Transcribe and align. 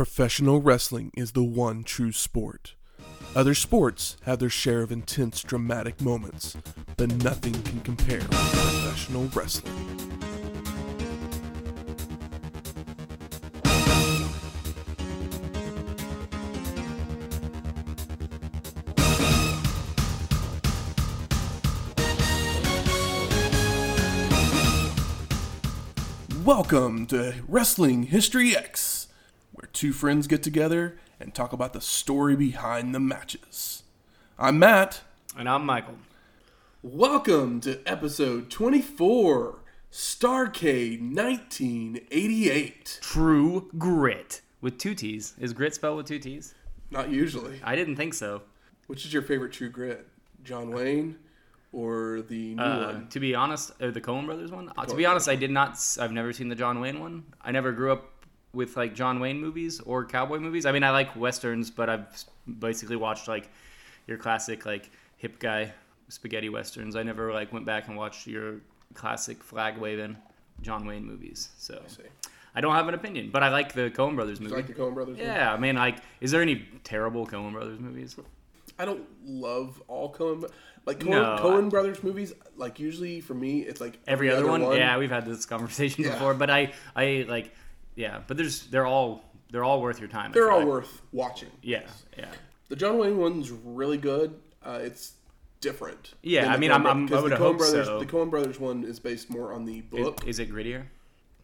Professional 0.00 0.62
wrestling 0.62 1.10
is 1.14 1.32
the 1.32 1.44
one 1.44 1.84
true 1.84 2.10
sport. 2.10 2.74
Other 3.36 3.52
sports 3.52 4.16
have 4.22 4.38
their 4.38 4.48
share 4.48 4.80
of 4.80 4.90
intense, 4.90 5.42
dramatic 5.42 6.00
moments, 6.00 6.56
but 6.96 7.22
nothing 7.22 7.52
can 7.64 7.80
compare 7.80 8.20
with 8.20 8.30
professional 8.30 9.28
wrestling. 9.34 9.74
Welcome 26.42 27.06
to 27.08 27.34
Wrestling 27.46 28.04
History 28.04 28.56
X, 28.56 28.89
two 29.72 29.92
friends 29.92 30.26
get 30.26 30.42
together 30.42 30.98
and 31.18 31.34
talk 31.34 31.52
about 31.52 31.72
the 31.72 31.80
story 31.80 32.36
behind 32.36 32.94
the 32.94 33.00
matches. 33.00 33.82
I'm 34.38 34.58
Matt. 34.58 35.02
And 35.36 35.48
I'm 35.48 35.64
Michael. 35.64 35.96
Welcome 36.82 37.60
to 37.62 37.80
episode 37.86 38.50
24, 38.50 39.58
Starcade 39.92 41.00
1988. 41.14 42.98
True 43.02 43.70
Grit. 43.78 44.40
With 44.60 44.78
two 44.78 44.94
T's. 44.94 45.34
Is 45.38 45.52
grit 45.52 45.74
spelled 45.74 45.96
with 45.98 46.06
two 46.06 46.18
T's? 46.18 46.54
Not 46.90 47.10
usually. 47.10 47.60
I 47.62 47.76
didn't 47.76 47.96
think 47.96 48.14
so. 48.14 48.42
Which 48.88 49.04
is 49.04 49.12
your 49.12 49.22
favorite 49.22 49.52
True 49.52 49.68
Grit? 49.70 50.06
John 50.42 50.70
Wayne 50.70 51.16
or 51.72 52.22
the 52.28 52.54
new 52.54 52.62
Uh, 52.62 52.92
one? 52.92 53.08
to 53.08 53.20
be 53.20 53.34
honest, 53.34 53.72
uh, 53.80 53.90
the 53.90 54.00
Coen 54.00 54.26
Brothers 54.26 54.50
one. 54.50 54.72
Uh, 54.76 54.84
to 54.86 54.96
be 54.96 55.06
honest, 55.06 55.28
I 55.28 55.36
did 55.36 55.50
not. 55.50 55.78
I've 56.00 56.12
never 56.12 56.32
seen 56.32 56.48
the 56.48 56.54
John 56.56 56.80
Wayne 56.80 56.98
one. 56.98 57.24
I 57.42 57.52
never 57.52 57.72
grew 57.72 57.92
up 57.92 58.10
with 58.52 58.76
like 58.76 58.94
John 58.94 59.20
Wayne 59.20 59.40
movies 59.40 59.80
or 59.80 60.04
cowboy 60.04 60.38
movies. 60.38 60.66
I 60.66 60.72
mean, 60.72 60.82
I 60.82 60.90
like 60.90 61.14
westerns, 61.16 61.70
but 61.70 61.88
I've 61.88 62.24
basically 62.58 62.96
watched 62.96 63.28
like 63.28 63.48
your 64.06 64.18
classic 64.18 64.66
like 64.66 64.90
hip 65.16 65.38
guy 65.38 65.72
spaghetti 66.08 66.48
westerns. 66.48 66.96
I 66.96 67.02
never 67.02 67.32
like 67.32 67.52
went 67.52 67.64
back 67.66 67.88
and 67.88 67.96
watched 67.96 68.26
your 68.26 68.56
classic 68.94 69.42
flag 69.42 69.78
waving 69.78 70.16
John 70.62 70.84
Wayne 70.86 71.04
movies. 71.04 71.50
So 71.58 71.80
see. 71.86 72.02
I 72.54 72.60
don't 72.60 72.74
have 72.74 72.88
an 72.88 72.94
opinion, 72.94 73.30
but 73.30 73.44
I 73.44 73.48
like 73.48 73.72
the 73.74 73.90
Coen 73.90 74.16
Brothers 74.16 74.40
movie. 74.40 74.50
You 74.50 74.56
like 74.56 74.66
the 74.66 74.74
Coen 74.74 74.94
Brothers 74.94 75.18
one? 75.18 75.26
yeah, 75.26 75.52
I 75.52 75.56
mean, 75.56 75.76
like, 75.76 75.98
is 76.20 76.32
there 76.32 76.42
any 76.42 76.66
terrible 76.82 77.24
Coen 77.24 77.52
Brothers 77.52 77.78
movies? 77.78 78.16
I 78.76 78.84
don't 78.84 79.06
love 79.24 79.80
all 79.86 80.12
Coen, 80.12 80.50
like 80.84 80.98
Coen, 80.98 81.10
No, 81.10 81.38
Coen 81.40 81.66
I- 81.66 81.68
Brothers 81.68 82.02
movies. 82.02 82.32
Like 82.56 82.80
usually 82.80 83.20
for 83.20 83.34
me, 83.34 83.60
it's 83.60 83.80
like 83.80 83.98
every 84.08 84.30
other 84.32 84.46
one. 84.48 84.62
Yeah, 84.76 84.98
we've 84.98 85.10
had 85.10 85.24
this 85.26 85.46
conversation 85.46 86.02
Yeah. 86.02 86.10
before, 86.14 86.34
but 86.34 86.50
I, 86.50 86.72
I 86.96 87.24
like, 87.28 87.54
yeah, 88.00 88.20
but 88.26 88.36
there's 88.36 88.66
they're 88.66 88.86
all 88.86 89.22
they're 89.50 89.64
all 89.64 89.80
worth 89.82 89.98
your 90.00 90.08
time. 90.08 90.32
They're 90.32 90.50
all 90.50 90.58
like. 90.60 90.68
worth 90.68 91.02
watching. 91.12 91.50
Yeah, 91.62 91.82
yeah, 92.18 92.26
The 92.68 92.76
John 92.76 92.98
Wayne 92.98 93.18
one's 93.18 93.50
really 93.50 93.98
good. 93.98 94.34
Uh, 94.64 94.78
it's 94.82 95.12
different. 95.60 96.14
Yeah, 96.22 96.52
I 96.52 96.56
mean, 96.56 96.70
Coen 96.70 96.74
I'm- 96.74 96.86
I'm- 96.86 97.14
I 97.14 97.20
would 97.20 97.32
the 97.32 97.36
Coen 97.36 97.38
hope 97.38 97.58
Brothers, 97.58 97.86
so. 97.86 97.98
The 97.98 98.06
Coen 98.06 98.30
Brothers 98.30 98.58
one 98.58 98.84
is 98.84 98.98
based 99.00 99.28
more 99.30 99.52
on 99.52 99.64
the 99.64 99.80
book. 99.82 100.26
is 100.26 100.38
it 100.38 100.50
grittier? 100.50 100.84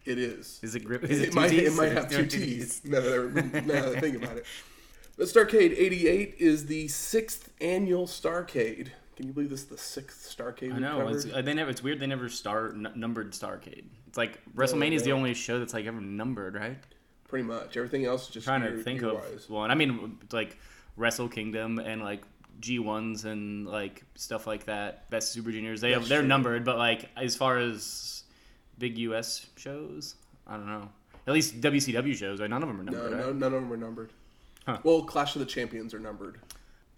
it 0.05 0.17
is. 0.17 0.59
Is 0.63 0.73
it 0.73 0.85
grit? 0.85 1.03
Is 1.11 1.19
it, 1.19 1.27
it 1.29 1.33
might, 1.33 1.51
it 1.51 1.73
might 1.73 1.91
have 1.91 2.09
two 2.17 2.25
T's. 2.25 2.81
Now 2.85 3.01
that, 3.01 3.13
I, 3.53 3.59
now 3.59 3.81
that 3.89 3.97
I 3.97 3.99
think 3.99 4.15
about 4.23 4.37
it. 4.37 4.45
The 5.17 5.25
Starcade 5.25 5.73
88 5.77 6.35
is 6.39 6.67
the 6.67 6.87
sixth 6.87 7.51
annual 7.59 8.07
Starcade. 8.07 8.87
Can 9.17 9.27
you 9.27 9.33
believe 9.33 9.49
this 9.49 9.61
is 9.63 9.65
the 9.65 9.77
sixth 9.77 10.33
Starcade 10.37 10.73
I 10.75 10.79
know 10.79 11.07
it's 11.09 11.25
uh, 11.25 11.41
they 11.41 11.53
never. 11.53 11.69
It's 11.71 11.83
weird 11.83 11.99
they 11.99 12.07
never 12.07 12.29
star 12.29 12.69
n- 12.69 12.87
numbered 12.95 13.33
Starcade. 13.33 13.85
It's 14.07 14.17
like 14.17 14.39
WrestleMania 14.55 14.93
is 14.93 15.03
the 15.03 15.11
only 15.11 15.33
show 15.33 15.59
that's 15.59 15.73
like 15.73 15.85
ever 15.85 15.99
numbered, 16.01 16.55
right? 16.55 16.77
Pretty 17.27 17.43
much. 17.43 17.75
Everything 17.75 18.05
else 18.05 18.27
is 18.27 18.33
just 18.33 18.45
trying 18.45 18.61
to 18.61 18.81
think 18.81 19.01
of 19.01 19.21
one. 19.49 19.69
I 19.69 19.75
mean, 19.75 20.17
like 20.31 20.57
Wrestle 20.95 21.27
Kingdom 21.27 21.77
and 21.79 22.01
like 22.01 22.21
G 22.61 22.79
ones 22.79 23.25
and 23.25 23.67
like 23.67 24.03
stuff 24.15 24.47
like 24.47 24.65
that. 24.65 25.09
Best 25.09 25.33
Super 25.33 25.51
Juniors. 25.51 25.81
They 25.81 25.93
That's 25.93 26.07
they're 26.07 26.19
true. 26.19 26.27
numbered, 26.27 26.63
but 26.63 26.77
like 26.77 27.09
as 27.17 27.35
far 27.35 27.57
as 27.57 28.23
big 28.79 28.97
US 28.99 29.45
shows, 29.57 30.15
I 30.47 30.53
don't 30.53 30.67
know. 30.67 30.89
At 31.27 31.33
least 31.33 31.59
WCW 31.59 32.15
shows, 32.15 32.39
right? 32.39 32.49
None 32.49 32.63
of 32.63 32.69
them 32.69 32.79
are 32.79 32.83
numbered. 32.83 33.11
no, 33.11 33.17
right? 33.25 33.35
none 33.35 33.53
of 33.53 33.61
them 33.61 33.73
are 33.73 33.77
numbered. 33.77 34.11
Huh. 34.65 34.79
Well, 34.83 35.03
Clash 35.03 35.35
of 35.35 35.39
the 35.39 35.45
Champions 35.45 35.93
are 35.93 35.99
numbered, 35.99 36.39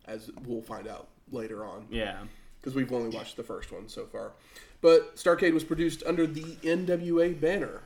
as 0.06 0.30
we'll 0.46 0.62
find 0.62 0.88
out 0.88 1.08
later 1.32 1.66
on. 1.66 1.88
Yeah. 1.90 2.20
because 2.62 2.76
we've 2.76 2.92
only 2.94 3.16
watched 3.16 3.38
the 3.38 3.44
first 3.44 3.72
one 3.72 3.88
so 3.90 4.06
far. 4.06 4.34
But 4.82 5.16
Starcade 5.18 5.54
was 5.54 5.64
produced 5.64 6.04
under 6.06 6.26
the 6.26 6.56
NWA 6.64 7.40
banner 7.40 7.82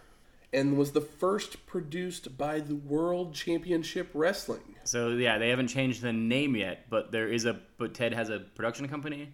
and 0.52 0.78
was 0.78 0.92
the 0.92 1.02
first 1.02 1.66
produced 1.66 2.38
by 2.38 2.60
the 2.60 2.76
World 2.76 3.34
Championship 3.34 4.10
Wrestling. 4.14 4.76
So 4.84 5.10
yeah, 5.10 5.38
they 5.40 5.50
haven't 5.50 5.70
changed 5.70 6.02
the 6.02 6.14
name 6.14 6.56
yet, 6.56 6.86
but 6.90 7.12
there 7.12 7.28
is 7.28 7.46
a 7.46 7.60
but 7.78 7.94
Ted 7.96 8.14
has 8.14 8.30
a 8.30 8.40
production 8.40 8.88
company 8.88 9.30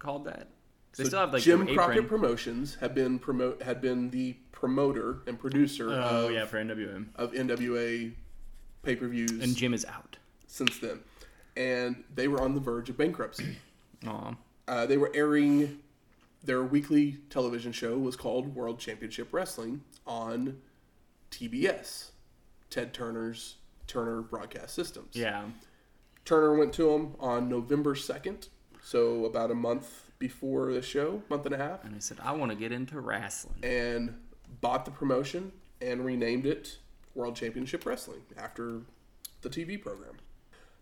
called 0.00 0.24
that. 0.24 0.48
They 0.96 1.04
So 1.04 1.08
still 1.08 1.20
have 1.20 1.32
like 1.32 1.42
Jim 1.42 1.66
Crockett. 1.68 2.08
Promotions 2.08 2.76
have 2.80 2.94
been 2.94 3.18
promote 3.20 3.62
had 3.62 3.80
been 3.80 4.10
the 4.10 4.34
promoter 4.50 5.18
and 5.26 5.38
producer 5.38 5.90
Oh 5.90 6.26
of, 6.26 6.32
yeah, 6.32 6.44
for 6.46 6.56
NWM. 6.62 7.06
of 7.16 7.32
NWA 7.32 8.12
pay 8.82 8.96
per 8.96 9.06
views 9.06 9.30
And 9.30 9.54
Jim 9.56 9.72
is 9.74 9.84
out. 9.84 10.16
since 10.48 10.78
then, 10.80 10.98
and 11.56 12.02
they 12.14 12.26
were 12.26 12.40
on 12.40 12.54
the 12.54 12.60
verge 12.60 12.90
of 12.90 12.96
bankruptcy. 12.96 13.56
Aw. 14.06 14.34
Uh, 14.68 14.86
they 14.86 14.96
were 14.96 15.10
airing 15.14 15.78
their 16.44 16.62
weekly 16.62 17.18
television 17.30 17.72
show 17.72 17.96
was 17.98 18.16
called 18.16 18.54
World 18.54 18.78
Championship 18.78 19.32
Wrestling 19.32 19.82
on 20.06 20.58
TBS, 21.30 22.10
Ted 22.70 22.92
Turner's 22.92 23.56
Turner 23.86 24.22
Broadcast 24.22 24.74
Systems. 24.74 25.14
Yeah. 25.14 25.44
Turner 26.24 26.54
went 26.56 26.72
to 26.74 26.90
them 26.92 27.14
on 27.18 27.48
November 27.48 27.94
second, 27.94 28.48
so 28.82 29.24
about 29.24 29.50
a 29.50 29.54
month 29.54 30.10
before 30.18 30.72
the 30.72 30.82
show, 30.82 31.22
month 31.28 31.46
and 31.46 31.54
a 31.54 31.58
half, 31.58 31.84
And 31.84 31.94
he 31.94 32.00
said, 32.00 32.18
I 32.22 32.32
want 32.32 32.50
to 32.52 32.56
get 32.56 32.70
into 32.72 33.00
wrestling. 33.00 33.56
and 33.62 34.14
bought 34.60 34.84
the 34.84 34.90
promotion 34.90 35.50
and 35.80 36.04
renamed 36.04 36.46
it 36.46 36.78
World 37.14 37.34
Championship 37.34 37.84
Wrestling 37.84 38.20
after 38.36 38.82
the 39.40 39.48
TV 39.50 39.80
program. 39.80 40.14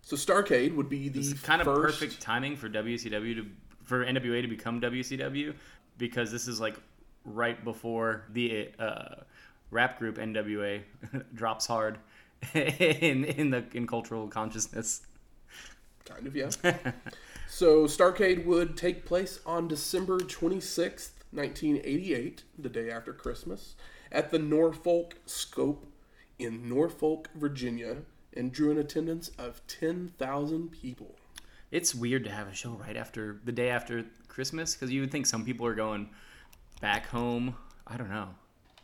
So 0.02 0.16
Starcade 0.16 0.74
would 0.74 0.88
be 0.90 1.08
the 1.08 1.34
kind 1.42 1.60
of 1.60 1.66
first- 1.66 2.00
perfect 2.00 2.20
timing 2.20 2.56
for 2.56 2.68
WCW 2.68 3.34
to 3.36 3.46
for 3.90 4.06
NWA 4.06 4.40
to 4.40 4.46
become 4.46 4.80
WCW 4.80 5.52
because 5.98 6.30
this 6.30 6.46
is 6.46 6.60
like 6.60 6.76
right 7.24 7.62
before 7.64 8.24
the 8.32 8.70
uh, 8.78 9.16
rap 9.72 9.98
group 9.98 10.16
NWA 10.16 10.82
drops 11.34 11.66
hard 11.66 11.98
in 12.54 13.24
in 13.24 13.50
the 13.50 13.64
in 13.74 13.88
cultural 13.88 14.28
consciousness. 14.28 15.02
Kind 16.04 16.28
of, 16.28 16.36
yeah. 16.36 16.50
so 17.48 17.84
Starcade 17.84 18.46
would 18.46 18.76
take 18.76 19.04
place 19.04 19.40
on 19.44 19.66
December 19.66 20.18
26th, 20.18 21.10
1988, 21.32 22.44
the 22.58 22.68
day 22.68 22.90
after 22.90 23.12
Christmas, 23.12 23.74
at 24.12 24.30
the 24.30 24.38
Norfolk 24.38 25.16
Scope 25.26 25.84
in 26.38 26.68
Norfolk, 26.68 27.28
Virginia, 27.34 27.98
and 28.34 28.52
drew 28.52 28.70
an 28.70 28.78
attendance 28.78 29.30
of 29.36 29.60
10,000 29.66 30.70
people. 30.70 31.16
It's 31.70 31.94
weird 31.94 32.24
to 32.24 32.30
have 32.30 32.48
a 32.48 32.54
show 32.54 32.70
right 32.72 32.96
after 32.96 33.40
the 33.44 33.52
day 33.52 33.70
after 33.70 34.04
Christmas 34.28 34.74
because 34.74 34.90
you 34.90 35.00
would 35.02 35.10
think 35.12 35.26
some 35.26 35.44
people 35.44 35.66
are 35.66 35.74
going 35.74 36.10
back 36.80 37.06
home. 37.06 37.54
I 37.86 37.96
don't 37.96 38.10
know. 38.10 38.28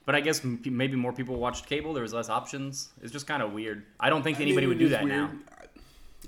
But 0.04 0.14
I 0.14 0.20
guess 0.20 0.44
m- 0.44 0.62
maybe 0.64 0.96
more 0.96 1.12
people 1.12 1.36
watched 1.36 1.66
cable. 1.66 1.92
There 1.92 2.02
was 2.02 2.12
less 2.14 2.28
options. 2.28 2.90
It's 3.02 3.12
just 3.12 3.26
kind 3.26 3.42
of 3.42 3.52
weird. 3.52 3.84
I 3.98 4.08
don't 4.08 4.22
think 4.22 4.40
anybody 4.40 4.66
I 4.66 4.68
would 4.68 4.78
do 4.78 4.88
that 4.90 5.04
now. 5.06 5.26
weird. 5.26 5.38
I- 5.50 5.64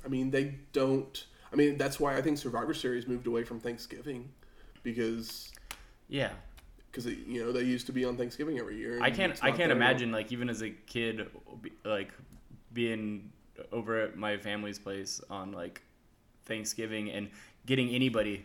I 0.05 0.09
mean, 0.09 0.31
they 0.31 0.55
don't. 0.73 1.27
I 1.53 1.57
mean, 1.57 1.77
that's 1.77 1.99
why 1.99 2.17
I 2.17 2.23
think 2.23 2.39
Survivor 2.39 2.73
Series 2.75 3.07
moved 3.09 3.27
away 3.27 3.43
from 3.43 3.59
Thanksgiving 3.59 4.29
because 4.83 5.51
Yeah, 6.09 6.31
because 6.91 7.07
you 7.07 7.45
know 7.45 7.53
they 7.53 7.63
used 7.63 7.87
to 7.87 7.93
be 7.93 8.05
on 8.05 8.17
Thanksgiving 8.17 8.59
every 8.59 8.77
year. 8.77 9.01
I 9.03 9.11
can't. 9.11 9.33
I 9.43 9.49
can't 9.51 9.63
anymore. 9.63 9.77
imagine 9.77 10.13
like 10.13 10.31
even 10.33 10.49
as 10.51 10.63
a 10.63 10.71
kid, 10.71 11.29
like 11.85 12.13
being 12.73 13.33
over 13.73 13.99
at 14.01 14.17
my 14.17 14.37
family's 14.37 14.79
place 14.79 15.21
on 15.31 15.53
like 15.53 15.83
Thanksgiving 16.49 17.11
and 17.11 17.29
getting 17.67 17.91
anybody 17.91 18.45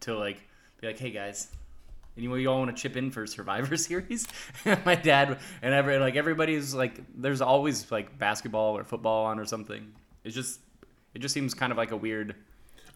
to 0.00 0.16
like 0.16 0.40
be 0.80 0.86
like, 0.86 0.98
"Hey 0.98 1.10
guys, 1.10 1.48
anyone 2.16 2.40
you 2.40 2.48
all 2.48 2.58
want 2.60 2.76
to 2.76 2.80
chip 2.80 2.96
in 2.96 3.10
for 3.10 3.26
Survivor 3.26 3.76
Series?" 3.88 4.28
my 4.84 4.94
dad 4.94 5.38
and 5.62 5.74
every 5.74 5.98
like 5.98 6.16
everybody's 6.16 6.74
like, 6.74 7.00
there's 7.16 7.40
always 7.40 7.90
like 7.90 8.16
basketball 8.18 8.76
or 8.76 8.84
football 8.84 9.26
on 9.26 9.38
or 9.40 9.44
something. 9.46 9.92
It's 10.24 10.34
just 10.34 10.60
it 11.14 11.18
just 11.20 11.34
seems 11.34 11.54
kind 11.54 11.72
of 11.72 11.78
like 11.78 11.90
a 11.90 11.96
weird. 11.96 12.36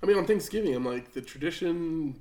I 0.03 0.07
mean, 0.07 0.19
on 0.19 0.27
Thanksgiving, 0.27 0.75
I'm 0.75 0.85
like 0.85 1.13
the 1.13 1.21
tradition 1.23 2.15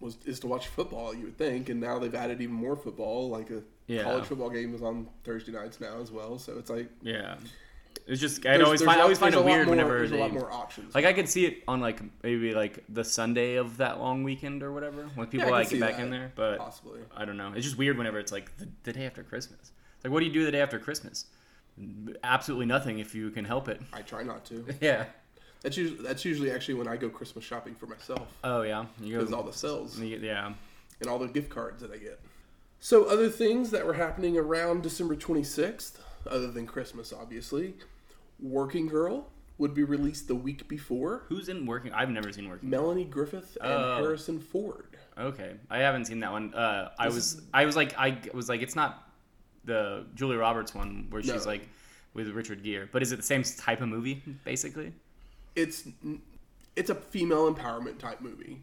was 0.00 0.16
is 0.26 0.40
to 0.40 0.46
watch 0.46 0.66
football. 0.68 1.14
You 1.14 1.24
would 1.26 1.38
think, 1.38 1.68
and 1.68 1.80
now 1.80 1.98
they've 1.98 2.14
added 2.14 2.40
even 2.40 2.54
more 2.54 2.76
football. 2.76 3.28
Like 3.30 3.50
a 3.50 3.62
Yeah. 3.86 4.02
college 4.02 4.24
football 4.24 4.50
game 4.50 4.74
is 4.74 4.82
on 4.82 5.08
Thursday 5.24 5.52
nights 5.52 5.80
now 5.80 6.00
as 6.00 6.10
well. 6.10 6.38
So 6.38 6.58
it's 6.58 6.70
like 6.70 6.88
Yeah, 7.02 7.36
it's 8.08 8.20
just 8.20 8.46
I 8.46 8.60
always 8.60 8.82
find 8.82 8.98
I 8.98 9.02
always 9.02 9.18
find 9.18 9.34
it 9.34 9.44
weird 9.44 9.66
more- 9.66 9.76
whenever 9.76 9.98
there's 9.98 10.10
they 10.10 10.16
a 10.18 10.20
lot 10.20 10.32
more 10.32 10.50
options. 10.50 10.94
Like 10.94 11.04
I 11.04 11.12
could 11.12 11.28
see 11.28 11.44
it 11.44 11.62
on 11.68 11.80
like 11.80 12.00
maybe 12.22 12.54
like 12.54 12.82
the 12.88 13.04
Sunday 13.04 13.56
of 13.56 13.76
that 13.76 14.00
long 14.00 14.22
weekend 14.22 14.62
or 14.62 14.72
whatever 14.72 15.02
when 15.14 15.26
people 15.26 15.46
can 15.46 15.52
like 15.52 15.68
get 15.68 15.78
back 15.80 15.98
in 15.98 16.10
there. 16.10 16.32
But 16.34 16.58
possibly. 16.58 17.00
I 17.14 17.26
don't 17.26 17.36
know. 17.36 17.52
It's 17.54 17.64
just 17.64 17.76
weird 17.76 17.98
whenever 17.98 18.18
it's 18.18 18.32
like 18.32 18.56
the, 18.56 18.66
the 18.84 18.94
day 18.94 19.04
after 19.04 19.22
Christmas. 19.22 19.60
It's 19.60 20.04
like 20.04 20.12
what 20.12 20.20
do 20.20 20.26
you 20.26 20.32
do 20.32 20.44
the 20.44 20.52
day 20.52 20.60
after 20.60 20.78
Christmas? 20.78 21.26
absolutely 22.24 22.66
nothing 22.66 22.98
if 22.98 23.14
you 23.14 23.30
can 23.30 23.44
help 23.44 23.68
it. 23.68 23.80
I 23.92 24.02
try 24.02 24.22
not 24.24 24.44
to. 24.46 24.64
Yeah. 24.80 25.04
That's 25.60 25.76
usually 25.76 26.02
that's 26.02 26.24
usually 26.24 26.50
actually 26.50 26.74
when 26.74 26.86
I 26.88 26.96
go 26.96 27.08
Christmas 27.08 27.44
shopping 27.44 27.74
for 27.74 27.86
myself 27.86 28.28
Oh 28.44 28.62
yeah. 28.62 28.86
You 29.00 29.18
because 29.18 29.32
all 29.32 29.42
the 29.42 29.52
sales 29.52 29.98
yeah. 30.00 30.52
and 31.00 31.10
all 31.10 31.18
the 31.18 31.26
gift 31.26 31.50
cards 31.50 31.82
that 31.82 31.92
I 31.92 31.98
get. 31.98 32.20
So 32.80 33.04
other 33.04 33.28
things 33.28 33.70
that 33.72 33.84
were 33.84 33.94
happening 33.94 34.38
around 34.38 34.82
December 34.82 35.16
26th, 35.16 35.94
other 36.26 36.50
than 36.50 36.66
Christmas, 36.66 37.12
obviously, 37.12 37.74
Working 38.40 38.86
Girl 38.86 39.28
would 39.58 39.74
be 39.74 39.82
released 39.82 40.28
the 40.28 40.34
week 40.34 40.68
before. 40.68 41.24
Who's 41.28 41.48
in 41.48 41.66
working? 41.66 41.92
I've 41.92 42.10
never 42.10 42.32
seen 42.32 42.48
working. 42.48 42.70
Melanie 42.70 43.04
Griffith 43.04 43.58
and 43.60 43.72
Oh. 43.72 43.96
Harrison 43.96 44.38
Ford. 44.40 44.96
Okay, 45.18 45.56
I 45.68 45.78
haven't 45.78 46.04
seen 46.04 46.20
that 46.20 46.30
one. 46.30 46.54
Uh, 46.54 46.90
I 46.98 47.06
This 47.06 47.14
was 47.16 47.42
I 47.52 47.64
was 47.66 47.74
like 47.74 47.92
I 47.98 48.20
was 48.32 48.48
like 48.48 48.62
it's 48.62 48.76
not 48.76 49.10
the 49.64 50.06
Julia 50.14 50.38
Roberts 50.38 50.74
one 50.74 51.06
where 51.10 51.20
she's 51.22 51.44
No. 51.44 51.50
like 51.50 51.68
with 52.14 52.28
Richard 52.28 52.62
Gere, 52.62 52.88
but 52.92 53.02
is 53.02 53.10
it 53.12 53.16
the 53.16 53.22
same 53.22 53.42
type 53.42 53.80
of 53.80 53.88
movie 53.88 54.22
basically? 54.44 54.92
It's 55.56 55.88
it's 56.76 56.90
a 56.90 56.94
female 56.94 57.52
empowerment 57.52 57.98
type 57.98 58.20
movie. 58.20 58.62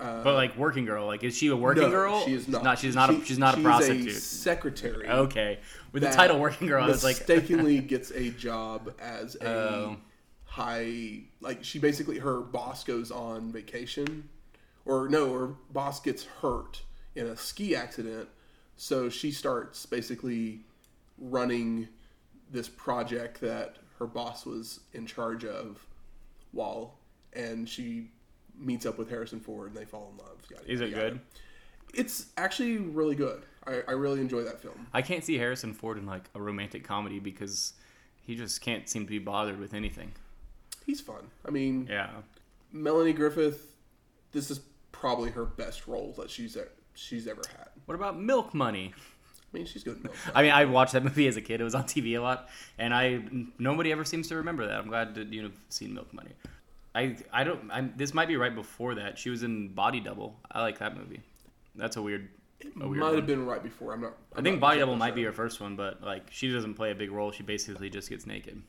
Uh, 0.00 0.22
But 0.24 0.34
like 0.34 0.56
working 0.56 0.84
girl, 0.86 1.06
like 1.06 1.22
is 1.22 1.36
she 1.36 1.48
a 1.48 1.56
working 1.56 1.82
no, 1.84 1.90
girl? 1.90 2.24
She 2.24 2.32
is 2.34 2.48
not. 2.48 2.78
She's 2.78 2.94
not. 2.94 3.10
She- 3.10 3.20
a, 3.20 3.24
she's 3.24 3.38
not 3.38 3.54
a 3.54 3.56
she's 3.58 3.64
prostitute. 3.64 4.12
secretary. 4.22 5.08
okay, 5.08 5.58
with 5.92 6.02
the 6.02 6.10
title 6.10 6.38
working 6.40 6.66
girl, 6.68 6.82
I 6.84 6.88
was 6.88 7.04
like, 7.04 7.16
mistakenly 7.18 7.78
gets 7.94 8.10
a 8.10 8.30
job 8.30 8.92
as 9.00 9.34
a 9.36 9.48
Oh. 9.48 9.96
high 10.44 11.20
like 11.40 11.62
she 11.62 11.78
basically 11.78 12.18
her 12.18 12.40
boss 12.40 12.82
goes 12.84 13.10
on 13.10 13.52
vacation 13.52 14.28
or 14.84 15.08
no 15.08 15.32
her 15.32 15.46
boss 15.72 16.00
gets 16.00 16.24
hurt 16.24 16.82
in 17.14 17.26
a 17.26 17.36
ski 17.36 17.76
accident 17.76 18.28
so 18.76 19.08
she 19.08 19.30
starts 19.30 19.86
basically 19.86 20.60
running 21.18 21.86
this 22.50 22.68
project 22.68 23.40
that 23.40 23.76
her 23.98 24.06
boss 24.06 24.44
was 24.44 24.80
in 24.92 25.06
charge 25.06 25.44
of 25.44 25.86
while 26.52 26.94
and 27.32 27.68
she 27.68 28.08
meets 28.60 28.86
up 28.86 28.98
with 28.98 29.08
Harrison 29.10 29.40
Ford 29.40 29.68
and 29.68 29.76
they 29.76 29.84
fall 29.84 30.12
in 30.12 30.18
love 30.18 30.36
yada, 30.50 30.64
is 30.72 30.80
it 30.80 30.90
yada, 30.90 31.10
good? 31.10 31.20
it's 31.94 32.26
actually 32.36 32.78
really 32.78 33.14
good 33.14 33.42
I, 33.66 33.82
I 33.88 33.92
really 33.92 34.20
enjoy 34.20 34.42
that 34.44 34.60
film 34.60 34.86
I 34.92 35.02
can't 35.02 35.24
see 35.24 35.38
Harrison 35.38 35.72
Ford 35.74 35.98
in 35.98 36.06
like 36.06 36.28
a 36.34 36.40
romantic 36.40 36.84
comedy 36.84 37.18
because 37.18 37.72
he 38.22 38.36
just 38.36 38.60
can't 38.60 38.88
seem 38.88 39.04
to 39.04 39.10
be 39.10 39.18
bothered 39.18 39.58
with 39.58 39.74
anything. 39.74 40.12
he's 40.86 41.00
fun 41.00 41.24
I 41.46 41.50
mean 41.50 41.86
Yeah. 41.90 42.10
Melanie 42.72 43.12
Griffith, 43.12 43.74
this 44.32 44.50
is 44.50 44.60
probably 44.92 45.30
her 45.30 45.44
best 45.44 45.88
role 45.88 46.14
that 46.18 46.30
she's 46.30 46.56
e- 46.56 46.60
she's 46.94 47.26
ever 47.26 47.42
had. 47.56 47.66
What 47.86 47.96
about 47.96 48.20
Milk 48.20 48.54
Money? 48.54 48.92
I 49.52 49.56
mean, 49.56 49.66
she's 49.66 49.82
good. 49.82 49.96
in 49.96 50.02
Milk 50.04 50.14
I 50.36 50.42
mean, 50.42 50.52
I 50.52 50.64
watched 50.66 50.92
that 50.92 51.02
movie 51.02 51.26
as 51.26 51.36
a 51.36 51.40
kid. 51.40 51.60
It 51.60 51.64
was 51.64 51.74
on 51.74 51.82
TV 51.84 52.16
a 52.16 52.20
lot, 52.20 52.48
and 52.78 52.94
I 52.94 53.22
nobody 53.58 53.90
ever 53.90 54.04
seems 54.04 54.28
to 54.28 54.36
remember 54.36 54.66
that. 54.68 54.76
I'm 54.78 54.86
glad 54.86 55.16
that 55.16 55.32
you've 55.32 55.50
seen 55.68 55.92
Milk 55.94 56.12
Money. 56.14 56.30
I 56.94 57.16
I 57.32 57.44
don't. 57.44 57.70
I'm, 57.70 57.92
this 57.96 58.12
might 58.14 58.28
be 58.28 58.36
right 58.36 58.54
before 58.54 58.94
that. 58.96 59.18
She 59.18 59.30
was 59.30 59.42
in 59.42 59.68
Body 59.68 60.00
Double. 60.00 60.38
I 60.50 60.60
like 60.62 60.78
that 60.78 60.96
movie. 60.96 61.20
That's 61.74 61.96
a 61.96 62.02
weird. 62.02 62.28
A 62.80 62.86
weird 62.86 63.00
Might 63.00 63.06
one. 63.06 63.14
have 63.16 63.26
been 63.26 63.46
right 63.46 63.62
before. 63.62 63.92
I'm 63.94 64.02
not. 64.02 64.16
I 64.34 64.38
I'm 64.38 64.44
think 64.44 64.56
not 64.56 64.60
Body 64.60 64.80
Double 64.80 64.96
might 64.96 65.14
be 65.14 65.22
her 65.24 65.32
first 65.32 65.60
one, 65.60 65.76
but 65.76 66.02
like 66.02 66.24
she 66.30 66.52
doesn't 66.52 66.74
play 66.74 66.90
a 66.90 66.94
big 66.94 67.10
role. 67.10 67.30
She 67.32 67.42
basically 67.42 67.88
just 67.90 68.08
gets 68.10 68.26
naked. 68.26 68.60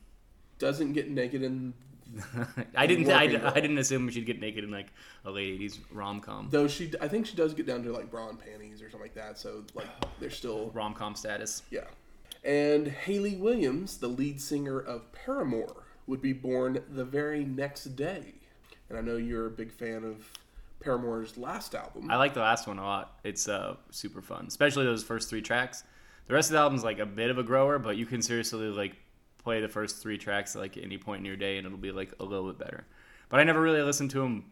Doesn't 0.58 0.92
get 0.92 1.10
naked 1.10 1.42
in 1.42 1.74
I 2.76 2.86
didn't. 2.86 3.10
I, 3.10 3.22
I 3.24 3.60
didn't 3.60 3.78
assume 3.78 4.08
she'd 4.10 4.26
get 4.26 4.40
naked 4.40 4.64
in 4.64 4.70
like 4.70 4.88
a 5.24 5.30
late 5.30 5.58
'80s 5.60 5.78
rom 5.90 6.20
com. 6.20 6.48
though. 6.50 6.68
She 6.68 6.92
I 7.00 7.08
think 7.08 7.26
she 7.26 7.36
does 7.36 7.54
get 7.54 7.66
down 7.66 7.82
to 7.84 7.92
like 7.92 8.10
bra 8.10 8.28
and 8.28 8.38
panties 8.38 8.82
or 8.82 8.90
something 8.90 9.00
like 9.06 9.14
that. 9.14 9.38
So 9.38 9.64
like 9.74 9.88
they're 10.20 10.30
still 10.30 10.70
Rom 10.74 10.94
com 10.94 11.14
status. 11.14 11.62
yeah. 11.70 11.84
And 12.44 12.88
Hayley 12.88 13.36
Williams, 13.36 13.98
the 13.98 14.08
lead 14.08 14.40
singer 14.40 14.80
of 14.80 15.10
Paramore, 15.12 15.84
would 16.06 16.20
be 16.20 16.32
born 16.32 16.82
the 16.90 17.04
very 17.04 17.44
next 17.44 17.84
day. 17.96 18.34
And 18.88 18.98
I 18.98 19.00
know 19.00 19.16
you're 19.16 19.46
a 19.46 19.50
big 19.50 19.72
fan 19.72 20.04
of 20.04 20.30
Paramore's 20.80 21.36
last 21.38 21.74
album. 21.74 22.10
I 22.10 22.16
like 22.16 22.34
the 22.34 22.40
last 22.40 22.66
one 22.66 22.78
a 22.78 22.82
lot. 22.84 23.18
It's 23.24 23.48
uh, 23.48 23.76
super 23.90 24.20
fun, 24.20 24.46
especially 24.48 24.84
those 24.84 25.04
first 25.04 25.30
three 25.30 25.42
tracks. 25.42 25.84
The 26.26 26.34
rest 26.34 26.50
of 26.50 26.54
the 26.54 26.58
album's 26.58 26.84
like 26.84 26.98
a 26.98 27.06
bit 27.06 27.30
of 27.30 27.38
a 27.38 27.42
grower, 27.42 27.78
but 27.78 27.96
you 27.96 28.06
can 28.06 28.20
seriously 28.22 28.66
like 28.68 28.96
play 29.38 29.60
the 29.60 29.68
first 29.68 30.02
three 30.02 30.18
tracks 30.18 30.54
like 30.54 30.76
at 30.76 30.82
any 30.84 30.98
point 30.98 31.20
in 31.20 31.24
your 31.24 31.36
day, 31.36 31.56
and 31.58 31.66
it'll 31.66 31.78
be 31.78 31.92
like 31.92 32.12
a 32.20 32.24
little 32.24 32.46
bit 32.52 32.58
better. 32.58 32.86
But 33.28 33.40
I 33.40 33.44
never 33.44 33.60
really 33.60 33.82
listened 33.82 34.10
to 34.12 34.20
them. 34.20 34.46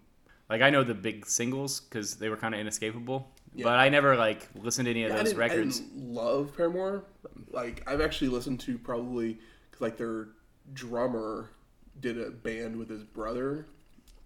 Like 0.48 0.62
I 0.62 0.70
know 0.70 0.82
the 0.84 0.94
big 0.94 1.26
singles 1.26 1.80
because 1.80 2.16
they 2.16 2.28
were 2.28 2.36
kind 2.36 2.54
of 2.54 2.60
inescapable, 2.60 3.30
Yeah. 3.54 3.64
but 3.64 3.74
I 3.74 3.88
never 3.88 4.16
like 4.16 4.48
listened 4.54 4.86
to 4.86 4.90
any 4.90 5.04
of 5.04 5.10
Yeah, 5.10 5.20
I 5.20 5.22
those 5.22 5.34
I 5.34 5.36
records. 5.36 5.80
didn't 5.80 6.12
love 6.14 6.56
Paramore. 6.56 7.04
Like 7.50 7.88
I've 7.88 8.00
actually 8.00 8.28
listened 8.28 8.60
to 8.60 8.78
probably 8.78 9.38
like 9.80 9.96
their 9.96 10.28
drummer 10.72 11.50
did 12.00 12.20
a 12.20 12.30
band 12.30 12.76
with 12.76 12.88
his 12.88 13.04
brother, 13.04 13.66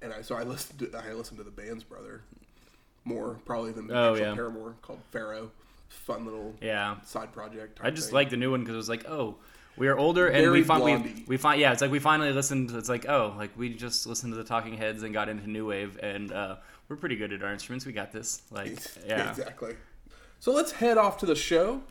and 0.03 0.13
I 0.13 0.23
so 0.23 0.35
I 0.37 0.43
listened 0.43 0.79
to 0.81 0.99
I 0.99 1.13
listened 1.13 1.39
to 1.39 1.45
the 1.45 1.51
band's 1.51 1.85
brother 1.85 2.23
more 3.05 3.39
probably 3.45 3.73
than 3.73 3.87
the 3.87 3.95
Oh, 3.95 4.13
actual 4.15 4.27
yeah. 4.29 4.35
Paramore 4.35 4.75
called 4.83 5.01
Farro. 5.13 5.51
Fun 5.89 6.25
little 6.25 6.55
Yeah, 6.61 7.01
side 7.03 7.33
project. 7.33 7.79
I 7.83 7.91
just 7.91 8.13
like 8.13 8.31
the 8.31 8.37
new 8.37 8.51
one 8.51 8.61
because 8.61 8.75
it 8.75 8.79
was 8.79 8.89
like, 8.89 9.09
oh, 9.09 9.37
we 9.77 9.87
are 9.89 9.97
older 9.97 10.27
and 10.27 10.39
Very 10.45 10.61
we 10.61 10.65
find 10.65 11.05
we, 11.05 11.25
we 11.27 11.37
find 11.37 11.61
yeah, 11.61 11.73
it's 11.73 11.83
like 11.83 11.91
we 11.91 11.99
finally 11.99 12.33
listened. 12.33 12.71
It's 12.73 12.89
like 12.89 13.09
oh, 13.09 13.35
like 13.37 13.57
we 13.57 13.75
just 13.75 14.07
listened 14.07 14.33
to 14.33 14.37
the 14.37 14.45
Talking 14.45 14.77
Heads 14.77 15.03
and 15.03 15.13
got 15.13 15.29
into 15.29 15.49
new 15.49 15.67
wave, 15.67 15.99
and 16.03 16.33
uh, 16.33 16.57
we're 16.89 16.97
pretty 16.97 17.17
good 17.17 17.33
at 17.33 17.43
our 17.43 17.53
instruments. 17.53 17.87
We 17.87 17.93
got 17.93 18.13
this. 18.13 18.43
Like 18.51 18.79
yeah, 19.07 19.31
exactly. 19.31 19.77
So 20.41 20.53
let's 20.53 20.73
head 20.73 20.99
off 20.99 21.19
to 21.19 21.27
the 21.27 21.37
show. 21.37 21.83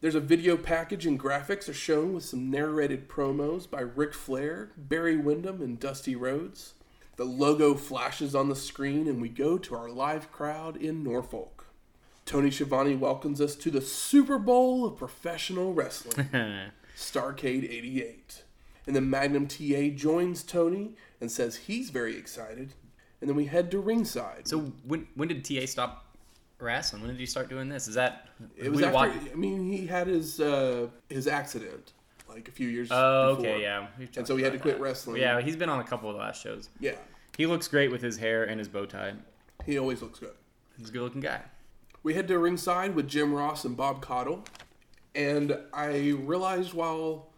There's 0.00 0.14
a 0.14 0.20
video 0.20 0.56
package 0.56 1.06
and 1.06 1.18
graphics 1.18 1.68
are 1.68 1.74
shown 1.74 2.12
with 2.12 2.24
some 2.24 2.52
narrated 2.52 3.08
promos 3.08 3.68
by 3.68 3.80
Ric 3.80 4.14
Flair, 4.14 4.70
Barry 4.76 5.16
Windham, 5.16 5.60
and 5.60 5.80
Dusty 5.80 6.14
Rhodes. 6.14 6.74
The 7.16 7.24
logo 7.24 7.74
flashes 7.74 8.32
on 8.32 8.48
the 8.48 8.54
screen, 8.54 9.08
and 9.08 9.20
we 9.20 9.28
go 9.28 9.58
to 9.58 9.74
our 9.74 9.88
live 9.90 10.30
crowd 10.30 10.76
in 10.76 11.02
Norfolk. 11.02 11.66
Tony 12.26 12.48
Schiavone 12.48 12.94
welcomes 12.94 13.40
us 13.40 13.56
to 13.56 13.72
the 13.72 13.80
Super 13.80 14.38
Bowl 14.38 14.86
of 14.86 14.96
professional 14.96 15.74
wrestling, 15.74 16.28
Starcade 16.96 17.68
88. 17.68 18.44
And 18.86 18.94
then 18.94 19.10
Magnum 19.10 19.48
TA 19.48 19.88
joins 19.96 20.44
Tony 20.44 20.94
and 21.20 21.32
says 21.32 21.56
he's 21.56 21.90
very 21.90 22.16
excited. 22.16 22.74
And 23.20 23.28
then 23.28 23.36
we 23.36 23.46
head 23.46 23.68
to 23.72 23.80
ringside. 23.80 24.46
So 24.46 24.72
when 24.84 25.08
when 25.16 25.26
did 25.26 25.44
TA 25.44 25.66
stop 25.66 26.07
wrestling? 26.60 27.02
When 27.02 27.10
did 27.10 27.20
he 27.20 27.26
start 27.26 27.48
doing 27.48 27.68
this? 27.68 27.88
Is 27.88 27.94
that 27.94 28.28
It 28.56 28.70
was 28.70 28.82
after. 28.82 28.94
wa- 28.94 29.02
I 29.32 29.34
mean, 29.34 29.70
he 29.70 29.86
had 29.86 30.06
his 30.06 30.40
uh, 30.40 30.88
his 31.08 31.26
accident 31.26 31.92
like 32.28 32.48
a 32.48 32.52
few 32.52 32.68
years. 32.68 32.88
Oh, 32.90 33.36
before. 33.36 33.50
okay, 33.52 33.62
yeah. 33.62 33.86
And 34.16 34.26
so 34.26 34.36
he 34.36 34.42
had 34.44 34.52
to 34.52 34.58
quit 34.58 34.74
that. 34.76 34.82
wrestling. 34.82 35.20
Yeah, 35.20 35.40
he's 35.40 35.56
been 35.56 35.68
on 35.68 35.80
a 35.80 35.84
couple 35.84 36.08
of 36.10 36.16
the 36.16 36.20
last 36.20 36.42
shows. 36.42 36.68
yeah. 36.80 36.92
He 37.36 37.46
looks 37.46 37.68
great 37.68 37.92
with 37.92 38.02
his 38.02 38.16
hair 38.16 38.42
and 38.44 38.58
his 38.58 38.66
bow 38.68 38.84
tie. 38.84 39.12
He 39.64 39.78
always 39.78 40.02
looks 40.02 40.18
good. 40.18 40.34
He's 40.76 40.88
a 40.88 40.92
good 40.92 41.02
looking 41.02 41.20
guy. 41.20 41.40
We 42.02 42.14
head 42.14 42.26
to 42.28 42.38
ringside 42.38 42.96
with 42.96 43.06
Jim 43.08 43.32
Ross 43.32 43.64
and 43.64 43.76
Bob 43.76 44.00
Caudle, 44.02 44.44
and 45.14 45.56
I 45.72 46.10
realized 46.18 46.74
while 46.74 47.28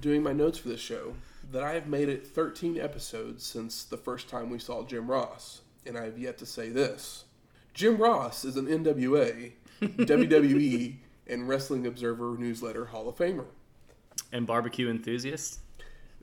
doing 0.00 0.22
my 0.22 0.32
notes 0.32 0.58
for 0.58 0.68
this 0.68 0.80
show 0.80 1.14
that 1.50 1.62
I 1.64 1.72
have 1.72 1.88
made 1.88 2.08
it 2.08 2.24
13 2.26 2.78
episodes 2.78 3.44
since 3.44 3.84
the 3.84 3.96
first 3.96 4.28
time 4.28 4.50
we 4.50 4.58
saw 4.60 4.84
Jim 4.84 5.08
Ross, 5.10 5.62
and 5.86 5.98
I 5.98 6.04
have 6.04 6.18
yet 6.18 6.38
to 6.38 6.46
say 6.46 6.68
this. 6.68 7.23
Jim 7.74 7.96
Ross 7.96 8.44
is 8.44 8.56
an 8.56 8.66
NWA, 8.66 9.52
WWE, 9.82 10.94
and 11.26 11.48
Wrestling 11.48 11.86
Observer 11.86 12.36
newsletter 12.38 12.86
Hall 12.86 13.08
of 13.08 13.16
Famer. 13.16 13.46
And 14.32 14.46
barbecue 14.46 14.88
enthusiast. 14.88 15.60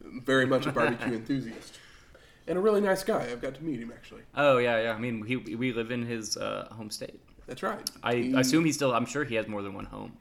Very 0.03 0.45
much 0.45 0.65
a 0.65 0.71
barbecue 0.71 1.13
enthusiast. 1.13 1.77
And 2.47 2.57
a 2.57 2.61
really 2.61 2.81
nice 2.81 3.03
guy. 3.03 3.27
I've 3.31 3.41
got 3.41 3.55
to 3.55 3.63
meet 3.63 3.79
him 3.79 3.91
actually. 3.93 4.21
Oh 4.35 4.57
yeah, 4.57 4.81
yeah. 4.81 4.93
I 4.93 4.97
mean, 4.97 5.23
he, 5.25 5.35
we 5.35 5.73
live 5.73 5.91
in 5.91 6.05
his 6.05 6.37
uh, 6.37 6.67
home 6.71 6.89
state. 6.89 7.19
That's 7.47 7.61
right. 7.63 7.87
I 8.03 8.15
He- 8.15 8.33
assume 8.33 8.65
he's 8.65 8.75
still. 8.75 8.93
I'm 8.93 9.05
sure 9.05 9.23
he 9.23 9.35
has 9.35 9.47
more 9.47 9.61
than 9.61 9.73
one 9.73 9.85
home. 9.85 10.13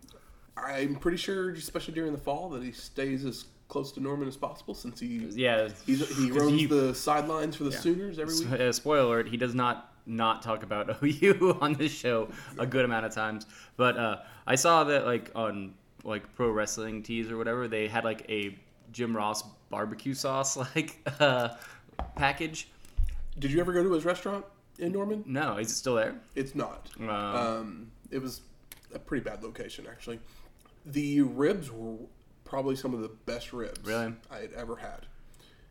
I'm 0.57 0.97
pretty 0.97 1.17
sure, 1.17 1.51
especially 1.53 1.95
during 1.95 2.13
the 2.13 2.19
fall, 2.19 2.51
that 2.51 2.63
he 2.63 2.73
stays 2.73 3.25
as 3.25 3.47
close 3.69 3.93
to 3.93 4.01
Norman 4.01 4.29
as 4.29 4.37
possible 4.37 4.75
since 4.75 5.01
he 5.01 5.27
Yeah, 5.31 5.69
he's, 5.87 6.07
he 6.19 6.31
roams 6.33 6.61
he- 6.61 6.67
the 6.67 6.95
sidelines 6.95 7.57
for 7.57 7.65
the 7.65 7.73
Sooners 7.73 8.19
every 8.19 8.35
week. 8.39 8.53
Uh, 8.61 8.73
spoiler 8.73 9.05
alert: 9.07 9.29
He 9.29 9.37
does 9.39 9.55
not 9.55 9.90
not 10.11 10.43
talk 10.43 10.63
about 10.63 11.03
OU 11.03 11.59
on 11.61 11.75
this 11.75 11.93
show 11.93 12.29
a 12.59 12.67
good 12.67 12.85
amount 12.85 13.07
of 13.07 13.15
times. 13.15 13.47
But 13.77 13.97
uh, 13.97 14.17
I 14.47 14.57
saw 14.57 14.85
that 14.85 15.07
like 15.07 15.31
on 15.35 15.75
like 16.05 16.35
pro 16.35 16.51
wrestling 16.51 17.03
tees 17.03 17.31
or 17.31 17.37
whatever, 17.37 17.69
they 17.69 17.89
had 17.89 18.05
like 18.05 18.29
a 18.29 18.59
Jim 18.93 19.17
Ross 19.17 19.43
barbecue 19.71 20.15
sauce 20.15 20.57
like 20.75 20.99
uh, 21.21 21.51
package. 22.17 22.69
Did 23.39 23.53
you 23.53 23.61
ever 23.61 23.73
go 23.73 23.83
to 23.83 23.93
his 23.93 24.05
restaurant 24.05 24.45
in 24.79 24.93
Norman? 24.93 25.23
No, 25.27 25.57
is 25.57 25.71
it 25.71 25.75
still 25.75 25.95
there? 25.95 26.17
It's 26.35 26.55
not. 26.55 26.91
Um, 26.99 27.09
Um, 27.09 27.93
it 28.11 28.21
was 28.21 28.43
a 28.95 28.99
pretty 28.99 29.23
bad 29.23 29.43
location 29.43 29.87
actually. 29.89 30.19
The 30.87 31.21
ribs 31.23 31.71
were 31.71 31.97
probably 32.45 32.75
some 32.75 32.95
of 32.95 33.01
the 33.01 33.11
best 33.27 33.53
ribs 33.53 33.81
Really? 33.85 34.15
I 34.31 34.39
had 34.39 34.53
ever 34.55 34.77
had, 34.77 35.07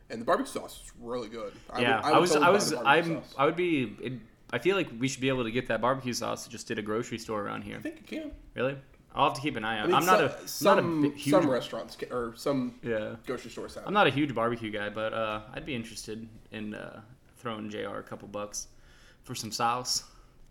and 0.09 0.21
the 0.21 0.25
barbecue 0.25 0.51
sauce 0.51 0.79
was 0.79 0.91
really 1.01 1.27
good. 1.29 1.53
I 1.69 1.81
yeah, 1.81 1.97
would, 1.97 2.05
I, 2.05 2.11
would 2.11 2.21
was, 2.21 2.35
I 2.35 2.49
was, 2.49 2.73
I'm, 2.73 3.15
sauce. 3.15 3.35
I 3.37 3.45
would 3.45 3.55
be. 3.55 4.19
I 4.51 4.57
feel 4.57 4.75
like 4.75 4.89
we 4.97 5.07
should 5.07 5.21
be 5.21 5.29
able 5.29 5.43
to 5.43 5.51
get 5.51 5.67
that 5.67 5.81
barbecue 5.81 6.13
sauce 6.13 6.47
just 6.47 6.69
at 6.71 6.79
a 6.79 6.81
grocery 6.81 7.17
store 7.17 7.41
around 7.41 7.63
here. 7.63 7.77
I 7.77 7.81
think 7.81 7.97
you 7.99 8.21
can. 8.21 8.31
Really? 8.55 8.77
I'll 9.13 9.25
have 9.29 9.35
to 9.35 9.41
keep 9.41 9.55
an 9.55 9.63
eye 9.63 9.77
I 9.77 9.79
out. 9.79 9.87
mean, 9.87 9.95
I'm 9.95 10.05
not 10.05 10.23
a 10.23 10.47
some 10.47 10.65
not 10.65 10.79
a 10.79 10.81
some, 10.81 11.13
huge 11.15 11.29
some 11.29 11.49
restaurants 11.49 11.95
ca- 11.95 12.13
or 12.15 12.33
some 12.35 12.75
yeah. 12.83 13.15
grocery 13.25 13.51
stores 13.51 13.75
have. 13.75 13.85
I'm 13.87 13.93
not 13.93 14.07
a 14.07 14.11
huge 14.11 14.33
barbecue 14.35 14.69
guy, 14.69 14.89
but 14.89 15.13
uh, 15.13 15.41
I'd 15.53 15.65
be 15.65 15.75
interested 15.75 16.27
in 16.51 16.75
uh, 16.75 17.01
throwing 17.37 17.69
Jr. 17.69 17.97
a 17.97 18.03
couple 18.03 18.27
bucks 18.27 18.67
for 19.23 19.33
some 19.35 19.51
sauce. 19.51 20.03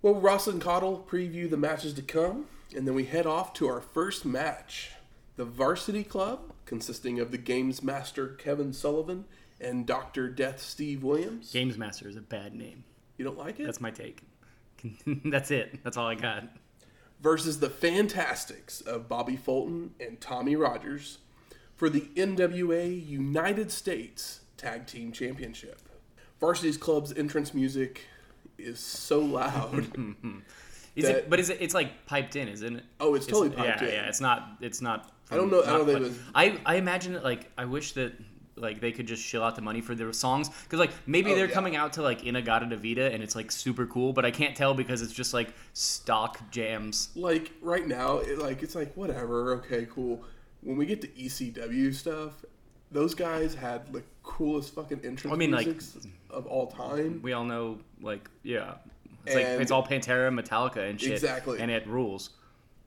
Well, 0.02 0.14
Ross 0.14 0.46
and 0.46 0.60
Caudle 0.60 1.04
preview 1.08 1.48
the 1.48 1.56
matches 1.56 1.92
to 1.94 2.02
come, 2.02 2.46
and 2.76 2.86
then 2.86 2.94
we 2.94 3.04
head 3.04 3.26
off 3.26 3.52
to 3.54 3.68
our 3.68 3.80
first 3.80 4.24
match. 4.24 4.90
The 5.36 5.44
Varsity 5.44 6.02
Club, 6.02 6.52
consisting 6.64 7.20
of 7.20 7.30
the 7.30 7.38
Games 7.38 7.82
Master 7.82 8.28
Kevin 8.28 8.72
Sullivan 8.72 9.24
and 9.60 9.86
Dr. 9.86 10.28
Death 10.28 10.60
Steve 10.60 11.04
Williams. 11.04 11.52
Games 11.52 11.78
Master 11.78 12.08
is 12.08 12.16
a 12.16 12.20
bad 12.20 12.54
name. 12.54 12.84
You 13.18 13.24
don't 13.24 13.36
like 13.36 13.60
it? 13.60 13.64
That's 13.64 13.80
my 13.80 13.90
take. 13.90 14.22
That's 15.24 15.50
it. 15.50 15.80
That's 15.84 15.96
all 15.96 16.06
I 16.06 16.14
got. 16.14 16.44
Versus 17.20 17.58
the 17.58 17.68
Fantastics 17.68 18.80
of 18.80 19.08
Bobby 19.08 19.36
Fulton 19.36 19.92
and 20.00 20.20
Tommy 20.20 20.54
Rogers 20.54 21.18
for 21.74 21.90
the 21.90 22.02
NWA 22.14 23.06
United 23.06 23.72
States 23.72 24.40
Tag 24.56 24.86
Team 24.86 25.10
Championship. 25.10 25.80
Varsity's 26.40 26.76
Club's 26.76 27.12
entrance 27.12 27.52
music 27.52 28.02
is 28.56 28.78
so 28.78 29.18
loud. 29.18 29.88
Is 30.96 31.04
it? 31.04 31.30
But 31.30 31.38
is 31.38 31.48
it? 31.48 31.58
It's 31.60 31.74
like 31.74 32.06
piped 32.06 32.34
in, 32.34 32.48
isn't 32.48 32.76
it? 32.76 32.82
Oh, 32.98 33.14
it's 33.14 33.24
totally 33.24 33.50
piped 33.50 33.82
yeah, 33.82 33.88
in. 33.88 33.94
Yeah, 33.94 34.08
it's 34.08 34.20
not. 34.20 34.56
It's 34.60 34.82
not. 34.82 35.12
I 35.30 35.36
don't 35.36 35.48
know- 35.48 35.62
I 35.62 35.66
don't 35.66 35.86
think 35.86 35.98
it 36.00 36.02
was- 36.02 36.18
I 36.34 36.58
I 36.66 36.74
imagine 36.74 37.14
it 37.14 37.22
like 37.22 37.52
I 37.56 37.66
wish 37.66 37.92
that 37.92 38.14
like 38.60 38.80
they 38.80 38.92
could 38.92 39.06
just 39.06 39.22
shill 39.22 39.42
out 39.42 39.56
the 39.56 39.62
money 39.62 39.80
for 39.80 39.94
their 39.94 40.12
songs 40.12 40.48
because 40.64 40.78
like 40.78 40.90
maybe 41.06 41.32
Oh, 41.32 41.34
they're 41.36 41.46
yeah. 41.48 41.54
coming 41.54 41.76
out 41.76 41.92
to 41.94 42.02
like 42.02 42.24
In-A-Gadda-Da-Vida 42.24 43.12
and 43.12 43.22
it's 43.22 43.34
like 43.36 43.50
super 43.50 43.86
cool, 43.86 44.12
but 44.12 44.24
I 44.24 44.30
can't 44.30 44.56
tell 44.56 44.74
because 44.74 45.02
it's 45.02 45.12
just 45.12 45.32
like 45.34 45.52
stock 45.72 46.50
jams. 46.50 47.10
like 47.14 47.52
right 47.62 47.86
now, 47.86 48.18
it, 48.18 48.38
like 48.38 48.62
it's 48.62 48.74
like 48.74 48.94
whatever, 48.96 49.52
okay, 49.56 49.86
cool. 49.90 50.22
When 50.62 50.76
we 50.76 50.86
get 50.86 51.00
to 51.02 51.08
ECW 51.08 51.94
stuff, 51.94 52.44
those 52.90 53.14
guys 53.14 53.54
had 53.54 53.92
the 53.92 54.02
coolest 54.22 54.74
fucking 54.74 55.00
entrance 55.04 55.32
I 55.34 55.36
mean, 55.36 55.50
like- 55.52 55.68
of 56.30 56.46
all 56.46 56.66
time. 56.66 57.20
We 57.22 57.32
all 57.32 57.44
know 57.44 57.78
like 58.00 58.28
yeah. 58.42 58.74
It's 59.26 59.34
like 59.34 59.44
it's 59.44 59.70
all 59.70 59.86
Pantera, 59.86 60.30
Metallica, 60.32 60.88
and 60.88 61.00
shit. 61.00 61.12
Exactly. 61.12 61.60
and 61.60 61.70
it 61.70 61.86
rules. 61.86 62.30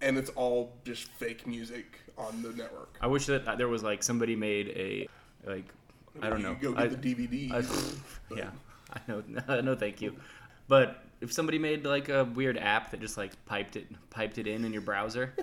and 0.01 0.17
it's 0.17 0.31
all 0.31 0.73
just 0.83 1.07
fake 1.11 1.45
music 1.45 1.99
on 2.17 2.41
the 2.41 2.49
network. 2.49 2.97
I 2.99 3.07
wish 3.07 3.27
that 3.27 3.57
there 3.57 3.67
was 3.67 3.83
like 3.83 4.01
somebody 4.03 4.35
made 4.35 4.69
a 4.69 5.07
like 5.45 5.65
I 6.21 6.29
don't 6.29 6.41
know. 6.43 6.55
You 6.61 6.73
go 6.73 6.79
I- 6.81 6.87
the 6.87 6.95
DVD. 7.15 7.51
I, 7.51 8.35
yeah, 8.35 8.49
I 8.93 8.99
know. 9.07 9.61
no, 9.61 9.75
thank 9.75 10.01
you. 10.01 10.15
But 10.67 11.03
if 11.21 11.31
somebody 11.31 11.59
made 11.59 11.85
like 11.85 12.09
a 12.09 12.23
weird 12.25 12.57
app 12.57 12.91
that 12.91 12.99
just 12.99 13.17
like 13.17 13.31
piped 13.45 13.75
it, 13.75 13.87
piped 14.09 14.37
it 14.37 14.47
in 14.47 14.65
in 14.65 14.73
your 14.73 14.81
browser, 14.81 15.33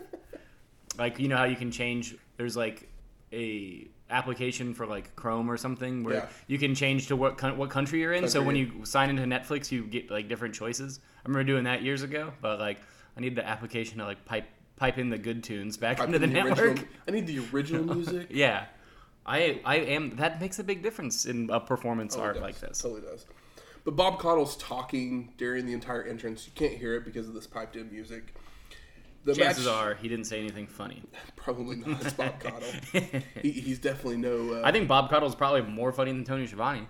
like 0.98 1.18
you 1.18 1.28
know 1.28 1.36
how 1.36 1.44
you 1.44 1.56
can 1.56 1.70
change. 1.70 2.16
There's 2.36 2.56
like 2.56 2.88
a 3.32 3.86
application 4.10 4.72
for 4.72 4.86
like 4.86 5.14
Chrome 5.16 5.50
or 5.50 5.56
something 5.58 6.02
where 6.02 6.14
Yeah. 6.14 6.26
you 6.46 6.56
can 6.58 6.74
change 6.74 7.08
to 7.08 7.16
what 7.16 7.36
coun- 7.36 7.58
what 7.58 7.68
country 7.70 8.00
you're 8.00 8.14
in. 8.14 8.26
so 8.28 8.42
when 8.42 8.56
you're 8.56 8.86
sign 8.86 9.10
into 9.10 9.22
Netflix, 9.24 9.70
you 9.70 9.84
get 9.84 10.10
like 10.10 10.28
different 10.28 10.54
choices. 10.54 11.00
I 11.24 11.28
remember 11.28 11.44
doing 11.44 11.64
that 11.64 11.82
years 11.82 12.02
ago, 12.02 12.32
but 12.40 12.58
like 12.58 12.78
I 13.16 13.20
need 13.20 13.36
the 13.36 13.46
application 13.46 13.98
to 13.98 14.04
like 14.04 14.24
pipe 14.24 14.46
pipe 14.76 14.96
in 14.96 15.10
the 15.10 15.18
good 15.18 15.42
tunes 15.42 15.76
back 15.76 15.98
Type 15.98 16.06
into 16.06 16.18
the, 16.20 16.24
in 16.26 16.32
network. 16.32 16.58
original- 16.58 16.88
I 17.06 17.10
need 17.10 17.26
the 17.26 17.40
original 17.52 17.84
music. 17.96 18.28
Yeah. 18.30 18.64
I 19.28 19.60
I 19.64 19.76
am 19.76 20.16
that 20.16 20.40
makes 20.40 20.58
a 20.58 20.64
big 20.64 20.82
difference 20.82 21.26
in 21.26 21.50
a 21.50 21.60
performance 21.60 22.16
Oh, 22.16 22.20
art 22.22 22.34
does. 22.34 22.42
like 22.42 22.58
this. 22.60 22.78
Totally 22.78 23.02
does. 23.02 23.26
But 23.84 23.94
Bob 23.96 24.18
Caudle's 24.18 24.56
talking 24.56 25.32
during 25.38 25.64
the 25.66 25.72
entire 25.72 26.02
entrance. 26.02 26.46
You 26.46 26.52
can't 26.54 26.74
hear 26.74 26.94
it 26.94 27.04
because 27.04 27.28
of 27.28 27.34
this 27.34 27.46
piped 27.46 27.76
in 27.76 27.90
music. 27.90 28.34
The 29.24 29.34
Chances 29.34 29.66
match, 29.66 29.74
are 29.74 29.94
he 29.94 30.08
didn't 30.08 30.26
say 30.26 30.38
anything 30.38 30.66
funny. 30.66 31.02
probably 31.36 31.76
not. 31.76 32.00
It's 32.02 32.12
Bob 32.14 32.40
Caudle. 32.42 32.68
he, 33.42 33.50
he's 33.50 33.78
definitely 33.78 34.16
no. 34.16 34.54
Uh, 34.54 34.62
I 34.64 34.72
think 34.72 34.88
Bob 34.88 35.10
Caudle's 35.10 35.34
probably 35.34 35.62
more 35.62 35.92
funny 35.92 36.12
than 36.12 36.24
Tony 36.24 36.46
Schiavone. 36.46 36.86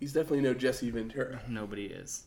he's 0.00 0.12
definitely 0.12 0.40
no 0.40 0.54
Jesse 0.54 0.90
Ventura. 0.90 1.40
Nobody 1.48 1.86
is. 1.86 2.24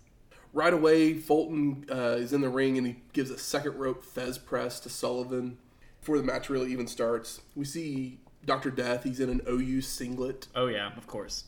Right 0.53 0.73
away, 0.73 1.13
Fulton 1.13 1.85
uh, 1.91 2.15
is 2.17 2.33
in 2.33 2.41
the 2.41 2.49
ring 2.49 2.77
and 2.77 2.87
he 2.87 2.97
gives 3.13 3.29
a 3.31 3.37
second 3.37 3.75
rope 3.77 4.03
Thesz 4.05 4.43
press 4.43 4.79
to 4.81 4.89
Sullivan 4.89 5.57
before 5.99 6.17
the 6.17 6.23
match 6.23 6.49
really 6.49 6.71
even 6.71 6.87
starts. 6.87 7.41
We 7.55 7.65
see 7.65 8.19
Dr. 8.47 8.71
Death. 8.71 9.03
He's 9.03 9.19
in 9.19 9.29
an 9.29 9.41
OU 9.47 9.81
singlet. 9.81 10.47
Oh 10.55 10.65
yeah, 10.65 10.89
of 10.97 11.05
course. 11.05 11.43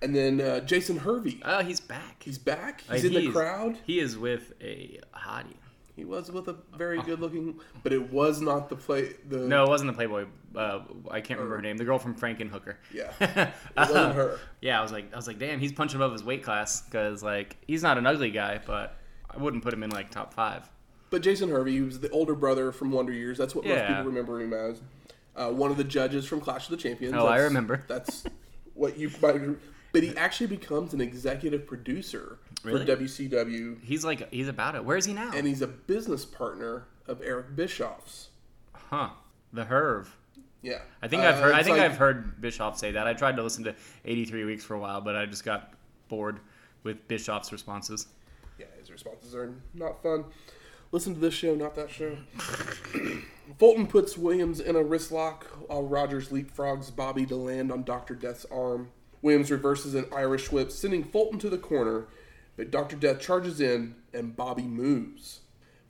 And 0.00 0.16
then 0.16 0.40
uh, 0.40 0.60
Jason 0.60 0.96
Hervey. 0.98 1.40
Oh, 1.44 1.62
he's 1.62 1.78
back. 1.80 2.22
He's 2.24 2.38
back. 2.38 2.82
Uh, 2.88 2.94
He's 2.94 3.04
in 3.04 3.12
the 3.12 3.20
he's- 3.20 3.32
crowd. 3.32 3.78
He 3.86 4.00
is 4.00 4.16
with 4.16 4.52
a 4.62 4.98
hottie. 5.14 5.56
He 5.94 6.06
was 6.06 6.32
with 6.32 6.48
a 6.48 6.56
very 6.74 7.02
good 7.02 7.20
looking, 7.20 7.60
but 7.82 7.92
it 7.92 8.10
was 8.10 8.40
not 8.40 8.70
the 8.70 8.76
play. 8.76 9.12
The 9.28 9.40
No, 9.40 9.64
it 9.64 9.68
wasn't 9.68 9.90
the 9.90 9.94
Playboy. 9.94 10.24
Uh, 10.56 10.80
I 11.10 11.20
can't 11.20 11.38
remember 11.38 11.56
her 11.56 11.62
name. 11.62 11.76
The 11.76 11.84
girl 11.84 11.98
from 11.98 12.14
Frankenhooker. 12.14 12.76
Yeah. 12.94 13.12
it 13.20 13.52
wasn't 13.76 14.14
her. 14.14 14.38
Yeah, 14.62 14.78
I 14.78 14.82
was 14.82 14.90
like, 14.90 15.12
I 15.12 15.16
was 15.16 15.26
like, 15.26 15.38
damn, 15.38 15.60
he's 15.60 15.70
punching 15.70 15.96
above 15.96 16.12
his 16.12 16.24
weight 16.24 16.42
class 16.42 16.80
because 16.80 17.22
like 17.22 17.58
he's 17.66 17.82
not 17.82 17.98
an 17.98 18.06
ugly 18.06 18.30
guy, 18.30 18.58
but 18.64 18.96
I 19.30 19.36
wouldn't 19.36 19.62
put 19.62 19.74
him 19.74 19.82
in 19.82 19.90
like 19.90 20.10
top 20.10 20.32
five. 20.32 20.68
But 21.10 21.20
Jason 21.20 21.50
Hervey, 21.50 21.72
he 21.72 21.82
was 21.82 22.00
the 22.00 22.08
older 22.08 22.34
brother 22.34 22.72
from 22.72 22.90
Wonder 22.90 23.12
Years. 23.12 23.36
That's 23.36 23.54
what 23.54 23.66
most 23.66 23.86
people 23.86 24.04
remember 24.04 24.40
him 24.40 24.54
as. 24.54 24.80
Uh, 25.34 25.48
one 25.50 25.70
of 25.70 25.76
the 25.76 25.84
judges 25.84 26.26
from 26.26 26.40
Clash 26.40 26.64
of 26.66 26.70
the 26.72 26.76
Champions. 26.76 27.14
Oh, 27.16 27.26
I 27.26 27.38
remember. 27.38 27.84
That's 27.88 28.24
what 28.74 28.98
you 28.98 29.10
might. 29.22 29.40
But 29.92 30.02
he 30.02 30.16
actually 30.16 30.46
becomes 30.48 30.92
an 30.94 31.00
executive 31.00 31.66
producer 31.66 32.38
Really? 32.64 32.84
for 32.86 32.96
WCW, 32.96 33.82
He's 33.82 34.04
like, 34.04 34.30
he's 34.32 34.48
about 34.48 34.74
it. 34.74 34.84
Where 34.84 34.96
is 34.96 35.04
he 35.04 35.12
now? 35.12 35.30
and 35.34 35.46
he's 35.46 35.62
a 35.62 35.66
business 35.66 36.24
partner 36.24 36.86
of 37.06 37.20
Eric 37.22 37.56
Bischoff's. 37.56 38.28
huh? 38.74 39.10
The 39.52 39.64
Hervey. 39.64 40.08
Yeah, 40.62 40.78
I 41.02 41.08
think 41.08 41.22
I've 41.22 41.34
Uh, 41.36 41.42
heard. 41.42 41.54
I 41.54 41.62
think 41.64 41.76
like- 41.78 41.90
I've 41.90 41.96
heard 41.98 42.40
Bischoff 42.40 42.78
say 42.78 42.92
that. 42.92 43.06
I 43.06 43.14
tried 43.14 43.36
to 43.36 43.42
listen 43.42 43.64
to 43.64 43.74
83 44.04 44.44
Weeks 44.44 44.64
for 44.64 44.74
a 44.74 44.78
while, 44.78 45.00
but 45.00 45.16
I 45.16 45.26
just 45.26 45.44
got 45.44 45.74
bored 46.08 46.38
with 46.84 47.06
Bischoff's 47.08 47.50
responses. 47.52 48.06
Yeah, 48.58 48.66
his 48.78 48.90
responses 48.90 49.34
are 49.34 49.52
not 49.74 50.02
fun. 50.02 50.24
Listen 50.92 51.14
to 51.14 51.20
this 51.20 51.34
show, 51.34 51.54
not 51.56 51.74
that 51.74 51.90
show. 51.90 52.16
Fulton 53.58 53.86
puts 53.86 54.16
Williams 54.16 54.60
in 54.60 54.76
a 54.76 54.82
wrist 54.82 55.12
lock 55.12 55.44
while 55.68 55.82
Rogers 55.82 56.28
leapfrogs 56.28 56.94
Bobby 56.94 57.26
to 57.26 57.36
land 57.36 57.70
on 57.70 57.84
Dr. 57.84 58.14
Death's 58.14 58.46
arm. 58.50 58.90
Williams 59.20 59.50
reverses 59.50 59.94
an 59.94 60.06
Irish 60.14 60.50
whip, 60.50 60.70
sending 60.70 61.04
Fulton 61.04 61.38
to 61.40 61.50
the 61.50 61.58
corner, 61.58 62.06
but 62.56 62.70
Dr. 62.70 62.96
Death 62.96 63.20
charges 63.20 63.60
in 63.60 63.94
and 64.12 64.36
Bobby 64.36 64.62
moves. 64.62 65.40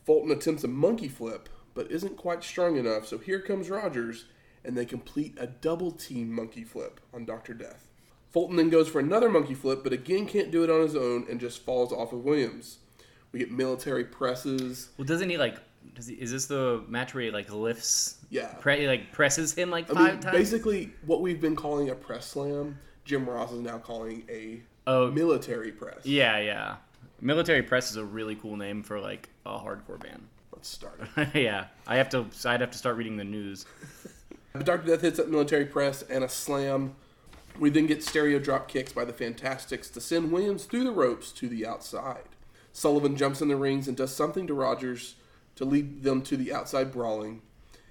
Fulton 0.04 0.31
attempts 0.31 0.64
a 0.64 0.69
monkey 0.69 1.09
flip, 1.09 1.49
but 1.75 1.90
isn't 1.90 2.16
quite 2.16 2.45
strong 2.45 2.76
enough, 2.76 3.07
so 3.07 3.19
here 3.19 3.40
comes 3.40 3.71
Rogers, 3.71 4.26
and 4.64 4.76
they 4.76 4.85
complete 4.85 5.37
a 5.38 5.47
double 5.47 5.92
team 5.92 6.33
monkey 6.33 6.64
flip 6.64 7.00
on 7.14 7.25
Dr. 7.25 7.54
Death. 7.54 7.88
Fulton 8.31 8.57
then 8.57 8.71
goes 8.71 8.88
for 8.88 8.99
another 8.99 9.28
monkey 9.28 9.54
flip, 9.54 9.83
but 9.83 9.92
again 9.92 10.26
can't 10.26 10.50
do 10.50 10.64
it 10.64 10.71
on 10.71 10.81
his 10.81 10.97
own 10.97 11.26
and 11.31 11.40
just 11.40 11.64
falls 11.64 11.92
off 11.92 12.12
of 12.12 12.25
Williams. 12.25 12.78
We 13.31 13.38
get 13.38 13.50
military 13.50 14.04
presses. 14.04 14.90
Well, 14.99 15.07
doesn't 15.07 15.31
he 15.31 15.38
like? 15.38 15.59
Does 15.95 16.07
he, 16.07 16.15
is 16.15 16.31
this 16.33 16.47
the 16.47 16.83
match 16.89 17.15
where 17.15 17.25
he 17.25 17.31
like 17.31 17.53
lifts? 17.53 18.17
Yeah. 18.31 18.47
Pre, 18.61 18.87
like 18.89 19.12
presses 19.12 19.53
him 19.55 19.71
like 19.71 19.91
I 19.91 19.95
five 19.95 20.12
mean, 20.15 20.21
times. 20.21 20.37
basically, 20.37 20.91
what 21.07 21.21
we've 21.21 21.41
been 21.41 21.57
calling 21.57 21.91
a 21.91 21.95
press 21.95 22.27
slam, 22.27 22.79
Jim 23.05 23.29
Ross 23.29 23.53
is 23.53 23.61
now 23.61 23.79
calling 23.79 24.25
a 24.31 24.61
Oh. 24.87 25.11
military 25.11 25.71
press. 25.71 26.05
Yeah, 26.05 26.39
yeah. 26.39 26.77
Military 27.21 27.62
Press 27.62 27.91
is 27.93 27.97
a 27.97 28.05
really 28.05 28.35
cool 28.35 28.57
name 28.57 28.83
for 28.83 28.99
like 28.99 29.29
a 29.47 29.51
hardcore 29.57 30.01
band. 30.01 30.27
Let's 30.53 30.69
start. 30.69 31.01
It. 31.17 31.29
Yeah, 31.35 31.67
I 31.87 31.97
have 31.97 32.09
to. 32.11 32.27
I'd 32.45 32.61
have 32.61 32.73
to 32.73 32.79
start 32.79 32.97
reading 32.97 33.17
the 33.17 33.25
news. 33.25 33.65
But 34.53 34.67
Dr. 34.67 34.87
Death 34.89 35.01
hits 35.01 35.17
that 35.17 35.31
military 35.31 35.65
press 35.65 36.03
and 36.03 36.23
a 36.23 36.29
slam. 36.29 36.95
We 37.59 37.71
then 37.71 37.87
get 37.87 38.03
stereo 38.03 38.39
drop 38.39 38.69
kicks 38.69 38.93
by 38.93 39.07
the 39.07 39.12
Fantastics 39.15 39.89
to 39.91 40.01
send 40.01 40.31
Williams 40.31 40.65
through 40.67 40.85
the 40.85 40.91
ropes 40.91 41.33
to 41.33 41.49
the 41.49 41.67
outside. 41.67 42.25
Sullivan 42.71 43.17
jumps 43.17 43.41
in 43.41 43.49
the 43.49 43.57
rings 43.57 43.89
and 43.89 43.97
does 43.97 44.15
something 44.15 44.47
to 44.49 44.53
Rogers 44.53 45.15
to 45.56 45.64
lead 45.64 46.02
them 46.02 46.23
to 46.23 46.37
the 46.37 46.52
outside 46.52 46.92
brawling. 46.92 47.42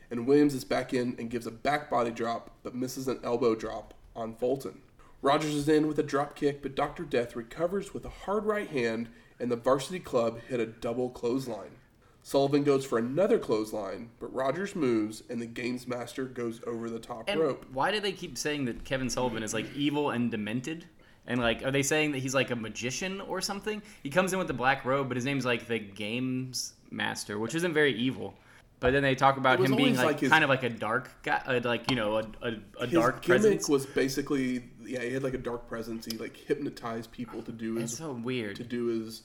And 0.09 0.27
Williams 0.27 0.53
is 0.53 0.65
back 0.65 0.93
in 0.93 1.15
and 1.17 1.29
gives 1.29 1.47
a 1.47 1.51
back 1.51 1.89
body 1.89 2.11
drop 2.11 2.51
but 2.63 2.75
misses 2.75 3.07
an 3.07 3.19
elbow 3.23 3.55
drop 3.55 3.93
on 4.15 4.35
Fulton. 4.35 4.81
Rogers 5.21 5.53
is 5.53 5.69
in 5.69 5.87
with 5.87 5.99
a 5.99 6.03
drop 6.03 6.35
kick, 6.35 6.61
but 6.61 6.75
Dr. 6.75 7.03
Death 7.03 7.35
recovers 7.35 7.93
with 7.93 8.03
a 8.05 8.09
hard 8.09 8.45
right 8.45 8.67
hand, 8.67 9.07
and 9.39 9.51
the 9.51 9.55
varsity 9.55 9.99
club 9.99 10.39
hit 10.49 10.59
a 10.59 10.65
double 10.65 11.09
clothesline. 11.11 11.77
Sullivan 12.23 12.63
goes 12.63 12.85
for 12.85 12.97
another 12.97 13.37
clothesline, 13.39 14.09
but 14.19 14.33
Rogers 14.33 14.75
moves, 14.75 15.21
and 15.29 15.41
the 15.41 15.45
games 15.45 15.87
master 15.87 16.25
goes 16.25 16.59
over 16.67 16.89
the 16.89 16.99
top 16.99 17.25
And 17.27 17.39
rope. 17.39 17.65
why 17.71 17.91
do 17.91 17.99
they 17.99 18.11
keep 18.11 18.37
saying 18.37 18.65
that 18.65 18.83
Kevin 18.83 19.09
Sullivan 19.09 19.43
is 19.43 19.53
like 19.53 19.71
evil 19.75 20.09
and 20.09 20.29
demented? 20.29 20.85
And 21.27 21.39
like, 21.39 21.63
are 21.63 21.71
they 21.71 21.83
saying 21.83 22.11
that 22.13 22.19
he's 22.19 22.33
like 22.35 22.49
a 22.51 22.55
magician 22.55 23.21
or 23.21 23.41
something? 23.41 23.81
He 24.03 24.09
comes 24.09 24.33
in 24.33 24.39
with 24.39 24.47
the 24.47 24.53
black 24.53 24.85
robe, 24.85 25.07
but 25.07 25.17
his 25.17 25.25
name's 25.25 25.45
like 25.45 25.67
the 25.67 25.79
Games 25.79 26.73
Master, 26.91 27.39
which 27.39 27.55
isn't 27.55 27.73
very 27.73 27.93
evil. 27.95 28.33
But 28.79 28.93
then 28.93 29.03
they 29.03 29.13
talk 29.15 29.37
about 29.37 29.59
him 29.59 29.75
being 29.75 29.95
like, 29.95 30.05
like 30.05 30.19
his- 30.19 30.31
kind 30.31 30.43
of 30.43 30.49
like 30.49 30.63
a 30.63 30.69
dark 30.69 31.09
guy, 31.23 31.41
uh, 31.45 31.59
like 31.63 31.89
you 31.91 31.95
know, 31.95 32.17
a, 32.17 32.23
a, 32.41 32.51
a 32.79 32.85
His 32.87 32.93
dark 32.93 33.21
gimmick 33.21 33.41
presence. 33.41 33.69
was 33.69 33.85
basically, 33.85 34.63
yeah, 34.83 35.01
he 35.01 35.13
had 35.13 35.21
like 35.23 35.35
a 35.35 35.39
dark 35.39 35.67
presence. 35.67 36.05
He 36.05 36.17
like 36.17 36.35
hypnotized 36.35 37.11
people 37.11 37.43
to 37.43 37.51
do 37.51 37.77
It's 37.77 37.91
his 37.91 37.97
so 37.99 38.11
weird. 38.13 38.55
to 38.55 38.63
do 38.63 38.87
his 38.87 39.21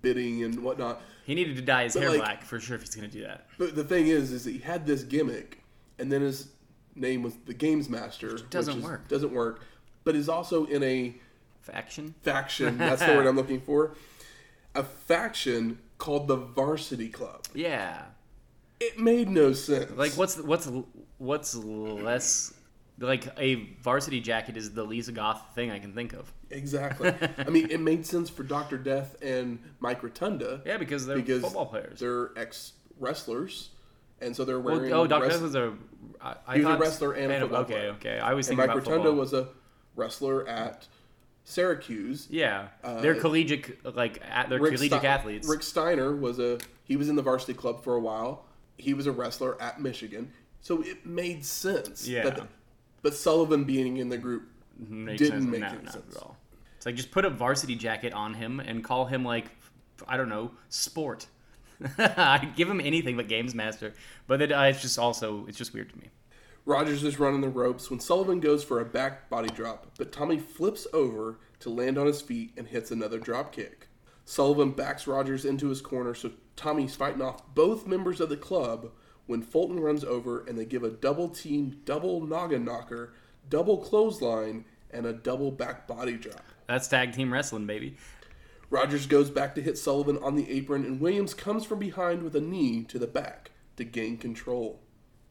bidding 0.00 0.42
and 0.42 0.58
whatnot. 0.62 1.02
He 1.26 1.34
needed 1.34 1.56
to 1.56 1.62
dye 1.62 1.84
his 1.84 1.92
But, 1.92 2.00
hair 2.00 2.10
like- 2.10 2.18
black 2.20 2.44
for 2.44 2.58
sure 2.58 2.76
if 2.76 2.82
he's 2.82 2.94
gonna 2.94 3.08
do 3.08 3.22
that. 3.24 3.46
But 3.58 3.74
the 3.76 3.84
thing 3.84 4.06
is, 4.06 4.32
is 4.32 4.44
that 4.44 4.52
he 4.52 4.58
had 4.58 4.86
this 4.86 5.02
gimmick, 5.02 5.62
and 5.98 6.10
then 6.10 6.22
his 6.22 6.48
name 6.94 7.22
was 7.22 7.34
the 7.44 7.52
Games 7.54 7.90
Master, 7.90 8.32
which 8.32 8.48
doesn't 8.48 8.78
is- 8.78 8.84
work. 8.84 9.06
Doesn't 9.08 9.32
work. 9.34 9.60
But 10.04 10.16
is 10.16 10.30
also 10.30 10.64
in 10.64 10.82
a 10.82 11.14
Faction. 11.60 12.14
faction. 12.22 12.78
That's 12.78 13.02
the 13.04 13.12
word 13.14 13.26
I'm 13.26 13.36
looking 13.36 13.60
for. 13.60 13.92
A 14.74 14.82
faction 14.82 15.78
called 15.98 16.28
the 16.28 16.36
Varsity 16.36 17.08
Club. 17.08 17.44
Yeah. 17.54 18.02
It 18.80 18.98
made 18.98 19.28
no 19.28 19.52
sense. 19.52 19.90
Like 19.96 20.12
what's 20.12 20.36
what's 20.38 20.68
what's 21.18 21.54
less 21.54 22.52
like 22.98 23.26
a 23.38 23.66
varsity 23.82 24.20
jacket 24.20 24.56
is 24.56 24.72
the 24.72 24.84
least 24.84 25.12
goth 25.14 25.42
thing 25.54 25.70
I 25.70 25.78
can 25.78 25.92
think 25.94 26.12
of. 26.12 26.32
exactly. 26.50 27.12
I 27.38 27.50
mean, 27.50 27.70
it 27.70 27.80
made 27.80 28.06
sense 28.06 28.28
for 28.30 28.42
Doctor 28.44 28.76
Death 28.78 29.16
and 29.22 29.58
Mike 29.80 30.02
Rotunda. 30.02 30.60
Yeah, 30.66 30.76
because 30.76 31.06
they're 31.06 31.16
because 31.16 31.42
football 31.42 31.66
players. 31.66 31.98
They're 32.00 32.30
ex 32.36 32.72
wrestlers, 33.00 33.70
and 34.20 34.34
so 34.36 34.44
they're 34.44 34.60
Well, 34.60 34.76
wearing. 34.76 34.92
oh, 34.92 35.06
Doctor 35.06 35.28
Death 35.28 35.42
was 35.42 35.54
a. 35.56 35.72
I, 36.20 36.34
I 36.46 36.58
He 36.58 36.64
was 36.64 36.74
a 36.74 36.78
wrestler 36.78 37.12
and 37.14 37.32
a 37.32 37.40
football 37.40 37.60
Okay, 37.62 37.72
player. 37.74 37.88
okay. 37.92 38.18
I 38.20 38.34
was 38.34 38.48
and 38.48 38.58
thinking 38.58 38.68
Mike 38.68 38.76
about 38.76 38.86
Rotunda 38.88 39.08
football. 39.10 39.20
was 39.20 39.32
a 39.32 39.48
wrestler 39.96 40.46
at 40.48 40.86
Syracuse. 41.44 42.26
Yeah, 42.30 42.68
Uh, 42.82 43.00
they're 43.00 43.14
collegiate, 43.14 43.84
like 43.94 44.20
at, 44.28 44.48
they're 44.48 44.58
Rick 44.60 44.74
collegiate 44.76 45.00
Ste- 45.00 45.04
athletes. 45.06 45.46
Rick 45.48 45.62
Steiner 45.62 46.14
was 46.16 46.38
a 46.38 46.58
he 46.84 46.96
was 46.96 47.08
in 47.08 47.16
the 47.16 47.22
varsity 47.22 47.54
club 47.54 47.82
for 47.84 47.94
a 47.94 48.00
while. 48.00 48.44
He 48.78 48.92
was 48.94 49.06
a 49.06 49.12
wrestler 49.12 49.60
at 49.62 49.80
Michigan, 49.80 50.32
so 50.60 50.82
it 50.82 51.06
made 51.06 51.44
sense. 51.44 52.08
Yeah. 52.08 52.24
that- 52.30 52.48
but 53.02 53.14
Sullivan 53.14 53.64
being 53.64 53.98
in 53.98 54.08
the 54.08 54.16
group 54.16 54.48
Makes 54.88 55.18
didn't 55.20 55.42
sense. 55.42 55.50
make 55.50 55.60
no, 55.60 55.66
any 55.68 55.90
sense. 55.90 56.16
at 56.16 56.22
all. 56.22 56.36
It's 56.78 56.86
like 56.86 56.94
just 56.96 57.10
put 57.10 57.24
a 57.26 57.30
varsity 57.30 57.74
jacket 57.76 58.12
on 58.14 58.34
him 58.34 58.60
and 58.60 58.82
call 58.82 59.04
him 59.06 59.24
like 59.24 59.50
I 60.08 60.16
don't 60.16 60.28
know 60.30 60.50
sport. 60.70 61.26
I'd 61.98 62.52
give 62.56 62.68
him 62.70 62.80
anything 62.80 63.16
but 63.16 63.28
games 63.28 63.54
master, 63.54 63.92
but 64.26 64.40
it, 64.40 64.50
uh, 64.52 64.62
it's 64.62 64.80
just 64.80 64.98
also 64.98 65.44
it's 65.46 65.58
just 65.58 65.74
weird 65.74 65.90
to 65.90 65.98
me. 65.98 66.08
Rogers 66.66 67.04
is 67.04 67.18
running 67.18 67.42
the 67.42 67.48
ropes 67.50 67.90
when 67.90 68.00
Sullivan 68.00 68.40
goes 68.40 68.64
for 68.64 68.80
a 68.80 68.86
back 68.86 69.28
body 69.28 69.50
drop, 69.50 69.86
but 69.98 70.10
Tommy 70.10 70.38
flips 70.38 70.86
over 70.94 71.38
to 71.60 71.68
land 71.68 71.98
on 71.98 72.06
his 72.06 72.22
feet 72.22 72.52
and 72.56 72.66
hits 72.66 72.90
another 72.90 73.18
drop 73.18 73.52
kick. 73.52 73.88
Sullivan 74.24 74.70
backs 74.70 75.06
Rogers 75.06 75.44
into 75.44 75.68
his 75.68 75.82
corner, 75.82 76.14
so 76.14 76.30
Tommy's 76.56 76.96
fighting 76.96 77.20
off 77.20 77.42
both 77.54 77.86
members 77.86 78.18
of 78.18 78.30
the 78.30 78.38
club 78.38 78.90
when 79.26 79.42
Fulton 79.42 79.78
runs 79.78 80.04
over 80.04 80.42
and 80.46 80.58
they 80.58 80.64
give 80.64 80.82
a 80.82 80.90
double 80.90 81.28
team, 81.28 81.82
double 81.84 82.26
noggin 82.26 82.64
knocker, 82.64 83.12
double 83.50 83.76
clothesline, 83.76 84.64
and 84.90 85.04
a 85.04 85.12
double 85.12 85.50
back 85.50 85.86
body 85.86 86.16
drop. 86.16 86.44
That's 86.66 86.88
tag 86.88 87.12
team 87.12 87.30
wrestling, 87.30 87.66
baby. 87.66 87.96
Rogers 88.70 89.06
goes 89.06 89.28
back 89.28 89.54
to 89.56 89.62
hit 89.62 89.76
Sullivan 89.76 90.16
on 90.18 90.34
the 90.34 90.50
apron, 90.50 90.86
and 90.86 90.98
Williams 90.98 91.34
comes 91.34 91.66
from 91.66 91.78
behind 91.78 92.22
with 92.22 92.34
a 92.34 92.40
knee 92.40 92.84
to 92.84 92.98
the 92.98 93.06
back 93.06 93.50
to 93.76 93.84
gain 93.84 94.16
control. 94.16 94.80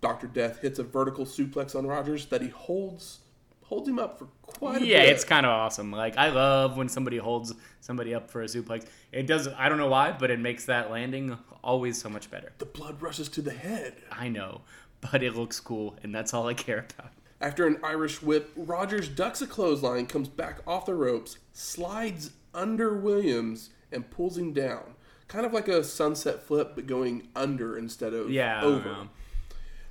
Dr. 0.03 0.27
Death 0.27 0.61
hits 0.61 0.77
a 0.79 0.83
vertical 0.83 1.25
suplex 1.25 1.75
on 1.75 1.87
Rogers 1.87 2.25
that 2.27 2.41
he 2.41 2.49
holds 2.49 3.19
holds 3.63 3.87
him 3.87 3.97
up 3.97 4.19
for 4.19 4.25
quite 4.43 4.81
a 4.81 4.85
yeah, 4.85 4.99
bit. 4.99 5.09
it's 5.09 5.23
kind 5.23 5.45
of 5.45 5.51
awesome. 5.51 5.91
Like 5.91 6.17
I 6.17 6.29
love 6.29 6.77
when 6.77 6.89
somebody 6.89 7.17
holds 7.17 7.53
somebody 7.81 8.13
up 8.13 8.29
for 8.29 8.41
a 8.41 8.45
suplex. 8.45 8.85
It 9.11 9.25
does. 9.25 9.47
I 9.47 9.69
don't 9.69 9.77
know 9.77 9.87
why, 9.87 10.11
but 10.11 10.29
it 10.29 10.39
makes 10.39 10.65
that 10.65 10.91
landing 10.91 11.37
always 11.63 11.99
so 11.99 12.09
much 12.09 12.29
better. 12.29 12.51
the 12.59 12.65
blood 12.65 13.01
rushes 13.01 13.29
to 13.29 13.41
the 13.41 13.53
head. 13.53 13.95
I 14.11 14.27
know, 14.27 14.61
but 15.01 15.23
it 15.23 15.35
looks 15.35 15.59
cool, 15.59 15.95
and 16.03 16.13
that's 16.13 16.33
all 16.33 16.47
I 16.47 16.53
care 16.53 16.85
about. 16.97 17.11
After 17.41 17.65
an 17.67 17.77
Irish 17.83 18.21
whip, 18.21 18.51
Rogers 18.55 19.07
ducks 19.09 19.41
a 19.41 19.47
clothesline, 19.47 20.05
comes 20.07 20.27
back 20.29 20.59
off 20.67 20.85
the 20.85 20.93
ropes, 20.95 21.37
slides 21.51 22.31
under 22.53 22.93
Williams, 22.97 23.69
and 23.91 24.09
pulls 24.11 24.37
him 24.37 24.53
down. 24.53 24.95
Kind 25.27 25.45
of 25.45 25.51
like 25.53 25.67
a 25.67 25.83
sunset 25.83 26.43
flip, 26.43 26.73
but 26.75 26.85
going 26.87 27.27
under 27.35 27.77
instead 27.77 28.13
of 28.13 28.29
Yeah, 28.29 28.61
over. 28.61 29.07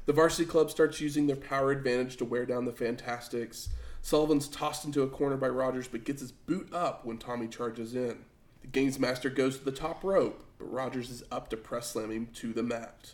The 0.04 0.12
varsity 0.12 0.46
club 0.46 0.70
starts 0.70 1.00
using 1.00 1.26
their 1.26 1.36
power 1.36 1.70
advantage 1.70 2.16
to 2.16 2.24
wear 2.24 2.44
down 2.44 2.64
the 2.64 2.72
Fantastics. 2.72 3.68
Sullivan's 4.00 4.48
tossed 4.48 4.84
into 4.84 5.02
a 5.02 5.08
corner 5.08 5.36
by 5.36 5.48
Rogers, 5.48 5.86
but 5.86 6.04
gets 6.04 6.20
his 6.20 6.32
boot 6.32 6.72
up 6.72 7.06
when 7.06 7.18
Tommy 7.18 7.46
charges 7.46 7.94
in. 7.94 8.24
The 8.62 8.66
Games 8.66 8.98
Master 8.98 9.30
goes 9.30 9.58
to 9.58 9.64
the 9.64 9.70
top 9.70 10.02
rope, 10.02 10.44
but 10.58 10.72
Rogers 10.72 11.08
is 11.08 11.22
up 11.30 11.50
to 11.50 11.56
press 11.56 11.92
slam 11.92 12.10
him 12.10 12.28
to 12.34 12.52
the 12.52 12.64
mat. 12.64 13.12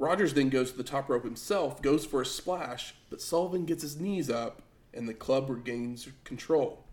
Rogers 0.00 0.34
then 0.34 0.48
goes 0.48 0.72
to 0.72 0.76
the 0.76 0.82
top 0.82 1.08
rope 1.08 1.24
himself, 1.24 1.80
goes 1.80 2.04
for 2.04 2.20
a 2.20 2.26
splash, 2.26 2.96
but 3.10 3.20
Sullivan 3.20 3.64
gets 3.64 3.82
his 3.82 4.00
knees 4.00 4.28
up, 4.28 4.60
and 4.92 5.08
the 5.08 5.14
club 5.14 5.48
regains 5.48 6.08
control. 6.24 6.84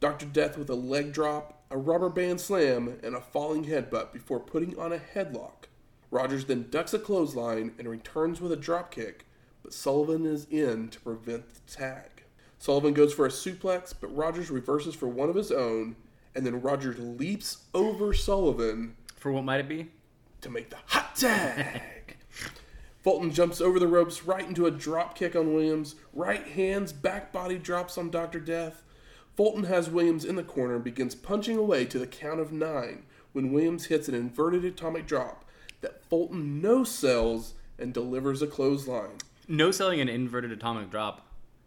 Dr. 0.00 0.24
Death 0.24 0.56
with 0.56 0.70
a 0.70 0.74
leg 0.74 1.12
drop, 1.12 1.64
a 1.70 1.76
rubber 1.76 2.08
band 2.08 2.40
slam, 2.40 2.98
and 3.02 3.14
a 3.14 3.20
falling 3.20 3.66
headbutt 3.66 4.12
before 4.14 4.40
putting 4.40 4.78
on 4.78 4.92
a 4.92 4.98
headlock. 4.98 5.68
Rogers 6.10 6.44
then 6.44 6.66
ducks 6.70 6.94
a 6.94 6.98
clothesline 6.98 7.72
and 7.78 7.88
returns 7.88 8.40
with 8.40 8.52
a 8.52 8.56
dropkick, 8.56 9.22
but 9.62 9.72
Sullivan 9.72 10.24
is 10.24 10.46
in 10.50 10.88
to 10.88 11.00
prevent 11.00 11.44
the 11.52 11.72
tag. 11.72 12.24
Sullivan 12.58 12.94
goes 12.94 13.12
for 13.12 13.26
a 13.26 13.30
suplex, 13.30 13.92
but 13.98 14.14
Rogers 14.16 14.50
reverses 14.50 14.94
for 14.94 15.08
one 15.08 15.28
of 15.28 15.34
his 15.34 15.52
own, 15.52 15.96
and 16.34 16.46
then 16.46 16.62
Rogers 16.62 16.98
leaps 16.98 17.64
over 17.74 18.12
Sullivan 18.14 18.96
For 19.16 19.32
what 19.32 19.44
might 19.44 19.60
it 19.60 19.68
be? 19.68 19.88
to 20.42 20.50
make 20.50 20.70
the 20.70 20.76
hot 20.86 21.16
tag. 21.16 21.80
Fulton 23.02 23.30
jumps 23.30 23.60
over 23.60 23.78
the 23.78 23.86
ropes 23.88 24.24
right 24.24 24.46
into 24.46 24.66
a 24.66 24.70
drop 24.70 25.16
kick 25.16 25.34
on 25.34 25.54
Williams. 25.54 25.94
Right 26.12 26.46
hands, 26.46 26.92
back 26.92 27.32
body 27.32 27.58
drops 27.58 27.96
on 27.96 28.10
Dr. 28.10 28.40
Death. 28.40 28.82
Fulton 29.36 29.64
has 29.64 29.88
Williams 29.90 30.24
in 30.24 30.36
the 30.36 30.42
corner 30.42 30.74
and 30.74 30.84
begins 30.84 31.14
punching 31.14 31.56
away 31.56 31.84
to 31.86 31.98
the 31.98 32.06
count 32.06 32.40
of 32.40 32.52
nine 32.52 33.04
when 33.32 33.52
Williams 33.52 33.86
hits 33.86 34.08
an 34.08 34.14
inverted 34.14 34.64
atomic 34.64 35.06
drop 35.06 35.44
that 35.86 36.02
Fulton 36.10 36.60
no 36.60 36.82
sells 36.82 37.54
and 37.78 37.94
delivers 37.94 38.42
a 38.42 38.46
clothesline. 38.48 39.18
No 39.46 39.70
selling 39.70 40.00
an 40.00 40.08
inverted 40.08 40.50
atomic 40.50 40.90
drop 40.90 41.24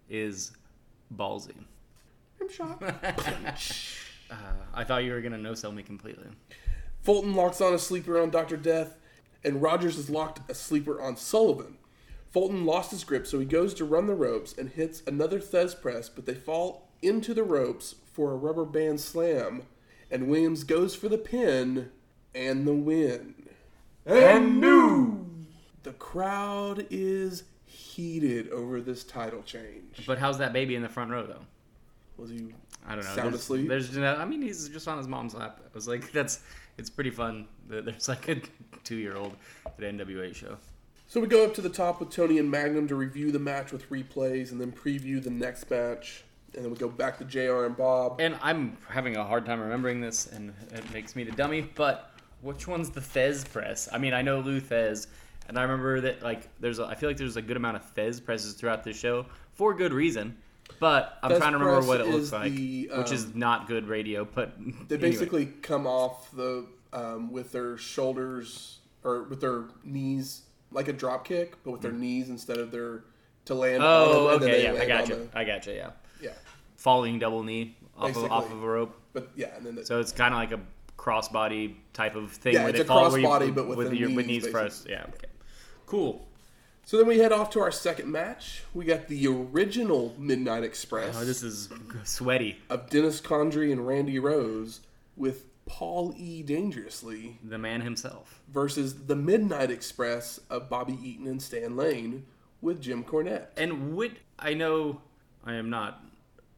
is 0.10 0.52
ballsy. 1.16 1.56
Rim 2.38 2.50
shot. 2.50 2.84
Uh, 4.32 4.36
I 4.76 4.84
thought 4.84 5.04
you 5.04 5.12
were 5.12 5.22
gonna 5.22 5.40
no 5.40 5.56
sell 5.56 5.72
me 5.72 5.82
completely. 5.82 6.28
Fulton 7.02 7.34
locks 7.34 7.62
on 7.62 7.74
a 7.74 7.80
sleeper 7.80 8.22
on 8.22 8.30
Dr. 8.30 8.58
Death, 8.58 8.96
and 9.44 9.60
Rogers 9.60 9.96
has 9.96 10.08
locked 10.08 10.48
a 10.52 10.54
sleeper 10.54 11.02
on 11.02 11.18
Sullivan. 11.18 11.80
Fulton 12.30 12.64
lost 12.64 12.92
his 12.92 13.04
grip, 13.04 13.26
so 13.26 13.40
he 13.40 13.46
goes 13.48 13.74
to 13.74 13.86
run 13.86 14.06
the 14.06 14.14
ropes 14.14 14.54
and 14.56 14.70
hits 14.70 15.02
another 15.08 15.40
Thesz 15.40 15.74
press, 15.74 16.10
but 16.10 16.28
they 16.28 16.36
fall 16.36 16.92
into 17.02 17.34
the 17.34 17.42
ropes 17.42 17.96
for 18.14 18.32
a 18.32 18.38
rubber 18.38 18.66
band 18.66 19.00
slam, 19.02 19.64
and 20.12 20.28
Williams 20.28 20.64
goes 20.64 20.94
for 20.94 21.10
the 21.10 21.18
pin 21.18 21.90
and 22.36 22.68
the 22.68 22.76
win. 22.76 23.34
And 24.06 24.60
new! 24.60 25.26
The 25.84 25.94
crowd 25.94 26.86
is 26.90 27.44
heated 27.66 28.50
over 28.50 28.82
this 28.82 29.04
title 29.04 29.42
change. 29.44 30.06
But 30.06 30.18
how's 30.18 30.38
that 30.40 30.54
baby 30.54 30.76
in 30.76 30.82
the 30.82 30.90
front 30.90 31.12
row 31.12 31.26
though? 31.26 31.46
Was 32.18 32.30
he 32.32 32.54
I 32.86 32.96
don't 32.96 33.04
know. 33.04 33.12
Sound 33.12 33.34
there's, 33.34 33.42
asleep? 33.42 33.68
There's, 33.68 33.96
no- 33.96 34.16
I 34.16 34.26
mean, 34.26 34.42
he's 34.42 34.68
just 34.70 34.88
on 34.88 34.98
his 34.98 35.08
mom's 35.08 35.34
lap. 35.36 35.60
I 35.64 35.70
was 35.74 35.88
like, 35.88 36.12
that's, 36.12 36.40
it's 36.78 36.90
pretty 36.90 37.12
fun. 37.12 37.48
that 37.68 37.86
There's 37.86 38.08
like 38.08 38.28
a 38.28 38.42
two-year-old 38.84 39.36
at 39.66 39.84
an 39.84 40.00
NWA 40.00 40.34
show. 40.34 40.58
So 41.08 41.20
we 41.20 41.28
go 41.28 41.44
up 41.44 41.54
to 41.56 41.62
the 41.62 41.70
top 41.70 42.00
with 42.00 42.10
Tony 42.10 42.38
and 42.38 42.50
Magnum 42.50 42.88
to 42.88 42.96
review 42.96 43.32
the 43.32 43.40
match 43.40 43.72
with 43.72 43.90
replays 43.90 44.52
and 44.52 44.62
then 44.62 44.72
preview 44.72 45.22
the 45.24 45.30
next 45.30 45.70
match. 45.70 46.24
And 46.56 46.64
then 46.64 46.72
we 46.72 46.78
go 46.78 46.90
back 46.90 47.20
to 47.20 47.26
JR 47.26 47.66
and 47.66 47.78
Bob. 47.78 48.20
And 48.20 48.36
I'm 48.42 48.78
having 48.88 49.16
a 49.16 49.24
hard 49.24 49.46
time 49.46 49.60
remembering 49.60 50.02
this, 50.02 50.28
and 50.28 50.54
it 50.72 50.92
makes 50.92 51.16
me 51.16 51.24
the 51.24 51.32
dummy. 51.32 51.62
But 51.62 52.09
which 52.42 52.68
one's 52.68 52.90
the 52.90 53.02
Thesz 53.02 53.50
press? 53.52 53.90
I 53.92 53.98
mean, 53.98 54.14
I 54.14 54.22
know 54.22 54.40
Lou 54.40 54.62
Thesz, 54.62 55.08
and 55.48 55.58
I 55.58 55.64
remember 55.64 56.02
that 56.02 56.22
like 56.22 56.48
there's 56.60 56.80
a, 56.80 56.86
I 56.86 56.96
feel 56.96 57.10
like 57.10 57.18
there's 57.18 57.38
a 57.38 57.42
good 57.42 57.58
amount 57.58 57.78
of 57.78 57.96
Thesz 57.96 58.24
presses 58.24 58.54
throughout 58.54 58.84
this 58.84 58.98
show 58.98 59.26
for 59.54 59.74
good 59.74 59.94
reason. 59.94 60.38
But 60.80 61.18
I'm 61.24 61.32
Thesz 61.32 61.38
trying 61.40 61.54
to 61.54 61.58
remember 61.58 61.88
what 61.88 62.00
it 62.00 62.08
looks 62.08 62.32
like, 62.32 62.54
the, 62.54 62.90
which 62.98 63.12
is 63.12 63.26
um, 63.26 63.32
not 63.36 63.68
good 63.68 63.88
radio. 63.88 64.24
But 64.26 64.58
They 64.58 64.96
anyway. 64.96 65.12
basically 65.12 65.46
come 65.48 65.88
off 65.88 66.32
the 66.32 66.66
um, 66.94 67.32
with 67.32 67.52
their 67.52 67.78
shoulders 67.78 68.80
or 69.04 69.24
with 69.24 69.42
their 69.42 69.66
knees 69.84 70.44
like 70.72 70.88
a 70.88 70.94
drop 70.94 71.26
kick, 71.26 71.58
but 71.64 71.72
with 71.72 71.82
their 71.82 71.92
knees 71.92 72.30
instead 72.30 72.58
of 72.58 72.72
their 72.72 73.04
to 73.46 73.56
land. 73.56 73.82
Mm. 73.82 73.86
Oh, 73.86 74.28
and 74.36 74.44
okay, 74.44 74.64
yeah, 74.64 74.82
I 74.82 74.86
got 74.86 75.04
on 75.04 75.10
you. 75.10 75.30
I 75.34 75.44
got 75.44 75.66
you. 75.66 75.74
Yeah, 75.74 75.92
yeah, 76.22 76.32
falling 76.78 77.20
double 77.20 77.44
knee 77.44 77.76
off 77.98 78.16
of, 78.16 78.32
off 78.32 78.52
of 78.52 78.64
a 78.64 78.68
rope. 78.68 78.96
but 79.14 79.30
yeah, 79.36 79.56
and 79.58 79.66
then 79.66 79.76
the, 79.76 79.86
So 79.86 80.00
it's 80.00 80.12
kind 80.12 80.34
of 80.34 80.40
like 80.40 80.52
a 80.52 80.60
crossbody 81.04 81.76
type 81.94 82.16
of 82.16 82.32
thing 82.32 82.54
Yeah, 82.54 82.62
where 82.62 82.70
it's 82.70 82.80
they 82.80 82.84
a 82.84 82.88
fall 82.88 83.10
where 83.10 83.20
you- 83.20 83.26
crossbody, 83.28 83.56
but 83.56 83.68
with 83.68 83.90
the 83.90 83.98
your, 83.98 84.10
with 84.14 84.28
knees, 84.28 84.44
knees 84.44 84.52
pressed. 84.52 84.88
Yeah. 84.90 85.06
Okay. 85.10 85.28
Cool. 85.86 86.28
so 86.86 86.98
then 86.98 87.08
we 87.08 87.18
head 87.20 87.32
off 87.32 87.50
to 87.52 87.60
our 87.62 87.72
second 87.72 88.12
match. 88.12 88.64
We 88.74 88.86
got 88.86 89.08
the 89.08 89.28
original 89.28 90.14
Midnight 90.20 90.64
Express 90.64 91.16
Oh, 91.18 91.24
this 91.26 91.42
is 91.42 91.70
sweaty. 92.04 92.58
of 92.70 92.90
Dennis 92.90 93.22
Condrey 93.22 93.72
and 93.72 93.88
Randy 93.88 94.20
Rose 94.20 94.82
with 95.16 95.46
Paul 95.66 96.14
E. 96.18 96.44
Dangerously 96.44 97.38
The 97.44 97.58
man 97.58 97.82
himself. 97.82 98.42
versus 98.52 99.06
the 99.06 99.16
Midnight 99.16 99.72
Express 99.72 100.40
of 100.50 100.70
Bobby 100.70 100.98
Eaton 101.02 101.28
and 101.28 101.42
Stan 101.42 101.76
Lane 101.78 102.26
with 102.62 102.82
Jim 102.82 103.04
Cornette. 103.04 103.48
And 103.56 103.96
would 103.96 104.20
I 104.38 104.54
know 104.54 105.02
I 105.46 105.54
am 105.54 105.70
not 105.70 106.04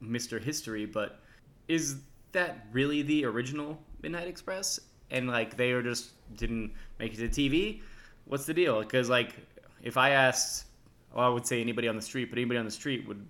Mr. 0.03 0.41
History, 0.41 0.85
but 0.85 1.19
is 1.67 1.97
that 2.31 2.65
really 2.71 3.01
the 3.01 3.23
original 3.25 3.77
Midnight 4.01 4.27
Express? 4.27 4.79
and 5.11 5.27
like 5.27 5.57
they 5.57 5.73
were 5.73 5.83
just 5.83 6.11
didn't 6.37 6.71
make 6.97 7.13
it 7.13 7.17
to 7.17 7.27
TV. 7.27 7.81
What's 8.25 8.45
the 8.45 8.53
deal? 8.53 8.79
Because 8.79 9.09
like 9.09 9.35
if 9.83 9.97
I 9.97 10.11
asked, 10.11 10.65
well, 11.13 11.25
I 11.25 11.29
would 11.29 11.45
say 11.45 11.61
anybody 11.61 11.87
on 11.87 11.95
the 11.95 12.01
street, 12.01 12.29
but 12.29 12.37
anybody 12.37 12.57
on 12.57 12.65
the 12.65 12.71
street 12.71 13.07
would 13.07 13.25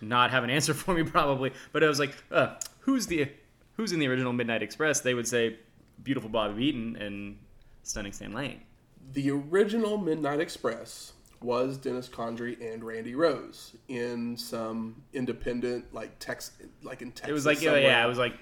not 0.00 0.30
have 0.30 0.44
an 0.44 0.50
answer 0.56 0.74
for 0.74 0.94
me 0.94 1.04
probably. 1.04 1.52
But 1.72 1.84
I 1.84 1.88
was 1.88 1.98
like, 1.98 2.14
uh, 2.30 2.56
who's 2.80 3.06
the 3.06 3.30
who's 3.76 3.92
in 3.92 4.00
the 4.00 4.08
original 4.08 4.32
Midnight 4.32 4.62
Express? 4.62 5.00
They 5.00 5.14
would 5.14 5.28
say 5.28 5.58
beautiful 6.02 6.28
Bobby 6.28 6.64
Eaton 6.64 6.96
and 6.96 7.38
stunning 7.82 8.12
Stan 8.12 8.32
Lane. 8.32 8.60
The 9.12 9.30
original 9.30 9.96
Midnight 9.98 10.40
Express 10.40 11.12
was 11.42 11.78
Dennis 11.78 12.08
Condrey 12.08 12.60
and 12.60 12.84
Randy 12.84 13.14
Rose 13.14 13.74
in 13.88 14.36
some 14.36 15.02
independent, 15.14 15.92
like 15.94 16.18
Tex, 16.18 16.52
like 16.82 17.00
in 17.00 17.12
Texas. 17.12 17.30
It 17.30 17.32
was 17.32 17.46
like 17.46 17.58
somewhere. 17.58 17.80
yeah, 17.80 18.04
it 18.04 18.08
was 18.08 18.18
like 18.18 18.34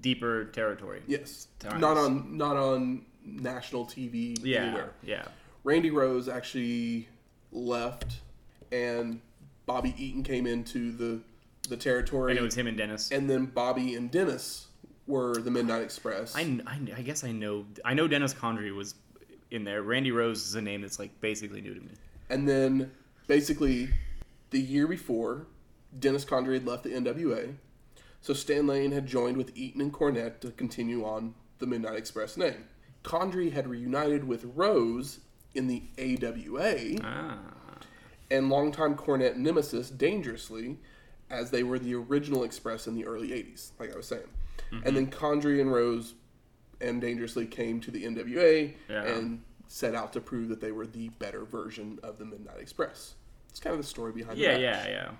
deeper 0.00 0.44
territory. 0.46 1.02
yes, 1.06 1.48
Times. 1.58 1.80
not 1.80 1.96
on 1.96 2.36
not 2.36 2.56
on 2.56 3.04
national 3.24 3.86
TV 3.86 4.38
Yeah, 4.42 4.62
anywhere. 4.64 4.92
yeah. 5.02 5.26
Randy 5.64 5.90
Rose 5.90 6.28
actually 6.28 7.08
left, 7.52 8.20
and 8.70 9.20
Bobby 9.66 9.94
Eaton 9.98 10.22
came 10.22 10.46
into 10.46 10.92
the 10.92 11.20
the 11.68 11.76
territory, 11.76 12.30
And 12.30 12.38
it 12.38 12.42
was 12.42 12.54
him 12.54 12.66
and 12.68 12.76
Dennis. 12.76 13.10
and 13.10 13.28
then 13.28 13.46
Bobby 13.46 13.94
and 13.96 14.08
Dennis 14.10 14.68
were 15.08 15.34
the 15.38 15.50
Midnight 15.50 15.82
Express. 15.82 16.36
I, 16.36 16.60
I, 16.66 16.78
I 16.96 17.02
guess 17.02 17.24
I 17.24 17.32
know 17.32 17.66
I 17.84 17.94
know 17.94 18.06
Dennis 18.06 18.32
Condrey 18.34 18.74
was 18.74 18.94
in 19.50 19.64
there. 19.64 19.82
Randy 19.82 20.12
Rose 20.12 20.44
is 20.46 20.54
a 20.54 20.62
name 20.62 20.82
that's 20.82 20.98
like 21.00 21.20
basically 21.20 21.60
new 21.60 21.74
to 21.74 21.80
me. 21.80 21.90
And 22.30 22.48
then 22.48 22.92
basically 23.26 23.88
the 24.50 24.60
year 24.60 24.86
before, 24.86 25.46
Dennis 25.98 26.24
Condrey 26.24 26.54
had 26.54 26.66
left 26.66 26.84
the 26.84 26.90
NWA. 26.90 27.54
So 28.26 28.34
Stan 28.34 28.66
Lane 28.66 28.90
had 28.90 29.06
joined 29.06 29.36
with 29.36 29.56
Eaton 29.56 29.80
and 29.80 29.92
Cornette 29.92 30.40
to 30.40 30.50
continue 30.50 31.04
on 31.04 31.32
the 31.60 31.66
Midnight 31.68 31.94
Express 31.96 32.36
name. 32.36 32.64
Condrey 33.04 33.52
had 33.52 33.68
reunited 33.68 34.24
with 34.24 34.44
Rose 34.56 35.20
in 35.54 35.68
the 35.68 35.84
AWA 35.96 36.98
Ah, 37.04 37.38
and 38.28 38.48
longtime 38.50 38.96
Cornette 38.96 39.36
nemesis 39.36 39.90
Dangerously, 39.90 40.76
as 41.30 41.52
they 41.52 41.62
were 41.62 41.78
the 41.78 41.94
original 41.94 42.42
Express 42.42 42.88
in 42.88 42.96
the 42.96 43.06
early 43.06 43.28
80s, 43.28 43.70
like 43.78 43.92
I 43.92 43.96
was 43.96 44.08
saying. 44.08 44.26
And 44.72 44.96
then 44.96 45.06
Condrey 45.06 45.60
and 45.60 45.70
Rose 45.72 46.14
and 46.80 47.00
Dangerously 47.00 47.46
came 47.46 47.78
to 47.82 47.92
the 47.92 48.02
NWA 48.04 48.74
Yeah. 48.88 49.04
and 49.04 49.40
set 49.68 49.94
out 49.94 50.12
to 50.14 50.20
prove 50.20 50.48
that 50.48 50.60
they 50.60 50.72
were 50.72 50.88
the 50.88 51.10
better 51.10 51.44
version 51.44 52.00
of 52.02 52.18
the 52.18 52.24
Midnight 52.24 52.58
Express. 52.58 53.14
It's 53.50 53.60
kind 53.60 53.72
of 53.74 53.80
the 53.80 53.86
story 53.86 54.10
behind 54.10 54.36
that. 54.36 54.42
yeah, 54.42 54.54
the 54.56 54.60
yeah, 54.60 54.88
yeah. 54.88 55.10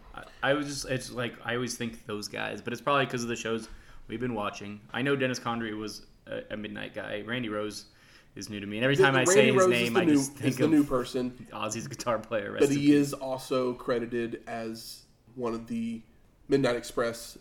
I, 0.50 0.54
was 0.54 0.66
just 0.66 0.90
it's 0.90 1.10
like 1.10 1.34
I 1.44 1.54
always 1.54 1.76
think 1.76 2.06
those 2.06 2.28
guys, 2.28 2.60
but 2.60 2.72
it's 2.72 2.82
probably 2.82 3.06
because 3.06 3.22
of 3.22 3.28
the 3.28 3.36
shows 3.36 3.68
we've 4.08 4.20
been 4.20 4.34
watching. 4.34 4.80
I 4.92 5.02
know 5.02 5.16
Dennis 5.16 5.38
Condrey 5.38 5.76
was 5.76 6.02
a, 6.26 6.42
a 6.50 6.56
midnight 6.56 6.94
guy. 6.94 7.22
Randy 7.26 7.48
Rose 7.48 7.86
is 8.34 8.50
new 8.50 8.60
to 8.60 8.66
me, 8.66 8.76
and 8.76 8.84
every 8.84 8.96
time 8.96 9.14
I 9.14 9.24
Randy 9.24 9.32
say 9.32 9.46
his 9.46 9.56
Rose 9.56 9.68
name, 9.68 9.94
the 9.94 10.00
I 10.00 10.04
new, 10.04 10.14
just 10.14 10.32
think 10.32 10.56
the 10.56 10.64
of 10.64 10.70
new 10.70 10.84
person, 10.84 11.46
Ozzy's 11.52 11.88
guitar 11.88 12.18
player. 12.18 12.56
But 12.58 12.70
he 12.70 12.92
is 12.92 13.12
also 13.12 13.74
credited 13.74 14.42
as 14.46 15.02
one 15.34 15.54
of 15.54 15.66
the 15.66 16.02
Midnight 16.48 16.76
Express 16.76 17.38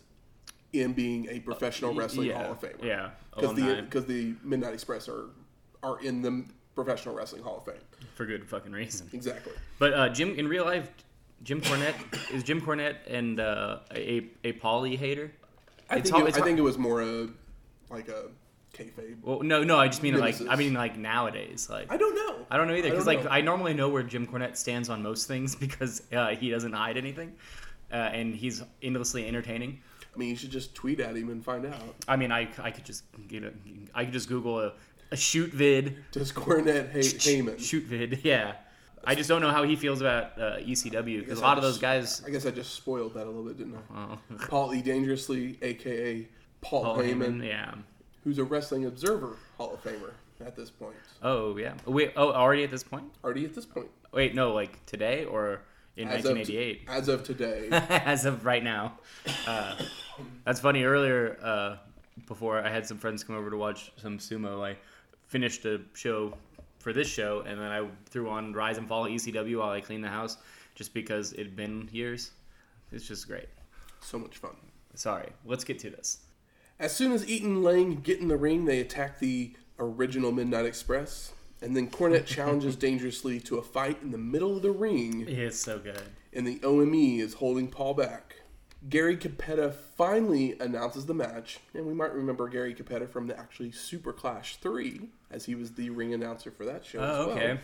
in 0.72 0.92
being 0.92 1.28
a 1.30 1.40
professional 1.40 1.94
wrestling 1.94 2.28
yeah, 2.28 2.42
Hall 2.42 2.52
of 2.52 2.60
Famer. 2.60 2.84
Yeah, 2.84 3.10
because 3.34 3.54
the 3.54 3.82
because 3.82 4.06
the 4.06 4.34
Midnight 4.42 4.74
Express 4.74 5.08
are 5.08 5.30
are 5.82 6.00
in 6.00 6.22
the 6.22 6.44
Professional 6.74 7.14
Wrestling 7.14 7.42
Hall 7.42 7.58
of 7.58 7.64
Fame. 7.64 7.82
for 8.14 8.26
good 8.26 8.46
fucking 8.46 8.72
reason. 8.72 9.08
Exactly. 9.12 9.52
But 9.78 9.94
uh, 9.94 10.08
Jim, 10.10 10.38
in 10.38 10.46
real 10.46 10.64
life, 10.64 10.90
Jim 11.42 11.60
Cornette 11.60 11.94
is 12.34 12.42
Jim 12.42 12.60
Cornette 12.60 12.96
and 13.08 13.38
uh, 13.40 13.78
a 13.94 14.26
a 14.44 14.52
Paulie 14.54 14.96
hater. 14.98 15.30
I 15.88 15.96
It's 15.96 16.10
think 16.10 16.22
hard- 16.24 16.28
it, 16.36 16.40
I 16.40 16.44
think 16.44 16.58
it 16.58 16.62
was 16.62 16.78
more 16.78 17.02
a 17.02 17.28
like 17.90 18.08
a 18.08 18.24
kayfabe. 18.74 19.16
Well, 19.22 19.42
no, 19.42 19.62
no, 19.62 19.78
I 19.78 19.86
just 19.86 20.02
mean 20.02 20.18
like 20.18 20.36
I 20.48 20.56
mean 20.56 20.74
like 20.74 20.96
nowadays, 20.96 21.68
like 21.70 21.92
I 21.92 21.96
don't 21.96 22.14
know. 22.14 22.46
I 22.50 22.56
don't 22.56 22.66
know 22.68 22.74
either 22.74 22.90
because 22.90 23.06
like 23.06 23.24
know. 23.24 23.30
I 23.30 23.40
normally 23.40 23.74
know 23.74 23.88
where 23.88 24.02
Jim 24.02 24.26
Cornette 24.26 24.56
stands 24.56 24.88
on 24.88 25.02
most 25.02 25.28
things 25.28 25.54
because 25.66 26.02
uh, 26.12 26.28
he 26.30 26.50
doesn't 26.50 26.72
hide 26.72 26.96
anything, 26.96 27.32
uh, 27.92 27.94
and 27.96 28.34
he's 28.34 28.62
endlessly 28.82 29.26
entertaining. 29.26 29.80
I 30.14 30.18
mean, 30.18 30.30
you 30.30 30.36
should 30.36 30.50
just 30.50 30.74
tweet 30.74 30.98
at 31.00 31.14
him 31.14 31.28
and 31.28 31.44
find 31.44 31.66
out. 31.66 31.74
I 32.08 32.16
mean, 32.16 32.32
I, 32.32 32.48
I 32.58 32.70
could 32.70 32.86
just 32.86 33.04
get 33.28 33.44
a, 33.44 33.52
I 33.94 34.04
could 34.04 34.14
just 34.14 34.30
Google 34.30 34.58
a, 34.60 34.72
a 35.12 35.16
shoot 35.16 35.50
vid, 35.52 35.98
Does 36.10 36.32
Cornette 36.32 36.90
hate 36.90 37.04
Heyman? 37.04 37.60
shoot 37.60 37.84
vid, 37.84 38.20
yeah. 38.24 38.54
I 39.06 39.14
just 39.14 39.28
don't 39.28 39.40
know 39.40 39.50
how 39.50 39.62
he 39.62 39.76
feels 39.76 40.00
about 40.00 40.38
uh, 40.38 40.56
ECW 40.58 41.20
because 41.20 41.38
a 41.38 41.42
lot 41.42 41.56
of 41.56 41.62
those 41.62 41.78
guys. 41.78 42.22
I 42.26 42.30
guess 42.30 42.44
I 42.44 42.50
just 42.50 42.74
spoiled 42.74 43.14
that 43.14 43.24
a 43.24 43.30
little 43.30 43.44
bit, 43.44 43.58
didn't 43.58 43.76
I? 43.76 43.96
Oh, 43.96 44.18
Paul 44.48 44.74
E. 44.74 44.82
Dangerously, 44.82 45.58
aka 45.62 46.26
Paul, 46.60 46.82
Paul 46.82 46.98
Heyman, 46.98 47.38
Heyman, 47.38 47.46
yeah. 47.46 47.74
who's 48.24 48.38
a 48.38 48.44
Wrestling 48.44 48.86
Observer 48.86 49.36
Hall 49.56 49.74
of 49.74 49.82
Famer 49.84 50.10
at 50.44 50.56
this 50.56 50.70
point. 50.70 50.96
Oh 51.22 51.56
yeah. 51.56 51.74
Wait. 51.86 52.12
Oh, 52.16 52.32
already 52.32 52.64
at 52.64 52.70
this 52.70 52.82
point? 52.82 53.04
Already 53.22 53.44
at 53.44 53.54
this 53.54 53.64
point. 53.64 53.88
Wait, 54.12 54.34
no, 54.34 54.52
like 54.52 54.84
today 54.86 55.24
or 55.24 55.60
in 55.96 56.08
As 56.08 56.24
of, 56.24 56.36
1988? 56.36 56.82
as 56.88 57.08
of 57.08 57.24
today. 57.24 57.68
as 57.72 58.24
of 58.24 58.44
right 58.44 58.62
now. 58.62 58.98
Uh, 59.46 59.76
that's 60.44 60.60
funny. 60.60 60.84
Earlier, 60.84 61.38
uh, 61.42 61.76
before 62.26 62.60
I 62.60 62.68
had 62.68 62.86
some 62.86 62.98
friends 62.98 63.24
come 63.24 63.36
over 63.36 63.50
to 63.50 63.56
watch 63.56 63.92
some 63.96 64.18
sumo, 64.18 64.64
I 64.64 64.76
finished 65.26 65.64
a 65.64 65.80
show 65.94 66.34
for 66.86 66.92
this 66.92 67.08
show, 67.08 67.40
and 67.44 67.60
then 67.60 67.72
I 67.72 67.84
threw 68.10 68.30
on 68.30 68.52
Rise 68.52 68.78
and 68.78 68.86
Fall 68.86 69.06
ECW 69.06 69.58
while 69.58 69.70
I 69.70 69.80
cleaned 69.80 70.04
the 70.04 70.08
house, 70.08 70.36
just 70.76 70.94
because 70.94 71.32
it 71.32 71.40
had 71.40 71.56
been 71.56 71.88
years. 71.90 72.30
It's 72.92 73.08
just 73.08 73.26
great. 73.26 73.48
so 74.00 74.20
much 74.20 74.36
fun. 74.36 74.54
Sorry, 74.94 75.30
let's 75.44 75.64
get 75.64 75.80
to 75.80 75.90
this. 75.90 76.18
As 76.78 76.94
soon 76.94 77.10
as 77.10 77.28
Eaton 77.28 77.64
Lane 77.64 77.96
get 77.96 78.20
in 78.20 78.28
the 78.28 78.36
ring, 78.36 78.66
they 78.66 78.78
attack 78.78 79.18
the 79.18 79.52
original 79.80 80.30
Midnight 80.30 80.64
Express. 80.64 81.32
And 81.60 81.76
then 81.76 81.90
Cornette 81.90 82.24
challenges 82.36 82.76
dangerously 82.76 83.40
to 83.40 83.58
a 83.58 83.62
fight 83.62 83.98
in 84.00 84.12
the 84.12 84.18
middle 84.18 84.54
of 84.56 84.62
the 84.62 84.70
ring, 84.70 85.24
It's 85.26 85.58
so 85.58 85.80
good. 85.80 86.00
and 86.32 86.46
the 86.46 86.60
OME 86.62 87.18
is 87.18 87.34
holding 87.34 87.66
Paul 87.66 87.94
back. 87.94 88.36
Gary 88.88 89.16
Cappetta 89.16 89.72
finally 89.72 90.56
announces 90.60 91.06
the 91.06 91.14
match, 91.14 91.58
and 91.74 91.84
we 91.84 91.94
might 91.94 92.14
remember 92.14 92.48
Gary 92.48 92.74
Cappetta 92.74 93.08
from 93.08 93.26
the 93.26 93.36
actually 93.36 93.72
Super 93.72 94.12
Clash 94.12 94.58
3, 94.58 95.08
as 95.30 95.44
he 95.44 95.54
was 95.54 95.72
the 95.72 95.90
ring 95.90 96.14
announcer 96.14 96.50
for 96.50 96.64
that 96.66 96.84
show 96.84 97.00
as 97.02 97.10
Oh, 97.10 97.26
well. 97.28 97.36
okay. 97.36 97.58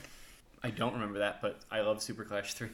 I 0.62 0.70
don't 0.70 0.92
remember 0.94 1.18
that, 1.20 1.40
but 1.42 1.60
I 1.70 1.80
love 1.80 2.02
Super 2.02 2.24
Clash 2.24 2.54
3. 2.54 2.68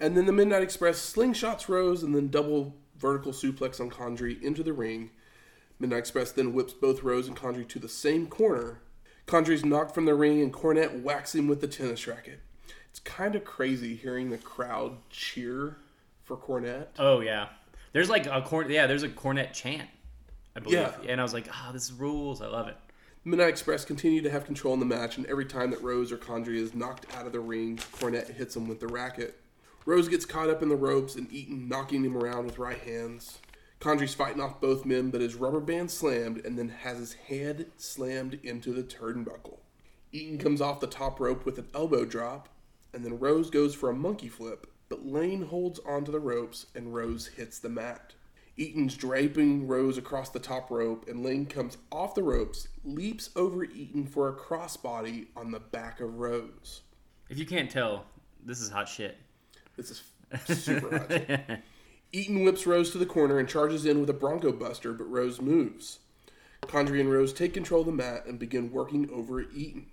And 0.00 0.16
then 0.16 0.26
the 0.26 0.32
Midnight 0.32 0.62
Express 0.62 0.98
slingshots 1.14 1.68
Rose 1.68 2.02
and 2.02 2.14
then 2.14 2.28
double 2.28 2.74
vertical 2.98 3.32
suplex 3.32 3.80
on 3.80 3.90
Condrey 3.90 4.40
into 4.42 4.62
the 4.62 4.72
ring. 4.72 5.10
Midnight 5.78 5.98
Express 5.98 6.32
then 6.32 6.52
whips 6.54 6.72
both 6.72 7.02
Rose 7.02 7.28
and 7.28 7.36
Condrey 7.36 7.66
to 7.68 7.78
the 7.78 7.88
same 7.88 8.26
corner. 8.26 8.80
Condrey's 9.26 9.64
knocked 9.64 9.94
from 9.94 10.04
the 10.06 10.14
ring 10.14 10.40
and 10.40 10.52
Cornette 10.52 11.02
whacks 11.02 11.34
him 11.34 11.48
with 11.48 11.60
the 11.60 11.66
tennis 11.68 12.06
racket. 12.06 12.40
It's 12.90 13.00
kind 13.00 13.34
of 13.34 13.44
crazy 13.44 13.94
hearing 13.96 14.30
the 14.30 14.38
crowd 14.38 14.92
cheer 15.10 15.76
for 16.24 16.36
Cornette. 16.36 16.86
Oh, 16.98 17.20
yeah. 17.20 17.48
There's 17.92 18.08
like 18.08 18.26
a 18.26 18.40
corn. 18.42 18.70
Yeah, 18.70 18.86
there's 18.86 19.02
a 19.02 19.08
Cornette 19.08 19.52
chant, 19.52 19.88
I 20.54 20.60
believe. 20.60 20.78
Yeah. 20.78 20.92
And 21.08 21.20
I 21.20 21.22
was 21.22 21.32
like, 21.34 21.48
ah, 21.52 21.70
this 21.72 21.90
rules. 21.92 22.40
I 22.40 22.46
love 22.46 22.68
it. 22.68 22.76
Midnight 23.28 23.48
Express 23.48 23.84
continue 23.84 24.22
to 24.22 24.30
have 24.30 24.44
control 24.44 24.72
in 24.72 24.78
the 24.78 24.86
match, 24.86 25.16
and 25.16 25.26
every 25.26 25.46
time 25.46 25.72
that 25.72 25.82
Rose 25.82 26.12
or 26.12 26.16
Condrey 26.16 26.58
is 26.58 26.76
knocked 26.76 27.12
out 27.12 27.26
of 27.26 27.32
the 27.32 27.40
ring, 27.40 27.76
Cornette 27.76 28.30
hits 28.30 28.54
him 28.54 28.68
with 28.68 28.78
the 28.78 28.86
racket. 28.86 29.40
Rose 29.84 30.06
gets 30.06 30.24
caught 30.24 30.48
up 30.48 30.62
in 30.62 30.68
the 30.68 30.76
ropes 30.76 31.16
and 31.16 31.32
Eaton 31.32 31.66
knocking 31.68 32.04
him 32.04 32.16
around 32.16 32.46
with 32.46 32.60
right 32.60 32.78
hands. 32.78 33.40
Condrey's 33.80 34.14
fighting 34.14 34.40
off 34.40 34.60
both 34.60 34.84
men, 34.84 35.10
but 35.10 35.20
his 35.20 35.34
rubber 35.34 35.58
band 35.58 35.90
slammed 35.90 36.46
and 36.46 36.56
then 36.56 36.68
has 36.68 36.98
his 36.98 37.14
head 37.14 37.66
slammed 37.76 38.38
into 38.44 38.72
the 38.72 38.84
turnbuckle. 38.84 39.58
Eaton 40.12 40.38
comes 40.38 40.60
off 40.60 40.78
the 40.78 40.86
top 40.86 41.18
rope 41.18 41.44
with 41.44 41.58
an 41.58 41.66
elbow 41.74 42.04
drop, 42.04 42.48
and 42.92 43.04
then 43.04 43.18
Rose 43.18 43.50
goes 43.50 43.74
for 43.74 43.90
a 43.90 43.92
monkey 43.92 44.28
flip, 44.28 44.68
but 44.88 45.04
Lane 45.04 45.42
holds 45.42 45.80
onto 45.80 46.12
the 46.12 46.20
ropes 46.20 46.66
and 46.76 46.94
Rose 46.94 47.26
hits 47.26 47.58
the 47.58 47.68
mat. 47.68 48.14
Eaton's 48.56 48.96
draping 48.96 49.66
Rose 49.66 49.98
across 49.98 50.30
the 50.30 50.38
top 50.38 50.70
rope, 50.70 51.06
and 51.08 51.22
Lane 51.22 51.44
comes 51.44 51.76
off 51.92 52.14
the 52.14 52.22
ropes, 52.22 52.68
leaps 52.84 53.30
over 53.36 53.64
Eaton 53.64 54.06
for 54.06 54.28
a 54.28 54.34
crossbody 54.34 55.26
on 55.36 55.50
the 55.50 55.60
back 55.60 56.00
of 56.00 56.18
Rose. 56.18 56.80
If 57.28 57.38
you 57.38 57.44
can't 57.44 57.70
tell, 57.70 58.06
this 58.44 58.60
is 58.60 58.70
hot 58.70 58.88
shit. 58.88 59.18
This 59.76 59.90
is 59.90 60.02
super 60.58 60.98
hot. 60.98 61.58
Eaton 62.12 62.44
whips 62.44 62.66
Rose 62.66 62.90
to 62.92 62.98
the 62.98 63.04
corner 63.04 63.38
and 63.38 63.48
charges 63.48 63.84
in 63.84 64.00
with 64.00 64.08
a 64.08 64.14
Bronco 64.14 64.52
Buster, 64.52 64.94
but 64.94 65.10
Rose 65.10 65.40
moves. 65.40 65.98
Condrey 66.62 67.00
and 67.00 67.10
Rose 67.10 67.34
take 67.34 67.52
control 67.52 67.80
of 67.80 67.86
the 67.86 67.92
mat 67.92 68.24
and 68.26 68.38
begin 68.38 68.72
working 68.72 69.10
over 69.10 69.42
Eaton. 69.42 69.86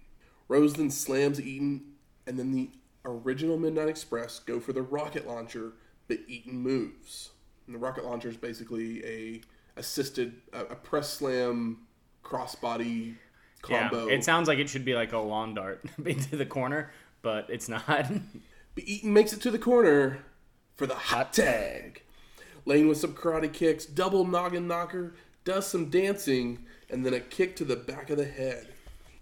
Rose 0.48 0.76
then 0.76 0.90
slams 0.90 1.42
Eaton, 1.42 1.84
and 2.26 2.40
then 2.40 2.52
the 2.52 2.70
original 3.04 3.58
Midnight 3.58 3.90
Express 3.90 4.40
go 4.40 4.62
for 4.62 4.72
the 4.72 4.82
rocket 4.82 5.28
launcher, 5.28 5.74
but 6.08 6.20
Eaton 6.28 6.60
moves. 6.60 7.32
And 7.66 7.76
the 7.76 7.80
rocket 7.80 8.06
launcher 8.06 8.30
is 8.30 8.38
basically 8.38 9.06
a 9.06 9.42
assisted 9.78 10.42
a, 10.52 10.62
a 10.62 10.76
press 10.76 11.10
slam 11.10 11.80
crossbody 12.24 13.16
combo. 13.62 14.08
Yeah, 14.08 14.16
it 14.16 14.24
sounds 14.24 14.48
like 14.48 14.60
it 14.60 14.70
should 14.70 14.86
be 14.86 14.94
like 14.96 15.14
a 15.14 15.18
lawn 15.18 15.54
dart 15.54 15.84
into 16.06 16.36
the 16.36 16.46
corner, 16.46 16.92
but 17.22 17.48
it's 17.50 17.70
not. 17.70 18.12
But 18.76 18.86
Eaton 18.88 19.14
makes 19.14 19.34
it 19.34 19.42
to 19.42 19.52
the 19.52 19.60
corner 19.60 20.26
for 20.76 20.88
the 20.88 20.96
hot 20.96 21.34
tag. 21.34 22.04
Lane 22.66 22.88
with 22.88 22.98
some 22.98 23.14
karate 23.14 23.52
kicks, 23.52 23.86
double 23.86 24.26
noggin 24.26 24.68
knocker, 24.68 25.14
does 25.44 25.68
some 25.68 25.90
dancing, 25.90 26.66
and 26.90 27.06
then 27.06 27.14
a 27.14 27.20
kick 27.20 27.56
to 27.58 27.66
the 27.66 27.76
back 27.76 28.10
of 28.10 28.18
the 28.18 28.26
head. 28.26 28.68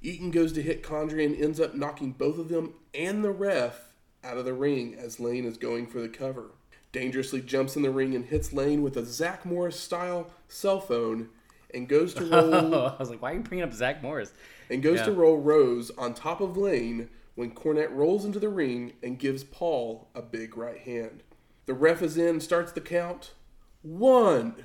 Eaton 0.02 0.32
goes 0.32 0.54
to 0.54 0.62
hit 0.62 0.84
Condrey 0.84 1.26
and 1.26 1.36
ends 1.36 1.60
up 1.60 1.76
knocking 1.76 2.12
both 2.12 2.38
of 2.38 2.50
them 2.50 2.74
and 2.94 3.24
the 3.24 3.32
ref 3.32 3.94
out 4.24 4.38
of 4.38 4.46
the 4.46 4.54
ring 4.54 4.96
as 4.96 5.20
Lane 5.20 5.46
is 5.46 5.58
going 5.58 5.88
for 5.88 6.00
the 6.00 6.10
cover. 6.10 6.52
Dangerously 6.92 7.42
jumps 7.42 7.76
in 7.76 7.84
the 7.84 7.92
ring 7.92 8.16
and 8.16 8.26
hits 8.26 8.52
Lane 8.54 8.82
with 8.82 8.98
a 8.98 9.06
Zach 9.06 9.46
Morris 9.46 9.80
style 9.80 10.32
cell 10.48 10.80
phone 10.80 11.30
and 11.74 11.88
goes 11.88 12.14
to 12.16 12.26
roll 12.26 12.76
I 12.76 12.96
was 13.00 13.10
like, 13.10 13.22
why 13.22 13.32
are 13.32 13.36
you 13.36 13.42
bringing 13.42 13.64
up 13.64 13.74
Zach 13.74 14.02
Morris? 14.02 14.34
and 14.70 14.82
goes 14.82 15.02
to 15.02 15.12
roll 15.12 15.38
Rose 15.38 15.92
on 15.98 16.14
top 16.14 16.40
of 16.40 16.56
Lane 16.56 17.10
when 17.36 17.52
Cornette 17.52 17.94
rolls 17.94 18.24
into 18.24 18.40
the 18.40 18.50
ring 18.50 18.94
and 19.04 19.20
gives 19.20 19.44
Paul 19.44 20.08
a 20.16 20.22
big 20.22 20.56
right 20.58 20.80
hand. 20.80 21.24
The 21.66 21.74
ref 21.74 22.02
is 22.02 22.18
in, 22.18 22.40
starts 22.40 22.72
the 22.72 22.82
count. 22.82 23.34
One, 23.82 24.56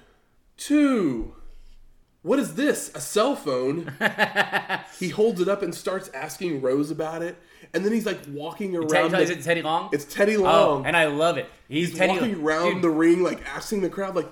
two. 0.56 1.34
What 2.26 2.40
is 2.40 2.56
this? 2.56 2.90
A 2.92 3.00
cell 3.00 3.36
phone? 3.36 3.92
he 4.98 5.10
holds 5.10 5.40
it 5.40 5.46
up 5.46 5.62
and 5.62 5.72
starts 5.72 6.10
asking 6.12 6.60
Rose 6.60 6.90
about 6.90 7.22
it, 7.22 7.36
and 7.72 7.84
then 7.84 7.92
he's 7.92 8.04
like 8.04 8.18
walking 8.30 8.74
around. 8.74 8.88
Teddy, 8.88 9.10
the- 9.10 9.22
is 9.22 9.30
it 9.30 9.42
Teddy 9.42 9.62
Long? 9.62 9.90
it's 9.92 10.04
Teddy 10.04 10.36
oh, 10.36 10.42
Long. 10.42 10.86
and 10.86 10.96
I 10.96 11.06
love 11.06 11.38
it. 11.38 11.48
He's, 11.68 11.90
he's 11.90 11.98
Teddy 11.98 12.14
walking 12.14 12.42
around 12.42 12.74
Dude, 12.74 12.82
the 12.82 12.90
ring, 12.90 13.22
like 13.22 13.46
asking 13.46 13.82
the 13.82 13.88
crowd, 13.88 14.16
like, 14.16 14.28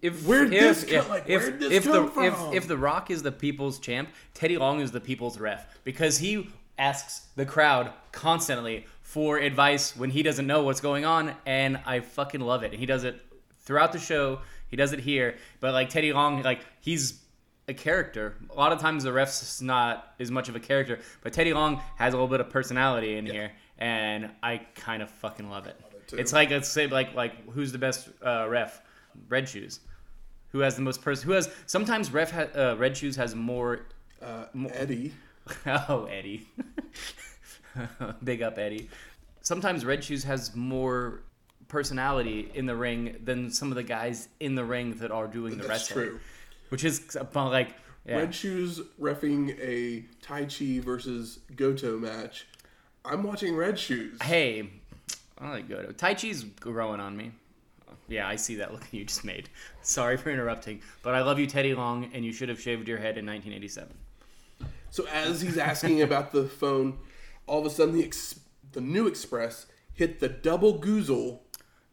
if 0.00 0.24
where'd 0.26 0.54
if, 0.54 0.60
this 0.60 0.82
if, 0.84 1.02
come? 1.02 1.10
Like, 1.10 1.28
if, 1.28 1.42
where'd 1.42 1.60
this 1.60 1.84
come 1.84 2.06
the 2.06 2.10
from? 2.10 2.24
if 2.24 2.54
if 2.54 2.68
the 2.68 2.78
Rock 2.78 3.10
is 3.10 3.22
the 3.22 3.32
people's 3.32 3.78
champ, 3.78 4.08
Teddy 4.32 4.56
Long 4.56 4.80
is 4.80 4.90
the 4.90 5.00
people's 5.00 5.38
ref 5.38 5.66
because 5.84 6.16
he 6.16 6.48
asks 6.78 7.26
the 7.36 7.44
crowd 7.44 7.92
constantly 8.12 8.86
for 9.02 9.36
advice 9.36 9.94
when 9.94 10.08
he 10.08 10.22
doesn't 10.22 10.46
know 10.46 10.62
what's 10.62 10.80
going 10.80 11.04
on, 11.04 11.36
and 11.44 11.80
I 11.84 12.00
fucking 12.00 12.40
love 12.40 12.62
it. 12.62 12.70
And 12.70 12.80
He 12.80 12.86
does 12.86 13.04
it 13.04 13.20
throughout 13.58 13.92
the 13.92 13.98
show. 13.98 14.40
He 14.70 14.76
does 14.76 14.92
it 14.92 15.00
here, 15.00 15.36
but 15.60 15.72
like 15.72 15.88
Teddy 15.90 16.12
Long, 16.12 16.42
like 16.42 16.60
he's 16.80 17.20
a 17.68 17.74
character. 17.74 18.36
A 18.50 18.54
lot 18.54 18.72
of 18.72 18.80
times 18.80 19.04
the 19.04 19.12
ref's 19.12 19.60
not 19.60 20.14
as 20.20 20.30
much 20.30 20.48
of 20.48 20.56
a 20.56 20.60
character, 20.60 21.00
but 21.22 21.32
Teddy 21.32 21.52
Long 21.52 21.80
has 21.96 22.14
a 22.14 22.16
little 22.16 22.28
bit 22.28 22.40
of 22.40 22.50
personality 22.50 23.16
in 23.16 23.26
here, 23.26 23.52
and 23.78 24.30
I 24.42 24.58
kind 24.74 25.02
of 25.02 25.10
fucking 25.10 25.50
love 25.50 25.66
it. 25.66 25.76
it 26.12 26.18
it's 26.20 26.32
like 26.32 26.50
let's 26.50 26.68
say 26.68 26.86
like 26.86 27.14
like 27.14 27.48
who's 27.50 27.72
the 27.72 27.78
best 27.78 28.08
uh, 28.24 28.46
ref? 28.48 28.80
Red 29.28 29.48
Shoes. 29.48 29.80
Who 30.52 30.60
has 30.60 30.74
the 30.76 30.82
most 30.82 31.02
person? 31.02 31.26
Who 31.26 31.32
has 31.32 31.50
sometimes 31.66 32.12
ref 32.12 32.30
ha- 32.32 32.48
uh, 32.60 32.76
Red 32.76 32.96
Shoes 32.96 33.16
has 33.16 33.34
more. 33.34 33.86
uh, 34.22 34.44
Eddie. 34.72 35.12
Oh, 35.66 36.04
Eddie. 36.04 36.46
Big 38.24 38.42
up, 38.42 38.56
Eddie. 38.58 38.88
Sometimes 39.42 39.84
Red 39.84 40.04
Shoes 40.04 40.22
has 40.24 40.54
more 40.54 41.22
personality 41.70 42.50
in 42.54 42.66
the 42.66 42.76
ring 42.76 43.16
than 43.24 43.50
some 43.50 43.70
of 43.70 43.76
the 43.76 43.82
guys 43.82 44.28
in 44.40 44.54
the 44.54 44.64
ring 44.64 44.94
that 44.96 45.10
are 45.10 45.26
doing 45.26 45.56
the 45.56 45.64
That's 45.64 45.90
wrestling. 45.90 46.04
true. 46.08 46.20
Which 46.68 46.84
is 46.84 47.16
uh, 47.16 47.20
about 47.20 47.52
like 47.52 47.70
yeah. 48.04 48.18
Red 48.18 48.34
Shoes 48.34 48.80
refing 49.00 49.58
a 49.60 50.04
Taichi 50.24 50.82
versus 50.82 51.38
Goto 51.56 51.96
match. 51.98 52.46
I'm 53.04 53.22
watching 53.22 53.56
Red 53.56 53.78
Shoes. 53.78 54.20
Hey, 54.22 54.68
I 55.38 55.50
like 55.50 55.68
good. 55.68 55.96
Taichi's 55.96 56.44
growing 56.44 57.00
on 57.00 57.16
me. 57.16 57.32
Yeah, 58.08 58.26
I 58.28 58.36
see 58.36 58.56
that 58.56 58.72
look 58.72 58.86
you 58.90 59.04
just 59.04 59.24
made. 59.24 59.48
Sorry 59.82 60.16
for 60.16 60.30
interrupting, 60.30 60.82
but 61.02 61.14
I 61.14 61.22
love 61.22 61.38
you, 61.38 61.46
Teddy 61.46 61.74
Long, 61.74 62.10
and 62.12 62.24
you 62.24 62.32
should 62.32 62.48
have 62.48 62.60
shaved 62.60 62.88
your 62.88 62.98
head 62.98 63.16
in 63.16 63.24
1987. 63.26 63.94
So 64.90 65.06
as 65.06 65.40
he's 65.40 65.56
asking 65.56 66.02
about 66.02 66.32
the 66.32 66.44
phone, 66.44 66.98
all 67.46 67.60
of 67.60 67.66
a 67.66 67.70
sudden 67.70 67.94
the 67.94 68.04
ex- 68.04 68.40
the 68.72 68.80
new 68.80 69.06
Express 69.06 69.66
hit 69.94 70.20
the 70.20 70.28
double 70.28 70.78
goozle. 70.80 71.40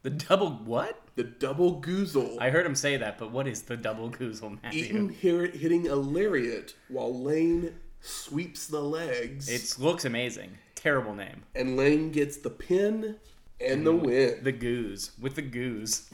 The 0.08 0.12
double 0.12 0.52
what? 0.52 1.02
The 1.16 1.26
double 1.26 1.82
goozle. 1.82 2.38
I 2.40 2.50
heard 2.50 2.66
him 2.66 2.76
say 2.76 2.96
that, 2.96 3.18
but 3.18 3.30
what 3.30 3.46
is 3.46 3.64
the 3.64 3.76
double 3.76 4.10
goozle, 4.10 4.58
Matthew? 4.64 4.86
Eaton 4.86 5.10
hear 5.10 5.48
hitting 5.48 5.90
a 5.90 5.96
lariat 5.96 6.76
while 6.88 7.14
Lane 7.14 7.76
sweeps 8.00 8.68
the 8.68 8.80
legs. 8.80 9.50
It 9.50 9.84
looks 9.84 10.06
amazing. 10.06 10.60
Terrible 10.76 11.14
name. 11.14 11.44
and 11.54 11.76
Lane 11.76 12.14
gets 12.14 12.38
the 12.38 12.50
pin 12.50 13.18
and 13.60 13.86
the 13.86 13.94
win. 13.94 14.40
The 14.44 14.54
goose 14.54 15.12
with 15.20 15.36
the 15.36 15.42
goose. 15.42 16.10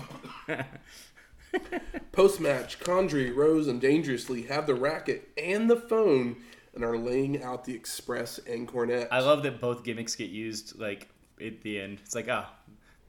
Post 2.11 2.41
match, 2.41 2.79
Condrey, 2.79 3.35
Rose, 3.35 3.67
and 3.67 3.79
Dangerously 3.79 4.41
have 4.43 4.65
the 4.65 4.73
racket 4.73 5.29
and 5.37 5.69
the 5.69 5.75
phone 5.75 6.37
and 6.73 6.83
are 6.83 6.97
laying 6.97 7.43
out 7.43 7.63
the 7.65 7.75
Express 7.75 8.39
and 8.39 8.67
Cornette. 8.67 9.09
I 9.11 9.19
love 9.19 9.43
that 9.43 9.61
both 9.61 9.83
gimmicks 9.83 10.15
get 10.15 10.31
used 10.31 10.79
like 10.79 11.09
at 11.39 11.61
the 11.61 11.79
end. 11.79 11.99
It's 12.03 12.15
like 12.15 12.27
ah, 12.29 12.51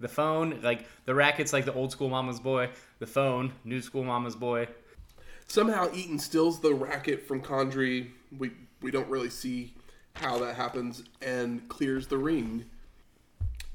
the 0.01 0.09
phone 0.09 0.61
like 0.63 0.87
the 1.05 1.15
racket's 1.15 1.53
like 1.53 1.65
the 1.65 1.73
old 1.75 1.93
school 1.93 2.09
mama's 2.09 2.41
boy. 2.41 2.71
The 2.99 3.07
phone, 3.07 3.53
new 3.65 3.81
school 3.81 4.05
mama's 4.05 4.37
boy. 4.37 4.69
Somehow 5.47 5.91
Eaton 5.95 6.19
steals 6.19 6.61
the 6.61 6.75
racket 6.75 7.27
from 7.27 7.43
Condrey. 7.43 8.11
We 8.37 8.53
we 8.81 8.91
don't 8.91 9.09
really 9.09 9.31
see 9.31 9.75
how 10.15 10.39
that 10.39 10.55
happens 10.57 11.03
and 11.23 11.69
clears 11.69 12.07
the 12.07 12.19
ring. 12.19 12.67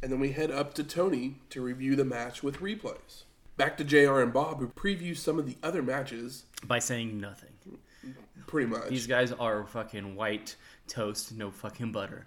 And 0.02 0.12
then 0.12 0.20
we 0.20 0.32
head 0.32 0.52
up 0.52 0.74
to 0.76 0.84
Tony 0.84 1.36
to 1.50 1.62
review 1.62 1.96
the 1.96 2.06
match 2.06 2.42
with 2.42 2.60
replays. 2.60 3.24
Back 3.58 3.76
to 3.78 3.84
JR 3.84 4.22
and 4.22 4.32
Bob 4.32 4.60
who 4.60 4.70
preview 4.70 5.18
some 5.18 5.38
of 5.38 5.46
the 5.46 5.58
other 5.62 5.84
matches 5.84 6.46
By 6.66 6.80
saying 6.80 7.20
nothing. 7.20 7.50
pretty 8.48 8.70
much. 8.70 8.88
These 8.88 9.08
guys 9.08 9.34
are 9.34 9.66
fucking 9.66 10.16
white 10.16 10.56
toast, 10.88 11.36
no 11.36 11.52
fucking 11.52 11.92
butter. 11.92 12.26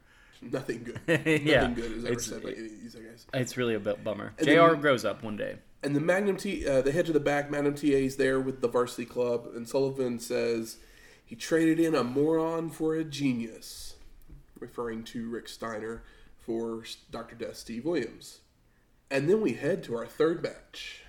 Nothing 0.50 0.82
good. 0.84 1.00
Yeah, 1.44 1.60
Nothing 1.68 1.74
good 1.74 1.92
is 1.92 2.04
ever 2.04 2.12
it's- 2.12 2.26
said 2.26 2.42
by 2.42 2.50
any 2.50 2.66
of 2.66 2.80
these 2.82 2.94
guys. 2.94 3.26
It's 3.34 3.56
really 3.56 3.74
a 3.74 3.80
bit 3.80 4.02
bummer. 4.02 4.32
And 4.38 4.46
Jr. 4.46 4.52
then- 4.54 4.80
grows 4.80 5.04
up 5.04 5.22
one 5.22 5.36
day. 5.36 5.56
And 5.84 5.96
the 5.96 6.00
Magnum 6.00 6.36
T, 6.36 6.66
uh, 6.66 6.80
the 6.82 6.92
head 6.92 7.06
to 7.06 7.12
the 7.12 7.18
back, 7.20 7.50
Magnum 7.50 7.74
TA 7.74 7.86
is 7.88 8.16
there 8.16 8.38
with 8.40 8.60
the 8.60 8.68
varsity 8.68 9.04
club, 9.04 9.48
and 9.54 9.68
Sullivan 9.68 10.20
says 10.20 10.76
he 11.24 11.34
traded 11.34 11.80
in 11.80 11.94
a 11.96 12.04
moron 12.04 12.70
for 12.70 12.94
a 12.94 13.02
genius, 13.02 13.94
referring 14.60 15.02
to 15.04 15.28
Rick 15.28 15.48
Steiner 15.48 16.04
for 16.38 16.84
Dr. 17.10 17.34
Death 17.34 17.56
Steve 17.56 17.84
Williams. 17.84 18.40
And 19.10 19.28
then 19.28 19.40
we 19.40 19.54
head 19.54 19.82
to 19.84 19.96
our 19.96 20.06
third 20.06 20.42
match. 20.42 21.02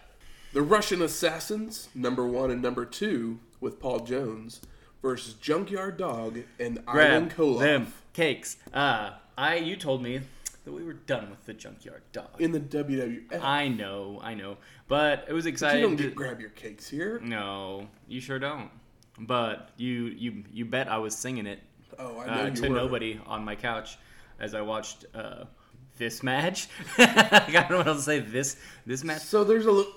The 0.53 0.63
Russian 0.63 1.01
Assassins, 1.03 1.89
number 1.93 2.25
one 2.25 2.49
and 2.49 2.61
number 2.61 2.85
two, 2.85 3.39
with 3.59 3.79
Paul 3.79 3.99
Jones, 3.99 4.59
versus 5.03 5.33
Junkyard 5.35 5.97
Dog 5.97 6.39
and 6.59 6.79
Ivan 6.87 7.27
Grab 7.27 7.33
Koloff 7.37 7.59
them 7.59 7.93
cakes. 8.13 8.57
Uh, 8.73 9.11
I 9.37 9.55
you 9.55 9.75
told 9.75 10.01
me 10.03 10.21
that 10.65 10.71
we 10.71 10.83
were 10.83 10.93
done 10.93 11.29
with 11.29 11.45
the 11.45 11.53
junkyard 11.53 12.03
dog. 12.11 12.39
in 12.39 12.51
the 12.51 12.59
WWF. 12.59 13.41
I 13.43 13.67
know, 13.67 14.19
I 14.23 14.33
know, 14.33 14.57
but 14.87 15.25
it 15.27 15.33
was 15.33 15.45
exciting. 15.45 15.81
you 15.81 15.87
don't 15.87 15.95
get 15.95 16.15
grab 16.15 16.39
your 16.39 16.51
cakes 16.51 16.87
here. 16.89 17.19
no, 17.23 17.87
you 18.07 18.21
sure 18.21 18.39
don't. 18.39 18.69
But 19.19 19.69
you 19.77 20.05
you 20.05 20.43
you 20.51 20.65
bet 20.65 20.87
I 20.87 20.97
was 20.97 21.15
singing 21.15 21.45
it 21.45 21.59
Oh, 21.99 22.19
I 22.19 22.25
know 22.25 22.41
uh, 22.43 22.45
you 22.45 22.51
to 22.55 22.69
were. 22.69 22.75
nobody 22.75 23.19
on 23.27 23.43
my 23.45 23.55
couch 23.55 23.97
as 24.39 24.55
I 24.55 24.61
watched 24.61 25.05
uh, 25.13 25.43
this 25.97 26.23
match. 26.23 26.67
I 26.97 27.47
don't 27.51 27.69
know 27.69 27.77
what 27.77 27.87
else 27.87 27.97
to 27.99 28.03
say. 28.03 28.19
This 28.19 28.57
this 28.85 29.03
match. 29.03 29.21
So 29.21 29.43
there's 29.43 29.65
a 29.67 29.71
li- 29.71 29.93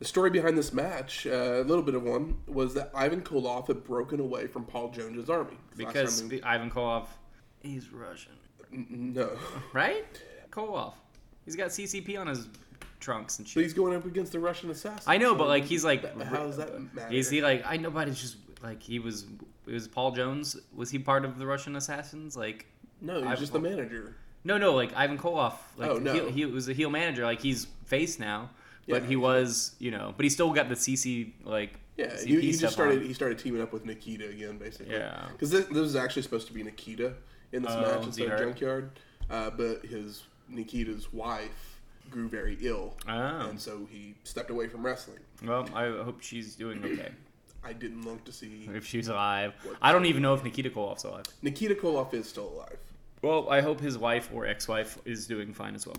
the 0.00 0.04
story 0.04 0.30
behind 0.30 0.58
this 0.58 0.72
match. 0.72 1.26
Uh, 1.26 1.30
a 1.30 1.62
little 1.64 1.82
bit 1.84 1.94
of 1.94 2.02
one 2.02 2.38
was 2.48 2.74
that 2.74 2.90
Ivan 2.94 3.22
Koloff 3.22 3.68
had 3.68 3.84
broken 3.84 4.18
away 4.18 4.46
from 4.48 4.64
Paul 4.64 4.90
Jones's 4.90 5.30
army 5.30 5.56
Because 5.76 6.22
Ivan 6.42 6.70
Koloff, 6.70 7.06
he's 7.60 7.90
Russian, 7.92 8.32
no, 8.70 9.30
right? 9.72 10.04
Koloff, 10.50 10.94
he's 11.44 11.56
got 11.56 11.68
CCP 11.70 12.18
on 12.18 12.26
his 12.26 12.48
trunks 13.00 13.38
and 13.38 13.46
but 13.46 13.50
shit. 13.50 13.62
he's 13.62 13.74
going 13.74 13.94
up 13.94 14.04
against 14.06 14.32
the 14.32 14.38
Russian 14.40 14.70
assassin. 14.70 15.04
I 15.06 15.18
know, 15.18 15.32
so 15.32 15.38
but 15.38 15.48
like 15.48 15.64
he's 15.64 15.84
like, 15.84 16.02
how 16.22 16.44
does 16.46 16.56
that 16.56 16.94
matter? 16.94 17.14
is 17.14 17.28
he 17.30 17.42
like? 17.42 17.64
I 17.66 17.76
know, 17.76 17.90
but 17.90 18.08
it's 18.08 18.20
just 18.20 18.36
like 18.62 18.82
he 18.82 18.98
was. 18.98 19.26
It 19.66 19.72
was 19.72 19.88
Paul 19.88 20.12
Jones. 20.12 20.56
Was 20.74 20.90
he 20.90 20.98
part 21.00 21.24
of 21.24 21.38
the 21.38 21.46
Russian 21.46 21.74
assassins? 21.74 22.36
Like, 22.36 22.66
no, 23.00 23.16
he's 23.16 23.24
Ivan 23.26 23.36
just 23.38 23.52
the 23.52 23.58
manager. 23.58 24.14
no, 24.44 24.58
no, 24.58 24.74
like 24.74 24.94
Ivan 24.94 25.18
Koloff. 25.18 25.54
Like, 25.76 25.90
Oh, 25.90 25.98
no. 25.98 26.12
he, 26.26 26.30
he 26.30 26.46
was 26.46 26.68
a 26.68 26.72
heel 26.72 26.88
manager. 26.88 27.24
Like 27.24 27.40
he's 27.40 27.66
face 27.84 28.18
now, 28.20 28.50
but 28.88 29.02
Yeah, 29.02 29.08
he 29.08 29.16
was, 29.16 29.74
you 29.80 29.90
know, 29.90 30.14
but 30.16 30.22
he 30.24 30.30
still 30.30 30.52
got 30.52 30.68
the 30.68 30.76
CC 30.76 31.32
like. 31.44 31.80
Yeah, 31.96 32.06
CP 32.08 32.26
he, 32.26 32.40
he 32.42 32.52
just 32.52 32.74
started. 32.74 32.98
on. 33.00 33.04
He 33.06 33.12
started 33.14 33.38
teaming 33.38 33.60
up 33.62 33.72
with 33.72 33.84
Nikita 33.86 34.28
again, 34.28 34.56
basically. 34.58 34.94
Yeah. 34.94 35.26
because 35.32 35.50
this, 35.50 35.64
this 35.66 35.76
was 35.78 35.96
actually 35.96 36.22
supposed 36.22 36.46
to 36.46 36.52
be 36.52 36.62
Nikita 36.62 37.14
in 37.52 37.62
this 37.62 37.72
Oh, 37.72 37.80
match 37.80 38.06
instead 38.06 38.28
of? 38.30 38.38
Junkyard, 38.38 38.90
uh, 39.30 39.50
but 39.50 39.84
his 39.84 40.24
Nikita's 40.48 41.12
wife 41.12 41.80
grew 42.10 42.28
very 42.28 42.56
ill, 42.60 42.96
Oh. 43.08 43.48
and 43.48 43.60
so 43.60 43.86
he 43.90 44.14
stepped 44.24 44.50
away 44.50 44.68
from 44.68 44.84
wrestling. 44.84 45.18
Well, 45.44 45.68
I 45.74 45.86
hope 46.04 46.22
she's 46.22 46.54
doing 46.54 46.84
okay. 46.84 47.12
I 47.64 47.72
didn't 47.72 48.02
look 48.04 48.24
to 48.26 48.32
see. 48.32 48.68
if 48.72 48.86
she's 48.86 49.08
alive. 49.08 49.54
I 49.82 49.90
don't 49.90 50.06
even 50.06 50.22
know 50.22 50.34
if 50.34 50.44
Nikita 50.44 50.70
Koloff's 50.70 51.02
alive. 51.04 51.24
Nikita 51.42 51.74
Koloff 51.74 52.14
is 52.14 52.28
still 52.28 52.48
alive. 52.48 52.78
Well, 53.22 53.48
I 53.50 53.60
hope 53.60 53.80
his 53.80 53.98
wife 53.98 54.30
or 54.32 54.46
ex-wife 54.46 54.98
is 55.04 55.26
doing 55.26 55.52
fine 55.52 55.74
as 55.74 55.84
well. 55.86 55.96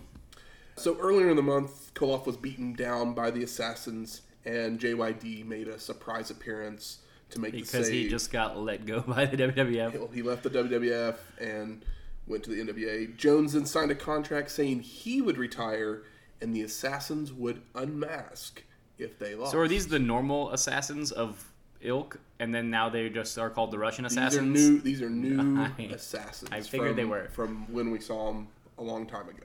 So 0.76 0.96
earlier 0.98 1.28
in 1.28 1.36
the 1.36 1.42
month, 1.42 1.92
Koloff 1.92 2.24
was 2.24 2.36
beaten 2.38 2.72
down 2.72 3.12
by 3.12 3.30
the 3.30 3.42
assassins, 3.42 4.22
and 4.46 4.78
JYD 4.80 5.44
made 5.44 5.68
a 5.68 5.78
surprise 5.78 6.30
appearance 6.30 6.98
to 7.30 7.40
make 7.40 7.52
Because 7.52 7.88
he 7.88 8.08
just 8.08 8.30
got 8.32 8.58
let 8.58 8.86
go 8.86 9.00
by 9.06 9.26
the 9.26 9.36
WWF. 9.36 10.14
He 10.14 10.22
left 10.22 10.42
the 10.42 10.50
WWF 10.50 11.16
and 11.40 11.84
went 12.26 12.44
to 12.44 12.50
the 12.50 12.60
NWA. 12.62 13.16
Jones 13.16 13.52
then 13.52 13.66
signed 13.66 13.90
a 13.90 13.94
contract 13.94 14.50
saying 14.50 14.80
he 14.80 15.20
would 15.22 15.38
retire 15.38 16.02
and 16.40 16.54
the 16.54 16.62
assassins 16.62 17.32
would 17.32 17.62
unmask 17.74 18.62
if 18.98 19.18
they 19.18 19.34
lost. 19.34 19.52
So 19.52 19.58
are 19.58 19.68
these 19.68 19.88
the 19.88 19.98
normal 19.98 20.50
assassins 20.52 21.10
of 21.12 21.44
ilk, 21.80 22.18
and 22.40 22.54
then 22.54 22.70
now 22.70 22.88
they 22.88 23.08
just 23.08 23.36
are 23.38 23.50
called 23.50 23.70
the 23.70 23.78
Russian 23.78 24.04
These 24.04 24.16
are 24.16 24.20
assassins. 24.20 24.68
new. 24.68 24.80
These 24.80 25.02
are 25.02 25.10
new 25.10 25.42
Nice. 25.78 25.92
assassins. 25.92 26.50
I 26.52 26.60
figured 26.60 26.90
from, 26.90 26.96
they 26.96 27.04
were. 27.04 27.28
from 27.32 27.72
when 27.72 27.90
we 27.90 28.00
saw 28.00 28.32
them 28.32 28.48
a 28.78 28.82
long 28.82 29.06
time 29.06 29.28
ago. 29.28 29.44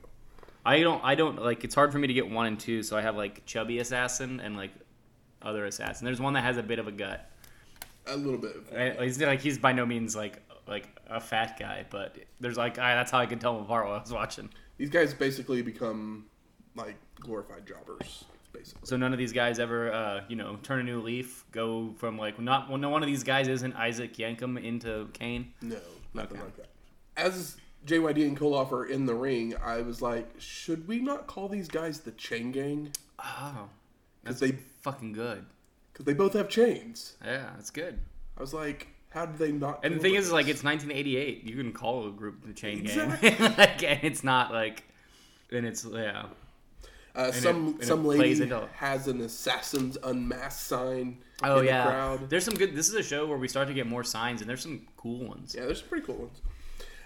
I 0.65 0.79
don't. 0.81 1.03
I 1.03 1.15
don't 1.15 1.41
like. 1.41 1.63
It's 1.63 1.75
hard 1.75 1.91
for 1.91 1.99
me 1.99 2.07
to 2.07 2.13
get 2.13 2.29
one 2.29 2.45
and 2.45 2.59
two, 2.59 2.83
so 2.83 2.95
I 2.97 3.01
have 3.01 3.15
like 3.17 3.45
chubby 3.45 3.79
assassin 3.79 4.39
and 4.39 4.55
like 4.55 4.71
other 5.41 5.65
assassin. 5.65 6.05
There's 6.05 6.21
one 6.21 6.33
that 6.33 6.43
has 6.43 6.57
a 6.57 6.63
bit 6.63 6.79
of 6.79 6.87
a 6.87 6.91
gut. 6.91 7.29
A 8.07 8.15
little 8.17 8.39
bit. 8.39 8.55
He's 8.99 9.19
like 9.21 9.41
he's 9.41 9.57
by 9.57 9.71
no 9.71 9.85
means 9.85 10.15
like 10.15 10.41
like 10.67 10.87
a 11.07 11.19
fat 11.19 11.57
guy, 11.59 11.85
but 11.89 12.17
there's 12.39 12.57
like 12.57 12.77
I, 12.79 12.95
that's 12.95 13.11
how 13.11 13.19
I 13.19 13.25
could 13.25 13.39
tell 13.41 13.55
him 13.57 13.63
apart 13.63 13.85
while 13.85 13.95
I 13.95 14.01
was 14.01 14.11
watching. 14.11 14.49
These 14.77 14.89
guys 14.89 15.13
basically 15.13 15.61
become 15.61 16.25
like 16.75 16.95
glorified 17.19 17.65
jobbers, 17.67 18.25
basically. 18.51 18.81
So 18.85 18.97
none 18.97 19.13
of 19.13 19.19
these 19.19 19.31
guys 19.33 19.59
ever, 19.59 19.93
uh, 19.93 20.21
you 20.27 20.35
know, 20.35 20.57
turn 20.63 20.79
a 20.79 20.83
new 20.83 21.01
leaf, 21.01 21.45
go 21.51 21.93
from 21.97 22.17
like 22.17 22.39
not. 22.39 22.69
Well, 22.69 22.77
no 22.77 22.89
one 22.89 23.03
of 23.03 23.07
these 23.07 23.23
guys 23.23 23.47
isn't 23.47 23.73
Isaac 23.75 24.15
Yankem 24.15 24.61
into 24.63 25.07
Kane. 25.13 25.53
No, 25.61 25.77
nothing 26.13 26.37
Okay. 26.37 26.45
like 26.45 26.55
that. 26.57 26.69
As 27.15 27.57
JYD 27.85 28.27
and 28.27 28.37
Koloff 28.39 28.71
are 28.71 28.85
in 28.85 29.05
the 29.05 29.13
ring, 29.13 29.53
I 29.63 29.81
was 29.81 30.01
like, 30.01 30.29
should 30.39 30.87
we 30.87 30.99
not 30.99 31.27
call 31.27 31.47
these 31.47 31.67
guys 31.67 31.99
the 31.99 32.11
Chain 32.11 32.51
Gang? 32.51 32.91
Oh, 33.19 33.69
Because 34.23 34.39
they, 34.39 34.53
fucking 34.81 35.13
good. 35.13 35.45
Cause 35.93 36.06
they 36.06 36.13
both 36.13 36.34
have 36.34 36.49
chains. 36.49 37.15
Yeah, 37.23 37.49
that's 37.56 37.69
good. 37.71 37.99
I 38.38 38.41
was 38.41 38.53
like, 38.53 38.88
how 39.10 39.25
did 39.27 39.38
they 39.38 39.51
not? 39.51 39.82
And 39.86 39.95
the 39.95 39.99
thing 39.99 40.15
up 40.17 40.21
is, 40.21 40.32
like, 40.32 40.47
it's 40.47 40.63
1988. 40.63 41.43
You 41.43 41.56
can 41.56 41.71
call 41.71 42.08
a 42.08 42.12
group 42.12 42.45
the 42.45 42.53
Chain 42.53 42.79
Exactly. 42.79 43.29
Gang, 43.32 43.53
like, 43.58 43.84
and 43.84 43.99
it's 44.03 44.23
not 44.23 44.51
like, 44.51 44.84
and 45.51 45.65
it's 45.67 45.86
yeah. 45.86 46.25
uh, 47.15 47.25
it- 47.25 47.34
some 47.36 47.77
it 47.79 47.86
some 47.86 48.06
lady 48.06 48.43
has 48.73 49.08
an 49.08 49.21
assassin's 49.21 49.97
unmasked 50.03 50.63
sign. 50.67 51.19
Oh 51.43 51.60
in 51.60 51.65
yeah, 51.65 51.84
the 51.84 51.89
crowd. 51.91 52.29
there's 52.29 52.45
some 52.45 52.56
good. 52.56 52.75
This 52.75 52.88
is 52.89 52.95
a 52.95 53.03
show 53.03 53.27
where 53.27 53.38
we 53.38 53.47
start 53.47 53.67
to 53.67 53.73
get 53.73 53.86
more 53.86 54.03
signs, 54.03 54.41
and 54.41 54.49
there's 54.49 54.62
some 54.63 54.88
cool 54.97 55.27
ones. 55.27 55.53
Yeah, 55.56 55.65
there's 55.65 55.79
some 55.79 55.89
pretty 55.89 56.06
cool 56.08 56.15
ones. 56.15 56.41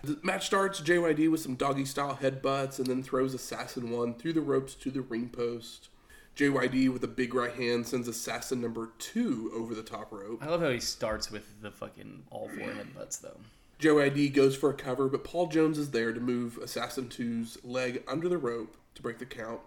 The 0.03 0.17
match 0.23 0.45
starts 0.45 0.79
JYD 0.79 1.29
with 1.29 1.41
some 1.41 1.55
doggy 1.55 1.83
style 1.83 2.17
headbutts 2.21 2.77
and 2.77 2.85
then 2.87 3.01
throws 3.01 3.33
Assassin 3.33 3.89
1 3.89 4.13
through 4.13 4.33
the 4.33 4.41
ropes 4.41 4.75
to 4.75 4.91
the 4.91 5.01
ring 5.01 5.27
post. 5.27 5.89
JYD 6.37 6.93
with 6.93 7.03
a 7.03 7.07
big 7.07 7.33
right 7.33 7.53
hand 7.53 7.87
sends 7.87 8.07
Assassin 8.07 8.61
number 8.61 8.91
2 8.99 9.53
over 9.55 9.73
the 9.73 9.81
top 9.81 10.11
rope. 10.11 10.37
I 10.43 10.49
love 10.49 10.61
how 10.61 10.69
he 10.69 10.79
starts 10.79 11.31
with 11.31 11.63
the 11.63 11.71
fucking 11.71 12.25
all 12.29 12.47
four 12.47 12.67
headbutts 12.67 13.19
though. 13.19 13.37
JYD 13.79 14.33
goes 14.33 14.55
for 14.55 14.69
a 14.69 14.75
cover, 14.75 15.07
but 15.07 15.23
Paul 15.23 15.47
Jones 15.47 15.79
is 15.79 15.89
there 15.89 16.13
to 16.13 16.19
move 16.19 16.59
Assassin 16.59 17.05
2's 17.05 17.57
leg 17.63 18.03
under 18.07 18.29
the 18.29 18.37
rope 18.37 18.77
to 18.93 19.01
break 19.01 19.17
the 19.17 19.25
count. 19.25 19.61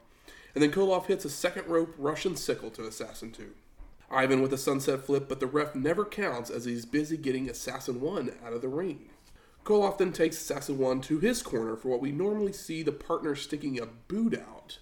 And 0.55 0.63
then 0.63 0.71
Koloff 0.71 1.07
hits 1.07 1.25
a 1.25 1.31
second 1.31 1.67
rope 1.67 1.93
Russian 1.99 2.37
sickle 2.37 2.71
to 2.71 2.87
Assassin 2.87 3.33
2. 3.33 3.51
Ivan 4.09 4.41
with 4.41 4.53
a 4.53 4.59
sunset 4.59 5.05
flip, 5.05 5.29
but 5.29 5.41
the 5.41 5.49
ref 5.49 5.75
never 5.75 6.05
counts 6.05 6.51
as 6.51 6.67
he's 6.67 6.87
busy 6.87 7.17
getting 7.17 7.51
Assassin 7.51 8.01
1 8.01 8.33
out 8.47 8.53
of 8.53 8.63
the 8.63 8.69
ring. 8.69 9.11
Koloff 9.65 9.99
then 9.99 10.13
takes 10.13 10.37
Assassin 10.37 10.79
1 10.79 11.01
to 11.03 11.19
his 11.19 11.43
corner 11.43 11.75
for 11.75 11.89
what 11.89 12.01
we 12.01 12.13
normally 12.13 12.53
see 12.53 12.85
the 12.85 12.93
partner 12.93 13.35
sticking 13.35 13.81
a 13.81 13.87
boot 13.87 14.39
out. 14.39 14.79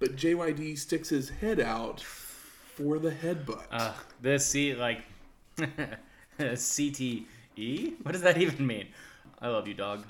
But 0.00 0.16
JYD 0.16 0.78
sticks 0.78 1.10
his 1.10 1.28
head 1.28 1.60
out 1.60 2.00
for 2.00 2.98
the 2.98 3.10
headbutt. 3.10 3.66
Uh, 3.70 3.92
this 4.22 4.46
see 4.46 4.74
like 4.74 5.02
CTE. 6.38 7.26
What 8.02 8.12
does 8.12 8.22
that 8.22 8.38
even 8.38 8.66
mean? 8.66 8.88
I 9.40 9.48
love 9.48 9.68
you, 9.68 9.74
dog. 9.74 10.06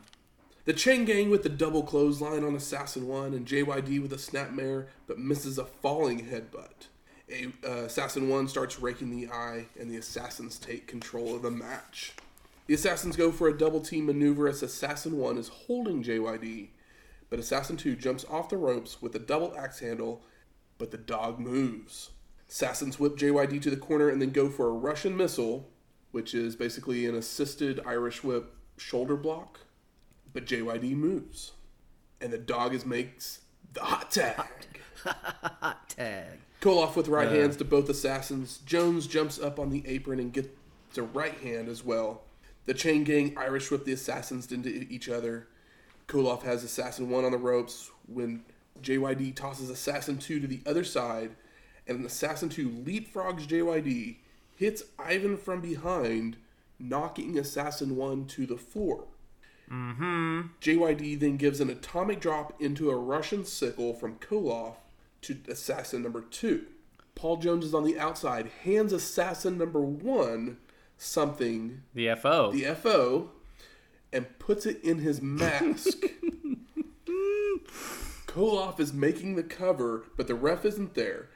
The 0.65 0.75
Chain 0.75 1.05
Gang 1.05 1.29
with 1.29 1.43
the 1.43 1.49
double 1.49 1.83
clothesline 1.83 2.45
on 2.45 2.55
Assassin 2.55 3.09
1 3.09 3.35
and 3.35 3.47
JYD 3.47 4.01
with 4.01 4.13
a 4.13 4.17
snapmare 4.17 4.87
but 5.09 5.19
misses 5.19 5.59
a 5.59 5.65
falling 5.65 6.27
headbutt. 6.27 6.87
A, 7.29 7.47
uh, 7.67 7.87
Assassin 7.87 8.29
1 8.29 8.47
starts 8.47 8.79
raking 8.79 9.11
the 9.11 9.29
eye 9.33 9.67
and 9.79 9.91
the 9.91 9.97
Assassins 9.97 10.59
take 10.59 10.87
control 10.87 11.35
of 11.35 11.43
the 11.43 11.51
match. 11.51 12.13
The 12.69 12.75
Assassins 12.75 13.17
go 13.17 13.33
for 13.33 13.49
a 13.49 13.59
double 13.59 13.81
team 13.81 14.07
maneuver 14.07 14.47
as 14.47 14.63
Assassin 14.63 15.19
1 15.19 15.39
is 15.39 15.49
holding 15.49 16.05
JYD, 16.05 16.69
but 17.31 17.39
Assassin 17.39 17.77
2 17.77 17.97
jumps 17.97 18.25
off 18.29 18.49
the 18.49 18.57
ropes 18.57 19.01
with 19.01 19.15
a 19.15 19.21
double 19.21 19.55
axe 19.57 19.79
handle, 19.79 20.23
but 20.77 20.91
the 20.91 20.99
dog 20.99 21.39
moves. 21.39 22.11
Assassins 22.49 22.99
whip 22.99 23.17
JYD 23.17 23.63
to 23.63 23.71
the 23.71 23.77
corner 23.77 24.09
and 24.09 24.21
then 24.21 24.31
go 24.31 24.49
for 24.49 24.69
a 24.69 24.73
Russian 24.73 25.17
missile, 25.17 25.71
which 26.11 26.35
is 26.35 26.57
basically 26.57 27.07
an 27.07 27.15
assisted 27.15 27.81
Irish 27.87 28.25
whip 28.25 28.53
shoulder 28.77 29.17
block 29.17 29.61
but 30.33 30.47
JYD 30.47 30.95
moves, 30.95 31.53
and 32.21 32.33
the 32.33 32.39
dog 32.39 32.75
is 32.75 32.87
makes 32.87 33.41
the 33.73 33.81
hot 33.81 34.11
tag. 34.11 34.47
Hot 35.05 35.89
tag. 35.89 36.39
Koloff 36.61 36.95
with 36.95 37.09
right 37.09 37.29
uh, 37.29 37.33
hands 37.33 37.57
to 37.57 37.65
both 37.65 37.89
assassins. 37.89 38.59
Jones 38.59 39.07
jumps 39.07 39.39
up 39.39 39.59
on 39.59 39.71
the 39.71 39.83
apron 39.87 40.21
and 40.21 40.33
gets 40.33 40.49
a 40.97 41.03
right 41.03 41.39
hand 41.39 41.69
as 41.69 41.85
well. 41.85 42.23
The 42.67 42.75
chain 42.75 43.05
gang 43.05 43.37
Irish 43.39 43.71
whip 43.71 43.85
the 43.85 43.93
assassins 43.93 44.53
into 44.53 44.69
each 44.69 45.09
other. 45.09 45.49
Koloff 46.11 46.43
has 46.43 46.65
assassin 46.65 47.09
one 47.09 47.25
on 47.25 47.31
the 47.31 47.39
ropes 47.39 47.93
when 48.07 48.43
JYD 48.83 49.37
tosses 49.37 49.71
assassin 49.71 50.19
two 50.19 50.41
to 50.41 50.47
the 50.49 50.61
other 50.67 50.83
side, 50.83 51.31
and 51.87 52.05
assassin 52.05 52.49
two 52.49 52.69
leapfrogs 52.69 53.47
JYD, 53.47 54.17
hits 54.57 54.83
Ivan 54.99 55.37
from 55.37 55.61
behind, 55.61 56.37
knocking 56.81 57.39
assassin 57.39 57.95
one 57.95 58.27
to 58.27 58.45
the 58.45 58.57
floor. 58.57 59.05
Mm-hmm. 59.71 60.41
JYD 60.61 61.21
then 61.21 61.37
gives 61.37 61.61
an 61.61 61.71
atomic 61.71 62.21
drop 62.21 62.61
into 62.61 62.91
a 62.91 62.97
Russian 62.97 63.45
sickle 63.45 63.95
from 63.95 64.17
Koloff 64.17 64.75
to 65.23 65.39
assassin 65.49 66.03
number 66.03 66.23
two. 66.23 66.67
Paul 67.15 67.37
Jones 67.37 67.65
is 67.65 67.75
on 67.75 67.85
the 67.85 68.01
outside, 68.01 68.51
hands 68.65 68.93
assassin 68.93 69.59
number 69.59 69.81
one 69.81 70.57
something, 70.97 71.83
The 71.95 72.15
FO. 72.17 72.51
the 72.51 72.65
FO, 72.75 73.31
and 74.13 74.39
puts 74.39 74.67
it 74.67 74.83
in 74.83 74.99
his 74.99 75.21
mask. 75.23 75.99
Koloff 78.27 78.79
is 78.79 78.93
making 78.93 79.35
the 79.37 79.43
cover, 79.43 80.05
but 80.17 80.27
the 80.29 80.35
ref 80.35 80.65
isn't 80.65 80.95
there. 80.95 81.29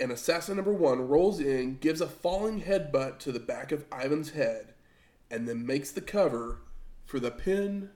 And 0.00 0.12
assassin 0.12 0.56
number 0.56 0.72
one 0.72 1.08
rolls 1.08 1.40
in, 1.40 1.78
gives 1.78 2.00
a 2.00 2.06
falling 2.06 2.62
headbutt 2.62 3.18
to 3.20 3.32
the 3.32 3.40
back 3.40 3.72
of 3.72 3.84
Ivan's 3.92 4.30
head, 4.30 4.74
and 5.30 5.48
then 5.48 5.66
makes 5.66 5.90
the 5.90 6.00
cover 6.00 6.60
for 7.04 7.18
the 7.18 7.32
pin 7.32 7.90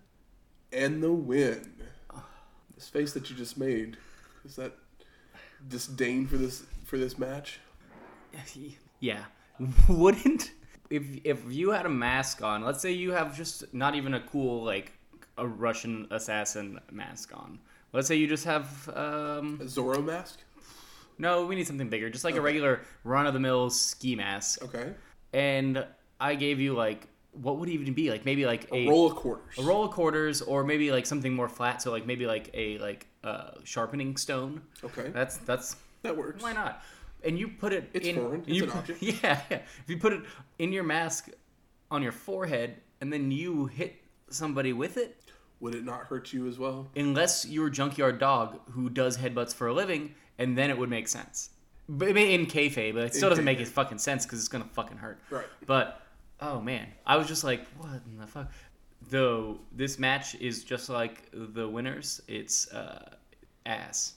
and 0.72 1.02
the 1.02 1.12
win. 1.12 1.74
This 2.74 2.88
face 2.88 3.12
that 3.12 3.30
you 3.30 3.36
just 3.36 3.56
made 3.56 3.96
is 4.44 4.56
that 4.56 4.72
disdain 5.68 6.26
for 6.26 6.36
this 6.36 6.64
for 6.84 6.98
this 6.98 7.18
match? 7.18 7.60
Yeah. 8.98 9.24
Wouldn't 9.88 10.50
if 10.92 11.04
if 11.24 11.38
you 11.48 11.70
had 11.70 11.86
a 11.86 11.94
mask 12.06 12.42
on, 12.42 12.62
let's 12.64 12.80
say 12.80 12.92
you 12.92 13.12
have 13.12 13.36
just 13.36 13.72
not 13.72 13.94
even 13.94 14.14
a 14.14 14.20
cool 14.20 14.62
like 14.64 14.92
a 15.38 15.46
Russian 15.46 16.06
assassin 16.10 16.78
mask 16.90 17.32
on. 17.34 17.58
Let's 17.92 18.08
say 18.08 18.16
you 18.16 18.26
just 18.28 18.44
have 18.44 18.66
um 18.94 19.58
A 19.60 19.64
Zorro 19.64 20.04
mask? 20.04 20.38
no, 21.18 21.46
we 21.46 21.54
need 21.56 21.66
something 21.66 21.88
bigger, 21.88 22.10
just 22.10 22.24
like 22.24 22.36
a 22.36 22.40
regular 22.40 22.80
run 23.04 23.26
of 23.26 23.34
the 23.34 23.40
mill 23.40 23.70
ski 23.70 24.16
mask. 24.16 24.62
Okay. 24.64 24.92
And 25.32 25.84
I 26.20 26.34
gave 26.34 26.60
you 26.60 26.74
like 26.74 27.08
what 27.32 27.56
would 27.58 27.70
even 27.70 27.94
be? 27.94 28.10
Like 28.10 28.26
maybe 28.26 28.44
like 28.44 28.64
a, 28.72 28.86
A 28.86 28.88
roll 28.88 29.06
of 29.10 29.16
quarters. 29.16 29.58
a 29.58 29.62
roll 29.62 29.84
of 29.84 29.90
quarters 29.92 30.42
or 30.42 30.64
maybe 30.64 30.90
like 30.92 31.06
something 31.06 31.32
more 31.34 31.48
flat, 31.48 31.80
so 31.80 31.90
like 31.90 32.04
maybe 32.06 32.26
like 32.26 32.50
a 32.52 32.76
like 32.78 33.06
uh 33.24 33.52
sharpening 33.64 34.16
stone. 34.18 34.60
Okay. 34.84 35.08
That's 35.08 35.38
that's 35.38 35.76
That 36.02 36.14
works. 36.16 36.42
why 36.42 36.52
not? 36.52 36.82
And 37.24 37.38
you 37.38 37.48
put 37.48 37.72
it 37.72 37.88
It's 37.92 38.06
in. 38.06 38.16
foreign. 38.16 38.40
It's 38.40 38.48
you 38.48 38.64
an 38.64 38.70
object. 38.70 39.02
Yeah, 39.02 39.40
yeah. 39.50 39.58
If 39.58 39.84
you 39.88 39.96
put 39.98 40.12
it 40.12 40.22
in 40.58 40.72
your 40.72 40.84
mask 40.84 41.28
on 41.90 42.02
your 42.02 42.12
forehead 42.12 42.76
and 43.00 43.12
then 43.12 43.30
you 43.30 43.66
hit 43.66 43.94
somebody 44.30 44.72
with 44.72 44.96
it, 44.96 45.18
Would 45.60 45.74
it 45.74 45.84
not 45.84 46.04
hurt 46.06 46.32
you 46.32 46.48
as 46.48 46.58
well? 46.58 46.88
unless 46.96 47.46
you're 47.46 47.68
a 47.68 47.70
junkyard 47.70 48.18
dog 48.18 48.58
who 48.70 48.88
does 48.90 49.16
headbutts 49.18 49.54
for 49.54 49.68
a 49.68 49.72
living, 49.72 50.14
and 50.38 50.56
then 50.58 50.70
it 50.70 50.76
would 50.78 50.90
make 50.90 51.06
sense. 51.08 51.50
But 51.88 52.08
I 52.08 52.12
mean, 52.12 52.40
in 52.40 52.46
kayfabe, 52.46 52.94
but 52.94 53.04
it 53.04 53.14
still 53.14 53.28
In 53.28 53.32
doesn't 53.32 53.44
make 53.44 53.58
kayfabe. 53.58 53.62
it 53.62 53.68
fucking 53.68 53.98
sense 53.98 54.24
because 54.24 54.38
it's 54.38 54.48
gonna 54.48 54.64
fucking 54.72 54.96
hurt. 54.96 55.20
Right. 55.30 55.46
But 55.66 56.00
oh 56.40 56.60
man, 56.60 56.86
I 57.06 57.16
was 57.16 57.26
just 57.28 57.44
like, 57.44 57.66
what 57.78 58.00
in 58.06 58.18
the 58.18 58.26
fuck? 58.26 58.50
Though 59.10 59.58
this 59.72 59.98
match 59.98 60.34
is 60.36 60.64
just 60.64 60.88
like 60.88 61.28
the 61.32 61.68
winners, 61.68 62.20
it's 62.28 62.72
uh, 62.72 63.10
ass. 63.66 64.14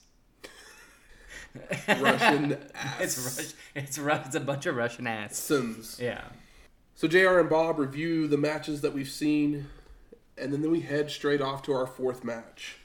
Russian 1.87 2.57
ass. 2.73 3.01
It's 3.01 3.37
Rush, 3.37 3.53
it's 3.75 3.97
Ru- 3.97 4.11
it's 4.25 4.35
a 4.35 4.39
bunch 4.39 4.65
of 4.65 4.75
Russian 4.75 5.07
ass. 5.07 5.37
Sims. 5.37 5.99
Yeah. 6.01 6.21
So 6.95 7.07
JR 7.07 7.39
and 7.39 7.49
Bob 7.49 7.79
review 7.79 8.27
the 8.27 8.37
matches 8.37 8.81
that 8.81 8.93
we've 8.93 9.09
seen, 9.09 9.67
and 10.37 10.53
then 10.53 10.71
we 10.71 10.81
head 10.81 11.09
straight 11.11 11.41
off 11.41 11.61
to 11.63 11.73
our 11.73 11.87
fourth 11.87 12.23
match. 12.23 12.77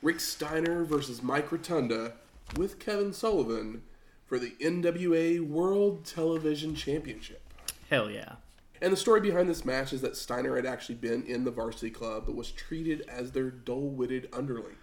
Rick 0.00 0.20
Steiner 0.20 0.84
versus 0.84 1.22
Mike 1.22 1.50
Rotunda 1.50 2.12
with 2.56 2.78
Kevin 2.78 3.12
Sullivan 3.12 3.82
for 4.24 4.38
the 4.38 4.50
NWA 4.60 5.40
World 5.40 6.04
Television 6.04 6.74
Championship. 6.74 7.42
Hell 7.90 8.10
yeah. 8.10 8.36
And 8.80 8.92
the 8.92 8.96
story 8.96 9.20
behind 9.20 9.48
this 9.48 9.64
match 9.64 9.92
is 9.92 10.02
that 10.02 10.16
Steiner 10.16 10.54
had 10.54 10.66
actually 10.66 10.94
been 10.94 11.24
in 11.24 11.44
the 11.44 11.50
varsity 11.50 11.90
club 11.90 12.24
but 12.26 12.36
was 12.36 12.52
treated 12.52 13.02
as 13.08 13.32
their 13.32 13.50
dull 13.50 13.88
witted 13.88 14.28
underling. 14.32 14.76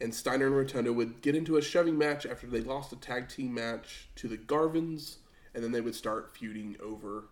And 0.00 0.14
Steiner 0.14 0.46
and 0.46 0.56
Rotunda 0.56 0.92
would 0.92 1.22
get 1.22 1.34
into 1.34 1.56
a 1.56 1.62
shoving 1.62 1.96
match 1.96 2.26
after 2.26 2.46
they 2.46 2.60
lost 2.60 2.92
a 2.92 2.96
tag 2.96 3.28
team 3.28 3.54
match 3.54 4.08
to 4.16 4.28
the 4.28 4.36
Garvins, 4.36 5.16
and 5.54 5.64
then 5.64 5.72
they 5.72 5.80
would 5.80 5.94
start 5.94 6.36
feuding 6.36 6.76
over 6.82 7.24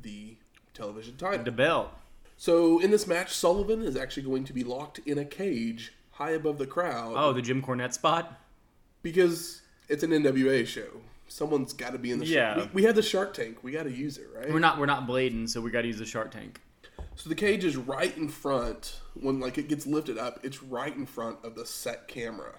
the 0.00 0.36
television 0.72 1.16
title. 1.16 1.44
The 1.44 1.52
belt. 1.52 1.90
So 2.38 2.78
in 2.78 2.90
this 2.90 3.06
match, 3.06 3.32
Sullivan 3.34 3.82
is 3.82 3.96
actually 3.96 4.22
going 4.22 4.44
to 4.44 4.52
be 4.52 4.64
locked 4.64 5.00
in 5.00 5.18
a 5.18 5.24
cage 5.24 5.92
high 6.12 6.30
above 6.30 6.56
the 6.58 6.66
crowd 6.66 7.14
Oh, 7.16 7.32
the 7.32 7.42
Jim 7.42 7.60
Cornette 7.62 7.92
spot. 7.92 8.40
because 9.02 9.62
it's 9.88 10.02
an 10.02 10.10
NWA 10.10 10.66
show. 10.66 10.88
Someone's 11.28 11.72
got 11.74 11.92
to 11.92 11.98
be 11.98 12.10
in 12.10 12.20
the 12.20 12.26
Yeah. 12.26 12.54
show. 12.54 12.60
We, 12.64 12.68
we 12.74 12.82
have 12.84 12.94
the 12.94 13.02
Shark 13.02 13.34
Tank. 13.34 13.62
We 13.62 13.72
got 13.72 13.82
to 13.82 13.92
use 13.92 14.16
it, 14.18 14.28
right? 14.34 14.50
We're 14.50 14.60
not 14.60 14.78
we're 14.78 14.86
not 14.86 15.06
blading, 15.06 15.48
so 15.48 15.60
we 15.60 15.70
got 15.70 15.82
to 15.82 15.88
use 15.88 15.98
the 15.98 16.06
Shark 16.06 16.30
Tank. 16.30 16.60
So 17.18 17.28
the 17.28 17.34
cage 17.34 17.64
is 17.64 17.76
right 17.76 18.16
in 18.16 18.28
front. 18.28 19.00
When 19.14 19.40
like 19.40 19.58
it 19.58 19.68
gets 19.68 19.86
lifted 19.86 20.18
up, 20.18 20.38
it's 20.44 20.62
right 20.62 20.94
in 20.94 21.04
front 21.04 21.38
of 21.44 21.56
the 21.56 21.66
set 21.66 22.06
camera 22.06 22.54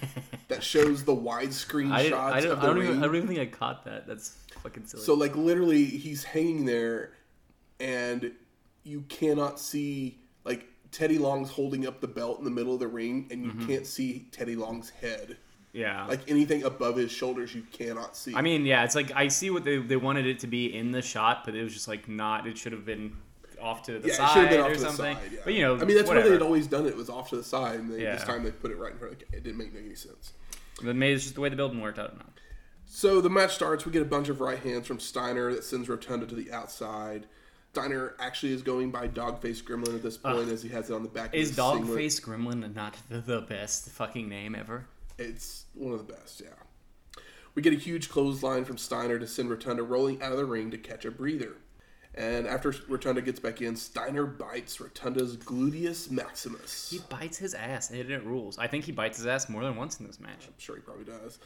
that 0.48 0.62
shows 0.62 1.02
the 1.02 1.14
widescreen 1.16 1.90
I, 1.92 2.08
shots 2.10 2.34
I, 2.36 2.40
don't, 2.40 2.52
of 2.52 2.58
I 2.58 2.60
the 2.60 2.66
don't 2.68 2.76
ring. 2.78 2.88
even 2.90 2.98
I 3.02 3.06
don't 3.06 3.16
even 3.16 3.28
think 3.28 3.40
I 3.40 3.46
caught 3.46 3.84
that. 3.86 4.06
That's 4.06 4.36
fucking 4.62 4.86
silly. 4.86 5.02
So 5.02 5.14
like 5.14 5.34
literally, 5.34 5.84
he's 5.84 6.22
hanging 6.22 6.64
there, 6.64 7.14
and 7.80 8.30
you 8.84 9.00
cannot 9.08 9.58
see 9.58 10.20
like 10.44 10.66
Teddy 10.92 11.18
Long's 11.18 11.50
holding 11.50 11.84
up 11.84 12.00
the 12.00 12.06
belt 12.06 12.38
in 12.38 12.44
the 12.44 12.52
middle 12.52 12.74
of 12.74 12.78
the 12.80 12.86
ring, 12.88 13.26
and 13.32 13.44
you 13.44 13.50
Mm-hmm. 13.50 13.66
can't 13.66 13.86
see 13.86 14.28
Teddy 14.30 14.54
Long's 14.54 14.90
head. 14.90 15.38
yeah. 15.72 16.06
Like 16.06 16.30
anything 16.30 16.62
above 16.62 16.94
his 16.96 17.10
shoulders, 17.10 17.52
you 17.52 17.62
cannot 17.72 18.16
see. 18.16 18.32
I 18.36 18.42
mean, 18.42 18.64
yeah, 18.64 18.84
it's 18.84 18.94
like 18.94 19.10
I 19.16 19.26
see 19.26 19.50
what 19.50 19.64
they 19.64 19.78
they 19.78 19.96
wanted 19.96 20.26
it 20.26 20.38
to 20.40 20.46
be 20.46 20.66
in 20.72 20.92
the 20.92 21.02
shot, 21.02 21.42
but 21.44 21.56
it 21.56 21.64
was 21.64 21.72
just 21.74 21.88
like 21.88 22.08
not. 22.08 22.46
It 22.46 22.56
should 22.56 22.70
have 22.70 22.86
been 22.86 23.16
off 23.64 23.82
to 23.84 23.98
the 23.98 24.08
yeah, 24.08 24.14
side 24.14 24.32
should 24.34 24.42
have 24.42 24.50
been 24.50 24.60
off 24.60 24.70
or 24.70 24.74
to 24.74 24.80
the 24.80 24.86
something. 24.86 25.16
side. 25.16 25.32
Yeah. 25.32 25.40
But 25.44 25.54
you 25.54 25.62
know, 25.62 25.74
I 25.76 25.84
mean 25.84 25.96
that's 25.96 26.06
whatever. 26.08 26.14
where 26.14 26.22
they 26.24 26.32
had 26.34 26.42
always 26.42 26.66
done 26.66 26.86
it. 26.86 26.90
It 26.90 26.96
was 26.96 27.10
off 27.10 27.30
to 27.30 27.36
the 27.36 27.42
side, 27.44 27.80
and 27.80 27.92
they, 27.92 28.02
Yeah. 28.02 28.14
this 28.14 28.24
time 28.24 28.44
they 28.44 28.50
put 28.50 28.70
it 28.70 28.76
right 28.76 28.92
in 28.92 28.98
front. 28.98 29.14
Like, 29.18 29.28
it 29.32 29.42
didn't 29.42 29.58
make 29.58 29.72
any 29.76 29.94
sense. 29.94 30.32
But 30.82 30.96
maybe 30.96 31.14
it's 31.14 31.24
just 31.24 31.34
the 31.34 31.40
way 31.40 31.48
the 31.48 31.56
building 31.56 31.80
worked. 31.80 31.98
I 31.98 32.02
don't 32.02 32.18
know. 32.18 32.24
So 32.86 33.20
the 33.20 33.30
match 33.30 33.54
starts. 33.54 33.86
We 33.86 33.92
get 33.92 34.02
a 34.02 34.06
bunch 34.06 34.28
of 34.28 34.40
right 34.40 34.58
hands 34.58 34.86
from 34.86 35.00
Steiner 35.00 35.52
that 35.52 35.64
sends 35.64 35.88
Rotunda 35.88 36.26
to 36.26 36.34
the 36.34 36.52
outside. 36.52 37.26
Steiner 37.72 38.14
actually 38.20 38.52
is 38.52 38.62
going 38.62 38.92
by 38.92 39.08
Dogface 39.08 39.62
Gremlin 39.64 39.96
at 39.96 40.02
this 40.02 40.16
point 40.16 40.48
as 40.48 40.62
he 40.62 40.68
has 40.68 40.90
it 40.90 40.94
on 40.94 41.02
the 41.02 41.08
back 41.08 41.28
of 41.28 41.34
Is. 41.34 41.56
Dogface 41.56 42.20
Gremlin 42.22 42.72
not 42.74 42.96
the, 43.08 43.20
the 43.20 43.40
best 43.40 43.90
fucking 43.90 44.28
name 44.28 44.54
ever? 44.54 44.86
It's 45.18 45.64
one 45.74 45.92
of 45.92 46.06
the 46.06 46.12
best, 46.12 46.40
yeah. 46.40 46.50
We 47.56 47.62
get 47.62 47.72
a 47.72 47.76
huge 47.76 48.08
clothesline 48.10 48.64
from 48.64 48.78
Steiner 48.78 49.18
to 49.18 49.26
send 49.26 49.50
Rotunda 49.50 49.82
rolling 49.82 50.22
out 50.22 50.32
of 50.32 50.38
the 50.38 50.44
ring 50.44 50.70
to 50.70 50.78
catch 50.78 51.04
a 51.04 51.10
breather. 51.10 51.56
And 52.16 52.46
after 52.46 52.72
Rotunda 52.88 53.22
gets 53.22 53.40
back 53.40 53.60
in, 53.60 53.74
Steiner 53.74 54.24
bites 54.24 54.80
Rotunda's 54.80 55.36
gluteus 55.36 56.10
maximus. 56.10 56.90
He 56.90 57.00
bites 57.08 57.38
his 57.38 57.54
ass, 57.54 57.90
and 57.90 57.98
it 57.98 58.24
rules. 58.24 58.56
I 58.56 58.68
think 58.68 58.84
he 58.84 58.92
bites 58.92 59.18
his 59.18 59.26
ass 59.26 59.48
more 59.48 59.64
than 59.64 59.74
once 59.74 59.98
in 59.98 60.06
this 60.06 60.20
match. 60.20 60.46
I'm 60.46 60.54
sure 60.58 60.76
he 60.76 60.82
probably 60.82 61.04
does. 61.04 61.38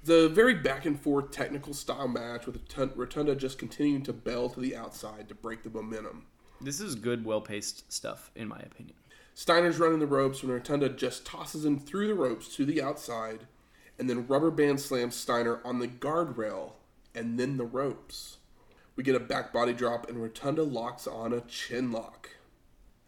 It's 0.00 0.10
a 0.10 0.28
very 0.28 0.54
back 0.54 0.86
and 0.86 0.98
forth 0.98 1.30
technical 1.30 1.74
style 1.74 2.08
match 2.08 2.46
with 2.46 2.60
Rotunda 2.96 3.34
just 3.34 3.58
continuing 3.58 4.02
to 4.02 4.12
bell 4.12 4.48
to 4.50 4.60
the 4.60 4.76
outside 4.76 5.28
to 5.28 5.34
break 5.34 5.62
the 5.62 5.70
momentum. 5.70 6.26
This 6.60 6.80
is 6.80 6.94
good, 6.94 7.24
well 7.24 7.40
paced 7.40 7.92
stuff, 7.92 8.30
in 8.36 8.46
my 8.46 8.58
opinion. 8.58 8.96
Steiner's 9.34 9.78
running 9.78 9.98
the 9.98 10.06
ropes 10.06 10.42
when 10.42 10.52
Rotunda 10.52 10.88
just 10.88 11.24
tosses 11.24 11.64
him 11.64 11.78
through 11.78 12.06
the 12.06 12.14
ropes 12.14 12.54
to 12.56 12.64
the 12.64 12.82
outside 12.82 13.46
and 13.98 14.08
then 14.08 14.26
rubber 14.26 14.50
band 14.50 14.80
slams 14.80 15.14
Steiner 15.14 15.60
on 15.64 15.78
the 15.78 15.88
guardrail 15.88 16.72
and 17.14 17.38
then 17.38 17.56
the 17.56 17.64
ropes. 17.64 18.38
We 19.02 19.06
get 19.06 19.16
a 19.16 19.24
back 19.24 19.52
body 19.52 19.72
drop 19.72 20.08
and 20.08 20.22
Rotunda 20.22 20.62
locks 20.62 21.08
on 21.08 21.32
a 21.32 21.40
chin 21.40 21.90
lock. 21.90 22.30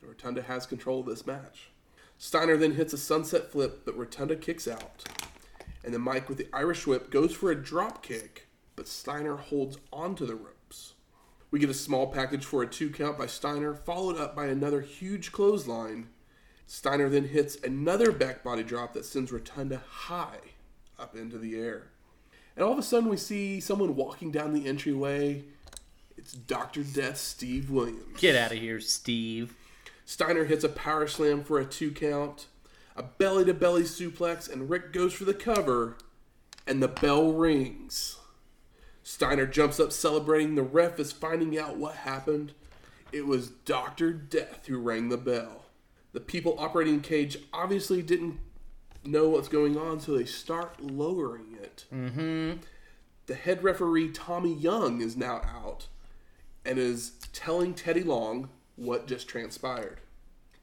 And 0.01 0.11
Rotunda 0.11 0.43
has 0.43 0.67
control 0.67 0.99
of 0.99 1.07
this 1.07 1.25
match. 1.25 1.71
Steiner 2.19 2.57
then 2.57 2.75
hits 2.75 2.93
a 2.93 2.99
sunset 2.99 3.53
flip, 3.53 3.83
but 3.85 3.97
Rotunda 3.97 4.35
kicks 4.35 4.67
out. 4.67 5.05
And 5.85 5.95
then 5.95 6.01
Mike 6.01 6.29
with 6.29 6.39
the 6.39 6.49
Irish 6.53 6.85
whip 6.85 7.13
goes 7.13 7.33
for 7.33 7.53
a 7.53 7.55
drop 7.55 8.03
kick, 8.03 8.49
but 8.75 8.89
Steiner 8.89 9.37
holds 9.37 9.79
onto 9.93 10.27
the 10.27 10.35
ropes. 10.35 10.95
We 11.53 11.61
get 11.61 11.71
a 11.71 11.75
small 11.75 12.09
package 12.09 12.45
for 12.45 12.65
a 12.65 12.67
two 12.67 12.91
count 12.91 13.17
by 13.17 13.27
Steiner, 13.27 13.73
followed 13.73 14.17
up 14.17 14.35
by 14.35 14.47
another 14.47 14.81
huge 14.81 15.31
clothesline. 15.31 16.09
Steiner 16.67 17.09
then 17.09 17.29
hits 17.29 17.57
another 17.63 18.11
back 18.11 18.43
body 18.43 18.65
drop 18.65 18.95
that 18.95 19.05
sends 19.05 19.31
Rotunda 19.31 19.81
high 19.89 20.41
up 20.99 21.15
into 21.15 21.39
the 21.39 21.57
air. 21.57 21.93
And 22.57 22.65
all 22.65 22.73
of 22.73 22.81
a 22.81 22.83
sudden, 22.83 23.09
we 23.09 23.17
see 23.17 23.61
someone 23.61 23.95
walking 23.95 24.33
down 24.33 24.55
the 24.55 24.67
entryway. 24.67 25.45
It's 26.17 26.33
Dr. 26.33 26.83
Death 26.83 27.17
Steve 27.17 27.71
Williams. 27.71 28.21
Get 28.21 28.37
out 28.37 28.53
of 28.53 28.59
here, 28.59 28.81
Steve. 28.81 29.55
Steiner 30.05 30.45
hits 30.45 30.65
a 30.65 30.69
power 30.69 31.07
slam 31.07 31.43
for 31.43 31.59
a 31.59 31.65
two 31.65 31.91
count, 31.91 32.47
a 32.97 33.03
belly 33.03 33.45
to 33.47 33.55
belly 33.55 33.83
suplex, 33.83 34.51
and 34.51 34.71
Rick 34.71 34.93
goes 34.93 35.13
for 35.13 35.25
the 35.25 35.35
cover, 35.35 35.97
and 36.67 36.83
the 36.83 36.89
bell 36.89 37.33
rings. 37.33 38.19
Steiner 39.03 39.47
jumps 39.47 39.81
up 39.81 39.93
celebrating. 39.93 40.55
The 40.55 40.63
ref 40.63 40.99
is 40.99 41.13
finding 41.13 41.59
out 41.59 41.77
what 41.77 41.95
happened. 41.97 42.53
It 43.13 43.27
was 43.27 43.49
Dr. 43.49 44.13
Death 44.13 44.67
who 44.67 44.79
rang 44.79 45.09
the 45.09 45.17
bell. 45.17 45.67
The 46.13 46.21
people 46.21 46.57
operating 46.59 47.01
the 47.01 47.09
cage 47.09 47.39
obviously 47.53 48.03
didn't 48.03 48.39
know 49.05 49.29
what's 49.29 49.49
going 49.49 49.77
on, 49.77 50.01
so 50.01 50.17
they 50.17 50.25
start 50.25 50.81
lowering 50.81 51.59
it. 51.61 51.85
Mm-hmm. 51.93 52.61
The 53.27 53.35
head 53.35 53.63
referee, 53.63 54.11
Tommy 54.13 54.55
Young, 54.55 55.01
is 55.01 55.17
now 55.17 55.43
out 55.45 55.89
and 56.65 56.79
is 56.79 57.13
telling 57.33 57.75
Teddy 57.75 58.03
Long 58.03 58.51
what 58.77 59.07
just 59.07 59.29
transpired. 59.29 60.01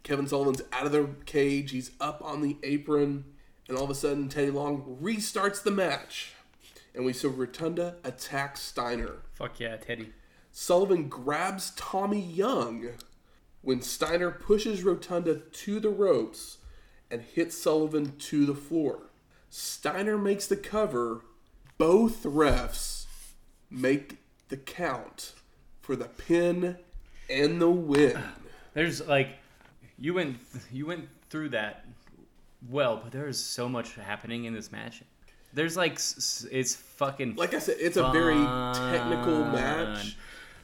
Kevin 0.04 0.28
Sullivan's 0.28 0.64
out 0.72 0.86
of 0.86 0.92
the 0.92 1.10
cage, 1.26 1.72
he's 1.72 1.92
up 2.00 2.22
on 2.24 2.42
the 2.42 2.58
apron, 2.64 3.26
and 3.68 3.78
all 3.78 3.84
of 3.84 3.90
a 3.90 3.96
sudden 3.96 4.30
Teddy 4.30 4.50
Long 4.50 4.98
restarts 5.02 5.62
the 5.62 5.72
match. 5.72 6.34
And 6.94 7.06
we 7.06 7.14
see 7.14 7.28
Rotunda 7.28 7.96
attack 8.04 8.58
Steiner. 8.58 9.20
Fuck 9.34 9.60
yeah, 9.60 9.78
Teddy. 9.78 10.12
Sullivan 10.52 11.08
grabs 11.08 11.72
Tommy 11.78 12.20
Young 12.20 12.90
when 13.62 13.82
Steiner 13.82 14.32
pushes 14.32 14.84
Rotunda 14.84 15.36
to 15.36 15.80
the 15.80 15.90
ropes 15.90 16.58
and 17.10 17.22
hits 17.22 17.58
Sullivan 17.58 18.18
to 18.18 18.46
the 18.46 18.56
floor. 18.56 19.12
Steiner 19.50 20.18
makes 20.18 20.48
the 20.48 20.58
cover. 20.58 21.22
Both 21.78 22.24
refs 22.24 23.06
make 23.70 24.18
the 24.50 24.58
count 24.58 25.34
for 25.82 25.96
the 25.96 26.06
pin 26.06 26.78
and 27.30 27.62
the 27.62 27.70
win. 27.70 28.22
There's 28.74 29.06
like, 29.08 29.38
you 30.00 30.14
went 30.14 30.38
you 30.72 30.86
went 30.86 31.10
through 31.30 31.50
that 31.50 31.86
well, 32.70 33.00
but 33.04 33.12
there 33.12 33.28
is 33.28 33.44
so 33.44 33.68
much 33.68 33.96
happening 33.96 34.46
in 34.46 34.54
this 34.54 34.72
match. 34.72 35.02
There's 35.54 35.76
like, 35.76 35.94
it's 35.94 36.76
fucking 36.76 37.36
Like 37.36 37.54
I 37.54 37.60
said, 37.60 37.78
it's 37.80 37.98
a 37.98 38.10
very 38.12 38.36
technical 38.36 39.44
match 39.46 40.16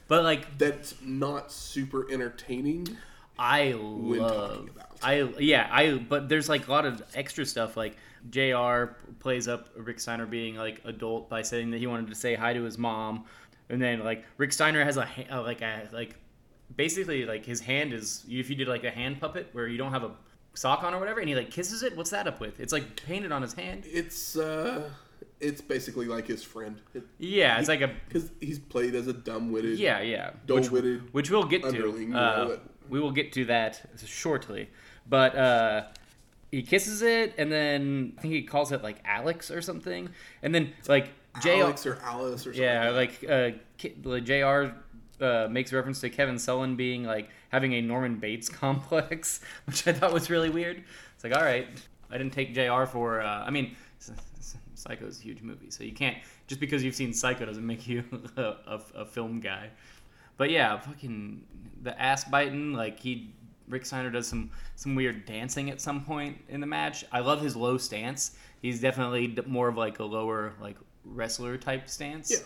But 0.06 0.24
like, 0.24 0.56
that's 0.56 0.94
not 1.02 1.52
super 1.52 2.10
entertaining. 2.10 2.88
I 3.38 3.74
love. 3.78 4.70
I 5.00 5.28
yeah 5.38 5.68
I 5.70 5.92
but 5.92 6.28
there's 6.28 6.48
like 6.48 6.66
a 6.66 6.70
lot 6.72 6.84
of 6.84 7.02
extra 7.14 7.46
stuff 7.46 7.76
like 7.76 7.96
Jr. 8.30 8.94
plays 9.20 9.46
up 9.46 9.68
Rick 9.76 10.00
Steiner 10.00 10.26
being 10.26 10.56
like 10.56 10.80
adult 10.84 11.28
by 11.28 11.42
saying 11.42 11.70
that 11.70 11.78
he 11.78 11.86
wanted 11.86 12.08
to 12.08 12.16
say 12.16 12.34
hi 12.34 12.52
to 12.52 12.62
his 12.64 12.78
mom, 12.78 13.26
and 13.70 13.80
then 13.80 14.04
like 14.04 14.24
Rick 14.36 14.52
Steiner 14.52 14.84
has 14.84 14.96
a 14.96 15.04
ha- 15.04 15.24
uh, 15.30 15.42
like 15.42 15.62
a 15.62 15.88
like 15.92 16.16
basically 16.76 17.24
like 17.24 17.44
his 17.44 17.60
hand 17.60 17.92
is 17.92 18.24
if 18.28 18.50
you 18.50 18.56
did 18.56 18.68
like 18.68 18.84
a 18.84 18.90
hand 18.90 19.20
puppet 19.20 19.48
where 19.52 19.66
you 19.66 19.78
don't 19.78 19.92
have 19.92 20.04
a 20.04 20.10
sock 20.54 20.82
on 20.82 20.92
or 20.94 20.98
whatever 20.98 21.20
and 21.20 21.28
he 21.28 21.34
like 21.34 21.50
kisses 21.50 21.82
it 21.82 21.96
what's 21.96 22.10
that 22.10 22.26
up 22.26 22.40
with 22.40 22.58
it's 22.60 22.72
like 22.72 23.00
painted 23.06 23.30
on 23.32 23.42
his 23.42 23.54
hand 23.54 23.84
It's 23.86 24.36
uh, 24.36 24.90
it's 25.40 25.60
basically 25.60 26.06
like 26.06 26.26
his 26.26 26.42
friend. 26.42 26.80
yeah 27.18 27.58
it's 27.58 27.68
like 27.68 27.80
a 27.80 27.88
because 28.08 28.30
he's 28.40 28.58
played 28.58 28.94
as 28.94 29.06
a 29.06 29.12
dumb-witted. 29.12 29.78
Yeah, 29.78 30.00
yeah. 30.00 30.30
Which, 30.46 30.64
Dull-witted 30.64 31.12
which 31.14 31.30
we'll 31.30 31.44
get 31.44 31.62
to. 31.62 32.14
Uh, 32.16 32.56
we 32.88 33.00
will 33.00 33.12
get 33.12 33.32
to 33.34 33.44
that 33.46 33.80
shortly. 34.04 34.68
But 35.08 35.36
uh, 35.36 35.84
he 36.50 36.62
kisses 36.62 37.02
it, 37.02 37.34
and 37.38 37.50
then 37.52 38.14
I 38.18 38.22
think 38.22 38.34
he 38.34 38.42
calls 38.42 38.72
it 38.72 38.82
like 38.82 38.98
Alex 39.04 39.50
or 39.50 39.62
something. 39.62 40.08
And 40.42 40.54
then 40.54 40.72
like 40.88 41.10
Alex 41.46 41.86
or 41.86 41.98
Alice 42.02 42.46
or 42.46 42.52
something. 42.52 42.62
yeah, 42.62 42.90
like 42.90 43.24
uh, 43.28 43.50
Jr. 44.20 44.74
Uh, 45.20 45.48
makes 45.50 45.72
reference 45.72 46.00
to 46.00 46.10
Kevin 46.10 46.38
Sullivan 46.38 46.76
being 46.76 47.04
like 47.04 47.28
having 47.48 47.72
a 47.74 47.80
Norman 47.80 48.16
Bates 48.16 48.48
complex, 48.48 49.40
which 49.66 49.86
I 49.86 49.92
thought 49.92 50.12
was 50.12 50.30
really 50.30 50.50
weird. 50.50 50.84
It's 51.14 51.24
like, 51.24 51.36
all 51.36 51.42
right, 51.42 51.66
I 52.10 52.18
didn't 52.18 52.32
take 52.32 52.54
Jr. 52.54 52.84
for. 52.84 53.20
Uh, 53.20 53.44
I 53.44 53.50
mean, 53.50 53.76
Psycho 54.74 55.06
is 55.06 55.18
a 55.18 55.22
huge 55.22 55.42
movie, 55.42 55.70
so 55.70 55.82
you 55.82 55.92
can't 55.92 56.16
just 56.46 56.60
because 56.60 56.84
you've 56.84 56.94
seen 56.94 57.12
Psycho 57.12 57.44
doesn't 57.46 57.66
make 57.66 57.86
you 57.88 58.04
a, 58.36 58.42
a, 58.42 58.80
a 58.96 59.04
film 59.04 59.40
guy. 59.40 59.70
But 60.36 60.50
yeah, 60.50 60.78
fucking 60.78 61.44
the 61.82 62.00
ass 62.00 62.24
biting. 62.24 62.72
Like 62.72 63.00
he, 63.00 63.34
Rick 63.68 63.86
Steiner 63.86 64.10
does 64.10 64.28
some 64.28 64.50
some 64.76 64.94
weird 64.94 65.26
dancing 65.26 65.70
at 65.70 65.80
some 65.80 66.04
point 66.04 66.38
in 66.48 66.60
the 66.60 66.66
match. 66.66 67.04
I 67.10 67.20
love 67.20 67.40
his 67.42 67.56
low 67.56 67.76
stance. 67.76 68.36
He's 68.62 68.80
definitely 68.80 69.36
more 69.46 69.68
of 69.68 69.76
like 69.76 69.98
a 69.98 70.04
lower 70.04 70.54
like 70.60 70.76
wrestler 71.08 71.56
type 71.56 71.88
stance. 71.88 72.30
Yeah. 72.30 72.38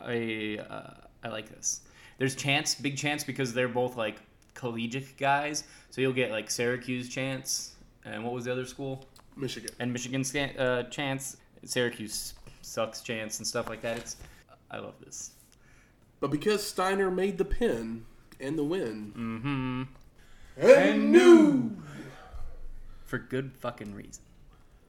I 0.00 0.58
uh, 0.72 0.94
I 1.24 1.28
like 1.28 1.48
this. 1.48 1.82
There's 2.18 2.34
chance, 2.34 2.74
big 2.74 2.96
chance 2.96 3.24
because 3.24 3.52
they're 3.54 3.68
both 3.68 3.96
like 3.96 4.20
collegiate 4.54 5.16
guys. 5.16 5.64
So 5.90 6.00
you'll 6.00 6.12
get 6.12 6.30
like 6.30 6.50
Syracuse 6.50 7.08
chance, 7.08 7.74
and 8.04 8.22
what 8.24 8.32
was 8.32 8.44
the 8.46 8.52
other 8.52 8.66
school? 8.66 9.04
Michigan. 9.36 9.70
and 9.80 9.92
Michigan 9.92 10.24
uh, 10.58 10.82
chance, 10.84 11.38
Syracuse 11.64 12.34
sucks 12.60 13.00
chance 13.00 13.38
and 13.38 13.46
stuff 13.46 13.68
like 13.68 13.80
that. 13.82 13.96
It's 13.98 14.16
I 14.70 14.78
love 14.78 14.94
this. 15.04 15.30
But 16.20 16.30
because 16.30 16.62
Steiner 16.66 17.10
made 17.10 17.38
the 17.38 17.44
pin 17.44 18.04
and 18.40 18.58
the 18.58 18.64
win, 18.64 19.12
Mm-hmm. 19.16 19.82
and 20.66 21.12
new. 21.12 21.76
For 23.04 23.18
good 23.18 23.52
fucking 23.58 23.94
reason. 23.94 24.22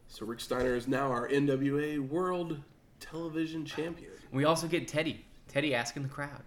So 0.08 0.26
Rick 0.26 0.40
Steiner 0.42 0.76
is 0.76 0.88
now 0.88 1.08
our 1.12 1.28
NWA 1.28 2.00
World 2.00 2.60
Television 3.04 3.66
Champion. 3.66 4.12
We 4.32 4.46
also 4.46 4.68
get 4.68 4.88
Teddy. 4.88 5.26
Teddy 5.48 5.76
asking 5.76 6.04
the 6.04 6.10
crowd. 6.10 6.42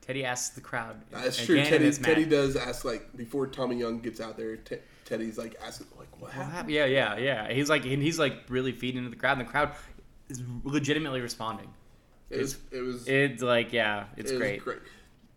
Teddy 0.00 0.24
asks 0.24 0.54
the 0.54 0.60
crowd. 0.60 1.02
That's 1.10 1.36
again 1.36 1.46
true. 1.46 1.56
in 1.58 1.64
Teddy, 1.66 1.84
match. 1.84 1.96
Teddy 2.02 2.24
does 2.24 2.56
ask 2.56 2.84
like 2.84 3.14
before 3.16 3.46
Tommy 3.46 3.76
Young 3.76 4.00
gets 4.00 4.20
out 4.20 4.36
there. 4.38 4.56
Te- 4.56 4.78
Teddy's 5.04 5.36
like 5.36 5.56
asking 5.64 5.86
like 5.98 6.08
what 6.12 6.22
What 6.22 6.32
happened? 6.32 6.52
happened? 6.52 6.74
Yeah, 6.74 6.86
yeah, 6.86 7.16
yeah. 7.18 7.52
He's 7.52 7.68
like, 7.68 7.84
and 7.84 8.02
he's 8.02 8.18
like 8.18 8.44
really 8.48 8.72
feeding 8.72 8.98
into 8.98 9.10
the 9.10 9.16
crowd, 9.16 9.38
and 9.38 9.46
the 9.46 9.50
crowd 9.50 9.72
is 10.30 10.40
legitimately 10.64 11.20
responding. 11.20 11.68
It 12.30 12.38
was 12.38 12.56
it 12.70 12.80
was 12.80 13.06
It's 13.08 13.42
like, 13.42 13.72
yeah, 13.72 14.04
it's 14.16 14.30
it 14.30 14.38
great. 14.38 14.64
great. 14.64 14.78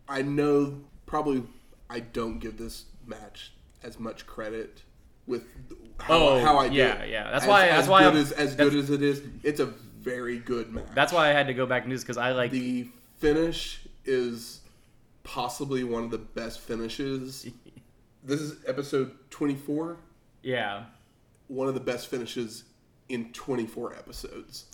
I 0.08 0.22
know 0.22 0.80
probably 1.06 1.44
I 1.90 2.00
don't 2.00 2.40
give 2.40 2.58
this 2.58 2.86
match 3.06 3.52
as 3.84 4.00
much 4.00 4.26
credit 4.26 4.84
with 5.28 5.44
how, 6.00 6.14
Oh, 6.14 6.40
how 6.40 6.58
I 6.60 6.70
do 6.70 6.76
yeah, 6.76 6.94
it. 7.00 7.10
yeah. 7.10 7.30
That's 7.32 7.44
As- 7.44 7.50
why- 7.50 7.68
as 7.68 7.76
that's 7.76 7.88
why 7.90 8.04
good 8.04 8.14
I'm- 8.14 8.18
as, 8.18 8.32
as 8.34 8.56
good 8.56 8.76
as 8.76 8.90
it 8.90 9.02
is. 9.02 9.22
It's 9.44 9.60
a 9.60 9.74
very 10.02 10.40
good 10.40 10.72
match. 10.72 10.86
That's 10.96 11.14
why 11.14 11.30
I 11.30 11.34
had 11.34 11.48
to 11.48 11.54
go 11.54 11.66
back 11.66 11.84
and 11.84 11.92
do 11.92 11.96
this 11.96 12.04
because 12.04 12.18
I 12.18 12.32
like. 12.32 12.52
the 12.52 12.88
finish 13.20 13.82
is 14.06 14.62
possibly 15.24 15.84
one 15.84 16.04
of 16.04 16.12
the 16.12 16.18
best 16.18 16.60
finishes. 16.60 17.48
This 18.24 18.40
is 18.40 18.58
episode 18.68 19.14
twenty 19.32 19.56
four. 19.56 19.98
yeah, 20.44 20.84
One 21.48 21.68
of 21.68 21.74
the 21.74 21.80
best 21.80 22.06
finishes 22.08 22.66
in 23.10 23.34
twenty 23.34 23.66
four 23.66 23.96
episodes. 23.96 24.66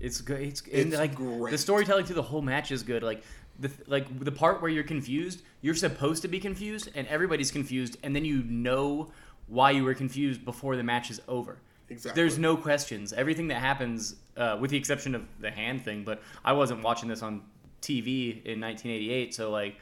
it's 0.00 0.22
good. 0.22 0.40
It's, 0.40 0.62
It's 0.62 0.96
like 0.96 1.14
great. 1.14 1.50
the 1.50 1.58
storytelling 1.58 2.06
through 2.06 2.14
the 2.14 2.22
whole 2.22 2.40
match 2.40 2.70
is 2.72 2.82
good. 2.82 3.02
Like 3.02 3.22
the 3.60 3.70
like 3.88 4.06
the 4.20 4.32
part 4.32 4.62
where 4.62 4.70
you're 4.70 4.84
confused, 4.84 5.42
you're 5.60 5.74
supposed 5.74 6.22
to 6.22 6.28
be 6.28 6.40
confused, 6.40 6.88
and 6.94 7.06
everybody's 7.08 7.50
confused, 7.50 7.98
and 8.02 8.16
then 8.16 8.24
you 8.24 8.42
know 8.44 9.10
why 9.48 9.70
you 9.72 9.84
were 9.84 9.92
confused 9.92 10.46
before 10.46 10.74
the 10.74 10.82
match 10.82 11.10
is 11.10 11.20
over. 11.28 11.58
Exactly. 11.90 12.20
There's 12.20 12.38
no 12.38 12.56
questions. 12.56 13.12
Everything 13.12 13.48
that 13.48 13.60
happens, 13.60 14.16
uh, 14.36 14.58
with 14.60 14.70
the 14.70 14.76
exception 14.76 15.14
of 15.14 15.22
the 15.40 15.50
hand 15.50 15.84
thing, 15.84 16.04
but 16.04 16.22
I 16.44 16.52
wasn't 16.52 16.82
watching 16.82 17.08
this 17.08 17.22
on 17.22 17.42
TV 17.80 18.44
in 18.44 18.60
1988, 18.60 19.34
so 19.34 19.50
like 19.50 19.76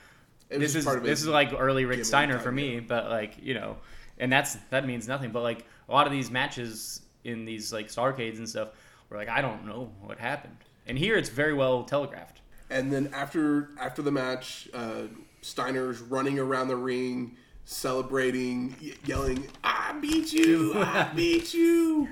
this 0.49 0.75
is 0.75 0.85
this 1.03 1.21
is 1.21 1.27
like 1.27 1.53
early 1.59 1.85
Rick 1.85 2.05
Steiner 2.05 2.39
for 2.39 2.53
me, 2.53 2.81
but 2.81 3.09
like 3.09 3.35
you 3.43 3.55
know, 3.55 3.77
and 4.19 4.33
that's 4.33 4.57
that 4.71 4.87
means 4.87 5.09
nothing. 5.09 5.31
But 5.31 5.43
like 5.43 5.65
a 5.89 5.93
lot 5.93 6.07
of 6.07 6.13
these 6.13 6.31
matches 6.31 7.03
in 7.25 7.45
these 7.45 7.73
like 7.73 7.89
Starcades 7.89 8.39
and 8.39 8.49
stuff, 8.49 8.69
were 9.11 9.17
like 9.17 9.29
I 9.29 9.41
don't 9.41 9.67
know 9.67 9.91
what 10.01 10.19
happened, 10.19 10.57
and 10.87 10.97
here 10.97 11.17
it's 11.17 11.29
very 11.29 11.55
well 11.55 11.85
telegraphed. 11.85 12.41
And 12.71 12.93
then 12.93 13.11
after 13.13 13.71
after 13.81 14.03
the 14.03 14.13
match, 14.13 14.69
uh, 14.73 15.03
Steiner's 15.41 16.01
running 16.01 16.39
around 16.39 16.69
the 16.69 16.77
ring, 16.77 17.37
celebrating, 17.67 18.75
y- 18.83 18.95
yelling, 19.05 19.47
"I 19.63 19.93
beat 20.01 20.33
you! 20.33 20.73
I 20.77 21.11
beat 21.17 21.53
you!" 21.53 22.09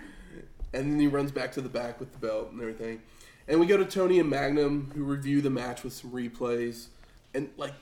And 0.72 0.92
then 0.92 1.00
he 1.00 1.06
runs 1.06 1.30
back 1.32 1.52
to 1.52 1.60
the 1.60 1.68
back 1.68 1.98
with 2.00 2.12
the 2.12 2.18
belt 2.18 2.50
and 2.50 2.60
everything. 2.60 3.00
And 3.46 3.60
we 3.60 3.66
go 3.66 3.76
to 3.76 3.84
Tony 3.84 4.18
and 4.20 4.28
Magnum, 4.28 4.90
who 4.94 5.04
review 5.04 5.40
the 5.40 5.50
match 5.50 5.84
with 5.84 5.92
some 5.92 6.10
replays. 6.10 6.86
And 7.34 7.50
like, 7.56 7.74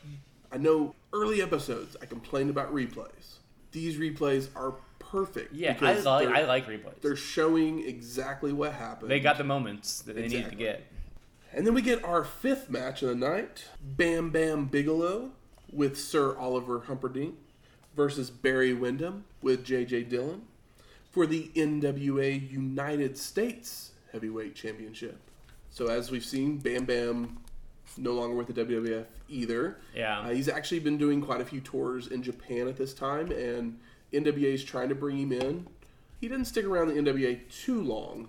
I 0.52 0.58
know 0.58 0.94
early 1.12 1.40
episodes, 1.40 1.96
I 2.02 2.06
complained 2.06 2.50
about 2.50 2.72
replays. 2.74 3.36
These 3.72 3.96
replays 3.96 4.48
are 4.54 4.74
perfect. 4.98 5.54
Yeah, 5.54 5.70
I 5.70 5.72
because 5.74 6.04
like 6.04 6.26
they're- 6.28 6.36
I 6.36 6.42
like 6.44 6.66
replays. 6.66 7.00
They're 7.00 7.16
showing 7.16 7.86
exactly 7.88 8.52
what 8.52 8.72
happened. 8.74 9.10
They 9.10 9.20
got 9.20 9.38
the 9.38 9.44
moments 9.44 10.02
that 10.02 10.14
they 10.16 10.22
needed 10.22 10.30
to 10.32 10.38
Exactly. 10.38 10.64
get. 10.64 10.86
And 11.54 11.66
then 11.66 11.74
we 11.74 11.82
get 11.82 12.02
our 12.04 12.24
fifth 12.24 12.68
match 12.70 13.02
of 13.02 13.08
the 13.10 13.14
night 13.14 13.64
Bam 13.82 14.30
Bam 14.30 14.66
Bigelow 14.66 15.30
with 15.72 15.98
Sir 15.98 16.36
Oliver 16.36 16.80
Humperdinck 16.80 17.34
versus 17.94 18.30
Barry 18.30 18.72
Windham 18.72 19.24
with 19.42 19.64
J.J. 19.64 20.04
Dillon 20.04 20.42
for 21.10 21.26
the 21.26 21.50
NWA 21.54 22.50
United 22.50 23.18
States 23.18 23.92
Heavyweight 24.12 24.54
Championship. 24.54 25.18
So, 25.70 25.86
as 25.86 26.10
we've 26.10 26.24
seen, 26.24 26.58
Bam 26.58 26.84
Bam 26.84 27.38
no 27.96 28.12
longer 28.12 28.34
with 28.34 28.54
the 28.54 28.64
WWF 28.64 29.04
either. 29.28 29.78
Yeah. 29.94 30.20
Uh, 30.20 30.30
he's 30.30 30.48
actually 30.48 30.80
been 30.80 30.98
doing 30.98 31.20
quite 31.20 31.40
a 31.40 31.44
few 31.44 31.60
tours 31.60 32.06
in 32.08 32.22
Japan 32.22 32.68
at 32.68 32.76
this 32.76 32.94
time, 32.94 33.30
and 33.30 33.78
NWA 34.12 34.54
is 34.54 34.64
trying 34.64 34.88
to 34.88 34.94
bring 34.94 35.18
him 35.18 35.32
in. 35.32 35.66
He 36.20 36.28
didn't 36.28 36.46
stick 36.46 36.64
around 36.64 36.88
the 36.88 36.94
NWA 36.94 37.40
too 37.50 37.82
long, 37.82 38.28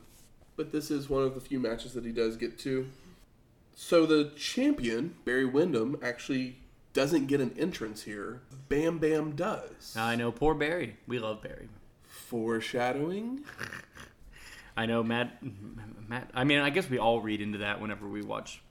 but 0.56 0.72
this 0.72 0.90
is 0.90 1.10
one 1.10 1.24
of 1.24 1.36
the 1.36 1.42
few 1.42 1.60
matches 1.60 1.94
that 1.94 2.06
he 2.06 2.12
does 2.12 2.38
get 2.38 2.58
to. 2.60 2.88
So 3.76 4.06
the 4.06 4.32
champion, 4.36 5.16
Barry 5.26 5.46
Windham, 5.46 5.98
actually 6.02 6.58
doesn't 6.94 7.28
get 7.28 7.42
an 7.42 7.56
entrance 7.58 8.04
here. 8.04 8.42
Bam 8.70 8.98
Bam 9.00 9.36
does. 9.36 9.96
I 9.98 10.16
know 10.16 10.32
poor 10.32 10.54
Barry. 10.54 10.98
We 11.08 11.20
love 11.20 11.42
Barry. 11.42 11.68
Foreshadowing. 12.04 13.42
I 14.78 14.86
know 14.88 15.04
Matt. 15.04 15.38
Matt. 16.08 16.30
I 16.34 16.44
mean, 16.44 16.60
I 16.60 16.70
guess 16.72 16.90
we 16.90 16.98
all 16.98 17.22
read 17.22 17.42
into 17.42 17.60
that 17.60 17.80
whenever 17.80 18.08
we 18.08 18.22
watch 18.22 18.62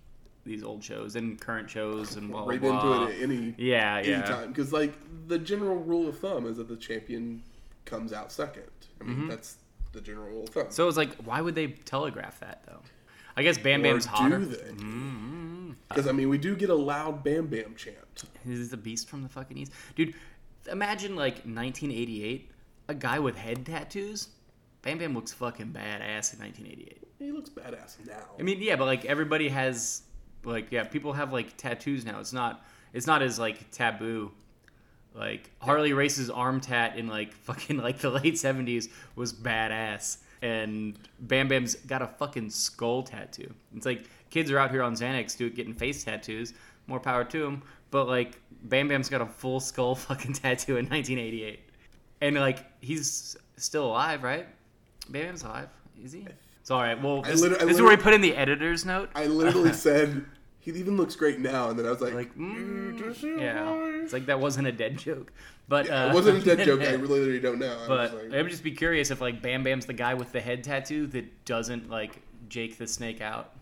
these 0.44 0.64
old 0.64 0.82
shows 0.82 1.14
and 1.14 1.40
current 1.40 1.70
shows 1.70 2.16
and 2.16 2.30
blah 2.30 2.42
blah. 2.42 2.50
Right 2.50 2.60
blah. 2.60 3.02
into 3.04 3.12
it 3.12 3.16
at 3.16 3.22
any 3.22 3.54
Yeah, 3.56 4.00
yeah. 4.00 4.14
anytime. 4.16 4.48
Because 4.48 4.72
like 4.72 4.94
the 5.28 5.38
general 5.38 5.76
rule 5.76 6.08
of 6.08 6.18
thumb 6.18 6.46
is 6.46 6.56
that 6.56 6.68
the 6.68 6.76
champion 6.76 7.42
comes 7.84 8.12
out 8.12 8.32
second. 8.32 8.64
I 9.00 9.04
Mm-hmm. 9.04 9.20
mean 9.20 9.28
that's 9.28 9.56
the 9.92 10.00
general 10.00 10.28
rule 10.28 10.42
of 10.44 10.48
thumb. 10.50 10.66
So 10.70 10.88
it's 10.88 10.96
like, 10.96 11.14
why 11.24 11.40
would 11.40 11.54
they 11.54 11.68
telegraph 11.68 12.40
that 12.40 12.62
though? 12.66 12.80
I 13.36 13.42
guess 13.44 13.56
Bam 13.58 13.80
Or 13.80 13.84
Bam's 13.84 14.04
hotter. 14.06 14.38
do 14.40 14.44
they? 14.46 14.72
Because 15.88 16.06
I 16.06 16.12
mean, 16.12 16.28
we 16.28 16.38
do 16.38 16.56
get 16.56 16.70
a 16.70 16.74
loud 16.74 17.22
Bam 17.24 17.46
Bam 17.46 17.74
chant. 17.76 17.96
He's 18.44 18.72
a 18.72 18.76
beast 18.76 19.08
from 19.08 19.22
the 19.22 19.28
fucking 19.28 19.56
east, 19.56 19.72
dude. 19.96 20.14
Imagine 20.70 21.16
like 21.16 21.34
1988, 21.44 22.50
a 22.88 22.94
guy 22.94 23.18
with 23.18 23.36
head 23.36 23.66
tattoos. 23.66 24.28
Bam 24.82 24.98
Bam 24.98 25.14
looks 25.14 25.32
fucking 25.32 25.68
badass 25.68 26.34
in 26.34 26.40
1988. 26.40 27.02
He 27.18 27.30
looks 27.30 27.50
badass 27.50 28.04
now. 28.06 28.24
I 28.38 28.42
mean, 28.42 28.60
yeah, 28.60 28.76
but 28.76 28.86
like 28.86 29.04
everybody 29.04 29.48
has, 29.48 30.02
like, 30.44 30.70
yeah, 30.70 30.84
people 30.84 31.12
have 31.12 31.32
like 31.32 31.56
tattoos 31.56 32.04
now. 32.04 32.18
It's 32.20 32.32
not, 32.32 32.64
it's 32.92 33.06
not 33.06 33.22
as 33.22 33.38
like 33.38 33.70
taboo. 33.70 34.32
Like 35.14 35.50
Harley 35.60 35.92
Race's 35.92 36.30
arm 36.30 36.60
tat 36.60 36.96
in 36.96 37.06
like 37.06 37.32
fucking 37.44 37.76
like 37.78 37.98
the 37.98 38.10
late 38.10 38.34
70s 38.34 38.88
was 39.14 39.32
badass, 39.32 40.18
and 40.40 40.98
Bam 41.20 41.48
Bam's 41.48 41.74
got 41.74 42.02
a 42.02 42.06
fucking 42.06 42.50
skull 42.50 43.02
tattoo. 43.02 43.52
It's 43.76 43.86
like 43.86 44.08
kids 44.32 44.50
are 44.50 44.58
out 44.58 44.70
here 44.70 44.82
on 44.82 44.94
Xanax 44.94 45.36
dude, 45.36 45.54
getting 45.54 45.74
face 45.74 46.02
tattoos. 46.02 46.54
More 46.86 46.98
power 46.98 47.22
to 47.22 47.38
them. 47.44 47.62
But 47.92 48.08
like 48.08 48.40
Bam 48.64 48.88
Bam's 48.88 49.08
got 49.08 49.20
a 49.20 49.26
full 49.26 49.60
skull 49.60 49.94
fucking 50.08 50.32
tattoo 50.32 50.78
in 50.78 50.86
1988, 50.86 51.60
and 52.22 52.36
like 52.36 52.64
he's 52.80 53.36
still 53.56 53.86
alive, 53.86 54.22
right? 54.22 54.46
Bam 55.10 55.26
Bam's 55.26 55.42
alive. 55.44 55.68
Is 56.02 56.12
he? 56.12 56.26
It's 56.60 56.70
all 56.70 56.80
right. 56.80 57.00
Well, 57.00 57.22
this, 57.22 57.40
this 57.40 57.60
is 57.62 57.80
where 57.80 57.90
we 57.90 57.96
put 57.96 58.14
in 58.14 58.20
the 58.20 58.34
editor's 58.34 58.84
note. 58.84 59.10
I 59.14 59.26
literally 59.26 59.72
said 59.88 60.24
he 60.60 60.70
even 60.70 60.96
looks 60.96 61.16
great 61.16 61.38
now, 61.40 61.70
and 61.70 61.78
then 61.78 61.86
I 61.86 61.90
was 61.90 62.00
like, 62.00 62.14
Like, 62.14 62.34
mm, 62.36 62.98
"Mm, 62.98 63.40
yeah, 63.40 64.02
it's 64.02 64.12
like 64.12 64.26
that 64.26 64.40
wasn't 64.40 64.68
a 64.68 64.72
dead 64.72 64.96
joke, 64.96 65.32
but 65.68 65.90
uh, 65.90 66.08
it 66.10 66.14
wasn't 66.14 66.38
a 66.38 66.44
dead 66.44 66.64
joke. 66.64 66.80
I 66.80 66.92
really 66.94 67.40
don't 67.40 67.58
know. 67.58 67.78
I 67.84 67.88
But 67.88 68.14
was 68.14 68.32
I 68.32 68.42
would 68.42 68.50
just 68.50 68.64
be 68.64 68.70
curious 68.70 69.10
if 69.10 69.20
like 69.20 69.42
Bam 69.42 69.64
Bam's 69.64 69.86
the 69.86 69.92
guy 69.92 70.14
with 70.14 70.32
the 70.32 70.40
head 70.40 70.64
tattoo 70.64 71.06
that 71.08 71.44
doesn't 71.44 71.90
like 71.90 72.22
Jake 72.48 72.78
the 72.78 72.86
Snake 72.86 73.20
out. 73.20 73.52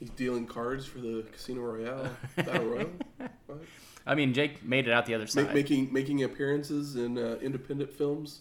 He's 0.00 0.10
dealing 0.10 0.46
cards 0.46 0.84
for 0.86 0.98
the 0.98 1.24
Casino 1.30 1.60
Royale 1.60 2.10
Battle 2.36 2.64
Royal, 2.66 2.90
What? 3.46 3.58
I 4.06 4.14
mean, 4.16 4.32
Jake 4.34 4.64
made 4.64 4.88
it 4.88 4.92
out 4.92 5.06
the 5.06 5.14
other 5.14 5.26
side. 5.28 5.46
Ma- 5.46 5.52
making 5.52 5.92
making 5.92 6.24
appearances 6.24 6.96
in 6.96 7.16
uh, 7.18 7.36
independent 7.40 7.92
films. 7.92 8.40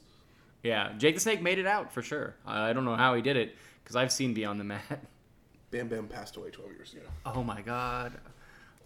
yeah, 0.63 0.93
Jake 0.97 1.15
the 1.15 1.21
Snake 1.21 1.41
made 1.41 1.59
it 1.59 1.67
out 1.67 1.91
for 1.93 2.01
sure. 2.01 2.35
I 2.45 2.73
don't 2.73 2.85
know 2.85 2.95
how 2.95 3.13
he 3.13 3.21
did 3.21 3.37
it 3.37 3.55
because 3.83 3.95
I've 3.95 4.11
seen 4.11 4.33
Beyond 4.33 4.59
the 4.59 4.63
Mat. 4.63 4.81
Bam 5.71 5.87
Bam 5.87 6.07
passed 6.07 6.35
away 6.37 6.49
12 6.49 6.71
years 6.71 6.93
ago. 6.93 7.03
Oh 7.27 7.43
my 7.43 7.61
god. 7.61 8.13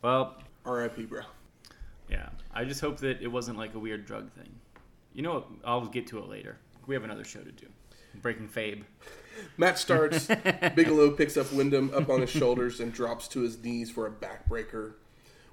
Well, 0.02 0.36
R.I.P. 0.66 1.06
Bro. 1.06 1.22
yeah. 2.10 2.28
I 2.54 2.66
just 2.66 2.82
hope 2.82 2.98
that 2.98 3.22
it 3.22 3.28
wasn't 3.28 3.58
like 3.58 3.74
a 3.76 3.80
weird 3.80 4.06
drug 4.06 4.30
thing. 4.34 4.50
You 5.14 5.22
know 5.22 5.34
what? 5.36 5.48
I'll 5.64 5.86
get 5.86 6.08
to 6.08 6.18
it 6.20 6.28
later. 6.28 6.58
We 6.88 6.94
have 6.96 7.04
another 7.06 7.24
show 7.24 7.40
to 7.40 7.52
do. 7.52 7.68
Breaking 8.22 8.50
Fabe. 8.50 8.84
Match 9.58 9.78
starts. 9.78 10.28
Bigelow 10.76 11.12
picks 11.12 11.38
up 11.38 11.52
Windham 11.52 11.92
up 11.94 12.10
on 12.10 12.22
his 12.22 12.30
shoulders 12.30 12.80
and 12.80 12.94
drops 12.94 13.28
to 13.30 13.42
his 13.42 13.62
knees 13.64 13.92
for 13.92 14.08
a 14.08 14.12
backbreaker. 14.12 14.94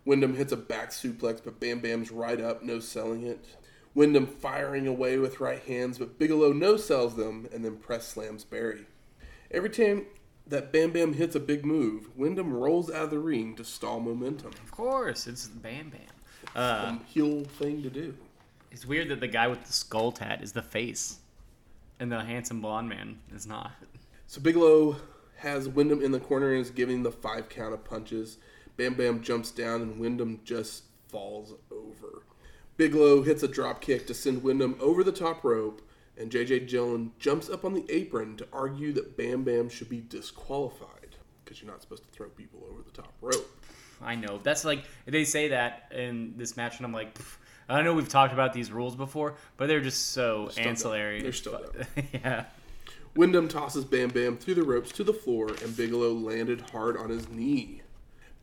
Windham 0.04 0.36
hits 0.36 0.52
a 0.52 0.56
back 0.56 0.90
suplex, 0.90 1.40
but 1.44 1.60
Bam 1.60 1.80
Bam's 1.80 2.10
right 2.10 2.40
up, 2.40 2.62
no 2.62 2.80
selling 2.80 3.26
it. 3.26 3.44
Windham 3.94 4.26
firing 4.26 4.86
away 4.86 5.18
with 5.18 5.40
right 5.40 5.62
hands, 5.62 5.98
but 5.98 6.18
Bigelow 6.18 6.52
no 6.52 6.76
sells 6.76 7.16
them 7.16 7.48
and 7.52 7.64
then 7.64 7.76
press 7.76 8.06
slams 8.06 8.44
Barry. 8.44 8.86
Every 9.50 9.70
time 9.70 10.06
that 10.46 10.72
Bam 10.72 10.92
Bam 10.92 11.14
hits 11.14 11.34
a 11.34 11.40
big 11.40 11.64
move, 11.64 12.16
Windham 12.16 12.52
rolls 12.52 12.90
out 12.90 13.04
of 13.04 13.10
the 13.10 13.18
ring 13.18 13.54
to 13.56 13.64
stall 13.64 14.00
momentum. 14.00 14.52
Of 14.62 14.70
course, 14.70 15.26
it's 15.26 15.46
Bam 15.46 15.90
Bam. 15.90 16.00
Uh, 16.54 16.98
heel 17.06 17.44
thing 17.44 17.82
to 17.82 17.90
do. 17.90 18.14
It's 18.70 18.86
weird 18.86 19.08
that 19.08 19.20
the 19.20 19.28
guy 19.28 19.48
with 19.48 19.64
the 19.64 19.72
skull 19.72 20.12
tat 20.12 20.42
is 20.42 20.52
the 20.52 20.62
face, 20.62 21.18
and 22.00 22.10
the 22.10 22.20
handsome 22.20 22.60
blonde 22.60 22.88
man 22.88 23.18
is 23.32 23.46
not. 23.46 23.72
So 24.26 24.40
Bigelow 24.40 24.96
has 25.36 25.68
Windham 25.68 26.02
in 26.02 26.10
the 26.10 26.20
corner 26.20 26.52
and 26.52 26.60
is 26.60 26.70
giving 26.70 27.02
the 27.02 27.12
five 27.12 27.48
count 27.48 27.72
of 27.72 27.84
punches. 27.84 28.38
Bam 28.76 28.94
Bam 28.94 29.22
jumps 29.22 29.50
down 29.50 29.82
and 29.82 30.00
Windham 30.00 30.40
just 30.44 30.84
falls 31.08 31.54
over. 31.70 32.22
Bigelow 32.76 33.22
hits 33.22 33.42
a 33.42 33.48
drop 33.48 33.80
kick 33.80 34.06
to 34.06 34.14
send 34.14 34.42
Windham 34.42 34.76
over 34.80 35.04
the 35.04 35.12
top 35.12 35.44
rope, 35.44 35.82
and 36.16 36.30
JJ 36.30 36.68
Dillon 36.68 37.12
jumps 37.18 37.50
up 37.50 37.64
on 37.64 37.74
the 37.74 37.84
apron 37.90 38.36
to 38.38 38.48
argue 38.52 38.92
that 38.94 39.16
Bam 39.16 39.44
Bam 39.44 39.68
should 39.68 39.90
be 39.90 40.00
disqualified 40.00 41.16
because 41.44 41.60
you're 41.60 41.70
not 41.70 41.82
supposed 41.82 42.04
to 42.04 42.08
throw 42.10 42.28
people 42.28 42.66
over 42.70 42.82
the 42.82 42.90
top 42.90 43.12
rope. 43.20 43.46
I 44.02 44.14
know. 44.14 44.38
That's 44.42 44.64
like 44.64 44.84
they 45.04 45.24
say 45.24 45.48
that 45.48 45.92
in 45.94 46.34
this 46.36 46.56
match, 46.56 46.78
and 46.78 46.86
I'm 46.86 46.92
like, 46.92 47.14
pff, 47.18 47.36
I 47.70 47.82
know 47.82 47.94
we've 47.94 48.08
talked 48.08 48.32
about 48.32 48.52
these 48.52 48.72
rules 48.72 48.96
before, 48.96 49.36
but 49.56 49.66
they're 49.68 49.80
just 49.80 50.08
so 50.10 50.48
Still 50.48 50.66
ancillary. 50.66 51.18
dumb. 51.18 51.22
They're 51.24 51.32
still 51.32 51.52
dumb. 51.52 52.06
yeah. 52.12 52.44
Windham 53.16 53.48
tosses 53.48 53.84
Bam 53.84 54.08
Bam 54.10 54.36
through 54.36 54.54
the 54.54 54.62
ropes 54.62 54.92
to 54.92 55.04
the 55.04 55.12
floor, 55.12 55.48
and 55.62 55.76
Bigelow 55.76 56.12
landed 56.12 56.70
hard 56.72 56.96
on 56.96 57.10
his 57.10 57.28
knee. 57.28 57.82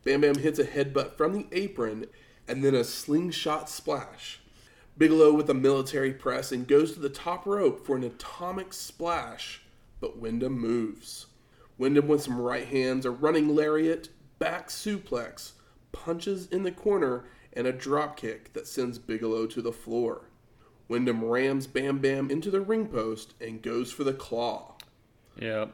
Bam 0.04 0.22
Bam 0.22 0.36
hits 0.36 0.58
a 0.58 0.64
headbutt 0.64 1.16
from 1.16 1.32
the 1.32 1.46
apron, 1.52 2.06
and 2.46 2.64
then 2.64 2.74
a 2.74 2.84
slingshot 2.84 3.68
splash. 3.68 4.40
Bigelow 4.96 5.32
with 5.32 5.48
a 5.48 5.54
military 5.54 6.12
press 6.12 6.50
and 6.50 6.66
goes 6.66 6.92
to 6.92 7.00
the 7.00 7.08
top 7.08 7.46
rope 7.46 7.86
for 7.86 7.96
an 7.96 8.02
atomic 8.04 8.72
splash, 8.72 9.62
but 10.00 10.18
Windham 10.18 10.58
moves. 10.58 11.26
Windham 11.76 12.08
with 12.08 12.22
some 12.22 12.40
right 12.40 12.66
hands, 12.66 13.06
a 13.06 13.10
running 13.10 13.54
lariat, 13.54 14.08
back 14.38 14.68
suplex, 14.68 15.52
punches 15.92 16.46
in 16.48 16.64
the 16.64 16.72
corner, 16.72 17.24
and 17.58 17.66
a 17.66 17.72
drop 17.72 18.16
kick 18.16 18.52
that 18.52 18.68
sends 18.68 19.00
Bigelow 19.00 19.46
to 19.48 19.60
the 19.60 19.72
floor. 19.72 20.26
Windham 20.86 21.24
rams 21.24 21.66
Bam 21.66 21.98
Bam 21.98 22.30
into 22.30 22.52
the 22.52 22.60
ring 22.60 22.86
post 22.86 23.34
and 23.40 23.60
goes 23.60 23.90
for 23.90 24.04
the 24.04 24.12
claw. 24.12 24.76
Yeah. 25.36 25.66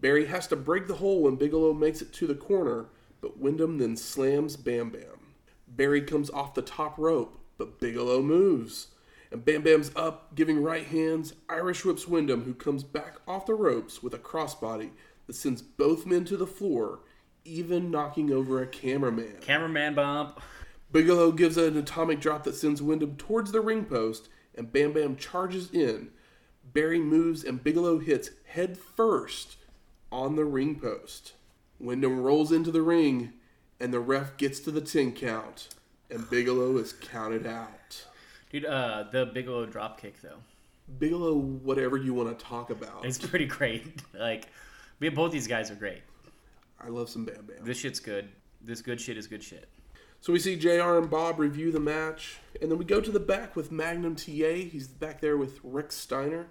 Barry 0.00 0.26
has 0.26 0.46
to 0.48 0.56
break 0.56 0.86
the 0.86 0.96
hole 0.96 1.22
when 1.22 1.36
Bigelow 1.36 1.72
makes 1.72 2.02
it 2.02 2.12
to 2.12 2.26
the 2.26 2.34
corner, 2.34 2.88
but 3.22 3.38
Windham 3.38 3.78
then 3.78 3.96
slams 3.96 4.56
Bam 4.56 4.90
Bam. 4.90 5.32
Barry 5.66 6.02
comes 6.02 6.28
off 6.28 6.52
the 6.52 6.60
top 6.60 6.98
rope, 6.98 7.40
but 7.56 7.80
Bigelow 7.80 8.20
moves. 8.20 8.88
And 9.32 9.42
Bam 9.42 9.62
Bam's 9.62 9.92
up, 9.96 10.34
giving 10.34 10.62
right 10.62 10.86
hands, 10.86 11.32
Irish 11.48 11.86
whips 11.86 12.06
Windham, 12.06 12.44
who 12.44 12.52
comes 12.52 12.84
back 12.84 13.16
off 13.26 13.46
the 13.46 13.54
ropes 13.54 14.02
with 14.02 14.12
a 14.12 14.18
crossbody 14.18 14.90
that 15.26 15.36
sends 15.36 15.62
both 15.62 16.04
men 16.04 16.26
to 16.26 16.36
the 16.36 16.46
floor, 16.46 17.00
even 17.46 17.90
knocking 17.90 18.30
over 18.30 18.60
a 18.60 18.66
cameraman. 18.66 19.38
Cameraman 19.40 19.94
bump. 19.94 20.38
Bigelow 20.92 21.32
gives 21.32 21.56
an 21.56 21.76
atomic 21.76 22.20
drop 22.20 22.44
that 22.44 22.56
sends 22.56 22.82
Windham 22.82 23.16
towards 23.16 23.52
the 23.52 23.60
ring 23.60 23.84
post, 23.84 24.28
and 24.54 24.72
Bam 24.72 24.92
Bam 24.92 25.16
charges 25.16 25.70
in. 25.70 26.10
Barry 26.64 26.98
moves, 26.98 27.44
and 27.44 27.62
Bigelow 27.62 27.98
hits 27.98 28.30
head 28.46 28.76
first 28.76 29.56
on 30.10 30.36
the 30.36 30.44
ring 30.44 30.78
post. 30.78 31.34
Windham 31.78 32.20
rolls 32.20 32.52
into 32.52 32.70
the 32.70 32.82
ring, 32.82 33.32
and 33.78 33.92
the 33.92 34.00
ref 34.00 34.36
gets 34.36 34.60
to 34.60 34.70
the 34.70 34.80
10 34.80 35.12
count, 35.12 35.68
and 36.10 36.28
Bigelow 36.28 36.76
is 36.76 36.92
counted 36.92 37.46
out. 37.46 38.04
Dude, 38.50 38.66
uh, 38.66 39.04
the 39.12 39.26
Bigelow 39.26 39.66
drop 39.66 40.00
kick 40.00 40.20
though. 40.20 40.38
Bigelow, 40.98 41.34
whatever 41.34 41.96
you 41.96 42.12
want 42.12 42.36
to 42.36 42.44
talk 42.44 42.70
about. 42.70 43.04
It's 43.04 43.18
pretty 43.18 43.46
great. 43.46 44.02
Like, 44.18 44.48
we 44.98 45.08
both 45.08 45.32
these 45.32 45.46
guys 45.46 45.70
are 45.70 45.76
great. 45.76 46.02
I 46.80 46.88
love 46.88 47.08
some 47.08 47.24
Bam 47.24 47.46
Bam. 47.46 47.64
This 47.64 47.78
shit's 47.78 48.00
good. 48.00 48.28
This 48.60 48.82
good 48.82 49.00
shit 49.00 49.16
is 49.16 49.26
good 49.26 49.42
shit. 49.42 49.68
So 50.20 50.32
we 50.34 50.38
see 50.38 50.56
JR 50.56 50.98
and 50.98 51.08
Bob 51.08 51.38
review 51.38 51.72
the 51.72 51.80
match, 51.80 52.38
and 52.60 52.70
then 52.70 52.78
we 52.78 52.84
go 52.84 53.00
to 53.00 53.10
the 53.10 53.20
back 53.20 53.56
with 53.56 53.72
Magnum 53.72 54.16
TA. 54.16 54.52
He's 54.70 54.86
back 54.86 55.20
there 55.20 55.36
with 55.38 55.60
Rick 55.62 55.92
Steiner. 55.92 56.48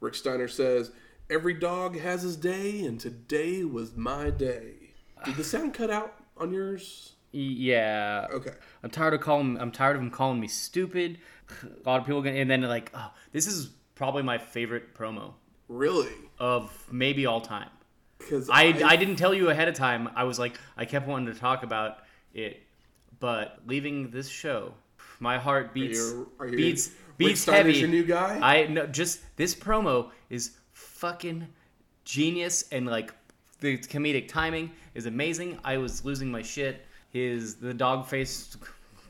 Rick 0.00 0.14
Steiner 0.14 0.48
says, 0.48 0.90
Every 1.30 1.54
dog 1.54 1.98
has 1.98 2.22
his 2.22 2.36
day, 2.36 2.84
and 2.84 3.00
today 3.00 3.64
was 3.64 3.96
my 3.96 4.30
day. 4.30 4.94
Did 5.24 5.36
the 5.36 5.44
sound 5.44 5.74
cut 5.74 5.90
out 5.90 6.14
on 6.36 6.52
yours? 6.52 7.12
Yeah. 7.32 8.26
Okay. 8.30 8.52
I'm 8.82 8.90
tired 8.90 9.14
of 9.14 9.20
calling. 9.20 9.58
I'm 9.58 9.72
tired 9.72 9.96
of 9.96 10.02
him 10.02 10.10
calling 10.10 10.40
me 10.40 10.48
stupid. 10.48 11.18
A 11.62 11.88
lot 11.88 12.00
of 12.00 12.06
people, 12.06 12.22
gonna, 12.22 12.36
and 12.36 12.50
then 12.50 12.62
like, 12.62 12.90
oh, 12.94 13.10
this 13.32 13.46
is 13.46 13.70
probably 13.94 14.22
my 14.22 14.38
favorite 14.38 14.94
promo 14.94 15.32
Really? 15.68 16.12
of 16.38 16.70
maybe 16.90 17.26
all 17.26 17.40
time. 17.40 17.70
Because 18.18 18.48
I, 18.50 18.74
I 18.84 18.96
didn't 18.96 19.16
tell 19.16 19.32
you 19.34 19.48
ahead 19.50 19.68
of 19.68 19.74
time. 19.74 20.08
I 20.14 20.24
was 20.24 20.38
like, 20.38 20.58
I 20.76 20.84
kept 20.84 21.06
wanting 21.06 21.32
to 21.32 21.38
talk 21.38 21.62
about 21.62 21.98
it, 22.32 22.62
but 23.20 23.58
leaving 23.66 24.10
this 24.10 24.28
show, 24.28 24.74
my 25.20 25.38
heart 25.38 25.74
beats 25.74 25.98
you- 25.98 26.30
are 26.38 26.46
you- 26.48 26.56
beats 26.56 26.90
beats 27.16 27.44
heavy. 27.44 27.74
your 27.74 27.88
new 27.88 28.04
guy? 28.04 28.38
I 28.40 28.66
no, 28.66 28.86
just 28.86 29.20
this 29.36 29.54
promo 29.54 30.10
is 30.30 30.52
fucking 30.72 31.48
genius 32.04 32.64
and 32.70 32.86
like 32.86 33.12
the 33.60 33.76
comedic 33.78 34.28
timing 34.28 34.70
is 34.94 35.06
amazing. 35.06 35.58
I 35.64 35.78
was 35.78 36.04
losing 36.04 36.30
my 36.30 36.42
shit. 36.42 36.86
His 37.10 37.56
the 37.56 37.74
dog 37.74 38.06
faced 38.06 38.56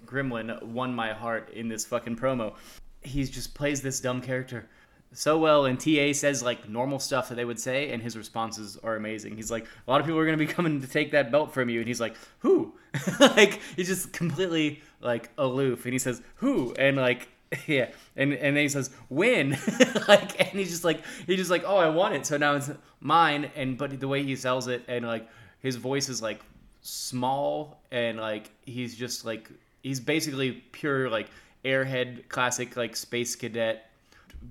gremlin 0.06 0.62
won 0.62 0.94
my 0.94 1.12
heart 1.12 1.50
in 1.50 1.68
this 1.68 1.84
fucking 1.84 2.16
promo. 2.16 2.54
He 3.02 3.24
just 3.24 3.54
plays 3.54 3.82
this 3.82 4.00
dumb 4.00 4.20
character 4.22 4.68
so 5.12 5.38
well 5.38 5.64
and 5.66 5.80
TA 5.80 6.12
says 6.12 6.42
like 6.42 6.68
normal 6.68 6.98
stuff 6.98 7.28
that 7.28 7.36
they 7.36 7.44
would 7.44 7.58
say 7.58 7.90
and 7.90 8.02
his 8.02 8.16
responses 8.16 8.76
are 8.82 8.96
amazing. 8.96 9.36
He's 9.36 9.50
like 9.50 9.64
a 9.64 9.90
lot 9.90 10.00
of 10.00 10.06
people 10.06 10.20
are 10.20 10.26
going 10.26 10.38
to 10.38 10.44
be 10.44 10.50
coming 10.50 10.80
to 10.80 10.86
take 10.86 11.12
that 11.12 11.30
belt 11.30 11.52
from 11.52 11.68
you 11.68 11.80
and 11.80 11.88
he's 11.88 12.00
like 12.00 12.14
who? 12.40 12.74
like 13.20 13.60
he's 13.76 13.88
just 13.88 14.12
completely 14.12 14.82
like 15.00 15.30
aloof 15.38 15.84
and 15.84 15.92
he 15.92 15.98
says 15.98 16.22
who 16.36 16.74
and 16.74 16.96
like 16.96 17.28
yeah 17.66 17.88
and 18.16 18.32
and 18.34 18.56
then 18.56 18.62
he 18.62 18.68
says 18.68 18.90
when 19.08 19.50
like 20.08 20.38
and 20.40 20.58
he's 20.58 20.70
just 20.70 20.84
like 20.84 21.02
he's 21.26 21.38
just 21.38 21.50
like 21.50 21.64
oh 21.66 21.76
I 21.76 21.88
want 21.88 22.14
it 22.14 22.26
so 22.26 22.36
now 22.36 22.54
it's 22.54 22.70
mine 23.00 23.50
and 23.56 23.78
but 23.78 23.98
the 23.98 24.08
way 24.08 24.22
he 24.22 24.36
sells 24.36 24.68
it 24.68 24.84
and 24.88 25.06
like 25.06 25.28
his 25.60 25.76
voice 25.76 26.08
is 26.08 26.20
like 26.20 26.40
small 26.82 27.80
and 27.90 28.18
like 28.18 28.50
he's 28.64 28.94
just 28.94 29.24
like 29.24 29.50
he's 29.82 30.00
basically 30.00 30.52
pure 30.72 31.08
like 31.08 31.28
airhead 31.64 32.28
classic 32.28 32.76
like 32.76 32.94
space 32.94 33.34
cadet 33.34 33.87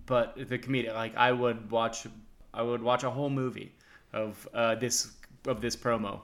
but 0.06 0.36
the 0.50 0.58
comedian 0.58 0.94
like 0.96 1.16
i 1.18 1.32
would 1.32 1.70
watch 1.72 2.06
i 2.54 2.62
would 2.62 2.82
watch 2.82 3.04
a 3.04 3.10
whole 3.10 3.30
movie 3.30 3.72
of 4.14 4.48
uh, 4.54 4.76
this 4.76 5.12
of 5.48 5.62
this 5.62 5.76
promo 5.76 6.20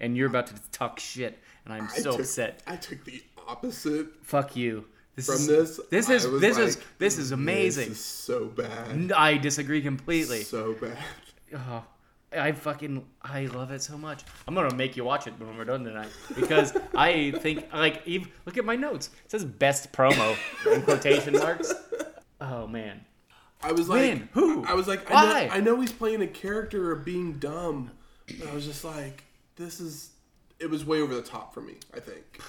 and 0.00 0.16
you're 0.16 0.28
about 0.28 0.46
to 0.46 0.54
talk 0.72 0.98
shit 0.98 1.38
and 1.64 1.72
i'm 1.74 1.84
I 1.84 1.98
so 1.98 2.10
took, 2.12 2.20
upset 2.20 2.62
I 2.66 2.76
took 2.76 3.04
the 3.04 3.22
opposite 3.46 4.06
fuck 4.22 4.56
you 4.56 4.84
this 5.16 5.26
from 5.26 5.36
is 5.36 5.46
this. 5.46 5.80
this 5.90 6.08
is 6.10 6.40
this 6.40 6.58
is 6.58 6.78
this 6.98 7.18
is 7.18 7.30
amazing 7.32 7.90
This 7.90 7.98
is 7.98 8.04
so 8.04 8.46
bad. 8.46 9.12
i 9.12 9.36
disagree 9.36 9.80
completely 9.82 10.42
So 10.42 10.74
bad. 10.74 10.96
Oh, 11.54 11.84
I 12.36 12.50
fucking 12.50 13.04
I 13.22 13.46
love 13.46 13.70
it 13.70 13.80
so 13.80 13.96
much. 13.96 14.24
I'm 14.48 14.56
gonna 14.56 14.74
make 14.74 14.96
you 14.96 15.04
watch 15.04 15.28
it 15.28 15.34
when 15.38 15.56
we're 15.56 15.64
done 15.64 15.84
tonight 15.84 16.08
because 16.34 16.76
I 16.96 17.30
think 17.30 17.72
like 17.72 18.02
even 18.06 18.28
look 18.44 18.58
at 18.58 18.64
my 18.64 18.74
notes. 18.74 19.10
It 19.24 19.30
says 19.30 19.44
best 19.44 19.92
promo 19.92 20.36
in 20.74 20.82
quotation 20.82 21.34
marks. 21.34 21.72
Oh 22.52 22.66
man, 22.66 23.04
I 23.62 23.72
was 23.72 23.88
like, 23.88 24.00
When? 24.00 24.28
Who? 24.32 24.64
I 24.64 24.74
was 24.74 24.86
like, 24.86 25.10
I 25.10 25.14
Why? 25.14 25.46
know, 25.46 25.52
I 25.54 25.60
know 25.60 25.80
he's 25.80 25.92
playing 25.92 26.22
a 26.22 26.26
character 26.26 26.92
of 26.92 27.04
being 27.04 27.34
dumb, 27.34 27.90
but 28.38 28.48
I 28.48 28.54
was 28.54 28.66
just 28.66 28.84
like, 28.84 29.24
this 29.56 29.80
is. 29.80 30.10
It 30.60 30.70
was 30.70 30.84
way 30.84 31.00
over 31.00 31.14
the 31.14 31.22
top 31.22 31.52
for 31.52 31.60
me. 31.60 31.74
I 31.94 32.00
think 32.00 32.40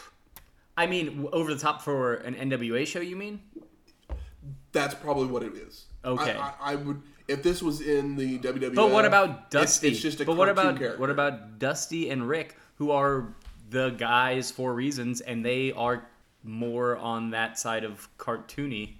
I 0.77 0.85
mean 0.85 1.27
over 1.33 1.53
the 1.53 1.59
top 1.59 1.81
for 1.81 2.15
an 2.15 2.35
NWA 2.35 2.85
show. 2.85 2.99
You 2.99 3.15
mean? 3.15 3.41
that's 4.75 4.93
probably 4.93 5.27
what 5.27 5.41
it 5.41 5.55
is. 5.55 5.85
Okay. 6.03 6.33
I, 6.33 6.47
I, 6.47 6.53
I 6.73 6.75
would 6.75 7.01
if 7.27 7.41
this 7.41 7.63
was 7.63 7.81
in 7.81 8.15
the 8.15 8.37
WWE. 8.39 8.75
But 8.75 8.91
what 8.91 9.05
about 9.05 9.49
Dusty? 9.49 9.87
It's, 9.87 10.01
just 10.01 10.21
a 10.21 10.25
but 10.25 10.37
what 10.37 10.49
about 10.49 10.77
character. 10.77 10.99
what 10.99 11.09
about 11.09 11.57
Dusty 11.57 12.11
and 12.11 12.27
Rick, 12.27 12.55
who 12.75 12.91
are 12.91 13.33
the 13.69 13.89
guys 13.91 14.51
for 14.51 14.73
reasons, 14.73 15.21
and 15.21 15.43
they 15.43 15.71
are 15.71 16.07
more 16.43 16.97
on 16.97 17.31
that 17.31 17.57
side 17.57 17.83
of 17.83 18.07
cartoony. 18.19 18.95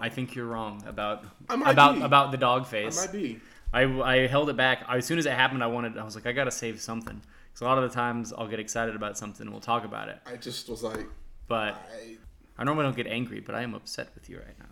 I 0.00 0.08
think 0.08 0.34
you're 0.34 0.46
wrong 0.46 0.82
about 0.86 1.24
about 1.48 1.96
be. 1.96 2.02
about 2.02 2.30
the 2.32 2.36
dog 2.38 2.66
face. 2.66 2.96
might 3.00 3.12
be. 3.12 3.40
I, 3.72 3.82
I 3.82 4.26
held 4.26 4.48
it 4.48 4.56
back. 4.56 4.84
As 4.88 5.04
soon 5.04 5.18
as 5.18 5.26
it 5.26 5.32
happened, 5.32 5.62
I 5.62 5.66
wanted. 5.66 5.98
I 5.98 6.04
was 6.04 6.14
like, 6.14 6.26
I 6.26 6.32
gotta 6.32 6.50
save 6.50 6.80
something. 6.80 7.20
Because 7.48 7.60
a 7.60 7.64
lot 7.64 7.76
of 7.78 7.88
the 7.88 7.94
times 7.94 8.32
I'll 8.32 8.46
get 8.48 8.60
excited 8.60 8.94
about 8.96 9.18
something 9.18 9.42
and 9.46 9.50
we'll 9.52 9.60
talk 9.60 9.84
about 9.84 10.08
it. 10.08 10.18
I 10.26 10.36
just 10.36 10.68
was 10.68 10.82
like, 10.82 11.06
But 11.48 11.74
I. 11.74 12.16
I 12.60 12.64
normally 12.64 12.84
don't 12.84 12.96
get 12.96 13.06
angry, 13.06 13.40
but 13.40 13.54
I 13.54 13.62
am 13.62 13.74
upset 13.74 14.08
with 14.14 14.28
you 14.28 14.38
right 14.38 14.58
now. 14.58 14.64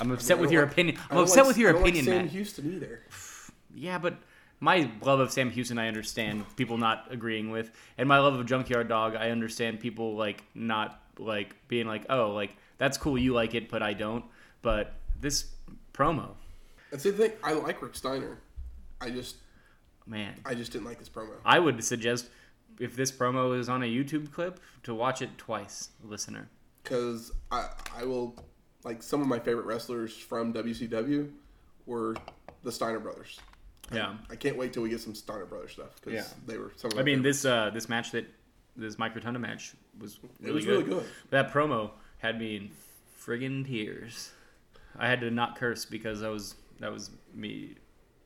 I'm 0.00 0.10
upset 0.10 0.38
I 0.38 0.40
with 0.40 0.48
don't 0.48 0.54
your 0.54 0.62
like- 0.64 0.72
opinion. 0.72 0.98
I 1.10 1.14
I'm 1.14 1.20
upset 1.22 1.38
like- 1.38 1.46
with 1.48 1.58
your 1.58 1.68
I 1.70 1.72
don't 1.72 1.82
opinion, 1.82 2.04
like 2.06 2.14
Sam 2.14 2.22
Matt. 2.24 2.32
Houston 2.32 2.72
either. 2.74 3.02
Yeah, 3.74 3.98
but 3.98 4.16
my 4.60 4.90
love 5.02 5.20
of 5.20 5.30
Sam 5.30 5.50
Houston, 5.50 5.78
I 5.78 5.88
understand 5.88 6.44
people 6.56 6.78
not 6.78 7.06
agreeing 7.10 7.50
with, 7.50 7.70
and 7.98 8.08
my 8.08 8.18
love 8.18 8.34
of 8.34 8.44
Junkyard 8.46 8.88
Dog, 8.88 9.14
I 9.14 9.30
understand 9.30 9.78
people 9.80 10.16
like 10.16 10.42
not 10.54 11.00
like 11.18 11.54
being 11.68 11.86
like, 11.86 12.06
oh, 12.10 12.30
like 12.32 12.56
that's 12.78 12.96
cool, 12.98 13.16
you 13.18 13.34
like 13.34 13.54
it, 13.54 13.68
but 13.68 13.82
I 13.82 13.92
don't. 13.92 14.24
But 14.62 14.94
this 15.20 15.46
promo, 15.92 16.30
That's 16.90 17.02
the 17.04 17.12
thing. 17.12 17.32
I 17.42 17.52
like 17.52 17.82
Rick 17.82 17.94
Steiner. 17.96 18.38
I 19.00 19.10
just, 19.10 19.36
man, 20.06 20.34
I 20.44 20.54
just 20.54 20.72
didn't 20.72 20.86
like 20.86 20.98
this 20.98 21.08
promo. 21.08 21.30
I 21.44 21.58
would 21.58 21.82
suggest 21.82 22.28
if 22.78 22.94
this 22.96 23.10
promo 23.12 23.58
is 23.58 23.68
on 23.68 23.82
a 23.82 23.86
YouTube 23.86 24.30
clip 24.32 24.60
to 24.84 24.94
watch 24.94 25.20
it 25.22 25.36
twice, 25.38 25.88
listener. 26.04 26.48
because 26.82 27.32
I 27.50 27.68
I 27.96 28.04
will 28.04 28.36
like 28.84 29.02
some 29.02 29.20
of 29.20 29.26
my 29.26 29.38
favorite 29.38 29.66
wrestlers 29.66 30.16
from 30.16 30.52
WCW 30.52 31.30
were 31.86 32.16
the 32.62 32.70
Steiner 32.72 33.00
brothers. 33.00 33.40
Yeah. 33.92 34.14
I 34.30 34.36
can't 34.36 34.56
wait 34.56 34.72
till 34.72 34.82
we 34.84 34.88
get 34.88 35.00
some 35.00 35.14
Steiner 35.14 35.44
Brothers 35.44 35.72
stuff 35.72 35.96
because 35.96 36.12
Yeah. 36.14 36.24
they 36.46 36.56
were 36.56 36.72
some 36.76 36.92
of 36.92 36.98
I 36.98 37.02
mean, 37.02 37.18
favorites. 37.18 37.42
this 37.42 37.50
uh, 37.50 37.70
this 37.74 37.88
match 37.88 38.12
that 38.12 38.26
this 38.76 38.98
Mike 38.98 39.14
Rotunda 39.14 39.38
match 39.38 39.74
was 39.98 40.18
it 40.42 40.50
was 40.52 40.64
good. 40.64 40.70
really 40.86 41.00
good. 41.00 41.04
That 41.30 41.52
promo 41.52 41.90
had 42.18 42.38
me 42.38 42.56
in 42.56 42.70
friggin' 43.20 43.66
tears. 43.66 44.32
I 44.98 45.08
had 45.08 45.20
to 45.20 45.30
not 45.30 45.56
curse 45.56 45.84
because 45.84 46.20
that 46.20 46.30
was 46.30 46.54
that 46.80 46.92
was 46.92 47.10
me 47.34 47.76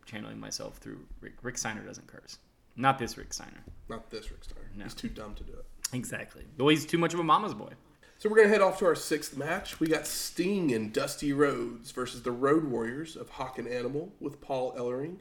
channeling 0.04 0.38
myself 0.38 0.78
through 0.78 1.00
Rick. 1.20 1.34
Rick 1.42 1.58
Steiner 1.58 1.82
doesn't 1.82 2.06
curse. 2.06 2.38
Not 2.76 2.98
this 2.98 3.16
Rick 3.16 3.32
Steiner. 3.32 3.64
Not 3.88 4.10
this 4.10 4.30
Rick 4.30 4.44
Steiner. 4.44 4.70
No. 4.76 4.84
He's 4.84 4.94
too 4.94 5.08
dumb 5.08 5.34
to 5.34 5.44
do 5.44 5.52
it. 5.52 5.64
Exactly. 5.92 6.44
Well, 6.58 6.68
he's 6.68 6.86
too 6.86 6.98
much 6.98 7.14
of 7.14 7.20
a 7.20 7.24
mama's 7.24 7.54
boy. 7.54 7.72
So 8.18 8.28
we're 8.30 8.36
gonna 8.36 8.48
head 8.48 8.62
off 8.62 8.78
to 8.78 8.86
our 8.86 8.94
sixth 8.94 9.36
match. 9.36 9.78
We 9.78 9.88
got 9.88 10.06
Sting 10.06 10.72
and 10.72 10.92
Dusty 10.92 11.32
Rhodes 11.32 11.90
versus 11.90 12.22
the 12.22 12.30
Road 12.30 12.64
Warriors 12.64 13.14
of 13.14 13.30
Hawk 13.30 13.58
and 13.58 13.68
Animal 13.68 14.12
with 14.20 14.40
Paul 14.40 14.74
Ellering 14.74 15.18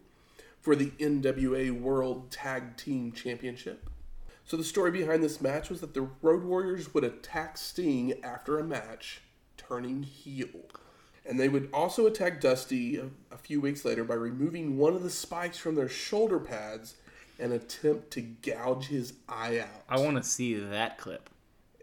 for 0.62 0.76
the 0.76 0.92
NWA 0.92 1.72
World 1.72 2.32
Tag 2.32 2.78
Team 2.78 3.12
Championship. 3.12 3.90
So 4.46 4.56
the 4.58 4.64
story 4.64 4.92
behind 4.92 5.24
this 5.24 5.42
match 5.42 5.70
was 5.70 5.82
that 5.82 5.94
the 5.94 6.10
Road 6.22 6.44
Warriors 6.44 6.94
would 6.94 7.04
attack 7.04 7.58
Sting 7.58 8.14
after 8.24 8.60
a 8.60 8.64
match, 8.64 9.22
turning 9.58 10.04
heel. 10.04 10.48
And 11.28 11.40
they 11.40 11.50
would 11.50 11.70
also 11.74 12.06
attack 12.06 12.40
Dusty 12.40 12.98
a, 12.98 13.06
a 13.32 13.38
few 13.38 13.60
weeks 13.60 13.84
later 13.84 14.04
by 14.04 14.14
removing 14.14 14.78
one 14.78 14.94
of 14.94 15.04
the 15.04 15.10
spikes 15.10 15.58
from 15.58 15.76
their 15.76 15.90
shoulder 15.90 16.40
pads 16.40 16.96
and 17.40 17.52
attempt 17.52 18.12
to 18.12 18.22
gouge 18.22 18.88
his 18.88 19.14
eye 19.28 19.60
out. 19.60 19.84
I 19.90 20.00
want 20.00 20.18
to 20.18 20.24
see 20.24 20.54
that 20.56 20.98
clip. 20.98 21.30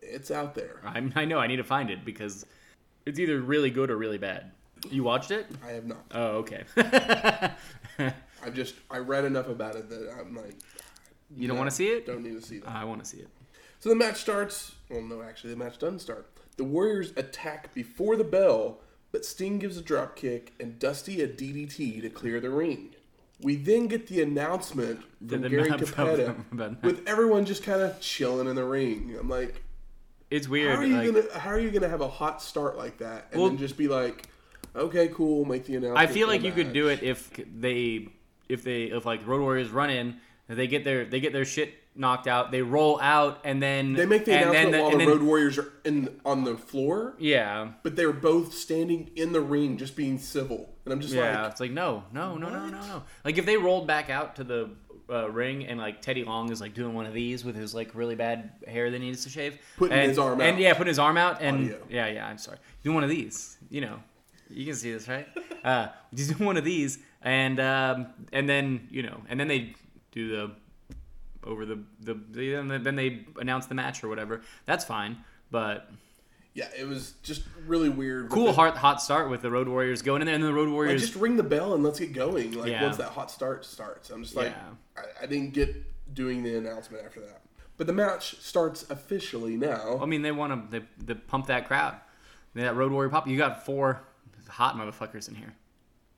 It's 0.01 0.31
out 0.31 0.55
there. 0.55 0.81
I, 0.85 1.11
I 1.15 1.25
know 1.25 1.39
I 1.39 1.47
need 1.47 1.57
to 1.57 1.65
find 1.65 1.91
it 1.91 2.05
because 2.05 2.47
it's 3.07 3.19
either 3.19 3.41
really 3.41 3.71
good 3.71 3.91
or 3.91 3.97
really 3.97 4.19
bad. 4.19 4.53
You 4.91 5.05
watched 5.05 5.31
it? 5.31 5.47
I 5.65 5.71
have 5.73 5.87
not. 5.87 6.05
Oh, 6.13 6.45
okay. 6.45 6.65
I 8.45 8.51
just 8.53 8.75
I 8.91 8.99
read 8.99 9.25
enough 9.25 9.49
about 9.49 9.77
it 9.77 9.89
that 9.91 10.13
I'm 10.19 10.35
like, 10.35 10.57
you 11.37 11.47
don't 11.47 11.57
no, 11.57 11.61
want 11.61 11.71
to 11.71 11.77
see 11.77 11.89
it? 11.89 12.07
Don't 12.07 12.23
need 12.23 12.41
to 12.41 12.47
see 12.47 12.59
that. 12.59 12.69
I 12.69 12.85
want 12.85 13.03
to 13.03 13.09
see 13.09 13.19
it. 13.19 13.29
So 13.79 13.89
the 13.89 13.95
match 13.95 14.21
starts. 14.21 14.75
Well, 14.91 15.03
no, 15.03 15.23
actually, 15.23 15.51
the 15.51 15.57
match 15.57 15.79
doesn't 15.79 16.01
start. 16.01 16.29
The 16.57 16.65
Warriors 16.65 17.13
attack 17.17 17.73
before 17.75 18.17
the 18.17 18.25
bell, 18.25 18.81
but 19.13 19.25
Sting 19.25 19.59
gives 19.59 19.77
a 19.77 19.83
drop 19.83 20.17
kick 20.17 20.53
and 20.59 20.79
Dusty 20.79 21.21
a 21.23 21.29
DDT 21.29 22.01
to 22.03 22.11
clear 22.11 22.41
the 22.41 22.51
ring. 22.51 22.91
We 23.41 23.57
then 23.57 23.87
get 23.89 24.07
the 24.07 24.23
announcement 24.23 25.01
from 25.29 25.43
Gary 25.49 25.69
Cappetta 25.71 26.77
with 26.83 27.07
everyone 27.09 27.45
just 27.45 27.63
kind 27.63 27.83
of 27.83 28.01
chilling 28.01 28.49
in 28.49 28.55
the 28.57 28.65
ring. 28.65 29.17
I'm 29.19 29.29
like, 29.29 29.63
It's 30.31 30.49
weird. 30.49 30.75
how 30.77 30.81
are 30.83 30.87
you 30.87 30.97
like- 31.13 31.27
gonna 31.27 31.39
how 31.41 31.51
are 31.51 31.59
you 31.59 31.71
gonna 31.71 31.89
have 31.89 32.01
a 32.01 32.09
hot 32.09 32.41
start 32.43 32.77
like 32.79 32.99
that 32.99 33.29
and 33.33 33.41
Well- 33.41 33.51
then 33.51 33.59
just 33.59 33.77
be 33.77 33.89
like, 33.89 34.27
okay, 34.77 35.09
cool, 35.09 35.45
make 35.45 35.67
the 35.67 35.77
announcement. 35.77 35.99
I 35.99 36.13
feel 36.13 36.29
like 36.29 36.43
you 36.43 36.53
could 36.53 36.73
do 36.73 36.89
it 36.89 37.03
if 37.03 37.31
they 37.59 38.09
if 38.49 38.63
they 38.65 38.85
if 38.85 39.05
like 39.05 39.27
Road 39.27 39.41
Warriors 39.43 39.71
run 39.71 39.91
in, 39.91 40.17
they 40.49 40.67
get 40.69 40.85
their 40.85 41.05
they 41.05 41.21
get 41.21 41.33
their 41.33 41.45
shit 41.45 41.75
knocked 41.95 42.27
out, 42.27 42.51
they 42.51 42.63
roll 42.63 43.01
out, 43.01 43.41
and 43.45 43.63
then 43.63 43.93
They 43.93 44.07
make 44.07 44.25
the 44.25 44.33
and 44.33 44.51
announcement 44.51 44.73
then 44.73 44.81
while 44.83 44.91
and 44.93 45.01
the 45.01 45.05
then- 45.05 45.15
Road 45.15 45.23
Warriors 45.23 45.59
are 45.59 45.73
in 45.85 46.21
on 46.25 46.45
the 46.45 46.57
floor. 46.57 47.15
Yeah, 47.19 47.73
but 47.83 47.97
they're 47.97 48.13
both 48.13 48.55
standing 48.55 49.11
in 49.17 49.33
the 49.33 49.41
ring 49.41 49.77
just 49.77 49.97
being 49.97 50.19
civil 50.19 50.73
and 50.85 50.93
i'm 50.93 51.01
just 51.01 51.15
yeah. 51.15 51.43
like 51.43 51.53
it's 51.53 51.61
like 51.61 51.71
no, 51.71 52.05
no, 52.13 52.37
no, 52.37 52.49
no, 52.49 52.67
no, 52.67 52.81
no. 52.81 53.03
Like 53.25 53.39
if 53.39 53.47
they 53.47 53.57
rolled 53.57 53.87
back 53.87 54.11
out 54.11 54.37
to 54.37 54.45
the 54.45 54.71
uh, 55.11 55.31
ring 55.31 55.67
and 55.67 55.79
like 55.79 56.01
Teddy 56.01 56.25
Long 56.25 56.51
is 56.51 56.61
like 56.61 56.75
doing 56.75 56.95
one 56.95 57.07
of 57.07 57.13
these 57.13 57.45
with 57.45 57.55
his 57.55 57.75
like 57.75 57.95
really 57.95 58.15
bad 58.15 58.51
hair 58.67 58.91
that 58.91 59.01
he 59.01 59.07
needs 59.07 59.25
to 59.25 59.31
shave, 59.31 59.59
Putting 59.77 59.97
and, 59.99 60.09
his 60.09 60.19
arm 60.19 60.41
out, 60.41 60.47
and 60.47 60.59
yeah, 60.59 60.73
putting 60.73 60.89
his 60.89 60.99
arm 60.99 61.17
out, 61.17 61.41
and 61.41 61.67
Audio. 61.67 61.79
yeah, 61.91 62.07
yeah. 62.09 62.27
I'm 62.27 62.39
sorry, 62.39 62.59
doing 62.83 62.95
one 62.95 63.05
of 63.05 63.11
these. 63.11 63.59
You 63.71 63.83
know, 63.83 64.03
you 64.49 64.65
can 64.65 64.75
see 64.75 64.93
this, 64.93 65.09
right? 65.09 65.29
uh, 65.65 65.89
he's 66.11 66.29
doing 66.29 66.47
one 66.47 66.57
of 66.57 66.65
these, 66.65 66.99
and 67.21 67.61
um, 67.61 68.07
and 68.33 68.49
then 68.49 68.89
you 68.91 69.03
know, 69.03 69.21
and 69.29 69.39
then 69.39 69.49
they 69.49 69.75
do 70.13 70.29
the 70.29 70.53
over 71.45 71.65
the 71.67 71.79
the, 72.01 72.15
then 72.83 72.97
they 72.97 73.25
announce 73.39 73.67
the 73.67 73.75
match 73.75 74.03
or 74.05 74.09
whatever. 74.09 74.43
That's 74.67 74.85
fine, 74.85 75.19
but 75.51 75.91
yeah 76.55 76.69
it 76.79 76.87
was 76.87 77.15
just 77.23 77.43
really 77.67 77.89
weird 77.89 78.29
cool 78.29 78.53
hot 78.53 78.77
hot 78.77 79.01
start 79.01 79.31
with 79.31 79.41
the 79.41 79.51
Road 79.51 79.69
Warriors 79.69 80.03
going 80.03 80.21
in 80.21 80.27
there, 80.27 80.35
and 80.35 80.45
then 80.45 80.51
the 80.51 80.55
Road 80.55 80.69
like, 80.69 80.75
Warriors. 80.75 81.01
just 81.01 81.17
ring 81.17 81.37
the 81.37 81.43
bell 81.43 81.73
and 81.75 81.83
let's 81.83 81.99
get 81.99 82.13
going 82.13 82.53
like 82.53 82.71
Yeah. 82.71 82.83
once 82.83 82.99
that 82.99 83.09
hot 83.09 83.31
start 83.31 83.65
starts 83.65 84.11
i'm 84.11 84.23
just 84.23 84.37
like 84.37 84.49
Yeah. 84.53 85.03
I, 85.21 85.25
I 85.25 85.27
didn't 85.27 85.55
get 85.55 85.75
doing 86.15 86.43
the 86.43 86.57
announcement 86.59 87.07
after 87.07 87.21
that 87.21 87.41
but 87.79 87.87
the 87.87 87.95
match 87.95 88.37
starts 88.41 88.85
officially 88.91 89.57
now 89.57 89.99
I 90.03 90.05
mean, 90.05 90.21
they 90.21 90.31
want 90.31 90.71
to 90.71 90.79
they, 90.81 90.87
they 91.03 91.15
pump 91.15 91.47
that 91.47 91.67
crowd. 91.67 91.97
That 92.55 92.77
Road 92.77 92.93
Warrior 92.93 93.09
pop. 93.09 93.27
You 93.27 93.39
got 93.39 93.65
four 93.65 94.03
hot 94.47 94.77
motherfuckers 94.77 95.29
in 95.29 95.35
here. 95.35 95.55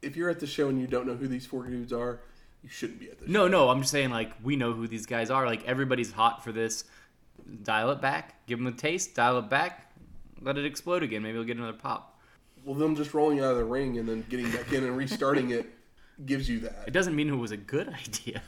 if 0.02 0.16
you're 0.16 0.28
at 0.30 0.40
the 0.40 0.48
show 0.48 0.68
and 0.68 0.80
you 0.80 0.88
don't 0.88 1.06
know 1.06 1.14
who 1.14 1.28
these 1.28 1.46
four 1.46 1.64
dudes 1.64 1.92
are 1.92 2.18
you 2.64 2.70
shouldn't 2.70 2.98
be 2.98 3.10
at 3.10 3.20
the 3.20 3.26
show 3.26 3.32
No, 3.32 3.46
no, 3.46 3.68
I'm 3.68 3.80
just 3.80 3.92
saying 3.92 4.10
like 4.10 4.32
we 4.42 4.56
know 4.56 4.72
who 4.72 4.88
these 4.88 5.06
guys 5.06 5.30
are. 5.30 5.46
Like 5.46 5.64
everybody's 5.66 6.10
hot 6.10 6.42
for 6.42 6.50
this. 6.50 6.84
Dial 7.62 7.90
it 7.90 8.00
back. 8.00 8.46
Give 8.46 8.58
them 8.58 8.66
a 8.66 8.72
taste. 8.72 9.14
Dial 9.14 9.38
it 9.38 9.50
back. 9.50 9.92
Let 10.40 10.56
it 10.56 10.64
explode 10.64 11.02
again. 11.02 11.22
Maybe 11.22 11.36
we'll 11.36 11.46
get 11.46 11.58
another 11.58 11.74
pop. 11.74 12.18
well 12.64 12.74
them 12.74 12.96
just 12.96 13.12
rolling 13.12 13.40
out 13.40 13.50
of 13.50 13.58
the 13.58 13.64
ring 13.64 13.98
and 13.98 14.08
then 14.08 14.24
getting 14.30 14.50
back 14.50 14.72
in 14.72 14.82
and 14.82 14.96
restarting 14.96 15.50
it 15.50 15.66
gives 16.24 16.48
you 16.48 16.60
that. 16.60 16.84
It 16.86 16.92
doesn't 16.92 17.14
mean 17.14 17.28
it 17.28 17.36
was 17.36 17.50
a 17.50 17.56
good 17.56 17.88
idea. 18.08 18.42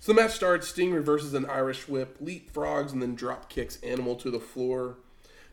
So 0.00 0.12
the 0.12 0.20
match 0.20 0.32
starts. 0.32 0.68
Sting 0.68 0.92
reverses 0.92 1.34
an 1.34 1.46
Irish 1.46 1.88
whip, 1.88 2.18
leapfrogs, 2.22 2.92
and 2.92 3.00
then 3.00 3.14
drop 3.14 3.48
kicks 3.48 3.78
Animal 3.82 4.16
to 4.16 4.30
the 4.30 4.40
floor. 4.40 4.96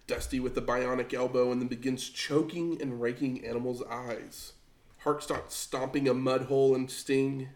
Dusty 0.07 0.39
with 0.39 0.55
the 0.55 0.61
bionic 0.61 1.13
elbow 1.13 1.51
and 1.51 1.61
then 1.61 1.67
begins 1.67 2.09
choking 2.09 2.81
and 2.81 3.01
raking 3.01 3.45
Animal's 3.45 3.83
eyes. 3.83 4.53
Hawk 4.99 5.21
starts 5.21 5.55
stomping 5.55 6.07
a 6.07 6.13
mud 6.13 6.43
hole 6.43 6.73
in 6.75 6.87
Sting, 6.87 7.49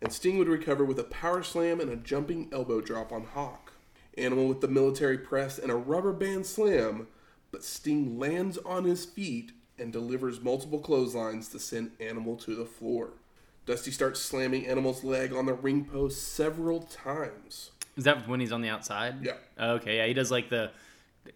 and 0.00 0.12
Sting 0.12 0.38
would 0.38 0.48
recover 0.48 0.84
with 0.84 0.98
a 0.98 1.04
power 1.04 1.42
slam 1.42 1.80
and 1.80 1.90
a 1.90 1.96
jumping 1.96 2.48
elbow 2.52 2.80
drop 2.80 3.12
on 3.12 3.24
Hawk. 3.24 3.72
Animal 4.16 4.48
with 4.48 4.60
the 4.60 4.68
military 4.68 5.18
press 5.18 5.58
and 5.58 5.70
a 5.70 5.76
rubber 5.76 6.12
band 6.12 6.46
slam, 6.46 7.06
but 7.52 7.64
Sting 7.64 8.18
lands 8.18 8.58
on 8.58 8.84
his 8.84 9.04
feet 9.04 9.52
and 9.78 9.92
delivers 9.92 10.40
multiple 10.40 10.80
clotheslines 10.80 11.48
to 11.50 11.58
send 11.58 11.92
Animal 12.00 12.36
to 12.36 12.54
the 12.56 12.64
floor. 12.66 13.10
Dusty 13.66 13.90
starts 13.90 14.18
slamming 14.20 14.66
Animal's 14.66 15.04
leg 15.04 15.32
on 15.32 15.46
the 15.46 15.52
ring 15.52 15.84
post 15.84 16.28
several 16.34 16.80
times. 16.80 17.70
Is 17.96 18.04
that 18.04 18.26
when 18.28 18.40
he's 18.40 18.52
on 18.52 18.62
the 18.62 18.68
outside? 18.70 19.16
Yeah. 19.22 19.34
Okay. 19.60 19.98
Yeah, 19.98 20.06
he 20.06 20.14
does 20.14 20.30
like 20.30 20.48
the 20.48 20.70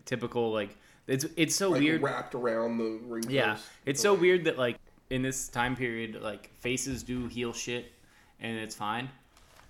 typical 0.06 0.50
like 0.52 0.76
it's 1.06 1.26
it's 1.36 1.54
so 1.54 1.70
Like 1.70 1.80
weird. 1.82 2.02
wrapped 2.02 2.34
around 2.34 2.78
the 2.78 2.98
ring 3.04 3.24
Yeah, 3.28 3.54
post. 3.54 3.64
it's 3.86 4.00
so 4.00 4.14
weird 4.14 4.44
that 4.44 4.56
like 4.58 4.76
in 5.10 5.22
this 5.22 5.48
time 5.48 5.76
period, 5.76 6.20
like 6.22 6.50
faces 6.60 7.02
do 7.02 7.26
heel 7.26 7.52
shit, 7.52 7.92
and 8.43 8.59
it's 8.59 8.74
fine. 8.74 9.09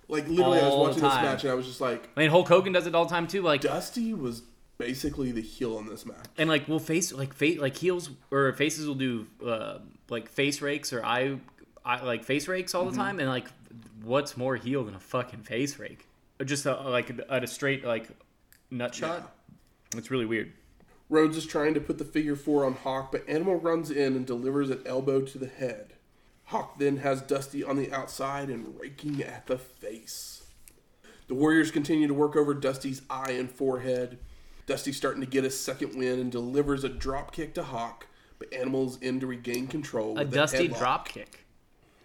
Like 0.09 0.27
literally, 0.27 0.59
I 0.59 0.65
was 0.67 0.75
watching 0.75 1.03
this 1.03 1.13
time. 1.13 1.23
match 1.23 1.43
and 1.43 1.51
I 1.51 1.55
was 1.55 1.65
just 1.65 1.79
like, 1.79 2.09
I 2.17 2.19
mean, 2.19 2.29
Hulk 2.29 2.47
Hogan 2.49 2.73
does 2.73 2.85
it 2.87 2.93
all 2.93 3.05
the 3.05 3.09
time 3.11 3.27
too. 3.27 3.41
Like 3.41 3.61
Dusty 3.61 4.13
was 4.13 4.43
basically 4.77 5.31
the 5.31 5.41
heel 5.41 5.79
in 5.79 5.85
this 5.87 6.05
match. 6.05 6.25
and 6.37 6.49
like 6.49 6.67
we'll 6.67 6.79
face 6.79 7.13
like 7.13 7.33
face 7.33 7.57
like 7.59 7.77
heels 7.77 8.09
or 8.31 8.51
faces 8.53 8.85
will 8.85 8.95
do 8.95 9.25
uh, 9.45 9.77
like 10.09 10.27
face 10.27 10.61
rakes 10.61 10.91
or 10.91 11.05
eye, 11.05 11.39
eye 11.85 12.03
like 12.03 12.25
face 12.25 12.49
rakes 12.49 12.75
all 12.75 12.85
the 12.85 12.95
time, 12.95 13.19
and 13.19 13.29
like 13.29 13.47
what's 14.03 14.35
more 14.35 14.57
heel 14.57 14.83
than 14.83 14.95
a 14.95 14.99
fucking 14.99 15.43
face 15.43 15.79
rake? 15.79 16.05
Just 16.43 16.65
a, 16.65 16.73
like 16.89 17.09
at 17.29 17.43
a 17.43 17.47
straight 17.47 17.85
like 17.85 18.09
nut 18.69 18.93
shot. 18.93 19.33
It's 19.95 20.11
really 20.11 20.25
weird. 20.25 20.51
Rhodes 21.09 21.37
is 21.37 21.45
trying 21.45 21.75
to 21.75 21.79
put 21.79 21.97
the 21.99 22.05
figure 22.05 22.35
four 22.35 22.65
on 22.65 22.73
Hawk, 22.73 23.11
but 23.11 23.27
Animal 23.29 23.55
runs 23.55 23.91
in 23.91 24.15
and 24.15 24.25
delivers 24.25 24.69
an 24.69 24.81
elbow 24.85 25.21
to 25.21 25.37
the 25.37 25.47
head. 25.47 25.92
Hawk 26.53 26.77
then 26.77 26.97
has 26.97 27.23
Dusty 27.23 27.63
on 27.63 27.77
the 27.77 27.91
outside 27.91 28.47
and 28.47 28.79
raking 28.79 29.23
at 29.23 29.47
the 29.47 29.57
face. 29.57 30.43
The 31.27 31.33
Warriors 31.33 31.71
continue 31.71 32.07
to 32.07 32.13
work 32.13 32.35
over 32.35 32.53
Dusty's 32.53 33.01
eye 33.09 33.31
and 33.31 33.49
forehead. 33.49 34.19
Dusty's 34.67 34.95
starting 34.95 35.21
to 35.21 35.27
get 35.27 35.45
a 35.45 35.49
second 35.49 35.97
win 35.97 36.19
and 36.19 36.31
delivers 36.31 36.83
a 36.83 36.89
drop 36.89 37.31
kick 37.31 37.55
to 37.55 37.63
Hawk, 37.63 38.05
but 38.37 38.53
Animal's 38.53 38.99
in 38.99 39.19
to 39.21 39.25
regain 39.25 39.65
control. 39.65 40.15
A 40.19 40.25
dusty 40.25 40.69
headlock. 40.69 40.77
drop 40.77 41.07
kick. 41.07 41.43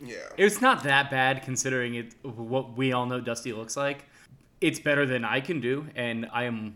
Yeah. 0.01 0.17
It's 0.39 0.63
not 0.63 0.83
that 0.85 1.11
bad 1.11 1.43
considering 1.43 1.97
it 1.97 2.15
what 2.23 2.75
we 2.75 2.95
all 2.95 3.05
know 3.05 3.21
Dusty 3.21 3.53
looks 3.53 3.77
like. 3.77 4.07
It's 4.63 4.81
better 4.81 5.05
than 5.05 5.27
I 5.27 5.43
can 5.43 5.61
do, 5.61 5.89
and 5.95 6.27
I 6.33 6.45
am 6.45 6.75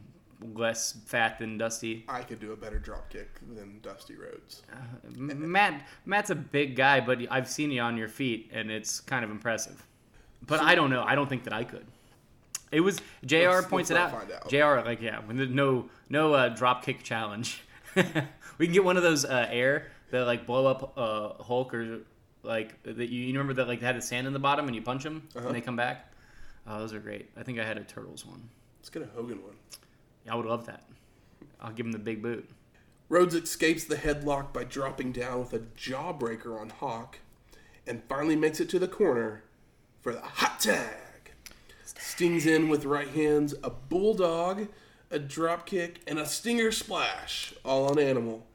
less 0.54 0.92
fat 1.06 1.38
than 1.38 1.58
Dusty. 1.58 2.04
I 2.08 2.22
could 2.22 2.40
do 2.40 2.52
a 2.52 2.56
better 2.56 2.78
drop 2.78 3.10
kick 3.10 3.38
than 3.54 3.80
Dusty 3.82 4.14
Rhodes. 4.14 4.62
M- 5.16 5.50
Matt 5.52 5.86
Matt's 6.06 6.30
a 6.30 6.34
big 6.34 6.76
guy, 6.76 7.00
but 7.00 7.18
I've 7.30 7.48
seen 7.48 7.70
you 7.70 7.80
on 7.82 7.96
your 7.96 8.08
feet, 8.08 8.50
and 8.52 8.70
it's 8.70 9.00
kind 9.00 9.24
of 9.24 9.30
impressive. 9.30 9.86
But 10.46 10.60
I 10.60 10.74
don't 10.74 10.90
know. 10.90 11.02
I 11.04 11.14
don't 11.14 11.28
think 11.28 11.44
that 11.44 11.52
I 11.52 11.64
could. 11.64 11.86
It 12.70 12.80
was 12.80 13.00
Jr. 13.24 13.36
Let's- 13.36 13.66
points 13.66 13.90
let's 13.90 14.12
it 14.12 14.32
out. 14.32 14.32
out. 14.32 14.48
Jr. 14.82 14.86
like 14.86 15.00
yeah, 15.02 15.20
when 15.26 15.36
there's 15.36 15.50
no 15.50 15.88
no 16.08 16.32
uh, 16.34 16.48
drop 16.48 16.84
kick 16.84 17.02
challenge. 17.02 17.62
we 18.58 18.66
can 18.66 18.72
get 18.72 18.84
one 18.84 18.96
of 18.96 19.02
those 19.02 19.24
uh, 19.24 19.46
air 19.50 19.88
that 20.10 20.24
like 20.24 20.46
blow 20.46 20.66
up 20.66 20.92
uh, 20.96 21.42
Hulk 21.42 21.74
or 21.74 21.98
like 22.42 22.82
that 22.84 22.96
you, 23.10 23.20
you 23.20 23.32
remember 23.32 23.52
that 23.54 23.68
like 23.68 23.80
they 23.80 23.86
had 23.86 23.96
the 23.96 24.00
sand 24.02 24.26
in 24.26 24.32
the 24.32 24.38
bottom 24.38 24.66
and 24.66 24.74
you 24.74 24.80
punch 24.82 25.04
them 25.04 25.28
Uh-huh. 25.36 25.46
and 25.46 25.54
they 25.54 25.60
come 25.60 25.76
back. 25.76 26.10
Oh, 26.66 26.78
those 26.78 26.94
are 26.94 26.98
great. 27.00 27.28
I 27.36 27.42
think 27.42 27.58
I 27.58 27.64
had 27.64 27.76
a 27.76 27.84
turtles 27.84 28.24
one. 28.24 28.48
Let's 28.78 28.88
get 28.88 29.02
a 29.02 29.06
Hogan 29.14 29.42
one. 29.42 29.54
I 30.28 30.34
would 30.34 30.46
love 30.46 30.66
that. 30.66 30.84
I'll 31.60 31.72
give 31.72 31.86
him 31.86 31.92
the 31.92 31.98
big 31.98 32.22
boot. 32.22 32.48
Rhodes 33.08 33.34
escapes 33.34 33.84
the 33.84 33.96
headlock 33.96 34.52
by 34.52 34.64
dropping 34.64 35.12
down 35.12 35.40
with 35.40 35.52
a 35.52 35.58
jawbreaker 35.60 36.58
on 36.58 36.70
Hawk. 36.70 37.18
and 37.86 38.02
finally 38.08 38.36
makes 38.36 38.60
it 38.60 38.68
to 38.70 38.78
the 38.78 38.88
corner 38.88 39.42
for 40.00 40.12
the 40.12 40.20
hot 40.20 40.60
tag. 40.60 41.32
Stings 41.84 42.46
in 42.46 42.68
with 42.68 42.84
right 42.84 43.08
hands, 43.08 43.54
a 43.62 43.70
bulldog, 43.70 44.68
a 45.10 45.18
drop 45.18 45.66
kick, 45.66 46.00
and 46.06 46.18
a 46.18 46.26
stinger 46.26 46.70
splash, 46.70 47.54
all 47.64 47.88
on 47.88 47.98
Animal. 47.98 48.46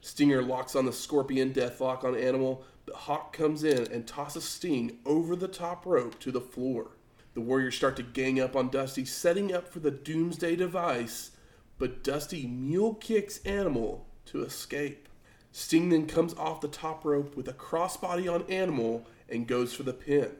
Stinger 0.00 0.42
locks 0.42 0.74
on 0.74 0.86
the 0.86 0.92
scorpion 0.92 1.52
deathlock 1.52 2.04
on 2.04 2.16
Animal, 2.16 2.64
but 2.86 2.94
Hawk 2.94 3.32
comes 3.32 3.64
in 3.64 3.90
and 3.92 4.06
tosses 4.06 4.44
Sting 4.44 4.98
over 5.04 5.36
the 5.36 5.48
top 5.48 5.84
rope 5.84 6.18
to 6.20 6.32
the 6.32 6.40
floor. 6.40 6.92
The 7.34 7.40
Warriors 7.40 7.76
start 7.76 7.96
to 7.96 8.02
gang 8.02 8.40
up 8.40 8.56
on 8.56 8.70
Dusty, 8.70 9.04
setting 9.04 9.52
up 9.52 9.68
for 9.68 9.78
the 9.78 9.90
Doomsday 9.90 10.56
device, 10.56 11.30
but 11.78 12.02
Dusty 12.02 12.46
mule 12.46 12.94
kicks 12.94 13.38
Animal 13.44 14.06
to 14.26 14.42
escape. 14.42 15.08
Sting 15.52 15.88
then 15.88 16.06
comes 16.06 16.34
off 16.34 16.60
the 16.60 16.68
top 16.68 17.04
rope 17.04 17.36
with 17.36 17.48
a 17.48 17.52
crossbody 17.52 18.32
on 18.32 18.42
Animal 18.50 19.06
and 19.28 19.46
goes 19.46 19.72
for 19.72 19.84
the 19.84 19.92
pin. 19.92 20.32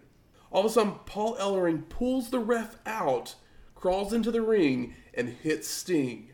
All 0.51 0.61
of 0.61 0.67
a 0.67 0.75
sudden, 0.75 0.95
Paul 1.07 1.37
Ellering 1.37 1.89
pulls 1.89 2.31
the 2.31 2.41
ref 2.41 2.77
out, 2.85 3.37
crawls 3.77 4.13
into 4.13 4.33
the 4.33 4.43
ring, 4.43 4.95
and 5.15 5.29
hits 5.29 5.69
Sting. 5.69 6.33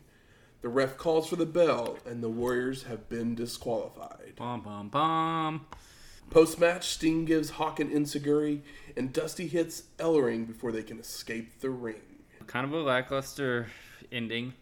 The 0.61 0.69
ref 0.69 0.97
calls 0.97 1.29
for 1.29 1.35
the 1.35 1.45
bell, 1.45 1.99
and 2.05 2.23
the 2.23 2.29
Warriors 2.29 2.83
have 2.83 3.07
been 3.09 3.35
disqualified. 3.35 4.33
Bum 4.35 4.61
bum 4.61 4.89
bum. 4.89 5.67
Post 6.29 6.59
match, 6.59 6.87
Sting 6.89 7.25
gives 7.25 7.51
Hawk 7.51 7.79
an 7.79 7.89
enzuigiri, 7.89 8.61
and 8.95 9.13
Dusty 9.13 9.47
hits 9.47 9.83
Ellering 9.97 10.45
before 10.45 10.71
they 10.71 10.83
can 10.83 10.99
escape 10.99 11.59
the 11.61 11.69
ring. 11.69 12.01
Kind 12.47 12.65
of 12.65 12.73
a 12.73 12.77
lackluster 12.81 13.67
ending. 14.11 14.53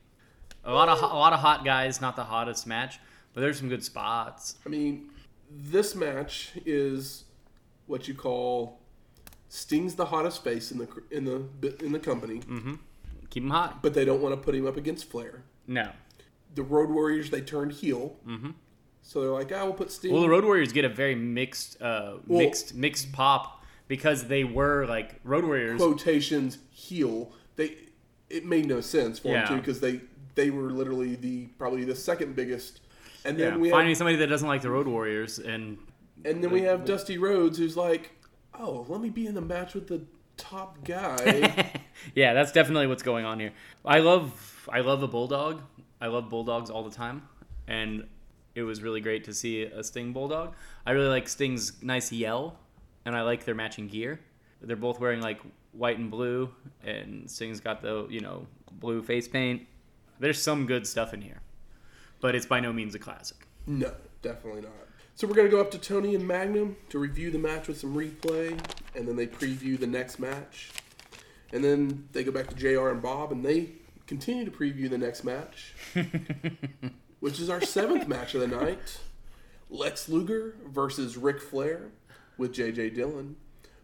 A 0.64 0.74
lot 0.74 0.90
of 0.90 1.02
a 1.02 1.06
lot 1.16 1.34
of 1.34 1.40
hot 1.40 1.64
guys, 1.66 2.02
not 2.02 2.16
the 2.16 2.24
hottest 2.24 2.66
match, 2.66 3.00
but 3.34 3.42
there's 3.42 3.60
some 3.60 3.70
good 3.70 3.84
spots. 3.84 4.56
I 4.66 4.70
mean, 4.70 5.10
this 5.52 5.94
match 5.96 6.52
is 6.66 7.26
what 7.88 8.08
you 8.08 8.14
call 8.16 8.80
Sting's 9.50 9.96
the 9.96 10.06
hottest 10.06 10.44
face 10.44 10.72
in 10.72 10.80
the 10.80 10.88
in 11.12 11.26
the 11.26 11.84
in 11.84 11.92
the 11.92 12.00
company, 12.00 12.42
Keep 13.30 13.44
him 13.44 13.50
hot. 13.52 13.84
but 13.84 13.94
they 13.94 14.06
don't 14.06 14.22
want 14.22 14.34
to 14.34 14.42
put 14.42 14.56
him 14.56 14.66
up 14.66 14.78
against 14.78 15.10
Flair. 15.10 15.44
No. 15.68 15.92
The 16.56 16.64
Road 16.64 16.90
Warriors 16.90 17.30
they 17.30 17.42
turned 17.42 17.74
heel, 17.74 18.16
mm-hmm. 18.28 18.52
So 19.08 19.22
they're 19.22 19.30
like, 19.30 19.52
"I 19.52 19.64
will 19.64 19.74
put 19.74 19.92
Sting." 19.92 20.12
Well, 20.12 20.22
the 20.22 20.30
Road 20.30 20.44
Warriors 20.44 20.72
get 20.74 20.84
a 20.84 20.90
very 20.90 21.16
mixed, 21.16 21.82
uh, 21.82 22.18
Well- 22.28 22.40
mixed, 22.40 22.74
mixed 22.76 23.12
pop 23.14 23.64
because 23.88 24.26
they 24.28 24.44
were 24.44 24.86
like 24.88 25.20
Road 25.24 25.46
Warriors. 25.46 25.80
quotations 25.80 26.58
heel. 26.72 27.32
They 27.56 27.76
it 28.30 28.44
made 28.46 28.66
no 28.66 28.82
sense 28.82 29.20
for 29.20 29.28
Yeah. 29.30 29.46
them 29.46 29.56
too 29.56 29.62
because 29.62 29.80
they 29.80 30.02
they 30.34 30.50
were 30.50 30.72
literally 30.72 31.16
the 31.16 31.46
probably 31.60 31.84
the 31.86 31.96
second 31.96 32.36
biggest, 32.36 32.82
and 33.24 33.38
then 33.38 33.54
Yeah, 33.54 33.58
we 33.58 33.70
finding 33.70 33.90
have, 33.90 33.98
somebody 33.98 34.18
that 34.18 34.28
doesn't 34.28 34.48
like 34.48 34.62
the 34.64 34.72
Road 34.72 34.88
Warriors 34.88 35.38
and 35.40 35.78
and 36.26 36.44
then 36.44 36.50
we 36.52 36.62
have 36.62 36.84
Dusty 36.86 37.18
Rhodes 37.20 37.58
who's 37.60 37.78
like, 37.78 38.12
"Oh, 38.58 38.86
let 38.90 39.00
me 39.02 39.10
be 39.10 39.28
in 39.28 39.36
the 39.36 39.42
match 39.42 39.76
with 39.76 39.88
the 39.88 40.02
top 40.38 40.84
guy." 40.84 41.72
yeah, 42.16 42.34
that's 42.34 42.52
definitely 42.52 42.88
what's 42.88 43.04
going 43.04 43.24
on 43.26 43.40
here. 43.40 43.52
I 43.86 44.00
love 44.00 44.68
I 44.74 44.80
love 44.82 45.04
a 45.04 45.08
bulldog. 45.08 45.62
I 46.02 46.08
love 46.08 46.30
bulldogs 46.30 46.70
all 46.72 46.84
the 46.84 46.96
time, 46.96 47.22
and 47.68 48.08
it 48.56 48.64
was 48.64 48.82
really 48.82 49.02
great 49.02 49.26
to 49.26 49.34
see 49.34 49.64
a 49.64 49.84
Sting 49.84 50.14
bulldog. 50.14 50.56
I 50.86 50.92
really 50.92 51.10
like 51.10 51.28
Sting's 51.28 51.84
nice 51.84 52.12
yell, 52.12 52.58
and 53.06 53.16
I 53.16 53.22
like 53.22 53.44
their 53.46 53.56
matching 53.56 53.88
gear. 53.88 54.20
They're 54.62 54.76
both 54.76 55.00
wearing 55.00 55.22
like 55.22 55.40
white 55.74 56.00
and 56.00 56.10
blue, 56.10 56.50
and 56.84 57.30
Sting's 57.30 57.60
got 57.60 57.82
the 57.82 58.08
you 58.10 58.22
know 58.22 58.48
blue 58.72 59.04
face 59.04 59.28
paint. 59.28 59.68
There's 60.20 60.42
some 60.42 60.66
good 60.66 60.88
stuff 60.88 61.14
in 61.14 61.22
here, 61.22 61.42
but 62.22 62.34
it's 62.34 62.46
by 62.46 62.62
no 62.62 62.72
means 62.74 62.96
a 62.96 63.00
classic. 63.00 63.46
no, 63.68 63.94
definitely 64.22 64.62
not. 64.62 64.72
So 65.16 65.28
we're 65.28 65.36
gonna 65.36 65.50
go 65.50 65.62
up 65.62 65.72
to 65.72 65.78
Tony 65.78 66.16
and 66.16 66.28
Magnum 66.28 66.76
to 66.90 67.00
review 67.00 67.32
the 67.32 67.38
match 67.40 67.68
with 67.68 67.78
some 67.78 67.94
replay, 67.96 68.58
and 68.96 69.08
then 69.08 69.16
they 69.16 69.28
preview 69.28 69.78
the 69.80 69.88
next 69.88 70.20
match, 70.20 70.72
and 71.54 71.64
then 71.64 72.08
they 72.14 72.24
go 72.24 72.32
back 72.32 72.48
to 72.48 72.56
Jr. 72.56 72.90
and 72.90 73.02
Bob, 73.02 73.32
and 73.32 73.46
they 73.46 73.70
continue 74.08 74.46
to 74.46 74.52
preview 74.52 74.90
the 74.90 74.98
next 74.98 75.24
match. 75.24 75.74
which 77.26 77.40
is 77.40 77.50
our 77.50 77.60
seventh 77.60 78.08
match 78.08 78.36
of 78.36 78.42
the 78.42 78.48
night. 78.48 79.00
Lex 79.72 80.08
Luger 80.08 80.54
versus 80.68 81.18
Ric 81.18 81.42
Flair 81.42 81.90
with 82.38 82.54
J.J. 82.54 82.92
Dillon 82.92 83.36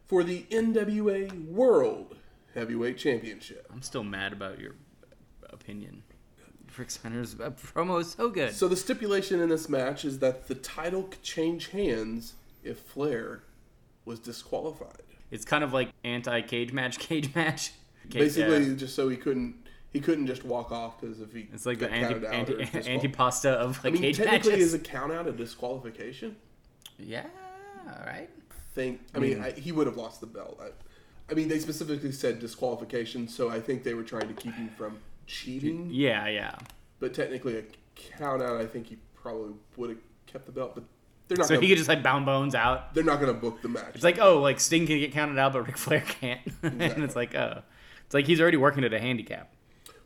for 0.05 0.23
the 0.23 0.43
NWA 0.51 1.47
World 1.47 2.17
Heavyweight 2.53 2.99
Championship. 2.99 3.65
I'm 3.73 3.81
still 3.81 4.03
mad 4.03 4.31
about 4.31 4.59
your 4.59 4.75
opinion. 5.49 6.03
Rick 6.77 6.91
Steiner's 6.91 7.33
uh, 7.33 7.49
promo 7.49 7.99
is 8.01 8.11
so 8.11 8.29
good. 8.29 8.53
So 8.53 8.67
the 8.67 8.77
stipulation 8.77 9.41
in 9.41 9.49
this 9.49 9.67
match 9.67 10.05
is 10.05 10.19
that 10.19 10.47
the 10.47 10.53
title 10.53 11.05
could 11.05 11.23
change 11.23 11.69
hands 11.69 12.35
if 12.63 12.77
Flair 12.77 13.41
was 14.05 14.19
disqualified. 14.19 15.01
It's 15.31 15.45
kind 15.45 15.63
of 15.63 15.73
like 15.73 15.89
anti 16.03 16.41
cage 16.43 16.73
match, 16.73 16.99
cage 16.99 17.33
match. 17.33 17.71
Cage- 18.11 18.21
Basically, 18.21 18.65
yeah. 18.65 18.75
just 18.75 18.95
so 18.95 19.09
he 19.09 19.17
couldn't 19.17 19.60
he 19.91 19.99
couldn't 19.99 20.27
just 20.27 20.45
walk 20.45 20.71
off 20.71 20.99
because 20.99 21.19
if 21.19 21.33
he 21.33 21.47
it's 21.53 21.65
like 21.65 21.79
the 21.79 21.91
anti, 21.91 22.25
anti, 22.27 22.53
disqual- 22.53 22.87
anti-pasta 22.87 23.51
of 23.51 23.79
I 23.85 23.89
mean, 23.89 24.13
technically, 24.13 24.51
matches. 24.51 24.67
is 24.67 24.73
a 24.73 24.79
count 24.79 25.11
out 25.11 25.27
a 25.27 25.31
disqualification? 25.31 26.35
yeah, 26.97 27.25
all 27.87 28.05
right. 28.05 28.29
think. 28.73 29.01
I 29.13 29.19
mean, 29.19 29.41
I, 29.41 29.51
he 29.51 29.71
would 29.71 29.87
have 29.87 29.97
lost 29.97 30.21
the 30.21 30.27
belt. 30.27 30.59
I, 30.61 30.69
I 31.31 31.33
mean, 31.33 31.47
they 31.47 31.59
specifically 31.59 32.11
said 32.11 32.39
disqualification, 32.39 33.27
so 33.27 33.49
I 33.49 33.59
think 33.59 33.83
they 33.83 33.93
were 33.93 34.03
trying 34.03 34.27
to 34.27 34.33
keep 34.33 34.53
him 34.53 34.69
from 34.77 34.97
cheating. 35.27 35.89
Yeah, 35.91 36.27
yeah. 36.27 36.55
But 36.99 37.13
technically, 37.13 37.57
a 37.57 37.63
count 37.95 38.41
out, 38.41 38.57
I 38.57 38.65
think 38.65 38.87
he 38.87 38.97
probably 39.13 39.53
would 39.77 39.89
have 39.89 39.99
kept 40.25 40.45
the 40.45 40.51
belt. 40.51 40.75
But 40.75 40.83
they're 41.27 41.37
not. 41.37 41.47
So 41.47 41.55
gonna, 41.55 41.65
he 41.65 41.69
could 41.69 41.77
just 41.77 41.89
like 41.89 42.03
bound 42.03 42.25
bones 42.25 42.55
out. 42.55 42.93
they're 42.93 43.03
not 43.03 43.19
going 43.19 43.33
to 43.33 43.39
book 43.39 43.61
the 43.61 43.69
match. 43.69 43.91
It's 43.95 44.03
like 44.03 44.19
oh, 44.19 44.39
like 44.39 44.59
Sting 44.59 44.87
can 44.87 44.99
get 44.99 45.11
counted 45.11 45.37
out, 45.37 45.53
but 45.53 45.67
Ric 45.67 45.77
Flair 45.77 46.01
can't. 46.01 46.41
and 46.63 47.03
it's 47.03 47.15
like 47.15 47.35
oh, 47.35 47.61
it's 48.05 48.13
like 48.13 48.27
he's 48.27 48.39
already 48.39 48.57
working 48.57 48.83
at 48.83 48.93
a 48.93 48.99
handicap. 48.99 49.53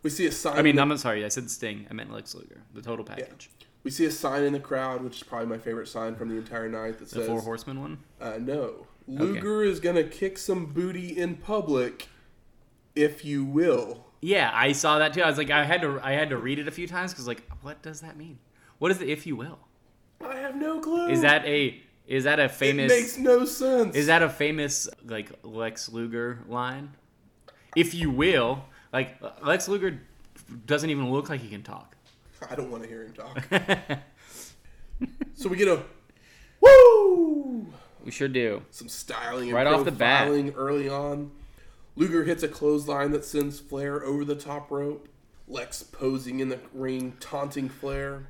We 0.05 0.11
see 0.11 0.27
a 0.27 0.31
sign. 0.31 0.55
I 0.55 0.61
mean, 0.61 0.75
the, 0.75 0.83
I'm 0.83 0.95
sorry, 0.97 1.25
I 1.25 1.29
said 1.29 1.49
Sting. 1.49 1.87
I 1.89 1.93
meant 1.95 2.13
Lex 2.13 2.35
Luger. 2.35 2.61
The 2.75 2.81
total 2.83 3.03
package. 3.03 3.49
we 3.83 3.89
see 3.89 4.05
a 4.05 4.11
sign 4.11 4.43
in 4.43 4.53
the 4.53 4.59
crowd, 4.59 5.01
which 5.03 5.17
is 5.17 5.23
probably 5.23 5.47
my 5.47 5.57
favorite 5.57 5.87
sign 5.87 6.15
from 6.15 6.29
the 6.29 6.35
entire 6.35 6.69
night 6.69 6.99
that 6.99 7.09
The 7.09 7.15
says, 7.21 7.27
Four 7.27 7.41
Horsemen 7.41 7.81
one. 7.81 7.97
uh, 8.21 8.37
"No, 8.39 8.85
Luger 9.07 9.63
is 9.63 9.79
going 9.79 9.95
to 9.95 10.03
kick 10.03 10.37
some 10.37 10.67
booty 10.67 11.17
in 11.17 11.37
public, 11.37 12.07
if 12.95 13.25
you 13.25 13.43
will." 13.43 14.05
Yeah, 14.21 14.51
I 14.53 14.73
saw 14.73 14.99
that 14.99 15.13
too. 15.15 15.23
I 15.23 15.27
was 15.27 15.39
like, 15.39 15.49
I 15.49 15.65
had 15.65 15.81
to, 15.81 15.99
I 16.03 16.11
had 16.11 16.29
to 16.29 16.37
read 16.37 16.59
it 16.59 16.67
a 16.67 16.71
few 16.71 16.87
times 16.87 17.11
because, 17.11 17.25
like, 17.27 17.41
what 17.63 17.81
does 17.81 18.01
that 18.01 18.15
mean? 18.15 18.37
What 18.77 18.91
is 18.91 18.99
the 18.99 19.11
if 19.11 19.25
you 19.25 19.35
will? 19.35 19.57
I 20.23 20.35
have 20.35 20.55
no 20.55 20.79
clue. 20.81 21.07
Is 21.09 21.21
that 21.21 21.43
a, 21.47 21.81
is 22.05 22.25
that 22.25 22.39
a 22.39 22.47
famous? 22.47 22.91
It 22.91 22.95
makes 22.95 23.17
no 23.17 23.43
sense. 23.45 23.95
Is 23.95 24.05
that 24.05 24.21
a 24.21 24.29
famous 24.29 24.87
like 25.03 25.31
Lex 25.41 25.89
Luger 25.89 26.41
line? 26.47 26.91
If 27.75 27.95
you 27.95 28.11
will, 28.11 28.65
like 28.95 29.17
Lex 29.43 29.67
Luger 29.67 29.99
doesn't 30.65 30.89
even 30.89 31.11
look 31.11 31.29
like 31.29 31.41
he 31.41 31.49
can 31.49 31.63
talk. 31.63 31.95
I 32.49 32.55
don't 32.55 32.71
want 32.71 32.83
to 32.83 32.89
hear 32.89 33.03
him 33.03 33.13
talk. 33.13 33.43
so 35.35 35.49
we 35.49 35.57
get 35.57 35.67
a 35.67 35.83
woo, 36.61 37.67
We 38.03 38.11
sure 38.11 38.27
do. 38.27 38.63
some 38.71 38.87
styling 38.89 39.49
and 39.49 39.53
Right 39.53 39.67
off 39.67 39.85
the 39.85 39.91
bat. 39.91 40.27
early 40.55 40.89
on. 40.89 41.31
Luger 41.97 42.23
hits 42.23 42.43
a 42.43 42.47
clothesline 42.47 43.11
that 43.11 43.25
sends 43.25 43.59
Flair 43.59 44.03
over 44.03 44.25
the 44.25 44.35
top 44.35 44.69
rope. 44.71 45.07
Lex 45.47 45.83
posing 45.83 46.39
in 46.39 46.49
the 46.49 46.59
ring, 46.73 47.15
taunting 47.19 47.69
Flair. 47.69 48.27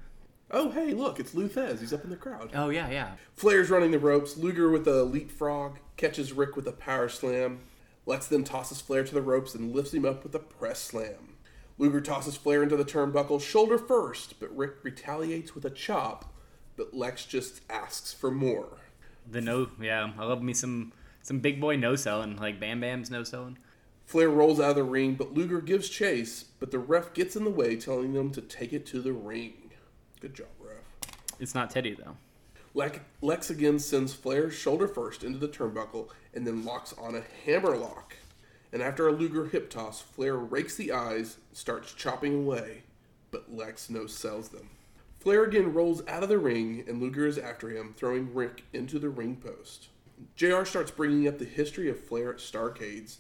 Oh, 0.52 0.70
hey, 0.72 0.94
look, 0.94 1.20
it's 1.20 1.34
Lou 1.34 1.48
Thesz. 1.48 1.80
He's 1.80 1.94
up 1.94 2.04
in 2.04 2.10
the 2.10 2.16
crowd. 2.16 2.52
Oh 2.54 2.70
yeah, 2.70 2.90
yeah. 2.90 3.12
Flair's 3.36 3.70
running 3.70 3.92
the 3.92 4.00
ropes. 4.00 4.38
Luger 4.38 4.70
with 4.70 4.88
a 4.88 5.04
leapfrog 5.04 5.78
catches 5.98 6.34
Rick 6.34 6.56
with 6.56 6.68
a 6.68 6.72
power 6.72 7.10
slam. 7.10 7.62
Lex 8.06 8.28
then 8.28 8.44
tosses 8.44 8.82
Flair 8.82 9.04
to 9.04 9.14
the 9.14 9.22
ropes 9.22 9.56
and 9.56 9.74
lifts 9.74 9.94
him 9.94 10.06
up 10.06 10.24
with 10.24 10.36
a 10.36 10.40
press 10.40 10.80
slam. 10.80 11.36
Luger 11.78 12.02
tosses 12.02 12.38
Flair 12.38 12.64
into 12.64 12.78
the 12.78 12.86
turnbuckle 12.86 13.42
shoulder 13.42 13.78
first, 13.78 14.40
but 14.40 14.56
Rick 14.56 14.84
retaliates 14.84 15.56
with 15.56 15.66
a 15.66 15.70
chop. 15.70 16.34
But 16.78 16.94
Lex 16.94 17.26
just 17.26 17.62
asks 17.70 18.14
for 18.14 18.32
more. 18.32 18.78
The 19.30 19.42
no, 19.42 19.70
yeah. 19.82 20.12
I 20.18 20.26
love 20.26 20.42
me 20.42 20.54
some 20.54 20.94
some 21.22 21.40
big 21.40 21.60
boy 21.60 21.76
no 21.76 21.96
selling 21.96 22.38
like 22.38 22.60
Bam 22.60 22.82
Bam's 22.82 23.10
no 23.10 23.24
selling. 23.24 23.58
Flair 24.06 24.30
rolls 24.30 24.60
out 24.60 24.72
of 24.72 24.76
the 24.76 24.84
ring, 24.84 25.16
but 25.16 25.34
Luger 25.34 25.62
gives 25.62 25.90
chase, 25.90 26.44
but 26.60 26.70
the 26.70 26.78
ref 26.78 27.14
gets 27.16 27.36
in 27.36 27.44
the 27.44 27.50
way, 27.50 27.76
telling 27.76 28.14
them 28.14 28.32
to 28.32 28.42
take 28.42 28.72
it 28.72 28.86
to 28.88 29.02
the 29.02 29.14
ring. 29.14 29.72
Good 30.20 30.36
job, 30.36 30.48
ref. 30.60 30.76
It's 31.40 31.56
not 31.56 31.72
Teddy 31.72 31.96
though. 31.96 32.18
Lex, 32.76 33.00
Lex 33.22 33.50
again 33.50 33.80
sends 33.80 34.14
Flair 34.14 34.52
shoulder 34.52 34.88
first 34.88 35.24
into 35.24 35.40
the 35.40 35.48
turnbuckle 35.48 36.10
and 36.36 36.46
then 36.46 36.66
locks 36.66 36.94
on 36.98 37.16
a 37.16 37.24
hammer 37.46 37.76
lock. 37.76 38.16
And 38.72 38.84
after 38.84 39.08
a 39.08 39.12
Luger 39.12 39.46
hip 39.46 39.70
toss, 39.70 40.02
Flair 40.02 40.36
rakes 40.36 40.76
the 40.76 40.92
eyes, 40.92 41.38
starts 41.54 41.94
chopping 41.94 42.36
away, 42.36 42.84
but 43.32 43.56
Lex 43.56 43.90
no 43.90 44.06
sells 44.06 44.50
them. 44.50 44.70
Flair 45.20 45.44
again 45.44 45.74
rolls 45.74 46.06
out 46.08 46.24
of 46.24 46.30
the 46.30 46.38
ring, 46.38 46.84
and 46.88 47.02
Luger 47.02 47.26
is 47.26 47.38
after 47.38 47.70
him, 47.70 47.94
throwing 47.98 48.34
Rick 48.34 48.64
into 48.74 49.00
the 49.00 49.10
ring 49.10 49.38
post. 49.38 49.88
JR 50.36 50.64
starts 50.66 50.92
bringing 50.92 51.28
up 51.28 51.40
the 51.40 51.46
history 51.46 51.90
of 51.90 52.00
Flair 52.00 52.32
at 52.32 52.38
Starcades, 52.38 53.18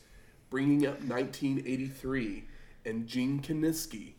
bringing 0.50 0.86
up 0.86 1.02
1983 1.02 2.44
and 2.86 3.08
Gene 3.08 3.42
Kiniski. 3.42 4.12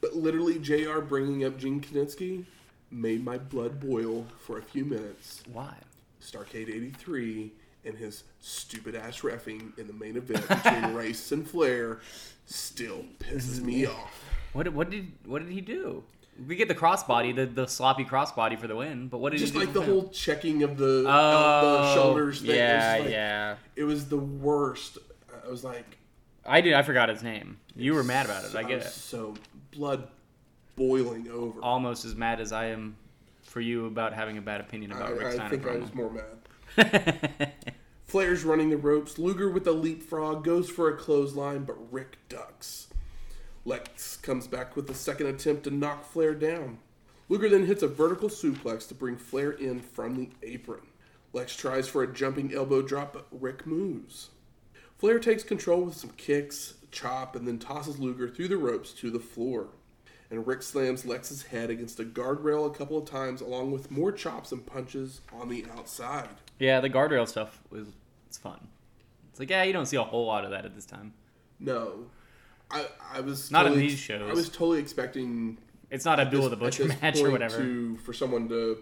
But 0.00 0.14
literally, 0.14 0.58
JR 0.58 1.00
bringing 1.00 1.44
up 1.44 1.56
Gene 1.56 1.80
Kiniski 1.80 2.44
made 2.90 3.24
my 3.24 3.38
blood 3.38 3.80
boil 3.80 4.26
for 4.38 4.58
a 4.58 4.62
few 4.62 4.84
minutes. 4.84 5.42
Why? 5.52 5.74
Starcade 6.20 6.68
83 6.68 7.52
and 7.84 7.96
his 7.96 8.24
stupid 8.40 8.94
ass 8.94 9.20
refing 9.20 9.76
in 9.78 9.86
the 9.86 9.92
main 9.92 10.16
event 10.16 10.46
between 10.48 10.94
Race 10.94 11.32
and 11.32 11.48
Flair 11.48 12.00
still 12.46 13.04
pisses 13.18 13.60
me 13.60 13.86
off. 13.86 14.24
What 14.52 14.64
did- 14.64 14.74
what 14.74 14.90
did 14.90 15.12
what 15.24 15.42
did 15.42 15.52
he 15.52 15.60
do? 15.60 16.04
We 16.46 16.56
get 16.56 16.68
the 16.68 16.74
crossbody, 16.74 17.36
the, 17.36 17.44
the 17.44 17.66
sloppy 17.66 18.04
crossbody 18.04 18.58
for 18.58 18.66
the 18.66 18.74
win. 18.76 19.08
But 19.08 19.18
what 19.18 19.32
did 19.32 19.40
Just 19.40 19.52
he 19.52 19.58
do? 19.60 19.64
like 19.66 19.74
the 19.74 19.82
whole 19.82 20.08
checking 20.08 20.62
of 20.62 20.78
the, 20.78 21.04
oh, 21.06 21.82
the 21.82 21.94
shoulders 21.94 22.40
thing. 22.40 22.56
Yeah, 22.56 22.94
it 22.94 22.98
was, 22.98 23.04
like- 23.04 23.12
yeah. 23.12 23.54
it 23.76 23.84
was 23.84 24.08
the 24.08 24.16
worst. 24.16 24.96
I 25.44 25.48
was 25.50 25.64
like, 25.64 25.98
I 26.46 26.62
did. 26.62 26.72
I 26.72 26.82
forgot 26.82 27.10
his 27.10 27.22
name. 27.22 27.58
You 27.76 27.92
were 27.94 28.02
mad 28.02 28.24
about 28.24 28.44
it. 28.44 28.54
I 28.56 28.62
get 28.62 28.78
it. 28.78 28.84
So 28.86 29.34
blood 29.70 30.08
boiling 30.76 31.28
over. 31.30 31.60
Almost 31.62 32.06
as 32.06 32.14
mad 32.14 32.40
as 32.40 32.52
I 32.52 32.66
am 32.66 32.96
for 33.42 33.60
you 33.60 33.84
about 33.86 34.14
having 34.14 34.38
a 34.38 34.42
bad 34.42 34.60
opinion 34.62 34.92
about 34.92 35.12
Rick 35.12 35.26
I, 35.26 35.28
I 35.28 35.32
Steiner. 35.34 35.50
think 35.50 35.66
I 35.66 35.76
was 35.76 35.92
more 35.94 36.10
mad. 36.10 36.24
Flair's 38.04 38.44
running 38.44 38.70
the 38.70 38.76
ropes. 38.76 39.18
Luger 39.18 39.48
with 39.48 39.66
a 39.66 39.72
leapfrog 39.72 40.44
goes 40.44 40.68
for 40.68 40.88
a 40.88 40.96
clothesline, 40.96 41.64
but 41.64 41.92
Rick 41.92 42.18
ducks. 42.28 42.88
Lex 43.64 44.16
comes 44.16 44.46
back 44.46 44.74
with 44.74 44.88
a 44.90 44.94
second 44.94 45.26
attempt 45.26 45.64
to 45.64 45.70
knock 45.70 46.04
Flair 46.04 46.34
down. 46.34 46.78
Luger 47.28 47.48
then 47.48 47.66
hits 47.66 47.82
a 47.82 47.88
vertical 47.88 48.28
suplex 48.28 48.88
to 48.88 48.94
bring 48.94 49.16
Flair 49.16 49.52
in 49.52 49.80
from 49.80 50.16
the 50.16 50.30
apron. 50.42 50.80
Lex 51.32 51.54
tries 51.54 51.86
for 51.86 52.02
a 52.02 52.12
jumping 52.12 52.52
elbow 52.52 52.82
drop, 52.82 53.12
but 53.12 53.26
Rick 53.30 53.66
moves. 53.66 54.30
Flair 54.98 55.20
takes 55.20 55.44
control 55.44 55.82
with 55.82 55.94
some 55.94 56.10
kicks, 56.10 56.74
chop, 56.90 57.36
and 57.36 57.46
then 57.46 57.58
tosses 57.58 57.98
Luger 57.98 58.28
through 58.28 58.48
the 58.48 58.56
ropes 58.56 58.92
to 58.94 59.10
the 59.10 59.20
floor. 59.20 59.68
And 60.30 60.46
Rick 60.46 60.62
slams 60.62 61.06
Lex's 61.06 61.44
head 61.44 61.70
against 61.70 62.00
a 62.00 62.04
guardrail 62.04 62.66
a 62.66 62.74
couple 62.74 62.98
of 62.98 63.08
times, 63.08 63.40
along 63.40 63.70
with 63.70 63.90
more 63.90 64.12
chops 64.12 64.52
and 64.52 64.66
punches 64.66 65.20
on 65.32 65.48
the 65.48 65.64
outside. 65.76 66.28
Yeah, 66.60 66.80
the 66.80 66.88
guardrail 66.90 67.26
stuff 67.26 67.60
was 67.70 67.88
it's 68.28 68.38
fun. 68.38 68.60
It's 69.30 69.40
like 69.40 69.50
yeah, 69.50 69.64
you 69.64 69.72
don't 69.72 69.86
see 69.86 69.96
a 69.96 70.02
whole 70.04 70.26
lot 70.26 70.44
of 70.44 70.50
that 70.52 70.64
at 70.64 70.74
this 70.76 70.86
time. 70.86 71.12
No, 71.58 72.06
I 72.70 72.86
I 73.12 73.20
was 73.20 73.50
Not 73.50 73.66
in 73.66 73.72
totally- 73.72 73.88
these 73.88 73.98
shows. 73.98 74.30
I 74.30 74.34
was 74.34 74.48
totally 74.48 74.78
expecting 74.78 75.58
It's 75.90 76.04
not 76.04 76.20
Abdul 76.20 76.42
this- 76.42 76.50
the 76.50 76.56
Butcher 76.56 76.86
match 77.02 77.18
or 77.20 77.30
whatever. 77.32 77.56
to 77.58 77.96
for 77.98 78.12
someone 78.12 78.48
to 78.50 78.78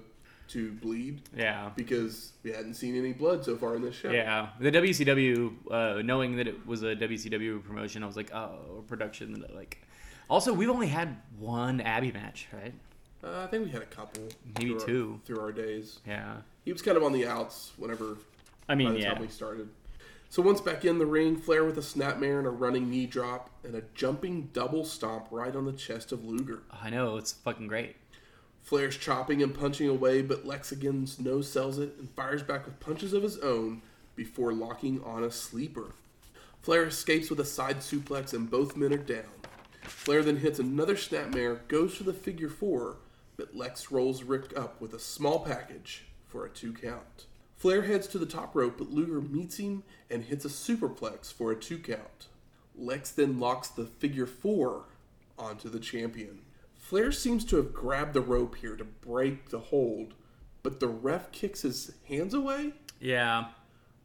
to 0.49 0.73
bleed 0.73 1.21
Yeah. 1.37 1.73
because 1.77 2.33
we 2.43 2.51
hadn't 2.53 2.73
seen 2.73 2.97
any 2.97 3.13
blood 3.13 3.45
so 3.45 3.55
far 3.59 3.77
in 3.77 3.83
this 3.83 3.95
show. 3.95 4.11
Yeah, 4.11 4.49
the 4.59 4.71
WCW, 4.71 5.53
uh, 5.71 6.01
knowing 6.03 6.37
that 6.37 6.49
it 6.49 6.67
was 6.67 6.83
a 6.83 6.97
WCW 6.97 7.63
promotion, 7.63 8.03
I 8.03 8.07
was 8.07 8.17
like, 8.17 8.33
oh, 8.35 8.83
production. 8.89 9.45
Like, 9.55 9.77
also, 10.31 10.55
we've 10.55 10.71
only 10.71 10.87
had 10.87 11.19
one 11.39 11.83
Abby 11.83 12.13
match, 12.13 12.49
right? 12.51 12.73
Uh, 13.23 13.43
I 13.43 13.47
think 13.49 13.65
we 13.65 13.71
had 13.71 13.83
a 13.83 13.87
couple, 13.87 14.23
Maybe 14.59 14.71
through 14.71 14.81
our- 14.81 14.87
two. 14.87 15.21
through 15.25 15.41
our 15.41 15.53
days. 15.53 15.99
Yeah. 16.07 16.37
He 16.65 16.73
was 16.73 16.83
kind 16.83 16.97
of 16.97 17.03
on 17.03 17.13
the 17.13 17.27
outs 17.27 17.73
whenever 17.77 18.17
I 18.69 18.75
by 18.75 18.75
mean, 18.77 18.95
the 18.95 19.01
yeah. 19.01 19.15
time 19.15 19.23
we 19.23 19.29
started. 19.29 19.69
So 20.31 20.43
once 20.43 20.61
back 20.61 20.85
in 20.85 20.99
the 20.99 21.07
ring, 21.07 21.37
Flair 21.37 21.65
with 21.65 21.79
a 21.79 21.83
snapmare 21.83 22.39
and 22.39 22.47
a 22.47 22.51
running 22.51 22.91
knee 22.91 23.07
drop 23.07 23.49
and 23.65 23.75
a 23.75 23.83
jumping 23.95 24.51
double 24.53 24.85
stomp 24.85 25.27
right 25.31 25.55
on 25.57 25.65
the 25.65 25.73
chest 25.73 26.13
of 26.13 26.25
Luger. 26.25 26.63
I 26.71 26.91
know 26.91 27.17
it's 27.17 27.33
fucking 27.33 27.67
great. 27.67 27.97
Flair's 28.63 28.99
chopping 28.99 29.43
and 29.43 29.55
punching 29.59 29.89
away, 29.89 30.21
but 30.21 30.45
Lex 30.47 30.71
again 30.71 31.09
no 31.19 31.41
sells 31.41 31.79
it 31.79 31.95
and 31.99 32.11
fires 32.11 32.43
back 32.43 32.67
with 32.67 32.79
punches 32.79 33.15
of 33.15 33.23
his 33.23 33.39
own 33.39 33.81
before 34.15 34.53
locking 34.53 35.03
on 35.03 35.25
a 35.25 35.31
sleeper. 35.31 35.95
Flair 36.61 36.85
escapes 36.85 37.31
with 37.31 37.41
a 37.41 37.45
side 37.47 37.79
suplex 37.79 38.35
and 38.35 38.51
both 38.51 38.77
men 38.77 38.93
are 38.93 38.99
down. 38.99 39.25
Flair 39.83 40.23
then 40.23 40.37
hits 40.37 40.59
another 40.59 40.95
snapmare, 40.97 41.67
goes 41.69 41.95
for 41.97 42.03
the 42.05 42.13
figure 42.13 42.51
four, 42.51 42.97
but 43.39 43.57
Lex 43.57 43.91
rolls 43.91 44.25
Rick 44.25 44.59
up 44.59 44.79
with 44.81 44.93
a 44.93 44.99
small 44.99 45.39
package 45.39 46.05
for 46.27 46.45
a 46.45 46.51
two 46.51 46.75
count. 46.75 47.27
Flair 47.57 47.83
heads 47.83 48.07
to 48.09 48.19
the 48.19 48.27
top 48.27 48.55
rope, 48.55 48.77
but 48.77 48.91
Luger 48.91 49.21
meets 49.21 49.57
him 49.57 49.85
and 50.11 50.25
hits 50.25 50.45
a 50.45 50.49
superplex 50.49 51.33
for 51.33 51.51
a 51.51 51.57
two 51.57 51.79
count. 51.79 52.27
Lex 52.77 53.11
then 53.11 53.41
locks 53.41 53.69
the 53.69 53.87
figure 53.87 54.27
four 54.27 54.85
onto 55.39 55.69
the 55.71 55.81
champion. 55.81 56.41
Flair 56.77 57.11
seems 57.11 57.45
to 57.47 57.57
have 57.57 57.73
grabbed 57.73 58.13
the 58.13 58.21
rope 58.21 58.57
here 58.57 58.77
to 58.77 58.85
break 58.85 59.49
the 59.49 59.59
hold, 59.59 60.15
but 60.63 60.81
the 60.81 60.89
ref 60.89 61.33
kicks 61.33 61.63
his 61.63 61.93
hands 62.09 62.35
away. 62.35 62.73
Yeah. 63.01 63.47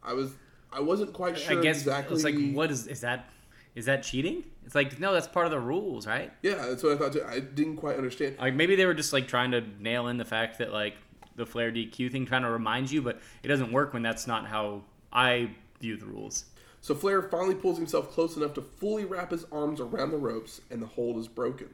I 0.03 0.13
was 0.13 0.31
I 0.71 0.79
wasn't 0.79 1.13
quite 1.13 1.37
sure 1.37 1.59
I 1.59 1.61
guess 1.61 1.79
exactly. 1.79 2.15
it's 2.15 2.23
like, 2.23 2.53
what 2.53 2.71
is 2.71 2.87
is 2.87 3.01
that? 3.01 3.29
Is 3.75 3.85
that 3.85 4.03
cheating? 4.03 4.43
It's 4.65 4.75
like 4.75 4.99
no, 4.99 5.13
that's 5.13 5.27
part 5.27 5.45
of 5.45 5.51
the 5.51 5.59
rules, 5.59 6.05
right? 6.07 6.31
Yeah, 6.41 6.55
that's 6.67 6.83
what 6.83 6.93
I 6.93 6.97
thought. 6.97 7.13
Too. 7.13 7.25
I 7.27 7.39
didn't 7.39 7.77
quite 7.77 7.97
understand. 7.97 8.37
Like 8.39 8.53
maybe 8.53 8.75
they 8.75 8.85
were 8.85 8.93
just 8.93 9.13
like 9.13 9.27
trying 9.27 9.51
to 9.51 9.61
nail 9.79 10.07
in 10.07 10.17
the 10.17 10.25
fact 10.25 10.59
that 10.59 10.71
like 10.71 10.95
the 11.35 11.45
Flair 11.45 11.71
DQ 11.71 12.11
thing, 12.11 12.25
trying 12.25 12.43
to 12.43 12.49
remind 12.49 12.91
you, 12.91 13.01
but 13.01 13.19
it 13.41 13.47
doesn't 13.47 13.71
work 13.71 13.93
when 13.93 14.03
that's 14.03 14.27
not 14.27 14.47
how 14.47 14.83
I 15.11 15.51
view 15.79 15.97
the 15.97 16.05
rules. 16.05 16.45
So 16.81 16.93
Flair 16.93 17.21
finally 17.23 17.55
pulls 17.55 17.77
himself 17.77 18.11
close 18.11 18.35
enough 18.35 18.53
to 18.55 18.61
fully 18.61 19.05
wrap 19.05 19.31
his 19.31 19.45
arms 19.51 19.79
around 19.79 20.11
the 20.11 20.17
ropes, 20.17 20.61
and 20.69 20.81
the 20.81 20.85
hold 20.85 21.17
is 21.17 21.27
broken. 21.27 21.69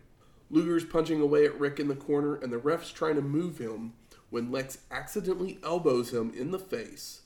Luger's 0.51 0.85
punching 0.85 1.19
away 1.19 1.45
at 1.45 1.59
Rick 1.59 1.79
in 1.79 1.87
the 1.87 1.95
corner, 1.95 2.35
and 2.35 2.51
the 2.51 2.57
ref's 2.57 2.91
trying 2.91 3.15
to 3.15 3.21
move 3.21 3.57
him 3.57 3.93
when 4.29 4.51
Lex 4.51 4.79
accidentally 4.91 5.59
elbows 5.63 6.13
him 6.13 6.31
in 6.37 6.51
the 6.51 6.59
face. 6.59 7.21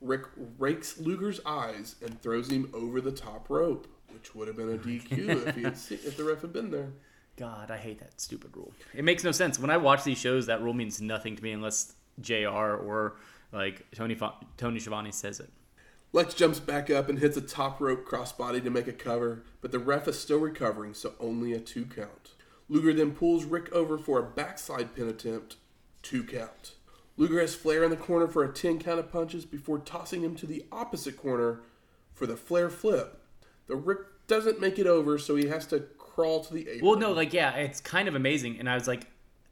Rick 0.00 0.26
rakes 0.58 0.98
Luger's 0.98 1.40
eyes 1.46 1.96
and 2.04 2.20
throws 2.20 2.50
him 2.50 2.70
over 2.74 3.00
the 3.00 3.12
top 3.12 3.48
rope, 3.48 3.86
which 4.12 4.34
would 4.34 4.48
have 4.48 4.56
been 4.56 4.72
a 4.72 4.78
DQ 4.78 5.46
if 5.46 5.54
he 5.54 5.62
had 5.62 5.76
se- 5.76 6.00
if 6.04 6.16
the 6.16 6.24
ref 6.24 6.42
had 6.42 6.52
been 6.52 6.70
there. 6.70 6.90
God, 7.36 7.70
I 7.70 7.78
hate 7.78 7.98
that 8.00 8.20
stupid 8.20 8.56
rule. 8.56 8.72
It 8.94 9.04
makes 9.04 9.24
no 9.24 9.32
sense. 9.32 9.58
When 9.58 9.70
I 9.70 9.76
watch 9.78 10.04
these 10.04 10.18
shows, 10.18 10.46
that 10.46 10.62
rule 10.62 10.74
means 10.74 11.00
nothing 11.00 11.34
to 11.36 11.42
me 11.42 11.52
unless 11.52 11.94
JR 12.20 12.46
or 12.46 13.16
like 13.52 13.90
Tony 13.92 14.18
Tony 14.56 14.78
Schiavone 14.78 15.12
says 15.12 15.40
it. 15.40 15.50
Lex 16.12 16.34
jumps 16.34 16.60
back 16.60 16.90
up 16.90 17.08
and 17.08 17.18
hits 17.18 17.38
a 17.38 17.40
top 17.40 17.80
rope 17.80 18.06
crossbody 18.06 18.62
to 18.62 18.68
make 18.68 18.86
a 18.86 18.92
cover, 18.92 19.44
but 19.62 19.72
the 19.72 19.78
ref 19.78 20.06
is 20.06 20.18
still 20.18 20.38
recovering, 20.40 20.92
so 20.92 21.14
only 21.18 21.54
a 21.54 21.60
two 21.60 21.86
count. 21.86 22.32
Luger 22.68 22.92
then 22.92 23.12
pulls 23.12 23.44
Rick 23.44 23.72
over 23.72 23.96
for 23.96 24.18
a 24.18 24.22
backslide 24.22 24.94
pin 24.94 25.08
attempt, 25.08 25.56
two 26.02 26.22
count. 26.22 26.72
Luger 27.16 27.40
has 27.40 27.54
Flair 27.54 27.84
in 27.84 27.90
the 27.90 27.96
corner 27.96 28.26
for 28.26 28.44
a 28.44 28.52
10 28.52 28.78
count 28.78 28.98
of 28.98 29.12
punches 29.12 29.44
before 29.44 29.78
tossing 29.78 30.22
him 30.22 30.34
to 30.36 30.46
the 30.46 30.64
opposite 30.72 31.16
corner 31.16 31.60
for 32.14 32.26
the 32.26 32.36
Flair 32.36 32.70
flip. 32.70 33.21
The 33.66 33.76
Rick 33.76 34.00
doesn't 34.26 34.60
make 34.60 34.78
it 34.78 34.86
over, 34.86 35.18
so 35.18 35.36
he 35.36 35.46
has 35.48 35.66
to 35.68 35.80
crawl 35.98 36.44
to 36.44 36.54
the 36.54 36.62
apron. 36.68 36.80
Well, 36.86 36.98
no, 36.98 37.12
like 37.12 37.32
yeah, 37.32 37.54
it's 37.54 37.80
kind 37.80 38.08
of 38.08 38.14
amazing, 38.14 38.58
and 38.58 38.68
I 38.68 38.74
was 38.74 38.86
like, 38.88 39.06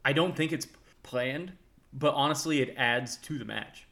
I 0.05 0.13
don't 0.13 0.35
think 0.35 0.51
it's 0.51 0.67
planned, 1.03 1.53
but 1.93 2.13
honestly, 2.13 2.61
it 2.61 2.73
adds 2.77 3.17
to 3.17 3.37
the 3.37 3.45
match. 3.45 3.87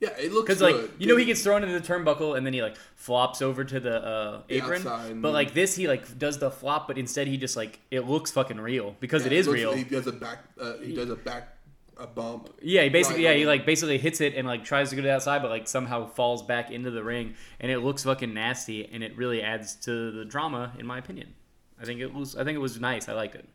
yeah, 0.00 0.10
it 0.18 0.32
looks 0.32 0.46
Because 0.46 0.62
like 0.62 0.90
you 0.98 1.06
know 1.06 1.16
he 1.16 1.24
gets 1.24 1.42
thrown 1.42 1.62
into 1.62 1.78
the 1.78 1.86
turnbuckle 1.86 2.36
and 2.36 2.44
then 2.44 2.52
he 2.52 2.60
like 2.62 2.76
flops 2.96 3.40
over 3.42 3.64
to 3.64 3.78
the 3.80 4.04
uh, 4.04 4.42
The 4.48 4.56
apron. 4.56 4.86
outside 4.86 5.22
but 5.22 5.32
like 5.32 5.54
this, 5.54 5.74
he 5.76 5.86
like 5.88 6.18
does 6.18 6.38
the 6.38 6.50
flop, 6.50 6.86
but 6.88 6.98
instead 6.98 7.26
he 7.28 7.36
just 7.36 7.56
like 7.56 7.78
it 7.90 8.06
looks 8.08 8.30
fucking 8.30 8.60
real 8.60 8.96
because 9.00 9.22
Yeah, 9.22 9.28
it 9.28 9.32
is 9.34 9.46
looks- 9.46 9.54
real. 9.60 9.72
He 9.74 9.84
does 9.84 10.06
a 10.06 10.12
back. 10.12 10.38
Uh, 10.60 10.74
he 10.78 10.94
does 10.94 11.10
a 11.10 11.16
back 11.16 11.56
a 11.96 12.06
bump. 12.06 12.48
Yeah, 12.62 12.82
he 12.82 12.88
basically 12.88 13.24
Right, 13.24 13.32
yeah 13.34 13.38
he 13.38 13.46
like 13.46 13.66
basically 13.66 13.98
hits 13.98 14.20
it 14.20 14.34
and 14.34 14.46
like 14.46 14.64
tries 14.64 14.90
to 14.90 14.96
go 14.96 15.02
to 15.02 15.08
the 15.08 15.14
outside, 15.14 15.42
but 15.42 15.50
like 15.50 15.68
somehow 15.68 16.06
falls 16.06 16.42
back 16.42 16.70
into 16.70 16.90
the 16.90 17.02
ring, 17.04 17.34
and 17.60 17.70
it 17.70 17.78
looks 17.80 18.04
fucking 18.04 18.32
nasty, 18.34 18.88
and 18.92 19.02
it 19.02 19.16
really 19.16 19.42
adds 19.42 19.74
to 19.76 20.10
the 20.10 20.24
drama 20.24 20.72
in 20.78 20.86
my 20.86 20.98
opinion. 20.98 21.34
I 21.80 21.84
think 21.84 22.00
it 22.00 22.12
was 22.12 22.36
I 22.36 22.44
think 22.44 22.56
it 22.56 22.60
was 22.60 22.80
nice. 22.80 23.08
I 23.08 23.12
liked 23.12 23.34
it. 23.34 23.48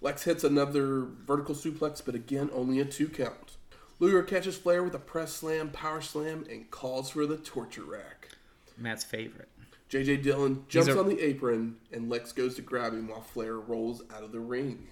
Lex 0.00 0.22
hits 0.24 0.44
another 0.44 1.06
vertical 1.26 1.54
suplex, 1.54 2.02
but 2.04 2.14
again, 2.14 2.50
only 2.52 2.78
a 2.80 2.84
two 2.84 3.08
count. 3.08 3.56
Luger 4.00 4.22
catches 4.22 4.56
Flair 4.56 4.84
with 4.84 4.94
a 4.94 4.98
press 5.00 5.32
slam, 5.32 5.70
power 5.70 6.00
slam, 6.00 6.46
and 6.48 6.70
calls 6.70 7.10
for 7.10 7.26
the 7.26 7.36
torture 7.36 7.82
rack. 7.82 8.28
Matt's 8.76 9.02
favorite. 9.02 9.48
JJ 9.90 10.22
Dillon 10.22 10.64
jumps 10.68 10.90
are- 10.90 10.98
on 10.98 11.08
the 11.08 11.18
apron, 11.20 11.78
and 11.90 12.08
Lex 12.08 12.30
goes 12.32 12.54
to 12.56 12.62
grab 12.62 12.92
him 12.92 13.08
while 13.08 13.22
Flair 13.22 13.54
rolls 13.56 14.02
out 14.14 14.22
of 14.22 14.30
the 14.32 14.38
ring. 14.38 14.86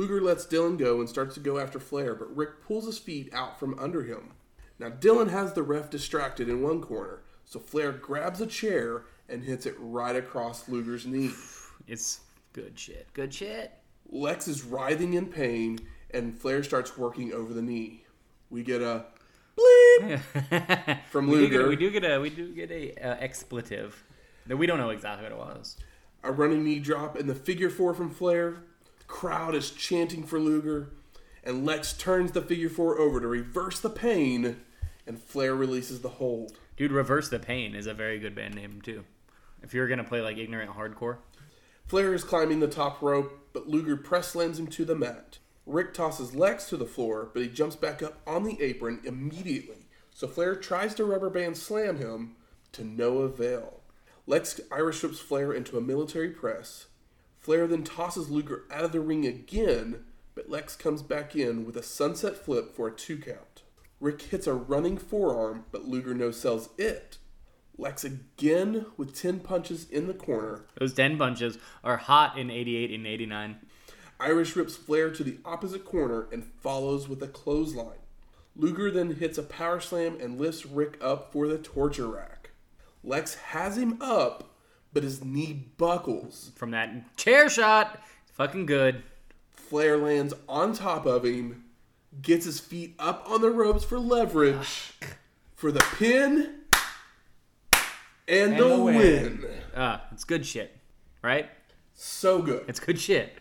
Luger 0.00 0.22
lets 0.22 0.46
Dillon 0.46 0.78
go 0.78 0.98
and 0.98 1.06
starts 1.10 1.34
to 1.34 1.40
go 1.40 1.58
after 1.58 1.78
Flair, 1.78 2.14
but 2.14 2.34
Rick 2.34 2.62
pulls 2.66 2.86
his 2.86 2.96
feet 2.96 3.28
out 3.34 3.60
from 3.60 3.78
under 3.78 4.02
him. 4.02 4.30
Now, 4.78 4.88
Dillon 4.88 5.28
has 5.28 5.52
the 5.52 5.62
ref 5.62 5.90
distracted 5.90 6.48
in 6.48 6.62
one 6.62 6.80
corner, 6.80 7.20
so 7.44 7.60
Flair 7.60 7.92
grabs 7.92 8.40
a 8.40 8.46
chair 8.46 9.02
and 9.28 9.44
hits 9.44 9.66
it 9.66 9.74
right 9.78 10.16
across 10.16 10.68
Luger's 10.68 11.06
knee. 11.06 11.32
It's 11.86 12.20
good 12.52 12.78
shit. 12.78 13.08
Good 13.14 13.34
shit. 13.34 13.72
Lex 14.08 14.46
is 14.46 14.62
writhing 14.62 15.14
in 15.14 15.26
pain, 15.26 15.80
and 16.12 16.38
Flair 16.38 16.62
starts 16.62 16.96
working 16.96 17.32
over 17.34 17.52
the 17.52 17.62
knee. 17.62 18.04
We 18.48 18.62
get 18.62 18.80
a 18.80 19.06
bleep 19.58 21.00
from 21.10 21.26
we 21.26 21.38
do 21.38 21.48
get, 21.48 21.56
Luger, 21.58 21.68
we 21.68 21.76
do 21.76 21.90
get 21.90 22.04
a 22.04 22.18
we 22.20 22.30
do 22.30 22.54
get 22.54 22.70
a 22.70 22.94
uh, 22.94 23.16
expletive 23.18 24.04
that 24.46 24.56
we 24.56 24.66
don't 24.66 24.78
know 24.78 24.90
exactly 24.90 25.24
what 25.24 25.32
it 25.32 25.38
was. 25.38 25.76
a 26.22 26.30
running 26.30 26.62
knee 26.64 26.78
drop, 26.78 27.18
and 27.18 27.28
the 27.28 27.34
figure 27.34 27.70
four 27.70 27.92
from 27.92 28.08
Flair. 28.08 28.62
Crowd 29.10 29.54
is 29.54 29.72
chanting 29.72 30.22
for 30.22 30.38
Luger, 30.38 30.92
and 31.44 31.66
Lex 31.66 31.92
turns 31.92 32.32
the 32.32 32.40
figure 32.40 32.70
four 32.70 32.98
over 32.98 33.20
to 33.20 33.26
reverse 33.26 33.78
the 33.78 33.90
pain, 33.90 34.60
and 35.06 35.18
Flair 35.18 35.54
releases 35.54 36.00
the 36.00 36.08
hold. 36.08 36.56
Dude, 36.76 36.92
Reverse 36.92 37.28
the 37.28 37.40
Pain 37.40 37.74
is 37.74 37.86
a 37.86 37.92
very 37.92 38.18
good 38.18 38.34
band 38.34 38.54
name 38.54 38.80
too. 38.80 39.04
If 39.62 39.74
you're 39.74 39.88
gonna 39.88 40.04
play 40.04 40.22
like 40.22 40.38
ignorant 40.38 40.70
hardcore, 40.70 41.18
Flair 41.84 42.14
is 42.14 42.24
climbing 42.24 42.60
the 42.60 42.68
top 42.68 43.02
rope, 43.02 43.50
but 43.52 43.68
Luger 43.68 43.96
press 43.96 44.28
slams 44.28 44.58
him 44.58 44.68
to 44.68 44.84
the 44.86 44.94
mat. 44.94 45.38
Rick 45.66 45.92
tosses 45.92 46.34
Lex 46.34 46.68
to 46.68 46.78
the 46.78 46.86
floor, 46.86 47.30
but 47.34 47.42
he 47.42 47.48
jumps 47.48 47.76
back 47.76 48.02
up 48.02 48.20
on 48.26 48.44
the 48.44 48.62
apron 48.62 49.00
immediately, 49.04 49.88
So 50.14 50.28
Flair 50.28 50.54
tries 50.54 50.94
to 50.94 51.04
rubber 51.04 51.28
band 51.30 51.58
slam 51.58 51.98
him 51.98 52.36
to 52.72 52.84
no 52.84 53.18
avail. 53.18 53.80
Lex 54.26 54.60
Irish 54.70 55.02
whips 55.02 55.18
Flair 55.18 55.52
into 55.52 55.76
a 55.76 55.82
military 55.82 56.30
press. 56.30 56.86
Flair 57.40 57.66
then 57.66 57.82
tosses 57.82 58.30
Luger 58.30 58.64
out 58.70 58.84
of 58.84 58.92
the 58.92 59.00
ring 59.00 59.26
again, 59.26 60.04
but 60.34 60.50
Lex 60.50 60.76
comes 60.76 61.02
back 61.02 61.34
in 61.34 61.64
with 61.64 61.76
a 61.76 61.82
sunset 61.82 62.36
flip 62.36 62.76
for 62.76 62.86
a 62.86 62.92
two 62.92 63.16
count. 63.16 63.62
Rick 63.98 64.22
hits 64.22 64.46
a 64.46 64.54
running 64.54 64.98
forearm, 64.98 65.64
but 65.72 65.86
Luger 65.86 66.14
no 66.14 66.30
sells 66.30 66.68
it. 66.76 67.16
Lex 67.78 68.04
again 68.04 68.86
with 68.98 69.18
10 69.18 69.40
punches 69.40 69.88
in 69.88 70.06
the 70.06 70.14
corner. 70.14 70.66
Those 70.78 70.92
10 70.92 71.16
punches 71.16 71.58
are 71.82 71.96
hot 71.96 72.38
in 72.38 72.50
88 72.50 72.90
and 72.90 73.06
89. 73.06 73.56
Irish 74.20 74.54
rips 74.54 74.76
Flair 74.76 75.10
to 75.10 75.24
the 75.24 75.38
opposite 75.46 75.86
corner 75.86 76.28
and 76.30 76.44
follows 76.44 77.08
with 77.08 77.22
a 77.22 77.28
clothesline. 77.28 77.96
Luger 78.54 78.90
then 78.90 79.14
hits 79.14 79.38
a 79.38 79.42
power 79.42 79.80
slam 79.80 80.18
and 80.20 80.38
lifts 80.38 80.66
Rick 80.66 80.98
up 81.00 81.32
for 81.32 81.48
the 81.48 81.56
torture 81.56 82.08
rack. 82.08 82.50
Lex 83.02 83.34
has 83.36 83.78
him 83.78 83.96
up, 84.02 84.49
but 84.92 85.02
his 85.02 85.24
knee 85.24 85.66
buckles. 85.76 86.52
From 86.56 86.70
that 86.72 87.16
chair 87.16 87.48
shot, 87.48 88.00
fucking 88.32 88.66
good. 88.66 89.02
Flair 89.50 89.96
lands 89.96 90.34
on 90.48 90.72
top 90.72 91.06
of 91.06 91.24
him, 91.24 91.64
gets 92.22 92.44
his 92.44 92.58
feet 92.58 92.94
up 92.98 93.24
on 93.28 93.40
the 93.40 93.50
ropes 93.50 93.84
for 93.84 93.98
leverage, 93.98 94.92
for 95.54 95.70
the 95.70 95.84
pin, 95.96 96.54
and, 98.26 98.58
the, 98.58 98.68
the 98.68 98.78
win. 98.78 98.96
win. 98.96 99.44
Ah, 99.76 100.04
it's 100.12 100.24
good 100.24 100.44
shit, 100.44 100.76
right? 101.22 101.48
So 101.94 102.42
good. 102.42 102.64
It's 102.68 102.80
good 102.80 102.98
shit. 102.98 103.32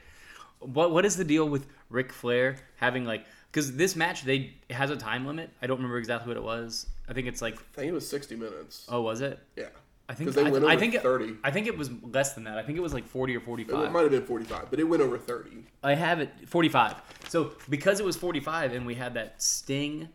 What 0.60 0.92
what 0.92 1.06
is 1.06 1.16
the 1.16 1.24
deal 1.24 1.48
with 1.48 1.66
Ric 1.90 2.12
Flair 2.12 2.58
having 2.76 3.06
like 3.06 3.26
because 3.52 3.76
this 3.76 3.96
match 3.96 4.24
they 4.24 4.54
it 4.68 4.76
has 4.76 4.90
a 4.90 4.98
time 4.98 5.26
limit. 5.26 5.50
I 5.62 5.68
don't 5.68 5.78
remember 5.78 5.98
exactly 5.98 6.28
what 6.28 6.38
it 6.38 6.44
was. 6.44 6.88
I 7.08 7.14
think 7.14 7.28
it's 7.28 7.42
like 7.42 7.56
I 7.56 7.78
think 7.78 7.90
it 7.90 7.94
was 7.94 8.08
60 8.08 8.36
minutes. 8.36 8.86
oh 8.90 9.02
was 9.02 9.22
it? 9.22 9.40
Yeah. 9.56 9.70
I 10.10 10.14
think 10.16 10.32
they 10.34 10.44
I, 10.44 10.50
went 10.50 10.66
I 10.66 10.72
over 10.72 10.80
think 10.80 10.96
it- 10.96 11.04
30. 11.04 11.36
I 11.44 11.52
think 11.52 11.68
it 11.68 11.78
was 11.78 11.92
less 12.02 12.34
than 12.34 12.44
that. 12.46 12.58
I 12.58 12.64
think 12.64 12.78
it 12.78 12.82
was 12.82 12.94
like 12.96 13.08
forty 13.08 13.38
or 13.38 13.40
forty-five. 13.40 13.86
It 13.90 13.92
might 13.92 14.02
have 14.02 14.12
been 14.12 14.26
45, 14.26 14.70
but 14.72 14.80
it 14.80 14.84
went 14.84 15.04
over 15.04 15.18
30. 15.20 15.52
I 15.84 15.94
have 15.94 16.20
it 16.20 16.32
45. 16.48 16.96
So 17.30 17.52
because 17.70 18.00
it 18.00 18.06
was 18.06 18.18
45 18.18 18.74
and 18.74 18.86
we 18.88 18.96
had 18.96 19.14
that 19.14 19.42
Sting 19.42 20.10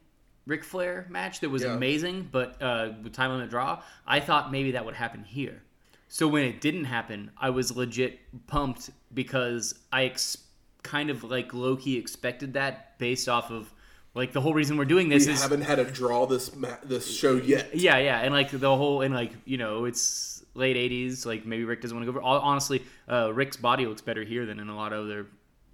Ric 0.47 0.65
Flair 0.65 1.07
match 1.09 1.41
that 1.41 1.49
was 1.49 1.63
Yeah. 1.63 1.75
amazing, 1.75 2.29
but 2.33 2.61
uh, 2.61 2.91
with 3.05 3.13
time 3.13 3.31
limit 3.31 3.51
draw, 3.51 3.83
I 4.07 4.19
thought 4.21 4.51
maybe 4.51 4.73
that 4.73 4.85
would 4.85 4.95
happen 4.97 5.23
here. 5.23 5.63
So 6.09 6.27
when 6.29 6.45
it 6.45 6.61
didn't 6.61 6.85
happen, 6.85 7.31
I 7.41 7.51
was 7.51 7.75
legit 7.77 8.19
pumped 8.49 8.91
because 9.15 9.75
I 9.93 10.05
ex- 10.07 10.39
kind 10.83 11.09
of 11.09 11.23
like 11.25 11.55
low 11.55 11.77
key 11.77 11.97
expected 11.97 12.53
that 12.55 12.99
based 12.99 13.29
off 13.29 13.51
of 13.51 13.73
like 14.15 14.33
the 14.33 14.41
whole 14.41 14.55
reason 14.55 14.77
we're 14.77 14.85
doing 14.85 15.09
this 15.09 15.23
is. 15.23 15.29
We 15.29 15.33
is 15.35 15.43
haven't 15.43 15.63
had 15.63 15.79
a 15.79 15.85
draw 15.85 16.27
this 16.27 16.55
ma- 16.55 16.77
this 16.85 17.15
show 17.15 17.35
yet. 17.35 17.75
yeah, 17.75 17.99
yeah, 17.99 18.21
and 18.21 18.33
like 18.33 18.51
the 18.51 18.77
whole 18.77 19.03
and 19.03 19.15
like 19.15 19.33
you 19.45 19.59
know 19.59 19.85
it's 19.85 20.45
late 20.55 20.77
'80s. 20.77 21.27
Like 21.27 21.45
maybe 21.45 21.65
Rick 21.65 21.83
doesn't 21.83 21.97
want 21.97 22.07
to 22.07 22.13
go. 22.13 22.19
over 22.19 22.27
Honestly, 22.27 22.85
uh, 23.09 23.33
Rick's 23.33 23.57
body 23.57 23.87
looks 23.87 24.03
better 24.03 24.23
here 24.23 24.47
than 24.47 24.61
in 24.61 24.69
a 24.69 24.77
lot 24.77 24.93
of 24.93 25.05
other 25.05 25.27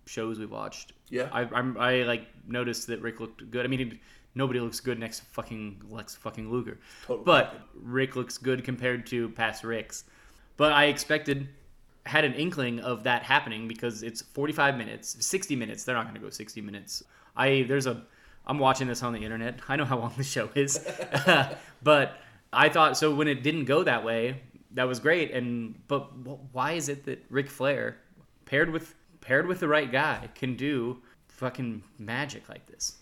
shows 0.06 0.38
we 0.38 0.46
watched. 0.46 0.92
Yeah. 1.08 1.28
I 1.32 1.42
I'm, 1.42 1.76
I 1.78 2.02
like 2.02 2.26
noticed 2.46 2.86
that 2.88 3.00
Rick 3.00 3.20
looked 3.20 3.50
good. 3.50 3.64
I 3.64 3.68
mean, 3.68 3.78
he, 3.78 4.00
nobody 4.34 4.60
looks 4.60 4.80
good 4.80 4.98
next 4.98 5.20
to 5.20 5.24
fucking 5.26 5.82
Lex 5.90 6.14
fucking 6.16 6.50
Luger, 6.50 6.78
Total 7.06 7.24
but 7.24 7.68
Rick 7.74 8.16
looks 8.16 8.38
good 8.38 8.64
compared 8.64 9.06
to 9.08 9.28
past 9.30 9.64
Ricks. 9.64 10.04
But 10.56 10.72
I 10.72 10.86
expected 10.86 11.48
had 12.06 12.24
an 12.24 12.34
inkling 12.34 12.80
of 12.80 13.04
that 13.04 13.22
happening 13.22 13.68
because 13.68 14.02
it's 14.02 14.22
45 14.22 14.76
minutes, 14.76 15.16
60 15.24 15.54
minutes. 15.54 15.84
They're 15.84 15.94
not 15.94 16.04
going 16.04 16.14
to 16.14 16.20
go 16.20 16.30
60 16.30 16.60
minutes. 16.60 17.02
I 17.36 17.64
there's 17.68 17.86
a 17.86 18.02
I'm 18.50 18.58
watching 18.58 18.88
this 18.88 19.04
on 19.04 19.12
the 19.12 19.20
internet. 19.20 19.60
I 19.68 19.76
know 19.76 19.84
how 19.84 19.96
long 19.96 20.12
the 20.16 20.24
show 20.24 20.48
is, 20.56 20.84
but 21.84 22.18
I 22.52 22.68
thought 22.68 22.98
so 22.98 23.14
when 23.14 23.28
it 23.28 23.44
didn't 23.44 23.66
go 23.66 23.84
that 23.84 24.04
way, 24.04 24.40
that 24.72 24.88
was 24.88 24.98
great. 24.98 25.30
And 25.30 25.76
but 25.86 26.12
why 26.52 26.72
is 26.72 26.88
it 26.88 27.04
that 27.04 27.24
Ric 27.30 27.48
Flair 27.48 27.96
paired 28.46 28.70
with 28.70 28.96
paired 29.20 29.46
with 29.46 29.60
the 29.60 29.68
right 29.68 29.90
guy 29.90 30.28
can 30.34 30.56
do 30.56 31.00
fucking 31.28 31.84
magic 32.00 32.48
like 32.48 32.66
this? 32.66 32.96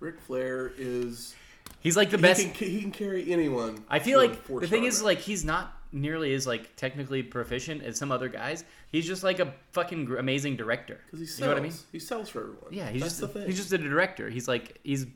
Ric 0.00 0.18
Flair 0.20 0.72
is 0.76 1.36
He's 1.78 1.96
like 1.96 2.10
the 2.10 2.16
he 2.16 2.22
best. 2.22 2.54
can, 2.54 2.68
he 2.68 2.80
can 2.80 2.90
carry 2.90 3.32
anyone. 3.32 3.84
I 3.88 4.00
feel 4.00 4.18
like 4.18 4.48
the 4.48 4.66
thing 4.66 4.82
is 4.82 5.00
like 5.00 5.18
he's 5.18 5.44
not 5.44 5.76
nearly 5.92 6.34
as 6.34 6.44
like 6.44 6.74
technically 6.74 7.22
proficient 7.22 7.84
as 7.84 7.96
some 7.98 8.10
other 8.10 8.28
guys. 8.28 8.64
He's 8.90 9.06
just 9.06 9.22
like 9.22 9.38
a 9.38 9.52
fucking 9.72 10.10
amazing 10.18 10.56
director. 10.56 10.98
because 11.06 11.20
he 11.20 11.26
sells. 11.26 11.40
You 11.40 11.46
know 11.46 11.52
what 11.52 11.58
I 11.60 11.62
mean? 11.62 11.72
He 11.92 11.98
sells 11.98 12.28
for 12.28 12.40
everyone. 12.40 12.72
Yeah, 12.72 12.88
he's 12.88 13.02
That's 13.02 13.18
just 13.18 13.20
the 13.32 13.40
thing. 13.40 13.46
he's 13.48 13.56
just 13.58 13.72
a 13.72 13.78
director. 13.78 14.30
He's 14.30 14.48
like 14.48 14.78
he's 14.82 15.06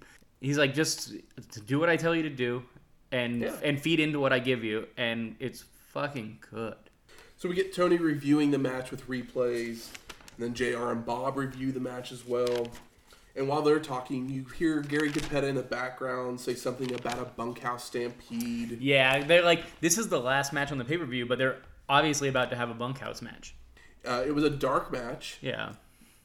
he's 0.40 0.58
like 0.58 0.74
just 0.74 1.12
to 1.52 1.60
do 1.60 1.78
what 1.80 1.88
I 1.88 1.96
tell 1.96 2.14
you 2.14 2.22
to 2.24 2.30
do, 2.30 2.62
and 3.10 3.40
Yeah. 3.42 3.56
and 3.62 3.80
feed 3.80 3.98
into 4.00 4.20
what 4.20 4.32
I 4.32 4.38
give 4.40 4.62
you, 4.64 4.86
and 4.96 5.36
it's 5.38 5.64
fucking 5.92 6.38
good. 6.50 6.74
So 7.38 7.48
we 7.48 7.54
get 7.54 7.74
Tony 7.74 7.96
reviewing 7.96 8.50
the 8.50 8.58
match 8.58 8.90
with 8.90 9.08
replays, 9.08 9.88
and 10.36 10.38
then 10.38 10.54
JR 10.54 10.90
and 10.92 11.04
Bob 11.04 11.36
review 11.36 11.72
the 11.72 11.80
match 11.80 12.12
as 12.12 12.24
well. 12.26 12.68
And 13.34 13.48
while 13.48 13.62
they're 13.62 13.80
talking, 13.80 14.28
you 14.28 14.44
hear 14.58 14.82
Gary 14.82 15.10
Cappetta 15.10 15.48
in 15.48 15.54
the 15.54 15.62
background 15.62 16.38
say 16.38 16.54
something 16.54 16.92
about 16.94 17.18
a 17.18 17.24
bunkhouse 17.24 17.84
stampede. 17.84 18.78
Yeah, 18.82 19.24
they're 19.24 19.42
like 19.42 19.64
this 19.80 19.96
is 19.96 20.08
the 20.10 20.20
last 20.20 20.52
match 20.52 20.70
on 20.70 20.76
the 20.78 20.84
pay 20.84 20.98
per 20.98 21.06
view, 21.06 21.24
but 21.24 21.38
they're 21.38 21.56
obviously 21.88 22.28
about 22.28 22.50
to 22.50 22.56
have 22.56 22.68
a 22.68 22.74
bunkhouse 22.74 23.22
match. 23.22 23.54
Uh, 24.06 24.22
it 24.26 24.34
was 24.34 24.42
a 24.44 24.50
dark 24.50 24.90
match 24.92 25.38
Yeah, 25.40 25.72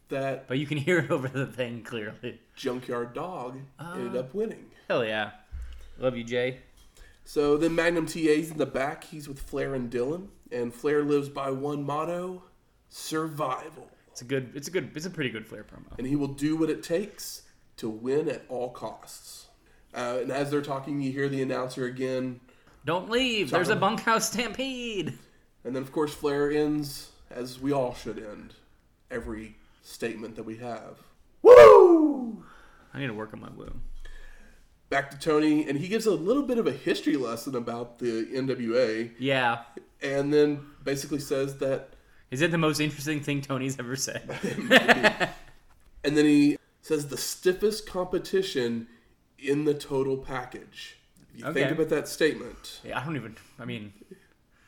that 0.10 0.48
but 0.48 0.58
you 0.58 0.66
can 0.66 0.78
hear 0.78 0.98
it 1.00 1.12
over 1.12 1.28
the 1.28 1.46
thing 1.46 1.84
clearly. 1.84 2.40
Junkyard 2.56 3.14
Dog 3.14 3.60
ended 3.80 4.16
Ah. 4.16 4.20
up 4.20 4.34
winning. 4.34 4.66
Hell 4.88 5.06
yeah, 5.06 5.32
love 6.00 6.18
you, 6.18 6.24
Jay. 6.24 6.60
So 7.24 7.58
then 7.58 7.76
Magnum 7.76 8.06
TA's 8.06 8.50
in 8.52 8.58
the 8.58 8.66
back. 8.66 9.04
He's 9.04 9.28
with 9.28 9.40
Flair 9.40 9.76
and 9.76 9.90
Dillon, 9.90 10.30
and 10.52 10.74
Flair 10.74 11.04
lives 11.04 11.28
by 11.30 11.52
one 11.52 11.84
motto: 11.84 12.44
survival. 12.90 13.90
It's 14.12 14.22
a 14.22 14.26
good. 14.26 14.52
It's 14.56 14.68
a 14.68 14.72
good. 14.72 14.92
It's 14.96 15.06
a 15.06 15.10
pretty 15.10 15.30
good 15.30 15.46
Flair 15.46 15.64
promo. 15.64 15.98
and 15.98 16.08
he 16.08 16.16
will 16.16 16.28
do 16.30 16.56
what 16.56 16.70
it 16.70 16.82
takes 16.84 17.44
to 17.78 17.88
win 17.90 18.28
at 18.30 18.44
all 18.50 18.70
costs. 18.72 19.48
Uh, 19.94 20.20
and 20.22 20.32
as 20.32 20.50
they're 20.52 20.62
talking, 20.62 21.00
you 21.02 21.12
hear 21.12 21.30
the 21.30 21.42
announcer 21.42 21.86
again, 21.86 22.40
Don't 22.86 23.10
leave. 23.10 23.52
There's 23.52 23.70
a 23.70 23.76
bunkhouse 23.76 24.32
stampede. 24.32 25.14
and 25.64 25.76
then 25.76 25.84
of 25.84 25.92
course 25.92 26.14
Flair 26.14 26.50
ends 26.52 27.12
as 27.30 27.60
we 27.60 27.72
all 27.72 27.94
should 27.94 28.18
end 28.18 28.56
every 29.12 29.56
statement 29.84 30.36
that 30.36 30.44
we 30.44 30.58
have. 30.58 30.98
Woo! 31.42 32.44
I 32.94 33.00
need 33.00 33.08
to 33.08 33.14
work 33.14 33.34
on 33.34 33.42
my 33.42 33.50
woo. 33.56 33.80
Back 34.90 35.12
to 35.12 35.20
Tony, 35.20 35.68
and 35.68 35.78
he 35.78 35.88
gives 35.88 36.06
a 36.06 36.12
little 36.12 36.44
bit 36.44 36.58
of 36.58 36.66
a 36.68 36.72
history 36.72 37.18
lesson 37.18 37.56
about 37.56 38.00
the 38.00 38.26
NWA, 38.34 39.12
Yeah. 39.20 39.64
and 40.02 40.34
then 40.34 40.66
basically 40.84 41.20
says 41.20 41.58
that, 41.58 41.90
Is 42.32 42.42
it 42.42 42.52
the 42.52 42.58
most 42.58 42.80
interesting 42.80 43.22
thing 43.22 43.42
Tony's 43.42 43.78
ever 43.80 43.96
said? 43.98 44.30
and 46.04 46.18
then 46.18 46.26
he 46.26 46.58
says 46.82 47.08
the 47.10 47.18
stiffest 47.18 47.86
competition 47.86 48.88
in 49.38 49.66
the 49.66 49.74
total 49.74 50.18
package. 50.18 50.98
If 51.36 51.46
you 51.46 51.54
think 51.54 51.72
about 51.72 51.90
that 51.90 52.08
statement, 52.08 52.80
Yeah, 52.84 53.00
I 53.00 53.04
don't 53.06 53.16
even. 53.18 53.36
I 53.60 53.66
mean, 53.66 53.94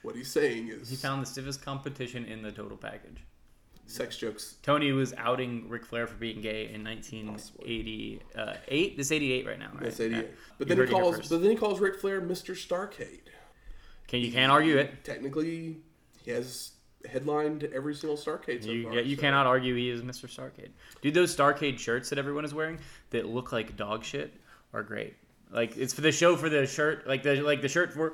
what 0.02 0.16
he's 0.16 0.32
saying 0.32 0.70
is 0.70 0.90
he 0.90 0.96
found 0.96 1.22
the 1.22 1.26
stiffest 1.26 1.64
competition 1.64 2.26
in 2.26 2.42
the 2.42 2.52
total 2.52 2.78
package. 2.78 3.18
sex 3.86 4.18
jokes 4.18 4.56
Tony 4.64 4.92
was 4.92 5.14
outing 5.18 5.68
Ric 5.70 5.86
Flair 5.86 6.08
for 6.08 6.16
being 6.16 6.42
gay 6.42 6.72
in 6.74 6.84
1988. 6.84 8.98
This 8.98 9.12
88 9.12 9.46
right 9.48 9.60
now, 9.60 9.70
right? 9.74 9.84
That's 9.84 10.00
88. 10.00 10.18
Yeah. 10.18 10.24
But 10.58 10.68
You 10.70 10.76
then 10.76 10.78
he 10.78 10.82
heard 10.82 10.90
it 10.90 10.94
here 10.94 11.02
calls 11.04 11.30
but 11.30 11.42
then 11.42 11.52
he 11.52 11.56
calls 11.58 11.80
Ric 11.80 12.00
Flair 12.00 12.22
Mr. 12.22 12.56
Starcade. 12.56 13.22
Can 14.08 14.22
you 14.22 14.32
can't 14.32 14.52
argue 14.52 14.78
it? 14.78 15.04
Technically, 15.04 15.78
he 16.24 16.32
has 16.32 16.72
headlined 17.10 17.64
every 17.74 17.94
single 17.96 18.18
Starcade 18.18 18.64
so 18.64 18.72
You, 18.72 18.84
far. 18.86 18.94
yeah, 18.96 19.02
you 19.02 19.16
so- 19.16 19.22
cannot 19.22 19.48
argue 19.48 19.76
he 19.76 19.90
is 19.90 20.02
Mr. 20.02 20.26
Starcade. 20.28 20.70
Dude, 21.02 21.14
those 21.14 21.36
Starcade 21.36 21.80
shirts 21.80 22.10
that 22.10 22.20
everyone 22.20 22.46
is 22.46 22.54
wearing 22.54 22.80
that 23.12 23.26
look 23.28 23.52
like 23.52 23.76
dog 23.78 24.04
shit 24.04 24.34
are 24.74 24.84
great. 24.84 25.16
Like 25.52 25.78
it's 25.78 25.94
for 25.94 26.02
the 26.02 26.12
show 26.12 26.36
for 26.36 26.50
the 26.50 26.66
shirt, 26.68 27.08
like 27.08 27.24
the 27.24 27.42
like 27.42 27.62
the 27.62 27.70
shirt 27.70 27.94
for 27.94 28.14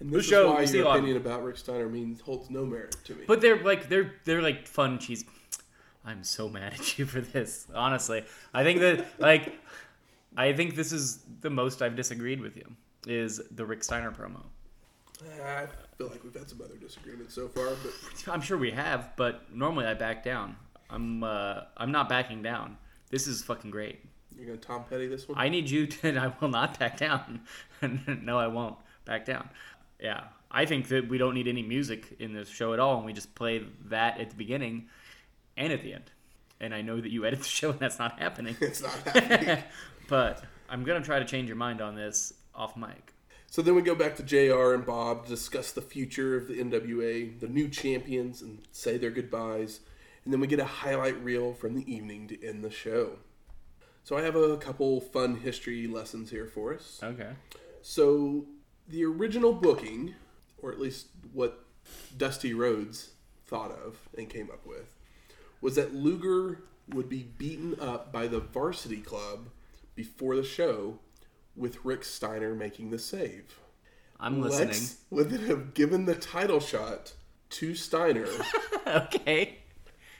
And 0.00 0.10
the 0.10 0.18
this 0.18 0.26
is 0.26 0.32
why 0.46 0.60
you 0.60 0.66
see 0.66 0.78
a 0.78 0.82
your 0.82 0.92
opinion 0.92 1.16
about 1.16 1.42
Rick 1.42 1.56
Steiner 1.56 1.88
means 1.88 2.20
holds 2.20 2.50
no 2.50 2.64
merit 2.64 2.96
to 3.04 3.14
me. 3.14 3.24
But 3.26 3.40
they're 3.40 3.62
like 3.62 3.88
they're 3.88 4.14
they're 4.24 4.42
like 4.42 4.66
fun 4.66 4.98
cheese. 4.98 5.24
I'm 6.04 6.22
so 6.22 6.48
mad 6.56 6.74
at 6.74 6.98
you 6.98 7.06
for 7.06 7.20
this. 7.20 7.66
Honestly, 7.74 8.24
I 8.52 8.62
think 8.62 8.80
that 8.80 9.06
like 9.18 9.58
I 10.36 10.52
think 10.52 10.76
this 10.76 10.92
is 10.92 11.24
the 11.40 11.50
most 11.50 11.80
I've 11.82 11.96
disagreed 11.96 12.40
with 12.40 12.56
you 12.56 12.70
is 13.06 13.40
the 13.50 13.64
Rick 13.64 13.84
Steiner 13.84 14.10
promo. 14.10 14.42
I 15.42 15.66
feel 15.96 16.08
like 16.08 16.22
we've 16.22 16.34
had 16.34 16.48
some 16.48 16.60
other 16.60 16.76
disagreements 16.76 17.34
so 17.34 17.48
far, 17.48 17.70
but 17.82 18.28
I'm 18.32 18.42
sure 18.42 18.58
we 18.58 18.70
have, 18.72 19.12
but 19.16 19.54
normally 19.54 19.86
I 19.86 19.94
back 19.94 20.22
down. 20.22 20.56
I'm 20.90 21.24
uh, 21.24 21.62
I'm 21.76 21.90
not 21.90 22.08
backing 22.08 22.42
down. 22.42 22.76
This 23.10 23.26
is 23.26 23.42
fucking 23.42 23.70
great. 23.70 24.00
you're 24.36 24.46
gonna 24.46 24.58
Tom 24.58 24.84
Petty 24.84 25.06
this 25.06 25.26
one. 25.26 25.38
I 25.38 25.48
need 25.48 25.70
you 25.70 25.86
to. 25.86 26.16
I 26.18 26.32
will 26.40 26.48
not 26.48 26.78
back 26.78 26.98
down. 26.98 27.40
no, 28.22 28.38
I 28.38 28.46
won't 28.46 28.76
back 29.06 29.24
down. 29.24 29.48
Yeah, 30.00 30.24
I 30.50 30.66
think 30.66 30.88
that 30.88 31.08
we 31.08 31.18
don't 31.18 31.34
need 31.34 31.48
any 31.48 31.62
music 31.62 32.16
in 32.18 32.32
this 32.34 32.48
show 32.48 32.72
at 32.72 32.78
all, 32.80 32.96
and 32.96 33.06
we 33.06 33.12
just 33.12 33.34
play 33.34 33.64
that 33.86 34.20
at 34.20 34.30
the 34.30 34.36
beginning 34.36 34.88
and 35.56 35.72
at 35.72 35.82
the 35.82 35.94
end. 35.94 36.10
And 36.60 36.74
I 36.74 36.82
know 36.82 37.00
that 37.00 37.10
you 37.10 37.24
edit 37.26 37.40
the 37.40 37.44
show, 37.60 37.70
and 37.70 37.80
that's 37.80 37.98
not 37.98 38.18
happening. 38.18 38.56
it's 38.60 38.82
not 38.82 38.92
happening. 39.06 39.62
but 40.08 40.44
I'm 40.68 40.84
gonna 40.84 41.02
try 41.02 41.18
to 41.18 41.24
change 41.24 41.48
your 41.48 41.56
mind 41.56 41.80
on 41.80 41.94
this. 41.96 42.32
off 42.54 42.76
mic. 42.76 43.12
So 43.48 43.62
then 43.62 43.74
we 43.74 43.82
go 43.82 43.94
back 43.94 44.16
to 44.16 44.22
JR 44.22 44.74
and 44.74 44.84
Bob 44.84 45.24
to 45.24 45.28
discuss 45.30 45.72
the 45.72 45.80
future 45.80 46.36
of 46.36 46.48
the 46.48 46.54
NWA, 46.54 47.38
the 47.38 47.46
new 47.48 47.68
champions, 47.68 48.42
and 48.42 48.58
say 48.72 48.98
their 48.98 49.10
goodbyes. 49.10 49.80
And 50.24 50.32
then 50.32 50.40
we 50.40 50.46
get 50.48 50.58
a 50.58 50.64
highlight 50.64 51.22
reel 51.22 51.54
from 51.54 51.74
the 51.74 51.90
evening 51.90 52.26
to 52.28 52.44
end 52.46 52.64
the 52.64 52.70
show. 52.70 53.18
So 54.02 54.16
I 54.16 54.22
have 54.22 54.34
a 54.36 54.56
couple 54.56 55.00
fun 55.00 55.36
history 55.36 55.86
lessons 55.86 56.30
here 56.30 56.46
for 56.46 56.74
us. 56.74 57.00
Okay. 57.02 57.30
So 57.82 58.46
the 58.88 59.04
original 59.04 59.52
booking, 59.52 60.14
or 60.58 60.72
at 60.72 60.80
least 60.80 61.06
what 61.32 61.64
Dusty 62.16 62.54
Rhodes 62.54 63.10
thought 63.46 63.70
of 63.70 64.08
and 64.16 64.28
came 64.28 64.50
up 64.50 64.66
with, 64.66 64.94
was 65.60 65.74
that 65.76 65.94
Luger 65.94 66.62
would 66.88 67.08
be 67.08 67.22
beaten 67.22 67.78
up 67.80 68.12
by 68.12 68.26
the 68.26 68.40
varsity 68.40 69.00
club 69.00 69.48
before 69.94 70.36
the 70.36 70.44
show, 70.44 70.98
with 71.56 71.84
Rick 71.84 72.04
Steiner 72.04 72.54
making 72.54 72.90
the 72.90 72.98
save. 72.98 73.58
I'm 74.20 74.40
listening. 74.40 74.68
Lex 74.68 74.96
would 75.10 75.30
then 75.30 75.46
have 75.46 75.74
given 75.74 76.04
the 76.04 76.14
title 76.14 76.60
shot 76.60 77.14
to 77.50 77.74
Steiner, 77.74 78.28
okay. 78.86 79.58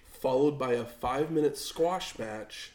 followed 0.06 0.58
by 0.58 0.72
a 0.72 0.84
five 0.84 1.30
minute 1.30 1.56
squash 1.56 2.18
match 2.18 2.72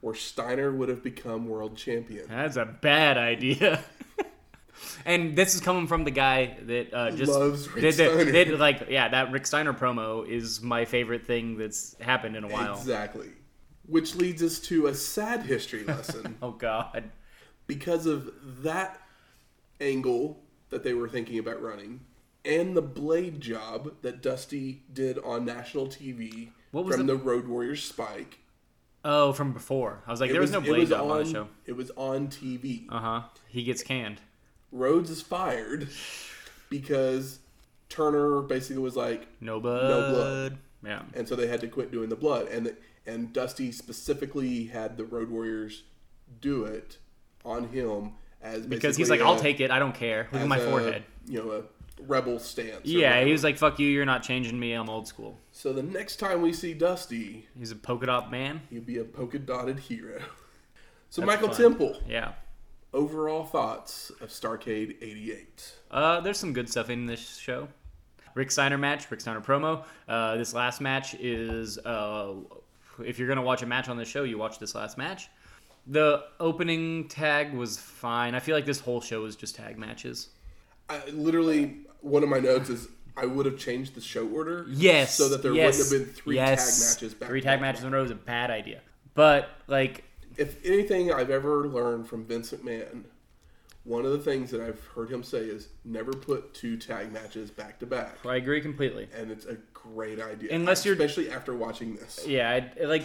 where 0.00 0.14
Steiner 0.14 0.70
would 0.72 0.88
have 0.88 1.02
become 1.02 1.48
world 1.48 1.76
champion. 1.76 2.26
That's 2.28 2.56
a 2.56 2.64
bad 2.66 3.16
idea. 3.16 3.82
and 5.04 5.36
this 5.36 5.54
is 5.54 5.60
coming 5.60 5.86
from 5.86 6.04
the 6.04 6.10
guy 6.10 6.56
that 6.62 6.92
uh, 6.94 7.10
just 7.10 7.32
Loves 7.32 7.68
Rick 7.70 7.82
did, 7.82 7.94
Steiner. 7.94 8.24
did 8.32 8.58
like 8.58 8.86
yeah 8.90 9.08
that 9.08 9.30
Rick 9.32 9.46
Steiner 9.46 9.72
promo 9.72 10.26
is 10.28 10.60
my 10.60 10.84
favorite 10.84 11.26
thing 11.26 11.56
that's 11.58 11.94
happened 12.00 12.36
in 12.36 12.44
a 12.44 12.48
while. 12.48 12.76
Exactly. 12.78 13.28
Which 13.86 14.14
leads 14.14 14.42
us 14.42 14.58
to 14.60 14.86
a 14.86 14.94
sad 14.94 15.42
history 15.42 15.84
lesson. 15.84 16.36
Oh 16.42 16.52
God. 16.52 17.10
because 17.66 18.06
of 18.06 18.30
that 18.62 19.00
angle 19.80 20.40
that 20.70 20.82
they 20.84 20.94
were 20.94 21.08
thinking 21.08 21.38
about 21.38 21.60
running 21.62 22.00
and 22.44 22.76
the 22.76 22.82
blade 22.82 23.40
job 23.40 23.92
that 24.02 24.22
Dusty 24.22 24.82
did 24.92 25.18
on 25.18 25.44
national 25.44 25.86
TV 25.86 26.48
What 26.72 26.84
was 26.84 26.96
from 26.96 27.06
the- 27.06 27.16
the 27.16 27.22
Road 27.22 27.46
Warriors 27.48 27.82
Spike. 27.82 28.38
Oh, 29.06 29.32
from 29.34 29.52
before. 29.52 30.02
I 30.06 30.10
was 30.10 30.20
like, 30.22 30.30
It 30.30 30.32
there 30.32 30.40
was, 30.40 30.50
no 30.50 30.62
blade 30.62 30.80
was 30.80 30.88
job 30.88 31.10
on, 31.10 31.24
the 31.24 31.30
show. 31.30 31.48
It 31.66 31.72
was 31.76 31.90
on 31.96 32.28
TV. 32.28 32.86
Uh 32.90 33.00
huh. 33.00 33.22
He 33.48 33.62
gets 33.62 33.82
canned. 33.82 34.20
Rhodes 34.74 35.08
is 35.08 35.22
fired 35.22 35.88
because 36.68 37.38
Turner 37.88 38.42
basically 38.42 38.82
was 38.82 38.96
like, 38.96 39.26
No 39.40 39.60
blood. 39.60 39.84
No 39.88 40.10
blood. 40.12 40.58
Yeah. 40.84 41.02
and 41.14 41.26
so 41.26 41.34
they 41.34 41.46
had 41.46 41.60
to 41.62 41.68
quit 41.68 41.90
doing 41.90 42.10
the 42.10 42.16
blood. 42.16 42.48
And 42.48 42.66
the, 42.66 42.76
and 43.06 43.32
Dusty 43.32 43.72
specifically 43.72 44.64
had 44.66 44.96
the 44.98 45.04
Road 45.04 45.30
Warriors 45.30 45.84
do 46.40 46.64
it 46.64 46.98
on 47.44 47.68
him 47.68 48.12
as 48.42 48.66
Because 48.66 48.96
he's 48.96 49.08
like, 49.08 49.20
I'll 49.22 49.38
take 49.38 49.60
it. 49.60 49.70
I 49.70 49.78
don't 49.78 49.94
care. 49.94 50.28
Look 50.32 50.42
at 50.42 50.48
my 50.48 50.58
a, 50.58 50.70
forehead. 50.70 51.04
You 51.26 51.42
know, 51.42 51.50
a 51.52 51.62
rebel 52.02 52.38
stance. 52.38 52.84
Yeah, 52.84 53.08
whatever. 53.10 53.26
he 53.26 53.32
was 53.32 53.44
like, 53.44 53.56
"Fuck 53.56 53.78
you, 53.78 53.88
you're 53.88 54.04
not 54.04 54.22
changing 54.22 54.58
me. 54.58 54.72
I'm 54.72 54.90
old 54.90 55.06
school." 55.08 55.38
So 55.52 55.72
the 55.72 55.82
next 55.82 56.16
time 56.16 56.42
we 56.42 56.52
see 56.52 56.74
Dusty, 56.74 57.48
He's 57.58 57.70
a 57.70 57.76
polka 57.76 58.04
dot 58.06 58.30
man. 58.30 58.60
he'll 58.68 58.82
be 58.82 58.98
a 58.98 59.04
polka 59.04 59.38
dotted 59.38 59.78
hero. 59.78 60.20
So 61.08 61.20
That's 61.22 61.26
Michael 61.28 61.48
fun. 61.48 61.56
Temple, 61.56 61.96
Yeah. 62.08 62.32
Overall 62.94 63.44
thoughts 63.44 64.10
of 64.20 64.30
Starcade 64.30 64.96
'88. 65.02 65.74
Uh, 65.90 66.20
there's 66.20 66.38
some 66.38 66.52
good 66.52 66.68
stuff 66.68 66.88
in 66.88 67.06
this 67.06 67.36
show. 67.36 67.68
Rick 68.34 68.50
Steiner 68.50 68.78
match, 68.78 69.10
Rick 69.10 69.20
Steiner 69.20 69.40
promo. 69.40 69.84
Uh, 70.08 70.36
this 70.36 70.54
last 70.54 70.80
match 70.80 71.14
is, 71.14 71.78
uh, 71.78 72.34
if 73.04 73.18
you're 73.18 73.28
gonna 73.28 73.42
watch 73.42 73.62
a 73.62 73.66
match 73.66 73.88
on 73.88 73.96
the 73.96 74.04
show, 74.04 74.24
you 74.24 74.38
watch 74.38 74.58
this 74.58 74.74
last 74.74 74.96
match. 74.96 75.28
The 75.86 76.24
opening 76.40 77.08
tag 77.08 77.52
was 77.52 77.78
fine. 77.78 78.34
I 78.34 78.40
feel 78.40 78.56
like 78.56 78.64
this 78.64 78.80
whole 78.80 79.00
show 79.00 79.24
is 79.26 79.36
just 79.36 79.54
tag 79.54 79.78
matches. 79.78 80.30
I, 80.88 81.04
literally, 81.10 81.80
one 82.00 82.22
of 82.22 82.28
my 82.28 82.40
notes 82.40 82.70
is 82.70 82.88
I 83.16 83.26
would 83.26 83.46
have 83.46 83.58
changed 83.58 83.94
the 83.94 84.00
show 84.00 84.26
order. 84.28 84.66
Yes. 84.68 85.14
So 85.14 85.28
that 85.28 85.42
there 85.42 85.52
yes, 85.52 85.78
wouldn't 85.78 85.92
have 85.92 86.14
been 86.14 86.14
three 86.14 86.36
yes. 86.36 86.58
tag 86.58 86.96
matches 86.96 87.14
back. 87.14 87.28
Three 87.28 87.40
tag 87.40 87.58
back 87.58 87.60
matches 87.60 87.80
to 87.82 87.86
in 87.86 87.94
a 87.94 87.96
row 87.96 88.04
is 88.04 88.10
a 88.10 88.16
bad 88.16 88.50
idea. 88.50 88.80
But 89.14 89.50
like, 89.66 89.96
back. 89.96 90.04
If 90.36 90.64
anything 90.64 91.12
I've 91.12 91.30
ever 91.30 91.66
learned 91.68 92.08
from 92.08 92.24
Vincent 92.24 92.64
McMahon, 92.64 93.04
one 93.84 94.06
of 94.06 94.12
the 94.12 94.18
things 94.18 94.50
that 94.50 94.60
I've 94.62 94.82
heard 94.94 95.10
him 95.10 95.22
say 95.22 95.40
is 95.40 95.68
never 95.84 96.12
put 96.12 96.54
two 96.54 96.76
tag 96.78 97.12
matches 97.12 97.50
back 97.50 97.78
to 97.80 97.86
back. 97.86 98.16
I 98.24 98.36
agree 98.36 98.60
completely. 98.62 99.08
And 99.14 99.30
it's 99.30 99.44
a 99.44 99.58
great 99.74 100.20
idea. 100.20 100.54
Unless 100.54 100.86
you're- 100.86 100.96
especially 100.96 101.30
after 101.30 101.54
watching 101.54 101.94
this. 101.94 102.24
Yeah, 102.26 102.50
I, 102.80 102.84
like 102.84 103.04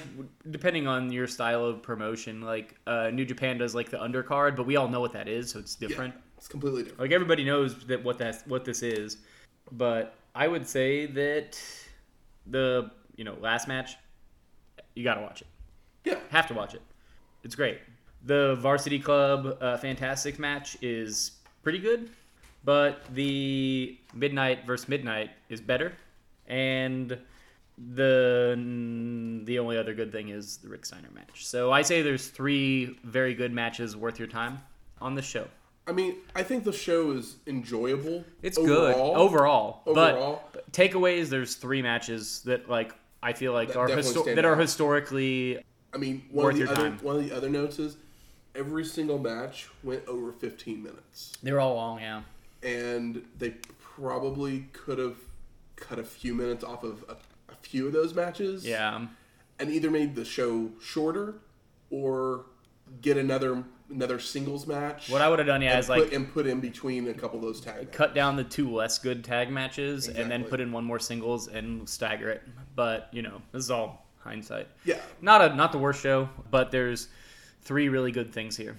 depending 0.49 0.87
on 0.87 1.11
your 1.11 1.27
style 1.27 1.65
of 1.65 1.81
promotion, 1.83 2.41
like 2.41 2.75
uh, 2.87 3.09
New 3.09 3.25
Japan 3.25 3.57
does 3.57 3.75
like 3.75 3.89
the 3.89 3.97
undercard, 3.97 4.55
but 4.55 4.65
we 4.65 4.77
all 4.77 4.87
know 4.87 5.01
what 5.01 5.11
that 5.13 5.27
is, 5.27 5.51
so 5.51 5.59
it's 5.59 5.75
different. 5.75 6.13
It's 6.37 6.47
completely 6.47 6.83
different. 6.83 7.01
Like 7.01 7.11
everybody 7.11 7.43
knows 7.43 7.85
that 7.87 8.01
what 8.01 8.17
that's 8.17 8.43
what 8.47 8.63
this 8.63 8.81
is, 8.81 9.17
but 9.73 10.15
I 10.33 10.47
would 10.47 10.65
say 10.65 11.05
that 11.07 11.61
the 12.47 12.89
you 13.17 13.25
know 13.25 13.35
last 13.41 13.67
match, 13.67 13.97
you 14.95 15.03
gotta 15.03 15.19
watch 15.19 15.41
it. 15.41 15.47
Yeah. 16.05 16.19
Have 16.29 16.47
to 16.47 16.53
watch 16.53 16.73
it. 16.73 16.81
It's 17.43 17.55
great. 17.55 17.79
The 18.25 18.55
Varsity 18.55 18.99
Club 18.99 19.57
uh, 19.61 19.77
Fantastic 19.77 20.39
match 20.39 20.77
is 20.81 21.31
pretty 21.63 21.79
good, 21.79 22.09
but 22.63 23.01
the 23.13 23.97
Midnight 24.13 24.65
versus 24.65 24.89
Midnight 24.89 25.31
is 25.49 25.61
better, 25.61 25.93
and 26.47 27.17
the 27.93 29.41
the 29.45 29.57
only 29.59 29.77
other 29.77 29.93
good 29.93 30.11
thing 30.11 30.29
is 30.29 30.57
the 30.57 30.67
Rick 30.67 30.85
Steiner 30.85 31.09
match. 31.13 31.45
So 31.45 31.71
I 31.71 31.81
say 31.81 32.01
there's 32.01 32.27
three 32.27 32.97
very 33.03 33.33
good 33.33 33.53
matches 33.53 33.95
worth 33.95 34.19
your 34.19 34.27
time 34.27 34.59
on 35.01 35.15
the 35.15 35.21
show. 35.21 35.47
I 35.87 35.91
mean, 35.91 36.17
I 36.35 36.43
think 36.43 36.65
the 36.65 36.73
show 36.73 37.11
is 37.11 37.37
enjoyable. 37.47 38.23
It's 38.43 38.57
good 38.57 38.93
overall. 38.93 39.15
overall, 39.17 39.81
Overall. 39.85 40.43
but 40.53 40.71
takeaways 40.71 41.29
there's 41.29 41.55
three 41.55 41.81
matches 41.81 42.41
that 42.45 42.69
like 42.69 42.93
I 43.23 43.33
feel 43.33 43.53
like 43.53 43.69
That 43.69 43.77
are 43.77 43.87
histo- 43.87 44.35
that 44.35 44.45
are 44.45 44.55
historically 44.57 45.63
I 45.93 45.97
mean, 45.97 46.23
one 46.31 46.45
Worth 46.45 46.53
of 46.53 46.59
the 46.59 46.65
your 46.65 46.73
other 46.73 46.89
time. 46.89 46.99
one 47.01 47.15
of 47.17 47.27
the 47.27 47.35
other 47.35 47.49
notes 47.49 47.79
is 47.79 47.97
every 48.55 48.85
single 48.85 49.17
match 49.17 49.67
went 49.83 50.07
over 50.07 50.31
15 50.31 50.81
minutes, 50.83 51.33
They 51.43 51.51
were 51.51 51.59
all 51.59 51.75
long. 51.75 51.99
Yeah, 51.99 52.21
and 52.63 53.23
they 53.37 53.55
probably 53.79 54.67
could 54.73 54.99
have 54.99 55.17
cut 55.75 55.99
a 55.99 56.03
few 56.03 56.33
minutes 56.33 56.63
off 56.63 56.83
of 56.83 57.03
a, 57.09 57.13
a 57.51 57.55
few 57.61 57.87
of 57.87 57.93
those 57.93 58.13
matches. 58.13 58.65
yeah. 58.65 59.05
and 59.59 59.69
either 59.69 59.89
made 59.91 60.15
the 60.15 60.25
show 60.25 60.69
shorter 60.81 61.35
or 61.89 62.45
get 63.01 63.17
another 63.17 63.63
another 63.91 64.19
singles 64.19 64.67
match. 64.67 65.09
What 65.09 65.21
I 65.21 65.27
would 65.29 65.39
have 65.39 65.47
done, 65.47 65.61
yeah, 65.63 65.71
and 65.71 65.79
is 65.79 65.87
put, 65.87 65.99
like 65.99 66.13
and 66.13 66.31
put 66.31 66.45
in 66.45 66.59
between 66.59 67.07
a 67.07 67.13
couple 67.13 67.39
of 67.39 67.43
those 67.43 67.59
tag 67.59 67.75
matches. 67.77 67.95
cut 67.95 68.13
down 68.13 68.35
the 68.35 68.43
two 68.43 68.71
less 68.71 68.99
good 68.99 69.23
tag 69.23 69.49
matches 69.49 70.07
and 70.07 70.29
then 70.29 70.43
put 70.43 70.59
in 70.59 70.71
one 70.71 70.83
more 70.85 70.99
singles 70.99 71.47
and 71.47 71.89
stagger 71.89 72.29
it. 72.29 72.43
But 72.75 73.09
you 73.11 73.21
know, 73.23 73.41
this 73.51 73.63
is 73.63 73.71
all 73.71 74.05
hindsight. 74.19 74.67
Yeah, 74.85 74.99
Not 75.21 75.41
a 75.41 75.55
not 75.55 75.71
the 75.71 75.77
worst 75.77 76.01
show, 76.01 76.29
but 76.51 76.71
there's 76.71 77.07
three 77.61 77.89
really 77.89 78.11
good 78.11 78.31
things 78.33 78.55
here. 78.57 78.75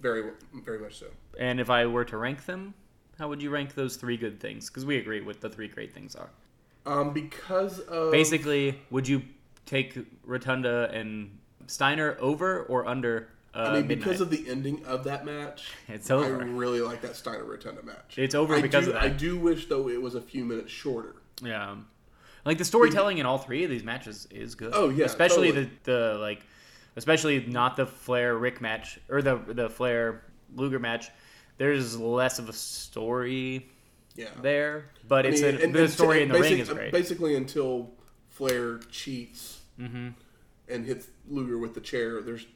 very 0.00 0.30
very 0.64 0.78
much 0.78 0.96
so. 0.98 1.06
And 1.38 1.60
if 1.60 1.70
I 1.70 1.86
were 1.86 2.04
to 2.06 2.16
rank 2.16 2.44
them, 2.46 2.74
how 3.18 3.28
would 3.28 3.42
you 3.42 3.50
rank 3.50 3.74
those 3.74 3.96
three 3.96 4.16
good 4.16 4.40
things? 4.40 4.68
Because 4.68 4.84
we 4.84 4.96
agree 4.98 5.20
what 5.20 5.40
the 5.40 5.48
three 5.50 5.68
great 5.68 5.92
things 5.92 6.14
are. 6.16 6.30
Um, 6.86 7.12
because 7.12 7.78
of 7.80 8.10
Basically, 8.12 8.78
would 8.90 9.06
you 9.06 9.22
take 9.66 9.98
Rotunda 10.24 10.90
and 10.92 11.38
Steiner 11.66 12.16
over 12.20 12.62
or 12.64 12.86
under? 12.86 13.28
Uh, 13.54 13.58
I 13.58 13.64
mean, 13.64 13.88
Midnight? 13.88 13.98
because 13.98 14.20
of 14.20 14.30
the 14.30 14.48
ending 14.48 14.84
of 14.86 15.04
that 15.04 15.24
match, 15.26 15.72
It's 15.88 16.08
over. 16.10 16.40
I 16.40 16.44
really 16.44 16.80
like 16.80 17.02
that 17.02 17.16
Steiner 17.16 17.44
Rotunda 17.44 17.82
match. 17.82 18.14
It's 18.16 18.34
over 18.34 18.54
I 18.54 18.62
because 18.62 18.84
do, 18.86 18.92
of 18.92 18.94
that. 18.94 19.02
I 19.02 19.08
do 19.08 19.36
wish 19.38 19.66
though 19.66 19.88
it 19.88 20.00
was 20.00 20.14
a 20.14 20.20
few 20.22 20.44
minutes 20.44 20.70
shorter. 20.70 21.16
Yeah. 21.42 21.74
Like 22.44 22.58
the 22.58 22.64
storytelling 22.64 23.18
in 23.18 23.26
all 23.26 23.38
three 23.38 23.64
of 23.64 23.70
these 23.70 23.84
matches 23.84 24.26
is 24.30 24.54
good. 24.54 24.72
Oh, 24.74 24.88
yeah, 24.88 25.04
especially 25.04 25.48
totally. 25.48 25.70
the 25.84 25.92
the 25.92 26.18
like, 26.18 26.44
especially 26.96 27.44
not 27.46 27.76
the 27.76 27.86
Flair 27.86 28.36
Rick 28.36 28.60
match 28.60 28.98
or 29.08 29.20
the 29.22 29.36
the 29.36 29.68
Flair 29.68 30.22
Luger 30.54 30.78
match. 30.78 31.08
There's 31.58 31.98
less 31.98 32.38
of 32.38 32.48
a 32.48 32.52
story 32.54 33.68
Yeah, 34.16 34.28
there, 34.40 34.86
but 35.06 35.26
it's 35.26 35.42
mean, 35.42 35.56
a, 35.56 35.58
and- 35.64 35.74
the 35.74 35.82
and 35.82 35.90
story 35.90 36.22
in 36.22 36.28
the 36.28 36.34
basic- 36.34 36.50
ring 36.52 36.60
is 36.60 36.68
great. 36.70 36.92
Basically, 36.92 37.36
until 37.36 37.90
Flair 38.28 38.78
cheats 38.90 39.58
Mm-hmm. 39.78 40.08
and 40.68 40.84
hits 40.86 41.06
Luger 41.28 41.56
with 41.58 41.74
the 41.74 41.80
chair, 41.80 42.20
there's 42.20 42.46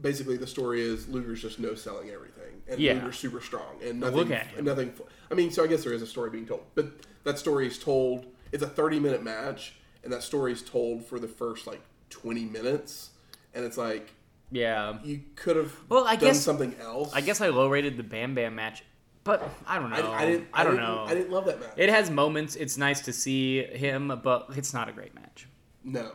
basically 0.00 0.36
the 0.36 0.46
story 0.48 0.80
is 0.82 1.06
Luger's 1.08 1.40
just 1.42 1.58
no 1.60 1.74
selling 1.74 2.10
everything, 2.10 2.60
and 2.68 2.78
Yeah. 2.80 2.94
Luger's 2.94 3.18
super 3.18 3.40
strong, 3.40 3.76
and 3.84 4.00
nothing. 4.00 4.16
Look 4.16 4.30
at 4.30 4.46
him. 4.48 4.64
Nothing. 4.64 4.92
I 5.30 5.34
mean, 5.34 5.50
so 5.52 5.62
I 5.64 5.66
guess 5.68 5.82
there 5.84 5.92
is 5.92 6.02
a 6.02 6.06
story 6.06 6.30
being 6.30 6.46
told, 6.46 6.62
but 6.76 6.86
that 7.24 7.38
story 7.38 7.66
is 7.66 7.78
told. 7.78 8.26
It's 8.52 8.62
a 8.62 8.68
30 8.68 9.00
minute 9.00 9.22
match, 9.22 9.74
and 10.04 10.12
that 10.12 10.22
story 10.22 10.52
is 10.52 10.62
told 10.62 11.04
for 11.04 11.18
the 11.18 11.28
first 11.28 11.66
like 11.66 11.80
20 12.10 12.44
minutes, 12.44 13.10
and 13.54 13.64
it's 13.64 13.76
like 13.76 14.12
yeah. 14.50 14.98
you 15.02 15.22
could 15.34 15.56
have 15.56 15.72
Well, 15.88 16.04
I 16.06 16.16
done 16.16 16.30
guess- 16.30 16.40
something 16.42 16.74
else. 16.80 17.12
I 17.12 17.20
guess 17.20 17.40
I 17.40 17.48
low 17.48 17.68
rated 17.68 17.96
the 17.96 18.02
Bam 18.04 18.34
Bam 18.34 18.54
match, 18.54 18.84
but 19.24 19.42
I 19.66 19.78
don't 19.78 19.90
know. 19.90 19.96
I, 20.12 20.22
I 20.22 20.26
didn't. 20.26 20.48
I 20.52 20.64
don't 20.64 20.76
didn't- 20.76 20.88
know. 20.88 21.04
I 21.06 21.14
didn't 21.14 21.30
love 21.30 21.46
that 21.46 21.58
match. 21.60 21.72
It 21.76 21.88
has 21.90 22.10
moments. 22.10 22.54
It's 22.56 22.76
nice 22.78 23.00
to 23.02 23.12
see 23.12 23.62
him, 23.64 24.20
but 24.22 24.46
it's 24.56 24.72
not 24.72 24.88
a 24.88 24.92
great 24.92 25.14
match. 25.14 25.48
no, 25.82 26.12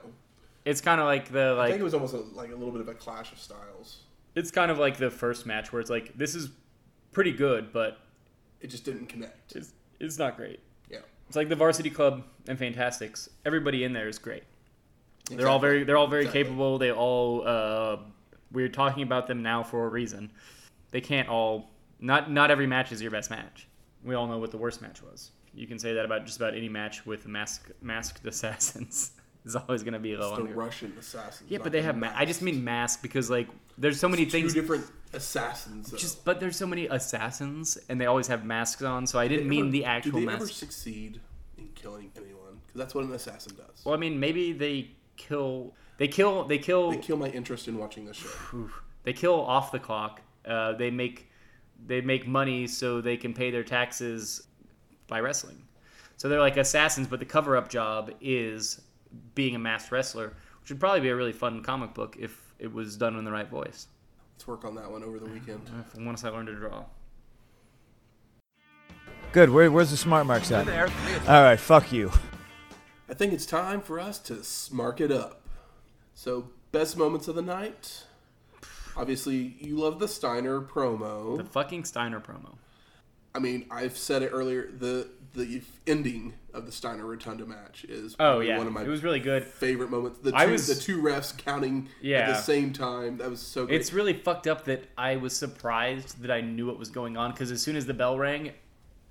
It's 0.66 0.80
kind 0.82 1.02
of 1.02 1.08
like 1.08 1.30
the 1.32 1.53
like 1.56 1.68
I 1.68 1.70
think 1.72 1.82
it 1.82 1.84
was 1.84 1.94
almost 1.94 2.14
a, 2.14 2.20
like 2.20 2.52
a 2.52 2.56
little 2.56 2.72
bit 2.72 2.82
of 2.82 2.88
a 2.88 2.94
clash 2.94 3.32
of 3.34 3.40
styles. 3.40 4.03
it's 4.36 4.52
kind 4.52 4.72
of 4.72 4.80
like 4.80 4.98
the 4.98 5.10
first 5.12 5.45
match 5.45 5.74
where 5.74 5.82
it's 5.82 5.90
like 5.90 6.18
this 6.18 6.34
is 6.36 6.49
pretty 7.12 7.34
good, 7.34 7.74
but 7.74 7.98
It 8.62 8.68
just 8.68 8.86
didn't 8.86 9.08
connect. 9.08 9.56
it's 9.58 9.74
it's 9.99 10.18
not 10.18 10.38
great. 10.38 10.62
It's 11.32 11.38
like 11.38 11.48
the 11.48 11.56
Varsity 11.56 11.90
Club 11.90 12.26
and 12.49 12.60
Fantastics. 12.60 13.30
Everybody 13.45 13.86
in 13.86 13.94
there 13.94 14.10
is 14.10 14.20
great. 14.20 14.44
They're 15.30 15.48
all 15.48 15.60
very 15.60 15.86
they're 15.86 15.95
all 15.95 16.08
very 16.08 16.24
Exactly. 16.24 16.44
capable. 16.44 16.78
They 16.78 16.91
all 16.91 17.48
uh, 17.48 17.98
we're 18.52 18.68
talking 18.68 19.03
about 19.03 19.28
them 19.28 19.41
now 19.41 19.64
for 19.64 19.86
a 19.86 19.88
reason. 19.88 20.30
They 20.91 20.99
can't 20.99 21.30
all 21.30 21.70
not 22.02 22.30
not 22.30 22.52
every 22.52 22.68
match 22.68 22.91
is 22.91 23.02
your 23.02 23.12
best 23.12 23.30
match. 23.30 23.70
We 24.03 24.14
all 24.14 24.28
know 24.28 24.40
what 24.40 24.52
the 24.52 24.58
worst 24.58 24.82
match 24.82 25.02
was. 25.02 25.32
You 25.53 25.68
can 25.68 25.80
say 25.80 25.94
that 25.94 26.03
about 26.03 26.26
just 26.26 26.36
about 26.36 26.53
any 26.53 26.68
match 26.68 27.06
with 27.06 27.26
mask, 27.26 27.72
masked 27.82 28.26
assassins. 28.28 29.12
It's 29.44 29.56
always 29.56 29.82
going 29.84 29.94
to 29.94 30.00
be 30.00 30.16
low 30.16 30.36
the 30.36 30.42
on 30.44 30.48
your. 30.50 30.58
Russian 30.58 30.94
assassins. 31.00 31.50
Yeah, 31.50 31.60
but 31.64 31.72
they 31.72 31.82
have. 31.82 31.98
Ma- 31.98 32.12
I 32.16 32.26
just 32.26 32.42
mean 32.42 32.64
mask 32.64 33.02
because 33.02 33.30
like 33.30 33.48
there's 33.78 34.00
so 34.00 34.08
many 34.08 34.26
two 34.26 34.32
things. 34.32 34.54
different 34.54 34.86
assassins. 35.14 35.90
Though. 35.92 35.98
Just 35.98 36.24
but 36.26 36.40
there's 36.40 36.56
so 36.56 36.68
many 36.68 36.86
assassins 36.88 37.78
and 37.90 38.00
they 38.00 38.06
always 38.06 38.28
have 38.28 38.46
masks 38.46 38.82
on. 38.84 39.08
So 39.08 39.18
I 39.20 39.28
didn't 39.28 39.50
mean 39.50 39.64
ever- 39.66 39.72
the 39.72 39.86
actual 39.86 40.12
Do 40.12 40.20
they 40.20 40.26
mask. 40.26 40.38
ever 40.42 40.48
succeed 40.48 41.20
in 41.58 41.70
killing 41.76 42.12
anyone? 42.16 42.60
Because 42.68 42.80
that's 42.80 42.94
what 42.96 43.04
an 43.06 43.12
assassin 43.14 43.56
does. 43.56 43.84
Well, 43.84 43.96
I 43.96 43.98
mean 43.98 44.20
maybe 44.20 44.54
they 44.54 44.92
kill. 45.18 45.74
They 45.98 46.08
kill. 46.08 46.44
They 46.46 46.58
kill. 46.58 46.92
They 46.92 46.98
kill 46.98 47.18
my 47.18 47.30
interest 47.30 47.68
in 47.68 47.78
watching 47.78 48.06
the 48.06 48.14
show. 48.14 48.30
They 49.04 49.14
kill 49.14 49.40
off 49.42 49.72
the 49.72 49.80
clock. 49.80 50.22
Uh, 50.46 50.74
they 50.74 50.92
make 50.92 51.30
they 51.88 52.02
make 52.02 52.28
money 52.28 52.68
so 52.68 53.02
they 53.02 53.18
can 53.18 53.34
pay 53.34 53.50
their 53.50 53.64
taxes 53.64 54.44
by 55.08 55.20
wrestling. 55.20 55.64
So 56.18 56.30
they're 56.30 56.40
like 56.40 56.58
assassins, 56.58 57.08
but 57.08 57.20
the 57.20 57.26
cover 57.26 57.58
up 57.58 57.68
job 57.70 58.12
is 58.22 58.80
being 59.36 59.56
a 59.56 59.60
masked 59.60 59.92
wrestler, 59.92 60.34
which 60.62 60.70
would 60.70 60.80
probably 60.80 61.02
be 61.02 61.10
a 61.10 61.16
really 61.16 61.34
fun 61.34 61.64
comic 61.64 61.94
book 61.94 62.18
if 62.20 62.54
it 62.60 62.72
was 62.72 62.98
done 62.98 63.16
in 63.18 63.26
the 63.26 63.32
right 63.32 63.50
voice. 63.50 63.88
Let's 64.36 64.48
work 64.48 64.66
on 64.66 64.76
that 64.76 64.90
one 64.90 65.04
over 65.04 65.20
the 65.20 65.30
weekend. 65.30 65.70
Once 66.00 66.24
I 66.24 66.30
learn 66.30 66.46
to 66.48 66.56
draw. 66.56 66.86
Good. 69.32 69.50
Where, 69.50 69.72
where's 69.72 69.92
the 69.92 69.98
smart 69.98 70.26
marks 70.26 70.52
at? 70.52 70.68
All 71.28 71.44
right. 71.44 71.60
Fuck 71.60 71.92
you. 71.92 72.12
I 73.10 73.14
think 73.14 73.34
it's 73.34 73.46
time 73.46 73.82
for 73.82 74.00
us 74.00 74.20
to 74.20 74.36
smark 74.36 75.00
it 75.00 75.12
up. 75.12 75.42
So, 76.14 76.50
best 76.72 76.98
moments 76.98 77.28
of 77.28 77.36
the 77.36 77.42
night. 77.42 78.04
Obviously, 78.96 79.56
you 79.60 79.78
love 79.78 80.00
the 80.00 80.08
Steiner 80.08 80.60
promo. 80.60 81.38
The 81.38 81.46
fucking 81.46 81.86
Steiner 81.86 82.20
promo. 82.20 82.56
I 83.34 83.40
mean, 83.40 83.66
I've 83.72 83.98
said 83.98 84.22
it 84.22 84.30
earlier. 84.34 84.70
The 84.72 85.10
the 85.34 85.62
ending 85.88 86.34
of 86.53 86.65
the 86.65 86.72
Steiner 86.72 87.06
Rotunda 87.06 87.45
match 87.45 87.86
is 87.86 88.15
Oh 88.19 88.40
yeah, 88.40 88.57
one 88.57 88.68
of 88.68 88.73
my 88.73 88.84
it 88.84 88.88
was 88.88 89.03
really 89.03 89.19
good. 89.19 89.44
favorite 89.45 89.90
moments. 89.90 90.19
The 90.19 90.32
two, 90.32 90.38
I 90.38 90.45
was- 90.45 90.68
the 90.68 90.76
two 90.76 91.02
refs 91.02 91.38
counting 91.38 91.90
yeah. 92.02 92.19
at 92.19 92.28
the 92.28 92.41
same 92.41 92.73
time. 92.73 93.18
That 93.18 93.30
was 93.30 93.40
so 93.41 93.65
great. 93.65 93.80
It's 93.80 93.94
really 93.94 94.14
fucked 94.14 94.48
up 94.48 94.65
that 94.65 94.86
I 94.98 95.15
was 95.18 95.36
surprised 95.36 96.22
that 96.22 96.32
I 96.32 96.41
knew 96.41 96.68
what 96.68 96.78
was 96.80 96.90
going 96.90 97.18
on 97.18 97.32
because 97.32 97.52
as 97.52 97.61
soon 97.61 97.76
as 97.76 97.86
the 97.86 97.94
bell 97.94 98.18
rang, 98.18 98.52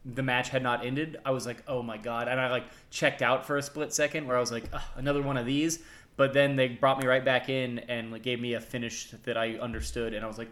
the 0.05 0.23
match 0.23 0.49
had 0.49 0.63
not 0.63 0.85
ended. 0.85 1.19
I 1.25 1.31
was 1.31 1.45
like, 1.47 1.63
"Oh 1.69 1.83
my 1.83 1.99
god!" 1.99 2.27
And 2.29 2.41
I 2.41 2.51
like 2.51 2.65
checked 2.91 3.23
out 3.23 3.47
for 3.47 3.57
a 3.57 3.63
split 3.63 3.93
second 3.93 4.27
where 4.27 4.37
I 4.37 4.41
was 4.41 4.51
like, 4.51 4.65
"Another 4.97 5.23
one 5.23 5.37
of 5.37 5.45
these." 5.47 5.81
But 6.17 6.33
then 6.35 6.57
they 6.57 6.69
brought 6.69 6.99
me 6.99 7.07
right 7.07 7.25
back 7.25 7.49
in 7.49 7.79
and 7.81 8.11
like, 8.13 8.23
gave 8.23 8.41
me 8.41 8.55
a 8.55 8.61
finish 8.61 9.11
that 9.25 9.37
I 9.39 9.55
understood, 9.55 10.13
and 10.15 10.25
I 10.25 10.29
was 10.29 10.39
like, 10.39 10.51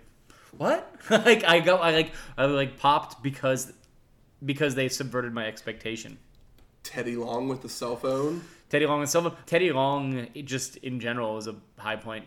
"What?" 0.56 0.90
like 1.10 1.44
I 1.44 1.60
go, 1.60 1.76
I 1.76 1.92
like, 1.92 2.12
I 2.36 2.44
like 2.46 2.78
popped 2.78 3.22
because 3.22 3.72
because 4.44 4.74
they 4.74 4.88
subverted 4.88 5.32
my 5.32 5.46
expectation. 5.46 6.18
Teddy 6.82 7.16
Long 7.16 7.48
with 7.48 7.62
the 7.62 7.68
cell 7.68 7.96
phone. 7.96 8.42
Teddy 8.68 8.86
Long 8.86 9.00
and 9.00 9.08
Silva. 9.08 9.36
Teddy 9.46 9.72
Long, 9.72 10.28
just 10.44 10.76
in 10.78 11.00
general, 11.00 11.38
is 11.38 11.46
a 11.46 11.56
high 11.78 11.96
point 11.96 12.26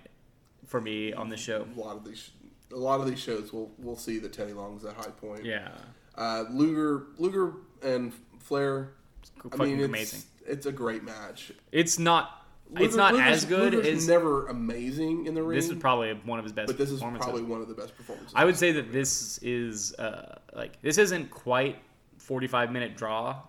for 0.66 0.82
me 0.82 1.14
on 1.14 1.30
the 1.30 1.38
show. 1.38 1.68
A 1.76 1.80
lot 1.80 1.98
of 1.98 2.06
these, 2.06 2.32
a 2.72 2.76
lot 2.76 3.00
of 3.00 3.08
these 3.08 3.20
shows, 3.20 3.54
we'll 3.54 3.72
we'll 3.78 3.98
see 3.98 4.18
that 4.20 4.34
Teddy 4.34 4.54
Long's 4.54 4.86
at 4.86 4.96
high 4.96 5.12
point. 5.12 5.46
Yeah. 5.46 5.70
Uh, 6.16 6.46
Luger, 6.50 7.04
Luger 7.18 7.54
and 7.84 8.14
Flair. 8.40 8.94
I 9.40 9.50
fucking 9.50 9.60
mean, 9.60 9.80
it's, 9.80 9.86
amazing. 9.86 10.22
It's 10.48 10.66
a 10.66 10.72
great 10.72 11.04
match. 11.04 11.52
It's 11.72 12.00
not. 12.00 12.46
it's 12.76 12.96
not 12.96 13.14
Luger's- 13.14 13.44
as 13.44 13.46
good 13.46 13.74
Luger's 13.74 14.04
as 14.04 14.08
never 14.08 14.48
amazing 14.48 15.28
in 15.28 15.34
the 15.36 15.44
ring. 15.44 15.58
this 15.58 15.70
is 15.70 15.78
probably 15.78 16.14
one 16.26 16.40
of 16.40 16.46
his 16.46 16.54
best 16.54 16.68
but 16.68 16.78
this 16.78 16.90
is 16.90 17.02
probably 17.02 17.44
one 17.44 17.62
of 17.62 17.68
the 17.68 17.74
best 17.74 17.96
performances. 17.96 18.34
I 18.36 18.46
would 18.46 18.58
say 18.58 18.72
that 18.74 18.92
this 18.92 19.38
is 19.40 19.94
uh, 19.96 20.40
like 20.56 20.82
this 20.82 20.98
isn't 20.98 21.30
quite 21.30 21.78
45 22.18 22.72
minute 22.72 22.96
draw, 22.96 23.42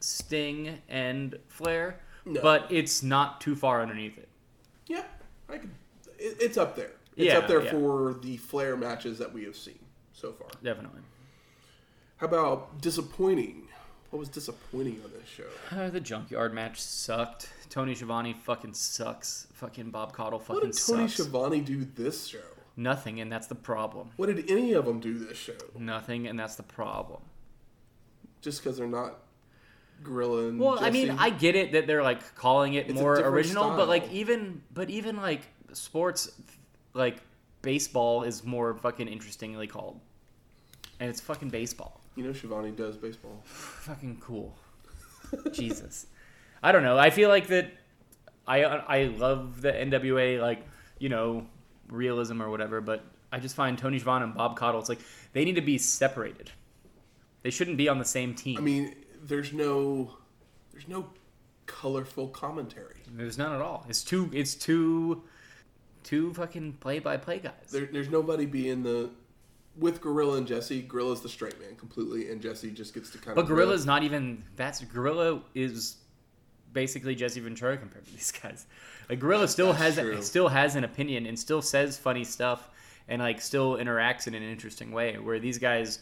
Sting 0.00 0.78
and 0.88 1.38
Flair, 1.48 2.00
No. 2.24 2.40
but 2.40 2.66
it's 2.70 3.02
not 3.02 3.40
too 3.40 3.54
far 3.56 3.82
underneath 3.82 4.18
it. 4.18 4.28
yeah, 4.86 5.04
I 5.48 5.58
could. 5.58 5.70
It, 6.18 6.36
it's 6.40 6.56
up 6.56 6.76
there. 6.76 6.90
It's 7.16 7.26
Yeah, 7.26 7.38
up 7.38 7.48
there 7.48 7.62
yeah. 7.62 7.70
for 7.70 8.14
the 8.14 8.36
Flair 8.36 8.76
matches 8.76 9.18
that 9.18 9.32
we 9.32 9.44
have 9.44 9.56
seen 9.56 9.78
so 10.12 10.32
far. 10.32 10.48
Definitely. 10.62 11.00
How 12.18 12.26
about 12.26 12.80
disappointing? 12.80 13.64
What 14.10 14.20
was 14.20 14.28
disappointing 14.30 15.00
on 15.04 15.10
this 15.12 15.28
show? 15.28 15.44
Uh, 15.76 15.90
the 15.90 16.00
junkyard 16.00 16.54
match 16.54 16.80
sucked. 16.80 17.50
Tony 17.68 17.94
Schiavone 17.94 18.32
fucking 18.32 18.72
sucks. 18.74 19.46
Fucking 19.52 19.90
Bob 19.90 20.12
Caudle 20.14 20.38
fucking 20.40 20.72
sucks. 20.72 20.88
What 20.88 20.96
did 20.96 20.96
Tony 20.96 21.08
sucks. 21.08 21.28
Schiavone 21.28 21.60
do 21.60 21.84
this 21.96 22.26
show? 22.26 22.38
Nothing, 22.76 23.20
and 23.20 23.30
that's 23.30 23.48
the 23.48 23.54
problem. 23.56 24.10
What 24.16 24.26
did 24.34 24.50
any 24.50 24.72
of 24.72 24.86
them 24.86 25.00
do 25.00 25.18
this 25.18 25.36
show? 25.36 25.52
Nothing, 25.76 26.26
and 26.28 26.38
that's 26.38 26.54
the 26.54 26.62
problem. 26.62 27.20
Just 28.40 28.62
because 28.62 28.78
they're 28.78 28.86
not 28.86 29.18
Gorilla 30.02 30.52
Well, 30.54 30.78
I 30.80 30.90
mean, 30.90 31.10
I 31.10 31.30
get 31.30 31.56
it 31.56 31.72
that 31.72 31.86
they're 31.86 32.02
like 32.02 32.34
calling 32.34 32.74
it 32.74 32.88
It's 32.88 32.94
more 32.98 33.14
original, 33.14 33.70
but 33.76 33.88
like 33.88 34.10
even 34.12 34.62
but 34.72 34.90
even 34.90 35.16
like 35.16 35.42
sports 35.72 36.30
like 36.94 37.18
baseball 37.62 38.22
is 38.22 38.44
more 38.44 38.74
fucking 38.74 39.08
interestingly 39.08 39.66
called. 39.66 40.00
And 41.00 41.08
it's 41.08 41.20
fucking 41.20 41.50
baseball. 41.50 42.00
you 42.16 42.24
know 42.24 42.32
Schiavone 42.32 42.72
does 42.72 42.96
baseball. 42.96 43.40
Fucking 43.44 44.18
cool. 44.20 44.56
Jesus. 45.52 46.06
I 46.62 46.72
don't 46.72 46.82
know. 46.82 46.98
I 46.98 47.10
feel 47.10 47.28
like 47.28 47.46
that 47.48 47.70
I 48.46 48.64
I 48.64 49.04
love 49.04 49.60
the 49.60 49.70
NWA 49.72 50.40
like, 50.40 50.66
you 50.98 51.08
know, 51.08 51.46
realism 51.88 52.42
or 52.42 52.50
whatever, 52.50 52.80
but 52.80 53.04
I 53.30 53.38
just 53.38 53.54
find 53.54 53.78
Tony 53.78 53.98
Schiavone 53.98 54.24
and 54.24 54.34
Bob 54.34 54.58
Caudle 54.58 54.80
it's 54.80 54.88
like 54.88 55.00
they 55.32 55.44
need 55.44 55.54
to 55.56 55.60
be 55.60 55.78
separated. 55.78 56.50
They 57.42 57.50
shouldn't 57.50 57.76
be 57.76 57.88
on 57.88 57.98
the 57.98 58.04
same 58.04 58.34
team. 58.34 58.58
I 58.58 58.60
mean, 58.60 58.94
there's 59.28 59.52
no, 59.52 60.16
there's 60.72 60.88
no 60.88 61.10
colorful 61.66 62.28
commentary. 62.28 63.02
There's 63.12 63.38
none 63.38 63.52
at 63.54 63.60
all. 63.60 63.86
It's 63.88 64.02
too. 64.02 64.30
It's 64.32 64.54
too. 64.54 65.22
Two 66.04 66.32
fucking 66.32 66.74
play-by-play 66.80 67.40
guys. 67.40 67.70
There, 67.70 67.86
there's 67.92 68.08
nobody 68.08 68.46
being 68.46 68.82
the 68.82 69.10
with 69.76 70.00
Gorilla 70.00 70.38
and 70.38 70.46
Jesse. 70.46 70.82
Gorilla's 70.82 71.20
the 71.20 71.28
straight 71.28 71.60
man 71.60 71.76
completely, 71.76 72.30
and 72.30 72.40
Jesse 72.40 72.70
just 72.70 72.94
gets 72.94 73.10
to 73.10 73.18
kind 73.18 73.34
but 73.34 73.42
of. 73.42 73.48
But 73.48 73.54
Gorilla's 73.54 73.84
not 73.84 74.02
even. 74.02 74.42
That's 74.56 74.82
Gorilla 74.84 75.42
is 75.54 75.96
basically 76.72 77.14
Jesse 77.14 77.40
Ventura 77.40 77.76
compared 77.76 78.06
to 78.06 78.12
these 78.12 78.32
guys. 78.32 78.66
Like 79.08 79.20
Gorilla 79.20 79.48
still 79.48 79.72
that's 79.72 79.96
has 79.96 79.98
true. 79.98 80.22
still 80.22 80.48
has 80.48 80.76
an 80.76 80.84
opinion 80.84 81.26
and 81.26 81.38
still 81.38 81.62
says 81.62 81.98
funny 81.98 82.24
stuff 82.24 82.70
and 83.08 83.20
like 83.20 83.40
still 83.40 83.76
interacts 83.76 84.26
in 84.26 84.34
an 84.34 84.42
interesting 84.42 84.92
way. 84.92 85.18
Where 85.18 85.38
these 85.38 85.58
guys, 85.58 85.98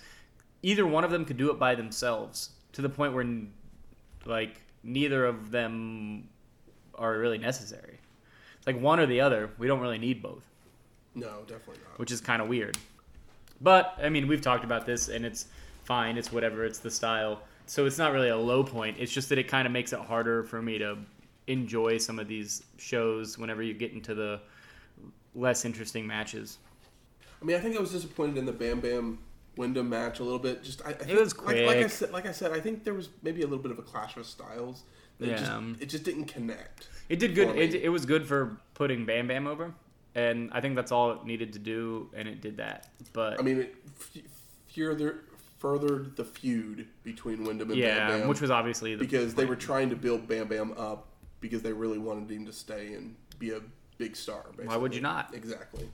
either 0.63 0.87
one 0.87 1.05
of 1.05 1.11
them 1.11 1.25
could 1.25 1.37
do 1.37 1.51
it 1.51 1.59
by 1.59 1.75
themselves 1.75 2.51
to 2.77 2.83
the 2.83 2.91
point 2.91 3.15
where 3.15 3.27
like 4.27 4.61
neither 4.83 5.25
of 5.25 5.51
them 5.51 6.29
are 6.95 7.19
really 7.19 7.39
necessary. 7.39 7.99
It's 8.59 8.67
like 8.67 8.79
one 8.79 9.01
or 9.01 9.07
the 9.07 9.23
other. 9.23 9.51
We 9.57 9.67
don't 9.67 9.81
really 9.81 9.99
need 9.99 10.23
both. 10.23 10.45
No, 11.15 11.41
definitely 11.47 11.79
not. 11.89 11.99
which 11.99 12.13
is 12.13 12.21
kind 12.21 12.43
of 12.43 12.49
weird. 12.49 12.77
But 13.63 13.99
I 14.03 14.11
mean, 14.11 14.29
we've 14.29 14.43
talked 14.43 14.63
about 14.63 14.85
this, 14.85 15.09
and 15.09 15.25
it's 15.25 15.47
fine. 15.85 16.19
It's 16.19 16.31
whatever. 16.31 16.67
It's 16.67 16.79
the 16.79 16.91
style. 16.91 17.41
So 17.65 17.87
it's 17.87 17.97
not 17.97 18.13
really 18.13 18.29
a 18.29 18.37
low 18.37 18.63
point. 18.63 18.99
It's 19.01 19.11
just 19.11 19.31
that 19.31 19.39
it 19.39 19.49
kind 19.49 19.67
of 19.67 19.73
makes 19.73 19.95
it 19.95 20.01
harder 20.01 20.45
for 20.45 20.61
me 20.61 20.77
to 20.77 20.99
enjoy 21.47 21.97
some 21.97 22.19
of 22.19 22.29
these 22.29 22.63
shows 22.77 23.39
whenever 23.39 23.63
you 23.63 23.73
get 23.73 23.93
into 23.93 24.15
the 24.15 24.39
less 25.35 25.65
interesting 25.65 26.07
matches. 26.07 26.59
I 27.41 27.45
mean, 27.47 27.57
I 27.57 27.61
think 27.61 27.75
I 27.75 27.81
was 27.81 27.93
disappointed 27.93 28.37
in 28.37 28.45
the 28.45 28.53
Bam 28.53 28.81
Bam 28.81 29.19
Windham 29.57 29.89
match 29.89 30.21
a 30.21 30.25
little 30.25 30.39
bit. 30.39 30.63
Just 30.63 30.85
I, 30.85 30.91
I 30.91 30.93
think, 30.93 31.19
was 31.19 31.37
Like, 31.39 31.47
like 31.47 31.57
I 31.77 31.81
quick. 31.81 31.91
said, 31.91 32.11
like 32.13 32.27
I 32.27 32.33
said, 32.33 32.53
I 32.53 32.61
think 32.61 32.85
there 32.85 32.95
was 32.95 33.09
maybe 33.23 33.43
a 33.43 33.47
little 33.47 33.63
bit 33.63 33.73
of 33.73 33.79
a 33.79 33.83
clash 33.83 34.17
of 34.17 34.27
styles. 34.27 34.83
It 35.19 35.29
Yeah. 35.29 35.37
just, 35.37 35.83
it 35.83 35.87
just 35.89 36.05
didn't 36.05 36.27
connect. 36.27 36.89
It 37.09 37.19
did 37.19 37.35
good. 37.35 37.57
It, 37.57 37.75
it 37.75 37.89
was 37.89 38.05
good 38.05 38.27
for 38.27 38.59
putting 38.75 39.07
Bam 39.07 39.29
Bam 39.29 39.47
over, 39.47 39.73
and 40.15 40.51
I 40.53 40.61
think 40.61 40.75
that's 40.77 40.93
all 40.93 41.13
it 41.13 41.25
needed 41.25 41.53
to 41.55 41.59
do, 41.59 42.11
and 42.15 42.29
it 42.29 42.41
did 42.41 42.59
that. 42.59 42.89
But 43.13 43.39
I 43.39 43.43
mean, 43.43 43.61
it 43.61 43.75
f- 43.99 44.23
further 44.75 45.21
furthered 45.59 46.17
the 46.17 46.25
feud 46.25 46.87
between 47.03 47.45
Windham 47.45 47.71
and 47.71 47.79
yeah, 47.79 48.09
Bam 48.09 48.21
Bam 48.21 48.29
which 48.29 48.43
was 48.43 48.51
obviously 48.51 48.95
the 48.95 48.99
because 49.03 49.35
they 49.35 49.47
were 49.47 49.57
trying 49.57 49.89
to 49.91 49.97
build 49.97 50.29
Bam 50.29 50.49
Bam 50.49 50.73
up 50.77 51.07
because 51.41 51.63
they 51.63 51.73
really 51.73 51.99
wanted 51.99 52.31
him 52.31 52.45
to 52.45 52.53
stay 52.53 52.93
and 52.93 53.15
be 53.39 53.53
a 53.53 53.61
big 53.97 54.15
star. 54.17 54.43
Basically. 54.51 54.67
Why 54.67 54.77
would 54.77 54.95
you 54.95 55.01
not? 55.01 55.33
Exactly. 55.33 55.89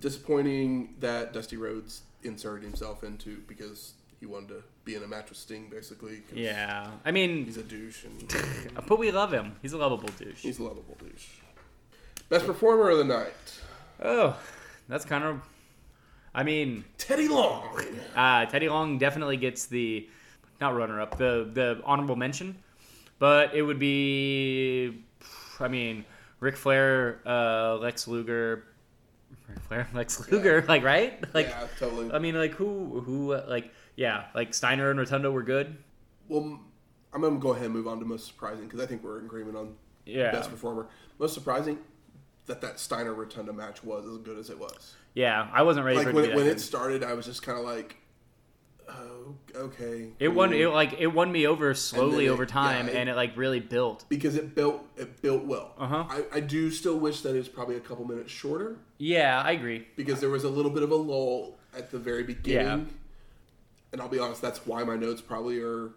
Disappointing 0.00 0.94
that 1.00 1.32
Dusty 1.32 1.56
Rhodes 1.56 2.02
inserted 2.24 2.64
himself 2.64 3.02
into 3.04 3.38
because 3.48 3.94
he 4.20 4.26
wanted 4.26 4.48
to 4.48 4.62
be 4.84 4.94
in 4.94 5.02
a 5.02 5.06
match 5.06 5.28
with 5.28 5.38
Sting, 5.38 5.68
basically. 5.70 6.22
Yeah, 6.32 6.88
I 7.04 7.10
mean, 7.10 7.44
He's 7.44 7.56
a 7.56 7.62
douche 7.62 8.04
and 8.04 8.34
but 8.88 8.98
we 8.98 9.10
love 9.10 9.32
him. 9.32 9.56
He's 9.62 9.72
a 9.72 9.78
lovable 9.78 10.08
douche. 10.18 10.40
he's 10.42 10.58
a 10.58 10.62
lovable 10.62 10.96
douche. 11.00 11.28
Best 12.28 12.46
performer 12.46 12.90
of 12.90 12.98
the 12.98 13.04
night. 13.04 13.60
Oh, 14.02 14.36
that's 14.88 15.04
kind 15.04 15.24
of. 15.24 15.40
I 16.34 16.44
mean, 16.44 16.84
Teddy 16.98 17.28
Long. 17.28 17.78
uh, 18.16 18.46
Teddy 18.46 18.68
Long 18.68 18.96
definitely 18.98 19.36
gets 19.36 19.66
the 19.66 20.08
not 20.60 20.74
runner 20.74 21.00
up, 21.00 21.18
the 21.18 21.48
the 21.52 21.80
honorable 21.84 22.16
mention, 22.16 22.56
but 23.18 23.54
it 23.54 23.62
would 23.62 23.78
be, 23.78 25.02
I 25.60 25.68
mean, 25.68 26.04
Ric 26.40 26.56
Flair, 26.56 27.20
uh, 27.26 27.76
Lex 27.76 28.08
Luger, 28.08 28.64
Flair, 29.68 29.88
Lex 29.94 30.30
Luger, 30.30 30.64
like 30.68 30.82
right, 30.82 31.22
like 31.34 31.48
yeah, 31.48 31.66
totally. 31.78 32.12
I 32.12 32.18
mean, 32.18 32.34
like 32.36 32.52
who 32.52 33.00
who 33.00 33.34
like 33.48 33.72
yeah, 33.96 34.26
like 34.34 34.54
Steiner 34.54 34.90
and 34.90 34.98
Rotundo 34.98 35.30
were 35.30 35.42
good. 35.42 35.76
well, 36.28 36.60
I'm 37.12 37.20
gonna 37.22 37.38
go 37.38 37.50
ahead 37.52 37.66
and 37.66 37.74
move 37.74 37.86
on 37.86 37.98
to 38.00 38.04
most 38.04 38.26
surprising 38.26 38.64
because 38.64 38.80
I 38.80 38.86
think 38.86 39.02
we're 39.02 39.18
in 39.18 39.26
agreement 39.26 39.56
on 39.56 39.74
Yeah, 40.06 40.30
best 40.32 40.50
performer. 40.50 40.88
Most 41.18 41.34
surprising 41.34 41.78
that 42.46 42.60
that 42.60 42.80
Steiner 42.80 43.14
Rotunda 43.14 43.52
match 43.52 43.84
was 43.84 44.06
as 44.06 44.18
good 44.18 44.38
as 44.38 44.50
it 44.50 44.58
was. 44.58 44.96
yeah. 45.14 45.48
I 45.52 45.62
wasn't 45.62 45.86
ready 45.86 45.98
Like 45.98 46.08
for 46.08 46.12
when 46.12 46.24
it, 46.24 46.34
when 46.34 46.46
it 46.46 46.60
started, 46.60 47.04
I 47.04 47.12
was 47.14 47.26
just 47.26 47.42
kind 47.42 47.58
of 47.58 47.64
like, 47.64 47.96
oh, 48.98 49.34
okay. 49.56 50.08
It 50.18 50.28
won. 50.28 50.52
It 50.52 50.68
like 50.70 50.94
it 50.98 51.06
won 51.08 51.30
me 51.32 51.46
over 51.46 51.74
slowly 51.74 52.26
it- 52.26 52.30
over 52.30 52.46
time, 52.46 52.86
yeah, 52.86 52.92
it- 52.92 52.96
and 52.96 53.08
it 53.08 53.16
like 53.16 53.36
really 53.36 53.60
built. 53.60 54.04
because 54.08 54.36
it 54.36 54.54
built 54.54 54.82
it 54.96 55.20
built 55.22 55.44
well. 55.44 55.74
Uh-huh. 55.78 56.04
I, 56.08 56.24
I 56.36 56.40
do 56.40 56.70
still 56.70 56.98
wish 56.98 57.20
that 57.22 57.34
it 57.34 57.38
was 57.38 57.48
probably 57.48 57.76
a 57.76 57.80
couple 57.80 58.04
minutes 58.04 58.30
shorter 58.32 58.76
Yeah, 58.98 59.42
I 59.44 59.52
agree. 59.52 59.86
because 59.96 60.20
there 60.20 60.30
was 60.30 60.44
a 60.44 60.48
little 60.48 60.70
bit 60.70 60.82
of 60.82 60.90
a 60.90 60.96
lull 60.96 61.58
at 61.76 61.90
the 61.90 61.98
very 61.98 62.22
beginning. 62.22 62.66
Yeah. 62.66 62.92
And 63.92 64.00
I'll 64.00 64.08
be 64.08 64.18
honest, 64.18 64.40
that's 64.40 64.66
why 64.66 64.84
my 64.84 64.96
notes 64.96 65.20
probably 65.20 65.60
are 65.60 65.90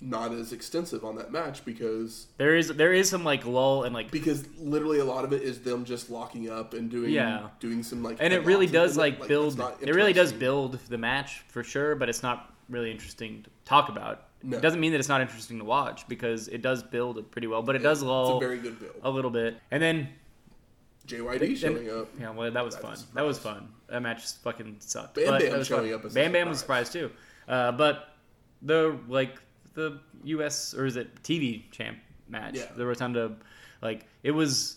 not 0.00 0.30
as 0.32 0.52
extensive 0.52 1.04
on 1.04 1.16
that 1.16 1.32
match 1.32 1.64
because 1.64 2.26
There 2.36 2.56
is 2.56 2.68
there 2.68 2.92
is 2.92 3.08
some 3.10 3.24
like 3.24 3.44
lull 3.44 3.82
and 3.82 3.92
like 3.94 4.10
because 4.12 4.46
literally 4.58 5.00
a 5.00 5.04
lot 5.04 5.24
of 5.24 5.32
it 5.32 5.42
is 5.42 5.60
them 5.60 5.84
just 5.84 6.08
locking 6.08 6.48
up 6.48 6.72
and 6.74 6.88
doing 6.88 7.10
Yeah. 7.12 7.48
doing 7.58 7.82
some 7.82 8.02
like 8.04 8.18
and 8.20 8.32
it 8.32 8.44
really 8.44 8.66
does 8.68 8.94
that- 8.94 9.00
like 9.00 9.26
build. 9.26 9.58
It 9.80 9.92
really 9.94 10.12
does 10.12 10.32
build 10.32 10.78
the 10.88 10.98
match 10.98 11.42
for 11.48 11.64
sure, 11.64 11.94
but 11.96 12.08
it's 12.08 12.22
not 12.22 12.54
really 12.68 12.90
interesting 12.92 13.42
to 13.42 13.50
talk 13.64 13.88
about. 13.88 14.24
No. 14.42 14.56
It 14.56 14.60
doesn't 14.60 14.78
mean 14.78 14.92
that 14.92 14.98
it's 15.00 15.08
not 15.08 15.20
interesting 15.20 15.58
to 15.58 15.64
watch 15.64 16.06
because 16.06 16.46
it 16.46 16.62
does 16.62 16.80
build 16.84 17.18
it 17.18 17.28
pretty 17.32 17.48
well, 17.48 17.62
but 17.62 17.74
it 17.74 17.80
does 17.80 17.98
It's 17.98 18.06
lull 18.06 18.36
a 18.36 18.40
very 18.40 18.58
good 18.58 18.78
build. 18.78 18.92
a 19.02 19.10
little 19.10 19.32
bit, 19.32 19.56
and 19.72 19.82
then 19.82 20.08
JYD 21.08 21.56
showing 21.56 21.90
up. 21.90 22.08
Yeah, 22.20 22.30
well, 22.30 22.50
that 22.50 22.64
was 22.64 22.76
That's 22.76 23.00
fun. 23.02 23.08
That 23.14 23.24
was 23.24 23.38
fun. 23.38 23.68
That 23.88 24.02
match 24.02 24.20
just 24.22 24.42
fucking 24.42 24.76
sucked. 24.80 25.14
Bam 25.14 25.26
but 25.26 25.40
Bam 25.40 25.64
showing 25.64 25.90
fun. 25.90 26.06
up 26.06 26.14
Bam 26.14 26.32
Bam 26.32 26.48
was 26.50 26.60
surprised 26.60 26.92
too. 26.92 27.10
Uh, 27.48 27.72
but 27.72 28.10
the 28.62 28.96
like 29.08 29.34
the 29.78 30.00
U.S. 30.24 30.74
or 30.74 30.84
is 30.86 30.96
it 30.96 31.22
TV 31.22 31.70
champ 31.70 31.98
match? 32.28 32.56
Yeah. 32.56 32.66
The 32.76 32.84
Rotunda, 32.84 33.36
like 33.80 34.06
it 34.22 34.32
was 34.32 34.76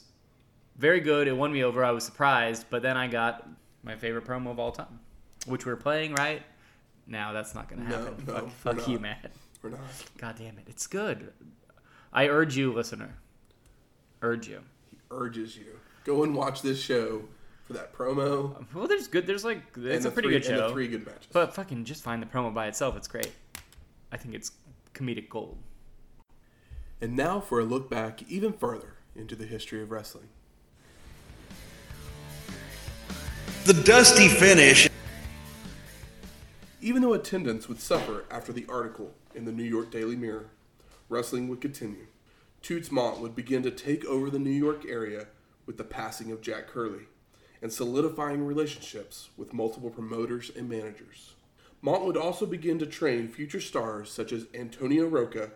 very 0.78 1.00
good. 1.00 1.28
It 1.28 1.36
won 1.36 1.52
me 1.52 1.64
over. 1.64 1.84
I 1.84 1.92
was 1.92 2.04
surprised, 2.04 2.66
but 2.70 2.82
then 2.82 2.96
I 2.96 3.08
got 3.08 3.48
my 3.84 3.96
favorite 3.96 4.26
promo 4.26 4.52
of 4.52 4.60
all 4.60 4.72
time, 4.72 5.00
which 5.46 5.66
we're 5.66 5.76
playing 5.76 6.16
right 6.16 6.44
now. 7.08 7.34
That's 7.34 7.56
not 7.56 7.68
gonna 7.68 7.86
happen. 7.86 8.24
no, 8.26 8.34
fuck 8.34 8.44
we're 8.44 8.50
fuck 8.76 8.88
you. 8.88 9.00
Matt. 9.00 9.32
We're 9.62 9.72
not. 9.72 9.80
God 10.18 10.36
damn 10.38 10.58
it, 10.58 10.66
it's 10.68 10.88
good. 10.88 11.34
I 12.14 12.28
urge 12.28 12.56
you, 12.58 12.74
listener. 12.74 13.16
Urge 14.22 14.48
you. 14.48 14.62
He 14.90 14.98
urges 15.10 15.58
you 15.58 15.80
go 16.04 16.24
and 16.24 16.36
watch 16.36 16.62
this 16.62 16.82
show 16.82 17.24
for 17.64 17.74
that 17.74 17.94
promo. 17.94 18.58
Um, 18.58 18.68
well, 18.74 18.88
there's 18.88 19.08
good. 19.08 19.28
There's 19.28 19.46
like 19.46 19.62
it's 19.78 20.06
a 20.06 20.12
pretty 20.12 20.30
three, 20.30 20.40
good 20.40 20.46
show. 20.46 20.72
three 20.72 20.88
good 20.88 21.06
matches. 21.06 21.28
But 21.32 21.54
fucking 21.54 21.86
just 21.86 22.04
find 22.04 22.22
the 22.22 22.28
promo 22.28 22.54
by 22.54 22.68
itself. 22.68 22.96
It's 22.96 23.08
great. 23.08 23.32
I 24.12 24.18
think 24.18 24.36
it's 24.36 24.52
comedic 24.94 25.30
gold. 25.30 25.58
And 27.00 27.16
now 27.16 27.40
for 27.40 27.60
a 27.60 27.64
look 27.64 27.90
back 27.90 28.24
even 28.30 28.54
further 28.54 28.96
into 29.16 29.36
the 29.36 29.46
history 29.46 29.82
of 29.82 29.92
wrestling. 29.92 30.30
The 33.66 33.74
dusty 33.74 34.28
finish. 34.28 34.90
Even 36.82 37.02
though 37.02 37.14
attendance 37.14 37.68
would 37.68 37.80
suffer 37.80 38.26
after 38.32 38.52
the 38.52 38.66
article 38.68 39.14
in 39.36 39.46
the 39.46 39.52
New 39.52 39.64
York 39.64 39.92
Daily 39.92 40.16
Mirror, 40.16 40.48
wrestling 41.10 41.48
would 41.48 41.62
continue. 41.62 42.08
Toots 42.62 42.90
Mondt 42.90 43.20
would 43.20 43.36
begin 43.36 43.62
to 43.64 43.72
take 43.72 44.06
over 44.06 44.30
the 44.30 44.40
New 44.40 44.50
York 44.50 44.86
area 44.88 45.28
with 45.66 45.78
the 45.78 45.84
passing 45.84 46.32
of 46.32 46.42
Jack 46.42 46.68
Curley 46.68 47.06
and 47.62 47.72
solidifying 47.72 48.46
relationships 48.46 49.30
with 49.38 49.54
multiple 49.54 49.90
promoters 49.90 50.52
and 50.56 50.68
managers. 50.68 51.34
Mondt 51.84 52.06
would 52.06 52.18
also 52.18 52.46
begin 52.46 52.78
to 52.80 52.86
train 52.86 53.28
future 53.28 53.60
stars 53.60 54.12
such 54.12 54.32
as 54.32 54.46
Antonio 54.54 55.08
Rocca, 55.08 55.52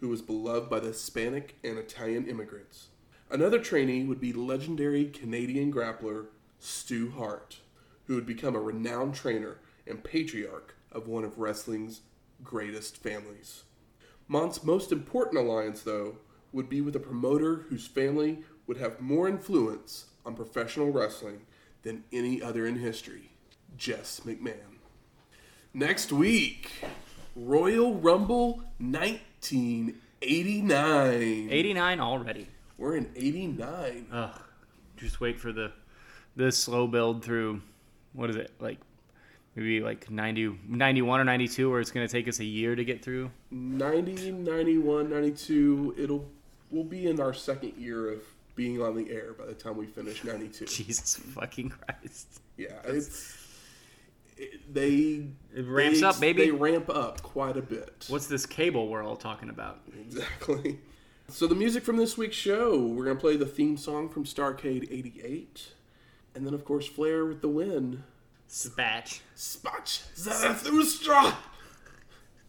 who 0.00 0.08
was 0.08 0.22
beloved 0.22 0.68
by 0.68 0.80
the 0.80 0.88
Hispanic 0.88 1.56
and 1.62 1.78
Italian 1.78 2.26
immigrants. 2.26 2.88
Another 3.30 3.60
trainee 3.60 4.04
would 4.04 4.20
be 4.20 4.32
legendary 4.32 5.04
Canadian 5.04 5.72
grappler 5.72 6.26
Stu 6.58 7.10
Hart, 7.10 7.58
who 8.06 8.16
would 8.16 8.26
become 8.26 8.56
a 8.56 8.60
renowned 8.60 9.14
trainer 9.14 9.58
and 9.86 10.02
patriarch 10.02 10.74
of 10.90 11.06
one 11.06 11.24
of 11.24 11.38
wrestling's 11.38 12.00
greatest 12.42 12.96
families. 12.96 13.62
Mondt's 14.28 14.64
most 14.64 14.90
important 14.90 15.38
alliance, 15.38 15.82
though, 15.82 16.16
would 16.52 16.68
be 16.68 16.80
with 16.80 16.96
a 16.96 17.00
promoter 17.00 17.66
whose 17.68 17.86
family 17.86 18.40
would 18.66 18.78
have 18.78 19.00
more 19.00 19.28
influence 19.28 20.06
on 20.26 20.34
professional 20.34 20.90
wrestling 20.90 21.42
than 21.82 22.04
any 22.12 22.42
other 22.42 22.66
in 22.66 22.76
history 22.76 23.30
Jess 23.76 24.20
McMahon. 24.20 24.77
Next 25.74 26.12
week, 26.12 26.70
Royal 27.36 27.94
Rumble 27.94 28.62
1989. 28.78 31.48
89 31.50 32.00
already. 32.00 32.46
We're 32.78 32.96
in 32.96 33.10
89. 33.14 34.06
Ugh. 34.10 34.40
Just 34.96 35.20
wait 35.20 35.38
for 35.38 35.52
the 35.52 35.70
the 36.36 36.50
slow 36.52 36.86
build 36.86 37.22
through. 37.22 37.60
What 38.14 38.30
is 38.30 38.36
it 38.36 38.50
like? 38.60 38.78
Maybe 39.56 39.80
like 39.80 40.10
90, 40.10 40.58
91 40.68 41.20
or 41.20 41.24
92, 41.24 41.70
where 41.70 41.80
it's 41.80 41.90
going 41.90 42.06
to 42.06 42.12
take 42.12 42.28
us 42.28 42.38
a 42.38 42.44
year 42.44 42.76
to 42.76 42.84
get 42.84 43.02
through. 43.02 43.30
90, 43.50 44.30
91, 44.32 45.10
92. 45.10 45.94
It'll 45.98 46.24
we'll 46.70 46.84
be 46.84 47.08
in 47.08 47.20
our 47.20 47.34
second 47.34 47.74
year 47.76 48.10
of 48.10 48.22
being 48.54 48.80
on 48.80 48.96
the 48.96 49.10
air 49.10 49.34
by 49.38 49.44
the 49.46 49.54
time 49.54 49.76
we 49.76 49.86
finish 49.86 50.24
92. 50.24 50.64
Jesus 50.66 51.16
fucking 51.16 51.70
Christ. 51.70 52.40
Yeah, 52.56 52.68
it's 52.84 53.34
it, 53.34 53.40
they 54.72 55.26
It 55.54 55.66
ramps 55.66 56.00
they- 56.00 56.06
up, 56.06 56.20
baby. 56.20 56.46
They 56.46 56.50
ramp 56.50 56.88
up 56.90 57.22
quite 57.22 57.56
a 57.56 57.62
bit. 57.62 58.06
What's 58.08 58.26
this 58.26 58.46
cable 58.46 58.88
we're 58.88 59.02
all 59.02 59.16
talking 59.16 59.48
about? 59.50 59.80
Exactly. 60.00 60.80
So 61.28 61.46
the 61.46 61.54
music 61.54 61.84
from 61.84 61.96
this 61.98 62.16
week's 62.16 62.36
show, 62.36 62.78
we're 62.86 63.04
gonna 63.04 63.18
play 63.20 63.36
the 63.36 63.46
theme 63.46 63.76
song 63.76 64.08
from 64.08 64.24
Starcade 64.24 64.90
'88, 64.90 65.72
and 66.34 66.46
then 66.46 66.54
of 66.54 66.64
course 66.64 66.86
Flair 66.86 67.24
with 67.26 67.42
the 67.42 67.48
win. 67.48 68.04
Spatch. 68.48 69.20
Spatch 69.36 70.04
Zarathustra 70.16 71.36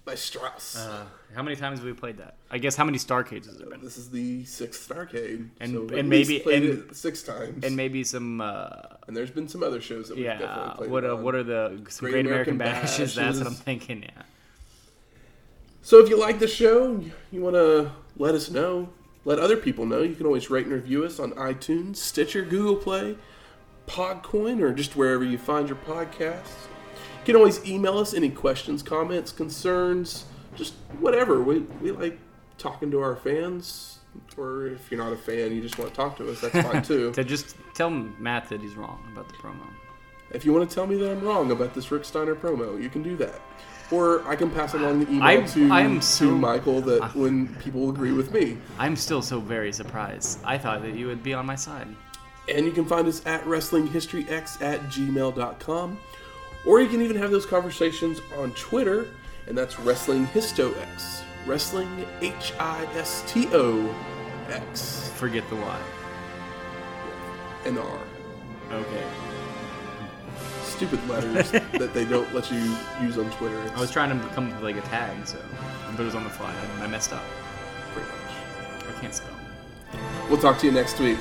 by 0.09 0.15
Strauss. 0.15 0.75
Uh, 0.75 1.05
how 1.35 1.43
many 1.43 1.55
times 1.55 1.77
have 1.79 1.85
we 1.85 1.93
played 1.93 2.17
that? 2.17 2.33
I 2.49 2.57
guess 2.57 2.75
how 2.75 2.83
many 2.83 2.97
Starcades 2.97 3.45
has 3.45 3.59
there 3.59 3.69
been? 3.69 3.79
this 3.81 3.95
is 3.95 4.09
the 4.09 4.43
sixth 4.45 4.89
Starcade, 4.89 5.49
And- 5.59 5.71
so 5.89 5.95
and 5.95 6.09
maybe- 6.09 6.41
and- 6.51 6.65
it 6.65 6.95
six 6.95 7.21
times. 7.21 7.63
And 7.63 7.75
maybe 7.75 8.03
some, 8.03 8.41
uh, 8.41 8.71
And 9.07 9.15
there's 9.15 9.29
been 9.29 9.47
some 9.47 9.61
other 9.61 9.79
shows 9.79 10.07
that 10.07 10.15
we've 10.17 10.25
yeah. 10.25 10.39
definitely 10.39 10.77
played. 10.77 10.89
What 10.91 11.03
are, 11.03 11.15
what 11.15 11.35
are 11.35 11.43
the 11.43 11.79
Great 11.83 12.11
Great, 12.11 12.25
American, 12.25 12.55
American 12.55 12.57
Bashes? 12.57 13.13
That's 13.13 13.37
what 13.37 13.45
I'm 13.45 13.53
thinking. 13.53 14.01
Yeah. 14.01 14.23
So 15.83 15.99
if 15.99 16.09
you 16.09 16.17
like 16.19 16.39
the 16.39 16.47
show, 16.47 17.03
you 17.31 17.41
want 17.41 17.55
to 17.55 17.91
let 18.17 18.33
us 18.33 18.49
know, 18.49 18.89
let 19.25 19.37
other 19.37 19.57
people 19.57 19.85
know, 19.85 20.01
you 20.01 20.15
can 20.15 20.25
always 20.25 20.49
rate 20.49 20.65
and 20.65 20.73
review 20.73 21.05
us 21.05 21.19
on 21.19 21.33
iTunes, 21.33 21.97
Stitcher, 21.97 22.41
Google 22.41 22.77
Play, 22.77 23.15
Podcoin, 23.87 24.59
or 24.59 24.73
just 24.73 24.95
wherever 24.95 25.23
you 25.23 25.37
find 25.37 25.67
your 25.69 25.77
podcasts. 25.77 26.65
You 27.29 27.33
can 27.33 27.41
always 27.41 27.63
email 27.63 27.99
us 27.99 28.15
any 28.15 28.31
questions, 28.31 28.81
comments, 28.81 29.31
concerns, 29.31 30.25
just 30.55 30.73
whatever. 30.99 31.43
We, 31.43 31.59
we 31.79 31.91
like 31.91 32.17
talking 32.57 32.89
to 32.89 33.01
our 33.01 33.15
fans. 33.15 33.99
Or 34.35 34.65
if 34.65 34.89
you're 34.89 34.99
not 34.99 35.13
a 35.13 35.15
fan, 35.15 35.51
you 35.53 35.61
just 35.61 35.77
want 35.77 35.91
to 35.91 35.95
talk 35.95 36.17
to 36.17 36.31
us, 36.31 36.41
that's 36.41 36.67
fine 36.67 36.81
too. 36.91 37.11
To 37.11 37.23
just 37.23 37.55
tell 37.75 37.91
Matt 37.91 38.49
that 38.49 38.61
he's 38.61 38.73
wrong 38.73 39.07
about 39.13 39.27
the 39.27 39.35
promo. 39.35 39.61
if 40.31 40.43
you 40.43 40.51
want 40.51 40.67
to 40.67 40.73
tell 40.73 40.87
me 40.87 40.95
that 40.95 41.11
I'm 41.11 41.21
wrong 41.21 41.51
about 41.51 41.75
this 41.75 41.91
Rick 41.91 42.03
Steiner 42.03 42.33
promo, 42.33 42.81
you 42.81 42.89
can 42.89 43.03
do 43.03 43.15
that. 43.17 43.39
Or 43.91 44.27
I 44.27 44.35
can 44.35 44.49
pass 44.49 44.73
along 44.73 45.05
the 45.05 45.11
email 45.11 45.23
I- 45.23 45.41
to, 45.49 45.71
I 45.71 45.81
am 45.81 45.99
to 45.99 46.35
Michael 46.35 46.81
that 46.81 47.13
when 47.15 47.53
people 47.57 47.91
agree 47.91 48.11
with 48.11 48.33
me. 48.33 48.57
I'm 48.79 48.95
still 48.95 49.21
so 49.21 49.39
very 49.39 49.71
surprised. 49.71 50.39
I 50.43 50.57
thought 50.57 50.81
that 50.81 50.95
you 50.95 51.05
would 51.05 51.21
be 51.21 51.35
on 51.35 51.45
my 51.45 51.55
side. 51.55 51.89
And 52.51 52.65
you 52.65 52.71
can 52.71 52.85
find 52.85 53.07
us 53.07 53.23
at 53.27 53.43
WrestlingHistoryX 53.43 54.63
at 54.63 54.79
gmail.com. 54.85 55.99
Or 56.65 56.81
you 56.81 56.87
can 56.89 57.01
even 57.01 57.17
have 57.17 57.31
those 57.31 57.45
conversations 57.45 58.19
on 58.37 58.51
Twitter, 58.51 59.07
and 59.47 59.57
that's 59.57 59.79
Wrestling 59.79 60.27
HistoX. 60.27 61.21
Wrestling 61.45 62.05
H 62.21 62.53
I 62.59 62.83
S 62.95 63.23
T 63.27 63.47
O 63.53 63.95
X. 64.49 65.11
Forget 65.15 65.47
the 65.49 65.55
Y. 65.55 65.79
and 67.65 67.79
R. 67.79 67.99
Okay. 68.71 69.03
Stupid 70.63 71.05
letters 71.09 71.51
that 71.51 71.93
they 71.93 72.05
don't 72.05 72.33
let 72.33 72.51
you 72.51 72.59
use 73.01 73.17
on 73.17 73.29
Twitter. 73.31 73.59
It's 73.63 73.71
I 73.73 73.79
was 73.79 73.91
trying 73.91 74.17
to 74.17 74.27
come 74.29 74.47
up 74.49 74.55
with 74.55 74.63
like 74.63 74.77
a 74.77 74.87
tag, 74.87 75.25
so 75.27 75.37
but 75.91 76.01
it 76.01 76.05
was 76.05 76.15
on 76.15 76.23
the 76.23 76.29
fly 76.29 76.53
and 76.53 76.83
I 76.83 76.87
messed 76.87 77.11
up. 77.13 77.23
pretty 77.93 78.07
much. 78.09 78.95
I 78.95 79.01
can't 79.01 79.13
spell. 79.13 79.33
We'll 80.29 80.39
talk 80.39 80.59
to 80.59 80.65
you 80.67 80.71
next 80.71 80.99
week. 80.99 81.17